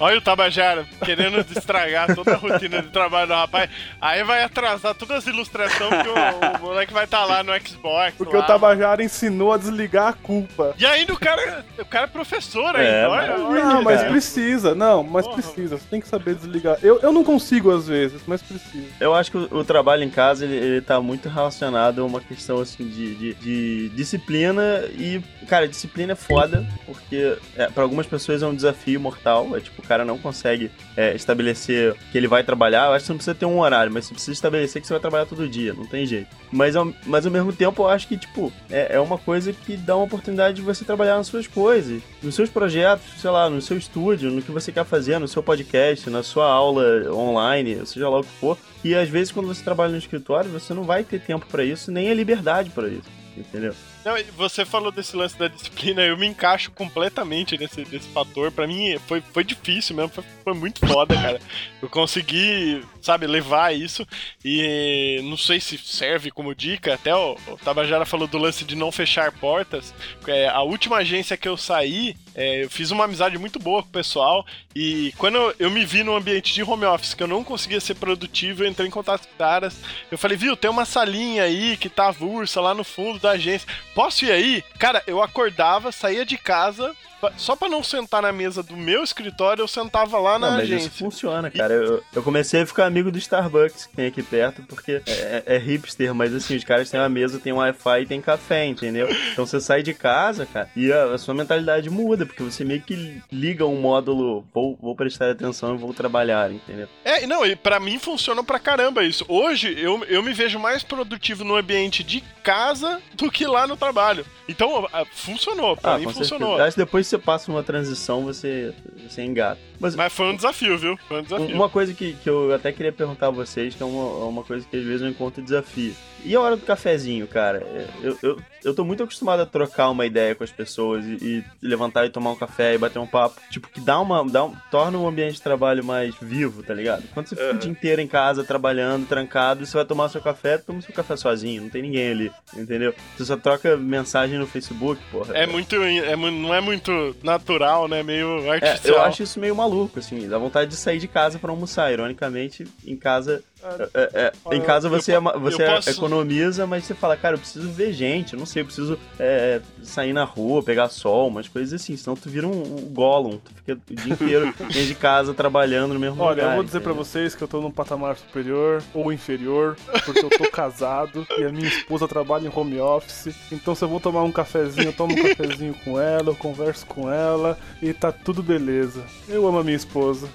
Olha 0.00 0.18
o 0.18 0.20
Tabajara 0.20 0.86
querendo 1.04 1.38
estragar 1.56 2.14
toda 2.14 2.32
a 2.32 2.36
rotina 2.36 2.82
de 2.82 2.88
trabalho 2.88 3.28
do 3.28 3.34
rapaz. 3.34 3.70
Aí 4.00 4.22
vai 4.24 4.42
atrasar 4.42 4.94
todas 4.94 5.18
as 5.18 5.26
ilustrações 5.26 6.02
que 6.02 6.08
o, 6.08 6.14
o 6.14 6.60
moleque 6.60 6.92
vai 6.92 7.04
estar 7.04 7.24
lá 7.24 7.42
no 7.42 7.52
Xbox. 7.60 8.14
Porque 8.16 8.36
lá. 8.36 8.42
o 8.42 8.46
Tabajara 8.46 9.02
ensinou 9.02 9.52
a 9.52 9.58
desligar 9.58 10.08
a 10.08 10.12
culpa. 10.12 10.74
E 10.78 10.84
ainda 10.86 11.12
o 11.12 11.18
cara, 11.18 11.64
o 11.78 11.84
cara 11.84 12.04
é 12.04 12.08
professor 12.08 12.74
É, 12.76 13.04
ainda. 13.04 13.10
olha, 13.10 13.28
mas- 13.38 13.40
olha. 13.42 13.64
Não, 13.64 13.82
mas 13.82 14.01
cara. 14.02 14.12
precisa, 14.12 14.74
não, 14.74 15.02
mas 15.02 15.26
Porra. 15.26 15.42
precisa. 15.42 15.76
Você 15.76 15.86
tem 15.90 16.00
que 16.00 16.08
saber 16.08 16.34
desligar. 16.34 16.78
Eu, 16.82 17.00
eu 17.00 17.12
não 17.12 17.24
consigo 17.24 17.70
às 17.70 17.86
vezes, 17.88 18.20
mas 18.26 18.42
precisa. 18.42 18.86
Eu 19.00 19.14
acho 19.14 19.30
que 19.30 19.36
o, 19.36 19.58
o 19.58 19.64
trabalho 19.64 20.02
em 20.02 20.10
casa 20.10 20.44
ele, 20.44 20.56
ele 20.56 20.80
tá 20.80 21.00
muito 21.00 21.28
relacionado 21.28 22.02
a 22.02 22.04
uma 22.04 22.20
questão 22.20 22.60
assim 22.60 22.86
de, 22.88 23.14
de, 23.14 23.34
de 23.34 23.88
disciplina 23.90 24.84
e, 24.98 25.20
cara, 25.46 25.68
disciplina 25.68 26.12
é 26.12 26.16
foda, 26.16 26.66
porque 26.86 27.36
é, 27.56 27.66
para 27.66 27.82
algumas 27.82 28.06
pessoas 28.06 28.42
é 28.42 28.46
um 28.46 28.54
desafio 28.54 29.00
mortal. 29.00 29.56
É 29.56 29.60
tipo, 29.60 29.82
o 29.82 29.86
cara 29.86 30.04
não 30.04 30.18
consegue 30.18 30.70
é, 30.96 31.14
estabelecer 31.14 31.94
que 32.10 32.18
ele 32.18 32.28
vai 32.28 32.42
trabalhar. 32.42 32.86
Eu 32.86 32.92
acho 32.92 33.04
que 33.04 33.06
você 33.06 33.12
não 33.12 33.18
precisa 33.18 33.34
ter 33.34 33.46
um 33.46 33.58
horário, 33.60 33.92
mas 33.92 34.06
você 34.06 34.14
precisa 34.14 34.32
estabelecer 34.32 34.80
que 34.80 34.86
você 34.86 34.94
vai 34.94 35.00
trabalhar 35.00 35.26
todo 35.26 35.48
dia, 35.48 35.72
não 35.72 35.86
tem 35.86 36.06
jeito. 36.06 36.28
Mas 36.50 36.76
ao, 36.76 36.92
mas 37.06 37.26
ao 37.26 37.32
mesmo 37.32 37.52
tempo 37.52 37.82
eu 37.82 37.88
acho 37.88 38.06
que, 38.08 38.16
tipo, 38.16 38.52
é, 38.70 38.96
é 38.96 39.00
uma 39.00 39.18
coisa 39.18 39.52
que 39.52 39.76
dá 39.76 39.96
uma 39.96 40.04
oportunidade 40.04 40.56
de 40.56 40.62
você 40.62 40.84
trabalhar 40.84 41.16
nas 41.16 41.26
suas 41.26 41.46
coisas, 41.46 42.02
nos 42.22 42.34
seus 42.34 42.50
projetos, 42.50 43.04
sei 43.20 43.30
lá, 43.30 43.48
no 43.48 43.60
seu 43.60 43.76
estúdio, 43.92 44.30
no 44.30 44.40
que 44.40 44.50
você 44.50 44.72
quer 44.72 44.86
fazer, 44.86 45.18
no 45.18 45.28
seu 45.28 45.42
podcast, 45.42 46.08
na 46.08 46.22
sua 46.22 46.50
aula 46.50 47.12
online, 47.12 47.84
seja 47.84 48.08
lá 48.08 48.20
o 48.20 48.24
que 48.24 48.30
for. 48.30 48.56
E 48.82 48.94
às 48.94 49.08
vezes 49.08 49.30
quando 49.30 49.46
você 49.46 49.62
trabalha 49.62 49.92
no 49.92 49.98
escritório, 49.98 50.50
você 50.50 50.72
não 50.72 50.84
vai 50.84 51.04
ter 51.04 51.20
tempo 51.20 51.46
pra 51.46 51.62
isso, 51.62 51.92
nem 51.92 52.10
a 52.10 52.14
liberdade 52.14 52.70
pra 52.70 52.88
isso. 52.88 53.08
Entendeu? 53.36 53.74
Não, 54.04 54.14
você 54.36 54.64
falou 54.64 54.90
desse 54.90 55.14
lance 55.14 55.38
da 55.38 55.46
disciplina, 55.46 56.02
eu 56.02 56.16
me 56.16 56.26
encaixo 56.26 56.72
completamente 56.72 57.56
nesse, 57.56 57.84
fator. 58.12 58.50
Pra 58.50 58.66
mim 58.66 58.98
foi, 59.06 59.20
foi 59.20 59.44
difícil 59.44 59.94
mesmo, 59.94 60.08
foi, 60.08 60.24
foi 60.42 60.54
muito 60.54 60.84
foda, 60.86 61.14
cara. 61.14 61.40
Eu 61.80 61.88
consegui, 61.88 62.84
sabe, 63.00 63.26
levar 63.26 63.74
isso 63.74 64.06
e 64.44 65.20
não 65.24 65.36
sei 65.36 65.60
se 65.60 65.78
serve 65.78 66.30
como 66.30 66.54
dica. 66.54 66.94
Até 66.94 67.14
o, 67.14 67.36
o 67.46 67.56
Tabajara 67.56 68.04
falou 68.04 68.26
do 68.26 68.38
lance 68.38 68.64
de 68.64 68.74
não 68.74 68.90
fechar 68.90 69.30
portas. 69.30 69.94
É, 70.26 70.48
a 70.48 70.62
última 70.62 70.96
agência 70.96 71.36
que 71.36 71.48
eu 71.48 71.56
saí, 71.56 72.16
é, 72.34 72.64
eu 72.64 72.70
fiz 72.70 72.90
uma 72.90 73.04
amizade 73.04 73.38
muito 73.38 73.58
boa 73.58 73.82
com 73.82 73.88
o 73.88 73.92
pessoal 73.92 74.44
e 74.74 75.12
quando 75.18 75.36
eu, 75.36 75.54
eu 75.58 75.70
me 75.70 75.84
vi 75.84 76.02
num 76.02 76.16
ambiente 76.16 76.54
de 76.54 76.62
home 76.62 76.86
office 76.86 77.14
que 77.14 77.22
eu 77.22 77.28
não 77.28 77.44
conseguia 77.44 77.80
ser 77.80 77.94
produtivo, 77.94 78.64
eu 78.64 78.68
entrei 78.68 78.88
em 78.88 78.90
contato 78.90 79.28
com 79.28 79.36
caras. 79.36 79.76
Eu 80.10 80.18
falei, 80.18 80.36
viu, 80.36 80.56
tem 80.56 80.70
uma 80.70 80.84
salinha 80.84 81.44
aí 81.44 81.76
que 81.76 81.88
tá 81.88 82.08
avulsa 82.08 82.60
lá 82.60 82.74
no 82.74 82.82
fundo 82.82 83.18
da 83.18 83.32
agência. 83.32 83.68
Posso 83.94 84.24
ir 84.24 84.32
aí? 84.32 84.64
Cara, 84.78 85.02
eu 85.06 85.22
acordava, 85.22 85.92
saía 85.92 86.24
de 86.24 86.38
casa, 86.38 86.94
só 87.36 87.56
pra 87.56 87.68
não 87.68 87.82
sentar 87.82 88.22
na 88.22 88.32
mesa 88.32 88.62
do 88.62 88.76
meu 88.76 89.02
escritório, 89.02 89.62
eu 89.62 89.68
sentava 89.68 90.18
lá 90.18 90.38
na 90.38 90.50
não, 90.50 90.56
mas 90.56 90.64
agência. 90.64 90.88
isso 90.88 90.98
funciona, 90.98 91.50
cara. 91.50 91.74
Eu, 91.74 92.02
eu 92.14 92.22
comecei 92.22 92.62
a 92.62 92.66
ficar 92.66 92.86
amigo 92.86 93.10
do 93.10 93.18
Starbucks 93.18 93.86
que 93.86 93.96
tem 93.96 94.06
aqui 94.06 94.22
perto, 94.22 94.62
porque 94.62 95.02
é, 95.06 95.42
é 95.46 95.58
hipster, 95.58 96.14
mas 96.14 96.34
assim, 96.34 96.56
os 96.56 96.64
caras 96.64 96.90
têm 96.90 97.00
uma 97.00 97.08
mesa, 97.08 97.38
tem 97.38 97.52
Wi-Fi 97.52 98.02
e 98.02 98.06
tem 98.06 98.20
café, 98.20 98.66
entendeu? 98.66 99.08
Então 99.32 99.46
você 99.46 99.60
sai 99.60 99.82
de 99.82 99.94
casa, 99.94 100.46
cara, 100.46 100.68
e 100.74 100.92
a, 100.92 101.14
a 101.14 101.18
sua 101.18 101.34
mentalidade 101.34 101.88
muda, 101.90 102.26
porque 102.26 102.42
você 102.42 102.64
meio 102.64 102.80
que 102.80 103.22
liga 103.30 103.66
um 103.66 103.80
módulo, 103.80 104.44
vou, 104.52 104.78
vou 104.80 104.94
prestar 104.96 105.30
atenção 105.30 105.74
e 105.74 105.78
vou 105.78 105.92
trabalhar, 105.94 106.50
entendeu? 106.50 106.88
É, 107.04 107.26
não, 107.26 107.44
e 107.44 107.54
pra 107.56 107.78
mim 107.80 107.98
funciona 107.98 108.42
pra 108.42 108.58
caramba 108.58 109.04
isso. 109.04 109.24
Hoje 109.28 109.74
eu, 109.78 110.04
eu 110.04 110.22
me 110.22 110.32
vejo 110.32 110.58
mais 110.58 110.82
produtivo 110.82 111.44
no 111.44 111.56
ambiente 111.56 112.02
de 112.02 112.20
casa 112.42 113.00
do 113.14 113.30
que 113.30 113.46
lá 113.46 113.66
no 113.66 113.76
trabalho. 113.76 114.24
Então, 114.48 114.86
ah, 114.92 115.04
funcionou, 115.12 115.76
pra 115.76 115.98
mim 115.98 116.04
com 116.04 116.12
funcionou. 116.12 116.56
certeza. 116.56 116.76
Depois 116.76 117.06
você 117.12 117.18
passa 117.18 117.50
uma 117.50 117.62
transição, 117.62 118.24
você, 118.24 118.72
você 119.08 119.22
engata. 119.22 119.60
Mas 119.78 119.94
Mas 119.94 120.12
foi 120.12 120.26
um 120.26 120.36
desafio, 120.36 120.78
viu? 120.78 120.96
Foi 121.08 121.20
um 121.20 121.22
desafio. 121.22 121.54
Uma 121.54 121.68
coisa 121.68 121.92
que, 121.92 122.14
que 122.14 122.28
eu 122.28 122.54
até 122.54 122.72
queria 122.72 122.92
perguntar 122.92 123.26
a 123.26 123.30
vocês, 123.30 123.74
que 123.74 123.82
é 123.82 123.86
uma, 123.86 124.26
uma 124.26 124.42
coisa 124.42 124.66
que 124.68 124.76
às 124.76 124.84
vezes 124.84 125.02
eu 125.02 125.08
encontro 125.08 125.42
desafio. 125.42 125.94
E 126.24 126.36
a 126.36 126.40
hora 126.40 126.56
do 126.56 126.64
cafezinho, 126.64 127.26
cara? 127.26 127.58
É, 127.58 127.88
Eu, 128.00 128.18
eu, 128.22 128.38
eu 128.64 128.74
tô 128.74 128.84
muito 128.84 129.02
acostumado 129.02 129.40
a 129.40 129.46
trocar 129.46 129.90
uma 129.90 130.06
ideia 130.06 130.36
com 130.36 130.44
as 130.44 130.52
pessoas 130.52 131.04
e, 131.04 131.16
e 131.20 131.44
levantar 131.66 132.06
e 132.06 132.10
tomar 132.10 132.30
um 132.30 132.36
café 132.36 132.74
e 132.74 132.78
bater 132.78 133.00
um 133.00 133.06
papo. 133.06 133.40
Tipo, 133.50 133.68
que 133.68 133.80
dá 133.80 133.98
uma. 133.98 134.24
Dá 134.24 134.44
um, 134.44 134.54
torna 134.70 134.98
o 134.98 135.08
ambiente 135.08 135.34
de 135.34 135.42
trabalho 135.42 135.84
mais 135.84 136.14
vivo, 136.22 136.62
tá 136.62 136.72
ligado? 136.72 137.02
Quando 137.12 137.26
você 137.26 137.34
fica 137.34 137.50
o 137.50 137.58
dia 137.58 137.70
inteiro 137.70 138.00
em 138.00 138.06
casa, 138.06 138.44
trabalhando, 138.44 139.06
trancado, 139.08 139.66
você 139.66 139.76
vai 139.76 139.84
tomar 139.84 140.08
seu 140.10 140.20
café, 140.20 140.58
toma 140.58 140.80
seu 140.80 140.94
café 140.94 141.16
sozinho, 141.16 141.62
não 141.62 141.68
tem 141.68 141.82
ninguém 141.82 142.12
ali, 142.12 142.32
entendeu? 142.56 142.94
Você 143.16 143.24
só 143.24 143.36
troca 143.36 143.76
mensagem 143.76 144.38
no 144.38 144.46
Facebook, 144.46 145.02
porra. 145.10 145.36
É 145.36 145.44
muito. 145.44 145.74
É, 145.74 146.14
não 146.14 146.54
é 146.54 146.60
muito 146.60 146.92
natural, 147.22 147.88
né? 147.88 148.02
Meio 148.02 148.38
É, 148.46 148.50
artificial. 148.50 148.96
eu 148.96 149.02
acho 149.02 149.22
isso 149.22 149.38
meio 149.40 149.54
maluco, 149.54 149.98
assim, 149.98 150.28
dá 150.28 150.38
vontade 150.38 150.70
de 150.70 150.76
sair 150.76 150.98
de 150.98 151.08
casa 151.08 151.38
pra 151.38 151.50
almoçar. 151.50 151.92
Ironicamente, 151.92 152.66
em 152.86 152.96
casa. 152.96 153.42
É- 153.62 153.90
é- 153.94 154.32
é, 154.50 154.56
em 154.56 154.60
casa 154.60 154.88
você, 154.88 155.14
eu 155.16 155.22
você 155.40 155.62
eu 155.62 155.74
posso- 155.74 155.90
economiza, 155.90 156.66
mas 156.66 156.84
você 156.84 156.94
fala, 156.94 157.16
cara, 157.16 157.34
eu 157.36 157.38
preciso 157.38 157.68
ver 157.70 157.92
gente, 157.92 158.32
eu 158.34 158.38
não 158.38 158.46
sei, 158.46 158.62
eu 158.62 158.66
preciso 158.66 158.98
é, 159.18 159.60
sair 159.82 160.12
na 160.12 160.24
rua, 160.24 160.62
pegar 160.62 160.88
sol, 160.88 161.28
umas 161.28 161.48
coisas 161.48 161.80
assim, 161.80 161.96
senão 161.96 162.16
tu 162.16 162.28
vira 162.28 162.46
um, 162.46 162.50
um 162.50 162.76
Gollum, 162.92 163.38
tu 163.38 163.52
fica 163.54 163.72
o 163.90 163.94
dia 163.94 164.12
inteiro 164.12 164.54
dentro 164.58 164.84
de 164.86 164.94
casa 164.94 165.32
trabalhando 165.34 165.94
no 165.94 166.00
mesmo 166.00 166.20
Olha, 166.22 166.30
lugar. 166.34 166.50
eu 166.50 166.54
vou 166.56 166.64
dizer 166.64 166.80
pra 166.80 166.90
entendeu? 166.92 167.04
vocês 167.04 167.34
que 167.34 167.42
eu 167.42 167.48
tô 167.48 167.60
num 167.60 167.70
patamar 167.70 168.16
superior 168.16 168.82
ou 168.94 169.12
inferior, 169.12 169.76
porque 170.04 170.24
eu 170.24 170.30
tô 170.30 170.48
casado 170.50 171.26
e 171.38 171.44
a 171.44 171.50
minha 171.50 171.68
esposa 171.68 172.08
trabalha 172.08 172.46
em 172.46 172.52
home 172.54 172.80
office. 172.80 173.34
Então 173.50 173.74
se 173.74 173.84
eu 173.84 173.88
vou 173.88 174.00
tomar 174.00 174.22
um 174.22 174.32
cafezinho, 174.32 174.88
eu 174.88 174.92
tomo 174.92 175.12
um 175.14 175.22
cafezinho 175.22 175.74
com 175.84 176.00
ela, 176.00 176.30
eu 176.30 176.36
converso 176.36 176.84
com 176.86 177.10
ela 177.12 177.58
e 177.80 177.92
tá 177.92 178.10
tudo 178.12 178.42
beleza. 178.42 179.02
Eu 179.28 179.46
amo 179.46 179.58
a 179.58 179.64
minha 179.64 179.76
esposa. 179.76 180.28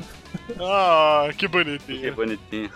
Ah, 0.59 1.27
que 1.31 1.37
Que 1.39 1.47
bonitinho. 1.47 2.13
bonitinho. 2.15 2.69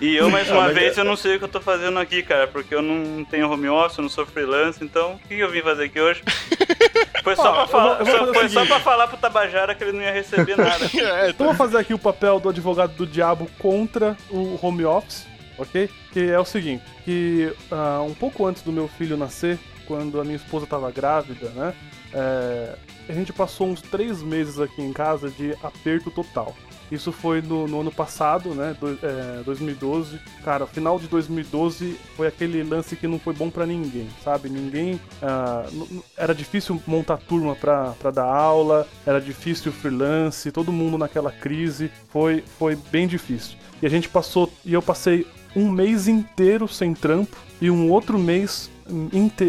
E 0.00 0.14
eu, 0.16 0.30
mais 0.30 0.48
Não, 0.48 0.56
uma 0.58 0.68
vez, 0.72 0.96
é- 0.96 1.00
eu 1.00 1.04
não 1.04 1.16
sei 1.16 1.36
o 1.36 1.38
que 1.38 1.44
eu 1.44 1.48
tô 1.48 1.60
fazendo 1.60 1.98
aqui, 1.98 2.22
cara, 2.22 2.46
porque 2.46 2.74
eu 2.74 2.82
não 2.82 3.24
tenho 3.24 3.50
home 3.50 3.68
office, 3.68 3.98
eu 3.98 4.02
não 4.02 4.08
sou 4.10 4.24
freelance, 4.26 4.82
então 4.82 5.14
o 5.14 5.18
que 5.28 5.38
eu 5.38 5.50
vim 5.50 5.62
fazer 5.62 5.84
aqui 5.84 6.00
hoje? 6.00 6.22
Foi 7.22 7.36
só, 7.36 7.50
Ó, 7.52 7.54
pra, 7.54 7.66
falar, 7.68 7.94
vou- 8.02 8.06
só- 8.06 8.34
foi 8.34 8.48
só 8.48 8.66
pra 8.66 8.80
falar 8.80 9.06
pro 9.06 9.16
Tabajara 9.16 9.74
que 9.76 9.84
ele 9.84 9.92
não 9.92 10.02
ia 10.02 10.12
receber 10.12 10.56
nada. 10.56 10.84
É, 10.94 11.30
Então 11.30 11.46
eu 11.46 11.52
vou 11.52 11.54
fazer 11.54 11.78
aqui 11.78 11.94
o 11.94 11.98
papel 11.98 12.40
do 12.40 12.48
advogado 12.48 12.94
do 12.96 13.06
diabo 13.06 13.48
contra 13.58 14.16
o 14.28 14.58
home 14.60 14.84
office, 14.84 15.26
ok? 15.56 15.88
Que 16.12 16.28
é 16.30 16.38
o 16.38 16.44
seguinte, 16.44 16.82
que 17.04 17.52
ah, 17.70 18.02
um 18.02 18.12
pouco 18.14 18.44
antes 18.46 18.62
do 18.62 18.72
meu 18.72 18.88
filho 18.88 19.16
nascer, 19.16 19.56
quando 19.86 20.20
a 20.20 20.24
minha 20.24 20.36
esposa 20.36 20.64
estava 20.64 20.90
grávida, 20.90 21.48
né? 21.50 21.72
é, 22.12 22.74
a 23.12 23.14
gente 23.14 23.32
passou 23.32 23.68
uns 23.68 23.80
três 23.82 24.22
meses 24.22 24.58
aqui 24.58 24.80
em 24.82 24.92
casa 24.92 25.30
de 25.30 25.52
aperto 25.62 26.10
total. 26.10 26.54
Isso 26.90 27.10
foi 27.10 27.40
no, 27.40 27.66
no 27.66 27.80
ano 27.80 27.90
passado, 27.90 28.54
né? 28.54 28.76
do- 28.78 28.98
é, 29.02 29.42
2012. 29.44 30.18
Cara, 30.44 30.66
final 30.66 30.98
de 30.98 31.06
2012 31.08 31.96
foi 32.16 32.26
aquele 32.26 32.62
lance 32.62 32.96
que 32.96 33.06
não 33.06 33.18
foi 33.18 33.32
bom 33.32 33.48
pra 33.48 33.64
ninguém, 33.64 34.08
sabe? 34.22 34.50
Ninguém. 34.50 35.00
ah, 35.22 35.64
era 36.16 36.34
difícil 36.34 36.80
montar 36.86 37.16
turma 37.16 37.54
pra, 37.54 37.92
pra 37.98 38.10
dar 38.10 38.24
aula, 38.26 38.86
era 39.06 39.20
difícil 39.20 39.72
freelance, 39.72 40.52
todo 40.52 40.70
mundo 40.70 40.98
naquela 40.98 41.32
crise. 41.32 41.90
Foi, 42.10 42.44
foi 42.58 42.76
bem 42.90 43.06
difícil. 43.06 43.56
E 43.80 43.86
a 43.86 43.88
gente 43.88 44.08
passou. 44.08 44.52
E 44.64 44.74
eu 44.74 44.82
passei 44.82 45.26
um 45.56 45.70
mês 45.70 46.08
inteiro 46.08 46.68
sem 46.68 46.92
trampo 46.94 47.36
e 47.60 47.70
um 47.70 47.90
outro 47.90 48.18
mês. 48.18 48.70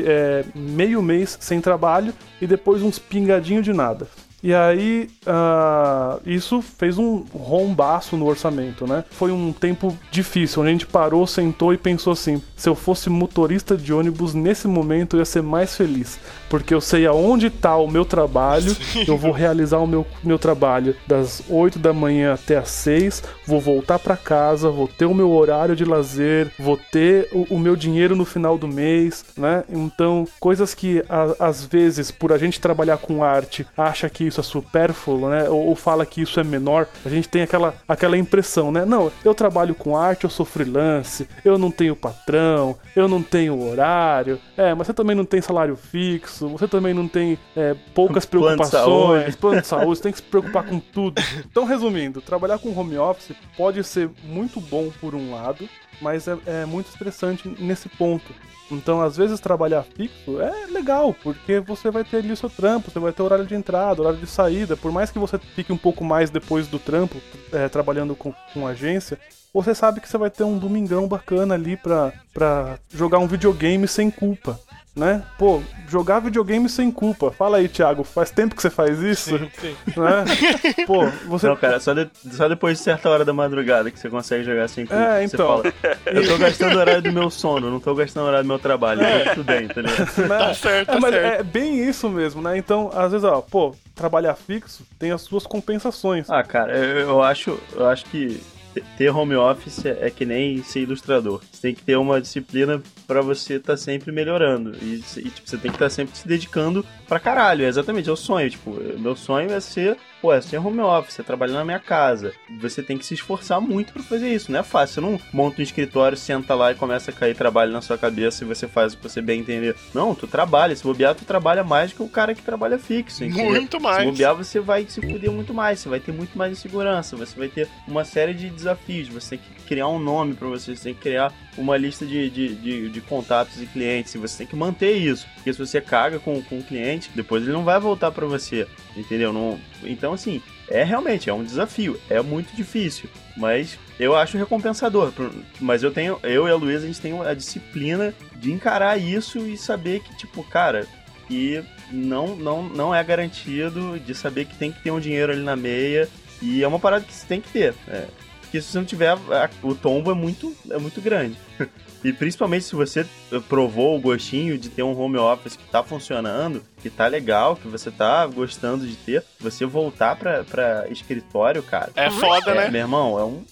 É, 0.05 0.43
meio 0.55 1.01
mês 1.01 1.37
sem 1.39 1.59
trabalho 1.59 2.13
e 2.41 2.47
depois 2.47 2.81
uns 2.81 2.99
pingadinhos 2.99 3.63
de 3.63 3.73
nada. 3.73 4.07
E 4.43 4.53
aí, 4.53 5.09
ah, 5.25 6.19
isso 6.25 6.61
fez 6.61 6.97
um 6.97 7.23
rombaço 7.33 8.17
no 8.17 8.25
orçamento, 8.27 8.85
né? 8.85 9.05
Foi 9.11 9.31
um 9.31 9.53
tempo 9.53 9.97
difícil, 10.11 10.61
onde 10.61 10.69
a 10.69 10.73
gente 10.73 10.85
parou, 10.85 11.25
sentou 11.25 11.73
e 11.73 11.77
pensou 11.77 12.11
assim: 12.11 12.41
se 12.57 12.67
eu 12.67 12.75
fosse 12.75 13.09
motorista 13.09 13.77
de 13.77 13.93
ônibus 13.93 14.33
nesse 14.33 14.67
momento, 14.67 15.15
eu 15.15 15.19
ia 15.19 15.25
ser 15.25 15.41
mais 15.41 15.75
feliz. 15.77 16.19
Porque 16.49 16.73
eu 16.73 16.81
sei 16.81 17.05
aonde 17.07 17.49
tá 17.49 17.77
o 17.77 17.87
meu 17.89 18.03
trabalho, 18.03 18.75
eu 19.07 19.17
vou 19.17 19.31
realizar 19.31 19.77
o 19.79 19.87
meu, 19.87 20.05
meu 20.21 20.37
trabalho 20.37 20.93
das 21.07 21.41
8 21.49 21.79
da 21.79 21.93
manhã 21.93 22.33
até 22.33 22.57
as 22.57 22.69
6, 22.69 23.23
vou 23.47 23.61
voltar 23.61 23.97
pra 23.97 24.17
casa, 24.17 24.69
vou 24.69 24.89
ter 24.89 25.05
o 25.05 25.13
meu 25.13 25.31
horário 25.31 25.73
de 25.75 25.85
lazer, 25.85 26.51
vou 26.59 26.77
ter 26.91 27.29
o, 27.31 27.55
o 27.55 27.59
meu 27.59 27.77
dinheiro 27.77 28.13
no 28.13 28.25
final 28.25 28.57
do 28.57 28.67
mês, 28.67 29.23
né? 29.37 29.63
Então, 29.69 30.27
coisas 30.39 30.73
que 30.73 31.01
a- 31.07 31.47
às 31.47 31.63
vezes, 31.65 32.11
por 32.11 32.33
a 32.33 32.37
gente 32.37 32.59
trabalhar 32.59 32.97
com 32.97 33.23
arte, 33.23 33.65
acha 33.77 34.09
que 34.09 34.32
isso 34.33 34.39
é 34.39 34.43
supérfluo, 34.43 35.29
né? 35.29 35.47
Ou, 35.47 35.67
ou 35.67 35.75
fala 35.75 36.05
que 36.05 36.21
isso 36.21 36.39
é 36.39 36.43
menor, 36.43 36.87
a 37.05 37.09
gente 37.09 37.29
tem 37.29 37.43
aquela, 37.43 37.75
aquela 37.87 38.17
impressão, 38.17 38.71
né? 38.71 38.83
Não, 38.85 39.11
eu 39.23 39.33
trabalho 39.33 39.75
com 39.75 39.95
arte, 39.95 40.23
eu 40.23 40.29
sou 40.29 40.45
freelance, 40.45 41.27
eu 41.45 41.57
não 41.57 41.71
tenho 41.71 41.95
patrão, 41.95 42.75
eu 42.95 43.07
não 43.07 43.21
tenho 43.21 43.61
horário, 43.61 44.39
é, 44.57 44.73
mas 44.73 44.87
você 44.87 44.93
também 44.93 45.15
não 45.15 45.25
tem 45.25 45.41
salário 45.41 45.75
fixo, 45.75 46.49
você 46.49 46.67
também 46.67 46.93
não 46.93 47.07
tem 47.07 47.37
é, 47.55 47.75
poucas 47.93 48.25
preocupações, 48.25 49.35
plano 49.35 49.61
de 49.61 49.67
saúde, 49.67 49.97
você 49.97 50.03
tem 50.03 50.11
que 50.11 50.17
se 50.17 50.23
preocupar 50.23 50.65
com 50.65 50.79
tudo. 50.79 51.21
Então, 51.45 51.65
resumindo, 51.65 52.21
trabalhar 52.21 52.57
com 52.57 52.77
home 52.77 52.97
office 52.97 53.35
pode 53.55 53.83
ser 53.83 54.09
muito 54.23 54.59
bom 54.59 54.91
por 54.99 55.13
um 55.13 55.31
lado, 55.31 55.69
mas 56.03 56.27
é, 56.27 56.37
é 56.45 56.65
muito 56.65 56.89
estressante 56.89 57.47
nesse 57.59 57.87
ponto. 57.87 58.31
Então, 58.69 59.01
às 59.01 59.15
vezes, 59.15 59.39
trabalhar 59.39 59.83
fixo 59.83 60.41
é 60.41 60.67
legal, 60.67 61.15
porque 61.23 61.59
você 61.59 61.89
vai 61.89 62.03
ter 62.03 62.17
ali 62.17 62.31
o 62.31 62.37
seu 62.37 62.49
trampo, 62.49 62.91
você 62.91 62.99
vai 62.99 63.11
ter 63.11 63.21
horário 63.21 63.45
de 63.45 63.55
entrada, 63.55 64.01
horário 64.01 64.19
de 64.19 64.27
saída. 64.27 64.75
Por 64.75 64.91
mais 64.91 65.11
que 65.11 65.19
você 65.19 65.37
fique 65.37 65.71
um 65.71 65.77
pouco 65.77 66.03
mais 66.03 66.29
depois 66.29 66.67
do 66.67 66.79
trampo, 66.79 67.21
é, 67.51 67.69
trabalhando 67.69 68.15
com, 68.15 68.33
com 68.53 68.67
agência, 68.67 69.19
você 69.53 69.75
sabe 69.75 70.01
que 70.01 70.09
você 70.09 70.17
vai 70.17 70.29
ter 70.29 70.43
um 70.43 70.57
domingão 70.57 71.07
bacana 71.07 71.53
ali 71.53 71.77
pra, 71.77 72.11
pra 72.33 72.79
jogar 72.91 73.19
um 73.19 73.27
videogame 73.27 73.87
sem 73.87 74.09
culpa. 74.09 74.59
Né? 74.95 75.23
Pô, 75.39 75.59
jogar 75.89 76.19
videogame 76.19 76.69
sem 76.69 76.91
culpa. 76.91 77.31
Fala 77.31 77.57
aí, 77.57 77.67
Thiago, 77.67 78.03
faz 78.03 78.29
tempo 78.29 78.55
que 78.55 78.61
você 78.61 78.69
faz 78.69 78.99
isso? 78.99 79.39
sim, 79.39 79.49
sim. 79.59 79.75
Né? 79.99 80.23
Pô, 80.85 81.07
você 81.25 81.47
Não, 81.47 81.55
cara, 81.55 81.79
só, 81.79 81.95
de- 81.95 82.11
só 82.31 82.47
depois 82.47 82.77
de 82.77 82.83
certa 82.83 83.09
hora 83.09 83.25
da 83.25 83.33
madrugada 83.33 83.89
que 83.89 83.97
você 83.99 84.07
consegue 84.07 84.43
jogar 84.43 84.67
sem 84.67 84.85
culpa. 84.85 85.01
É, 85.03 85.27
Você 85.27 85.35
então. 85.35 85.47
fala, 85.47 85.73
eu 86.05 86.27
tô 86.27 86.37
gastando 86.37 86.75
o 86.75 86.79
horário 86.79 87.01
do 87.01 87.11
meu 87.11 87.31
sono, 87.31 87.71
não 87.71 87.79
tô 87.79 87.95
gastando 87.95 88.25
o 88.25 88.27
horário 88.27 88.43
do 88.43 88.47
meu 88.49 88.59
trabalho. 88.59 89.01
Então 89.01 89.33
tudo 89.33 89.45
bem, 89.45 89.67
tá 89.67 89.81
ligado? 89.81 90.17
né? 90.27 90.37
Tá 90.37 90.53
certo, 90.53 90.89
é, 90.89 90.93
tá 90.93 90.99
mas 90.99 91.11
certo. 91.15 91.39
é 91.39 91.43
bem 91.43 91.89
isso 91.89 92.07
mesmo, 92.07 92.39
né? 92.43 92.55
Então, 92.55 92.91
às 92.93 93.11
vezes, 93.11 93.25
ó, 93.25 93.41
pô, 93.41 93.75
trabalhar 93.95 94.35
fixo 94.35 94.83
tem 94.99 95.11
as 95.11 95.21
suas 95.23 95.47
compensações. 95.47 96.29
Ah, 96.29 96.43
cara, 96.43 96.77
eu, 96.77 96.99
eu 96.99 97.23
acho, 97.23 97.59
eu 97.75 97.87
acho 97.87 98.05
que 98.05 98.39
ter 98.81 99.09
home 99.09 99.35
office 99.35 99.85
é 99.85 100.09
que 100.09 100.25
nem 100.25 100.63
ser 100.63 100.81
ilustrador. 100.81 101.41
Você 101.51 101.61
tem 101.61 101.75
que 101.75 101.83
ter 101.83 101.97
uma 101.97 102.19
disciplina 102.19 102.81
pra 103.07 103.21
você 103.21 103.55
estar 103.55 103.77
sempre 103.77 104.11
melhorando. 104.11 104.75
E, 104.81 105.03
e, 105.17 105.29
tipo, 105.29 105.49
você 105.49 105.57
tem 105.57 105.71
que 105.71 105.75
estar 105.75 105.89
sempre 105.89 106.17
se 106.17 106.27
dedicando 106.27 106.85
pra 107.07 107.19
caralho. 107.19 107.65
É 107.65 107.67
exatamente, 107.67 108.09
é 108.09 108.11
o 108.11 108.15
sonho. 108.15 108.49
Tipo, 108.49 108.71
meu 108.97 109.15
sonho 109.15 109.51
é 109.51 109.59
ser, 109.59 109.97
pô, 110.23 110.33
é 110.33 110.39
ser 110.39 110.57
home 110.57 110.79
office, 110.79 111.19
é 111.19 111.23
trabalhar 111.23 111.55
na 111.55 111.65
minha 111.65 111.79
casa. 111.79 112.31
Você 112.61 112.81
tem 112.81 112.97
que 112.97 113.05
se 113.05 113.13
esforçar 113.13 113.59
muito 113.59 113.91
pra 113.91 114.01
fazer 114.01 114.33
isso. 114.33 114.49
Não 114.49 114.61
é 114.61 114.63
fácil. 114.63 114.93
Você 114.95 115.01
não 115.01 115.19
monta 115.33 115.59
um 115.59 115.63
escritório, 115.63 116.17
senta 116.17 116.55
lá 116.55 116.71
e 116.71 116.75
começa 116.75 117.11
a 117.11 117.13
cair 117.13 117.35
trabalho 117.35 117.73
na 117.73 117.81
sua 117.81 117.97
cabeça 117.97 118.45
e 118.45 118.47
você 118.47 118.65
faz 118.65 118.93
o 118.93 118.97
que 118.97 119.03
você 119.03 119.21
bem 119.21 119.41
entender. 119.41 119.75
Não, 119.93 120.15
tu 120.15 120.25
trabalha. 120.25 120.73
Se 120.73 120.81
bobear, 120.83 121.13
tu 121.13 121.25
trabalha 121.25 121.61
mais 121.61 121.91
do 121.91 121.97
que 121.97 122.03
o 122.03 122.07
cara 122.07 122.33
que 122.33 122.41
trabalha 122.41 122.79
fixo. 122.79 123.25
entendeu? 123.25 123.49
Muito 123.51 123.77
Se 123.77 123.83
mais. 123.83 124.05
bobear, 124.05 124.33
você 124.33 124.61
vai 124.61 124.85
se 124.87 125.01
fuder 125.01 125.29
muito 125.29 125.53
mais, 125.53 125.79
você 125.81 125.89
vai 125.89 125.99
ter 125.99 126.13
muito 126.13 126.37
mais 126.37 126.53
insegurança, 126.53 127.17
você 127.17 127.37
vai 127.37 127.49
ter 127.49 127.67
uma 127.85 128.05
série 128.05 128.33
de 128.33 128.49
desafios, 128.49 129.09
você 129.09 129.31
tem 129.31 129.39
que 129.39 129.63
criar 129.65 129.89
um 129.89 129.99
nome 129.99 130.35
pra 130.35 130.47
você, 130.47 130.73
você 130.73 130.83
tem 130.85 130.93
que 130.93 131.01
criar 131.01 131.33
uma 131.57 131.75
lista 131.75 132.05
de, 132.05 132.29
de, 132.29 132.55
de, 132.55 132.89
de 132.89 133.01
contatos 133.01 133.61
e 133.61 133.65
clientes, 133.65 134.15
e 134.15 134.17
você 134.17 134.37
tem 134.39 134.47
que 134.47 134.55
manter 134.55 134.93
isso, 134.93 135.27
porque 135.35 135.51
se 135.51 135.59
você 135.59 135.81
caga 135.81 136.19
com, 136.19 136.41
com 136.43 136.59
o 136.59 136.63
cliente, 136.63 137.09
depois 137.15 137.43
ele 137.43 137.51
não 137.51 137.63
vai 137.63 137.79
voltar 137.79 138.11
pra 138.11 138.25
você, 138.25 138.67
entendeu? 138.95 139.33
Não, 139.33 139.59
então, 139.87 140.13
assim, 140.13 140.41
é 140.69 140.83
realmente, 140.83 141.29
é 141.29 141.33
um 141.33 141.43
desafio, 141.43 141.99
é 142.09 142.21
muito 142.21 142.55
difícil, 142.55 143.09
mas 143.35 143.77
eu 143.99 144.15
acho 144.15 144.37
recompensador, 144.37 145.11
mas 145.59 145.83
eu 145.83 145.91
tenho, 145.91 146.19
eu 146.23 146.47
e 146.47 146.51
a 146.51 146.55
Luísa, 146.55 146.83
a 146.83 146.87
gente 146.87 147.01
tem 147.01 147.19
a 147.21 147.33
disciplina 147.33 148.13
de 148.37 148.51
encarar 148.51 148.97
isso 148.97 149.39
e 149.39 149.57
saber 149.57 150.01
que, 150.01 150.15
tipo, 150.15 150.43
cara, 150.43 150.87
que 151.27 151.63
não, 151.91 152.35
não, 152.35 152.63
não 152.63 152.95
é 152.95 153.03
garantido 153.03 153.99
de 153.99 154.13
saber 154.15 154.45
que 154.45 154.57
tem 154.57 154.71
que 154.71 154.81
ter 154.81 154.91
um 154.91 154.99
dinheiro 154.99 155.31
ali 155.31 155.41
na 155.41 155.55
meia 155.55 156.09
e 156.41 156.63
é 156.63 156.67
uma 156.67 156.79
parada 156.79 157.05
que 157.05 157.13
você 157.13 157.25
tem 157.25 157.39
que 157.39 157.49
ter. 157.49 157.73
É. 157.87 158.07
Porque 158.53 158.61
se 158.61 158.67
você 158.71 158.77
não 158.77 158.85
tiver, 158.85 159.09
a- 159.09 159.49
o 159.63 159.73
tombo 159.73 160.11
é 160.11 160.13
muito, 160.13 160.55
é 160.69 160.77
muito 160.77 161.01
grande. 161.01 161.35
E 162.05 162.11
principalmente 162.11 162.65
se 162.65 162.75
você 162.75 163.05
provou 163.47 163.95
o 163.95 164.01
gostinho 164.01 164.57
de 164.57 164.67
ter 164.67 164.83
um 164.83 164.91
home 164.99 165.15
office 165.17 165.55
que 165.55 165.63
tá 165.71 165.81
funcionando, 165.81 166.61
que 166.81 166.89
tá 166.89 167.07
legal, 167.07 167.55
que 167.55 167.65
você 167.69 167.89
tá 167.89 168.27
gostando 168.27 168.85
de 168.85 168.93
ter, 168.97 169.23
você 169.39 169.65
voltar 169.65 170.17
pra, 170.17 170.43
pra 170.43 170.85
escritório, 170.89 171.63
cara. 171.63 171.93
É 171.95 172.09
foda, 172.09 172.51
é, 172.51 172.55
né? 172.55 172.69
Meu 172.69 172.81
irmão, 172.81 173.17
é 173.17 173.23
um. 173.23 173.45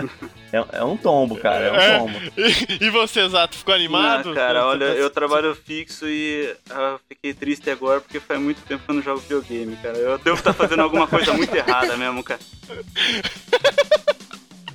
é, 0.50 0.78
é 0.78 0.82
um 0.82 0.96
tombo, 0.96 1.36
cara. 1.36 1.66
É 1.66 1.72
um 1.72 1.76
É. 1.76 1.98
tombo. 1.98 2.18
E, 2.80 2.86
e 2.86 2.88
você, 2.88 3.28
Zato, 3.28 3.58
ficou 3.58 3.74
animado? 3.74 4.30
Ah, 4.30 4.34
cara, 4.34 4.66
olha, 4.66 4.86
tá- 4.86 4.92
eu 4.94 5.10
trabalho 5.10 5.54
fixo 5.54 6.06
e 6.08 6.56
ah, 6.70 6.96
fiquei 7.06 7.34
triste 7.34 7.68
agora 7.68 8.00
porque 8.00 8.18
faz 8.18 8.40
muito 8.40 8.62
tempo 8.62 8.82
que 8.82 8.90
eu 8.90 8.94
não 8.94 9.02
jogo 9.02 9.20
videogame, 9.20 9.76
cara. 9.76 9.98
Eu 9.98 10.16
devo 10.16 10.38
estar 10.38 10.54
fazendo 10.54 10.80
alguma 10.80 11.06
coisa 11.06 11.34
muito 11.34 11.54
errada 11.54 11.98
mesmo, 11.98 12.24
cara. 12.24 12.40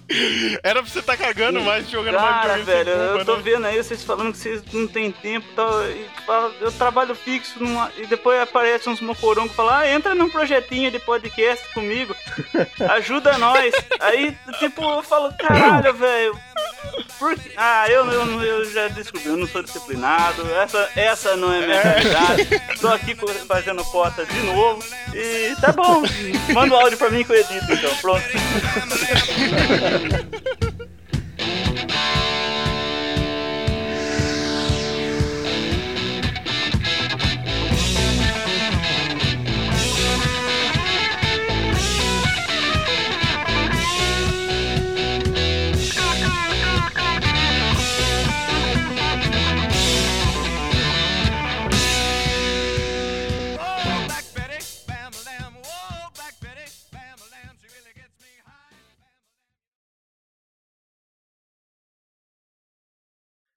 Era 0.63 0.81
pra 0.83 0.89
você 0.91 1.01
tá 1.01 1.17
cagando 1.17 1.59
mais 1.61 1.89
jogando 1.89 2.15
mais 2.15 2.35
Cara, 2.35 2.55
sem 2.55 2.63
velho, 2.63 2.89
eu 2.89 3.09
culpa, 3.17 3.25
tô 3.25 3.35
né? 3.37 3.41
vendo 3.43 3.65
aí 3.65 3.77
vocês 3.77 4.03
falando 4.03 4.31
que 4.31 4.37
vocês 4.37 4.61
não 4.71 4.87
tem 4.87 5.11
tempo 5.11 5.45
e 5.51 5.55
tal. 5.55 5.83
E 5.89 6.05
fala, 6.25 6.53
eu 6.61 6.71
trabalho 6.71 7.15
fixo 7.15 7.61
numa- 7.63 7.91
e 7.97 8.05
depois 8.05 8.39
aparece 8.39 8.87
uns 8.89 9.01
mocorão 9.01 9.47
que 9.47 9.55
falam, 9.55 9.73
ah, 9.75 9.87
entra 9.89 10.13
num 10.13 10.29
projetinho 10.29 10.91
de 10.91 10.99
podcast 10.99 11.67
comigo, 11.73 12.15
ajuda 12.91 13.37
nós. 13.37 13.73
Aí, 13.99 14.37
tipo, 14.59 14.83
eu 14.83 15.01
falo, 15.03 15.33
caralho, 15.39 15.93
velho. 15.97 16.37
Por 17.19 17.35
que- 17.35 17.51
Ah, 17.57 17.85
eu, 17.89 18.05
eu, 18.11 18.25
não- 18.25 18.43
eu 18.43 18.65
já 18.71 18.87
descobri, 18.89 19.27
eu 19.27 19.37
não 19.37 19.47
sou 19.47 19.63
disciplinado, 19.63 20.45
essa, 20.55 20.89
essa 20.95 21.35
não 21.35 21.51
é 21.53 21.65
minha 21.65 21.81
realidade. 21.81 22.47
Tô 22.79 22.87
aqui 22.89 23.15
fazendo 23.47 23.83
cota 23.85 24.25
de 24.25 24.39
novo. 24.41 24.83
E 25.13 25.55
tá 25.61 25.71
bom, 25.71 26.03
manda 26.53 26.75
o 26.75 26.77
áudio 26.77 26.97
pra 26.97 27.09
mim 27.09 27.23
que 27.23 27.31
eu 27.31 27.37
edito, 27.39 27.71
então, 27.71 27.95
pronto. 27.97 28.23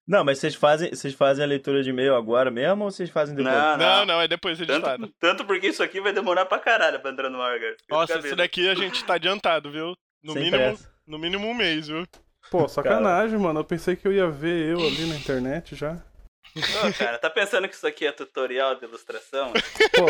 Não, 0.08 0.24
mas 0.24 0.38
vocês 0.38 0.54
fazem, 0.54 0.88
vocês 0.88 1.12
fazem 1.12 1.44
a 1.44 1.46
leitura 1.46 1.82
de 1.82 1.90
e-mail 1.90 2.14
agora 2.16 2.50
mesmo 2.50 2.84
ou 2.84 2.90
vocês 2.90 3.10
fazem 3.10 3.34
depois? 3.36 3.54
Não, 3.54 3.76
Não, 3.76 3.96
não. 3.98 4.06
não, 4.06 4.20
é 4.22 4.26
depois 4.26 4.58
editado. 4.58 5.02
Tanto, 5.02 5.14
tanto 5.20 5.44
porque 5.44 5.66
isso 5.66 5.82
aqui 5.82 6.00
vai 6.00 6.14
demorar 6.14 6.46
pra 6.46 6.58
caralho 6.58 6.98
pra 6.98 7.10
entrar 7.10 7.28
no 7.28 7.42
ar, 7.42 7.60
cara. 7.60 7.76
Nossa, 7.90 8.18
esse 8.18 8.34
daqui 8.34 8.66
a 8.68 8.74
gente 8.74 9.04
tá 9.04 9.14
adiantado, 9.14 9.70
viu? 9.70 9.94
No 10.24 10.32
Sem 10.32 10.44
mínimo, 10.44 10.62
pressa. 10.62 10.90
no 11.06 11.18
mínimo 11.18 11.46
um 11.46 11.52
mês, 11.54 11.88
viu? 11.88 12.06
Pô, 12.50 12.66
sacanagem, 12.66 13.38
mano. 13.38 13.60
Eu 13.60 13.64
pensei 13.64 13.94
que 13.96 14.08
eu 14.08 14.12
ia 14.12 14.30
ver 14.30 14.70
eu 14.72 14.78
ali 14.80 15.04
na 15.06 15.14
internet 15.16 15.76
já. 15.76 16.02
Ô, 16.56 16.92
cara, 16.98 17.18
tá 17.18 17.28
pensando 17.28 17.68
que 17.68 17.74
isso 17.74 17.86
aqui 17.86 18.06
é 18.06 18.10
tutorial 18.12 18.76
de 18.76 18.84
ilustração? 18.86 19.52
Pô, 19.52 20.06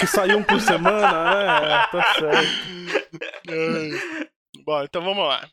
que 0.00 0.06
saiu 0.06 0.38
um 0.38 0.42
por 0.42 0.58
semana, 0.58 1.34
né? 1.34 1.74
É, 1.74 1.86
tá 1.92 2.14
certo. 2.14 3.36
Bom, 4.64 4.82
então 4.82 5.02
vamos 5.02 5.28
lá. 5.28 5.46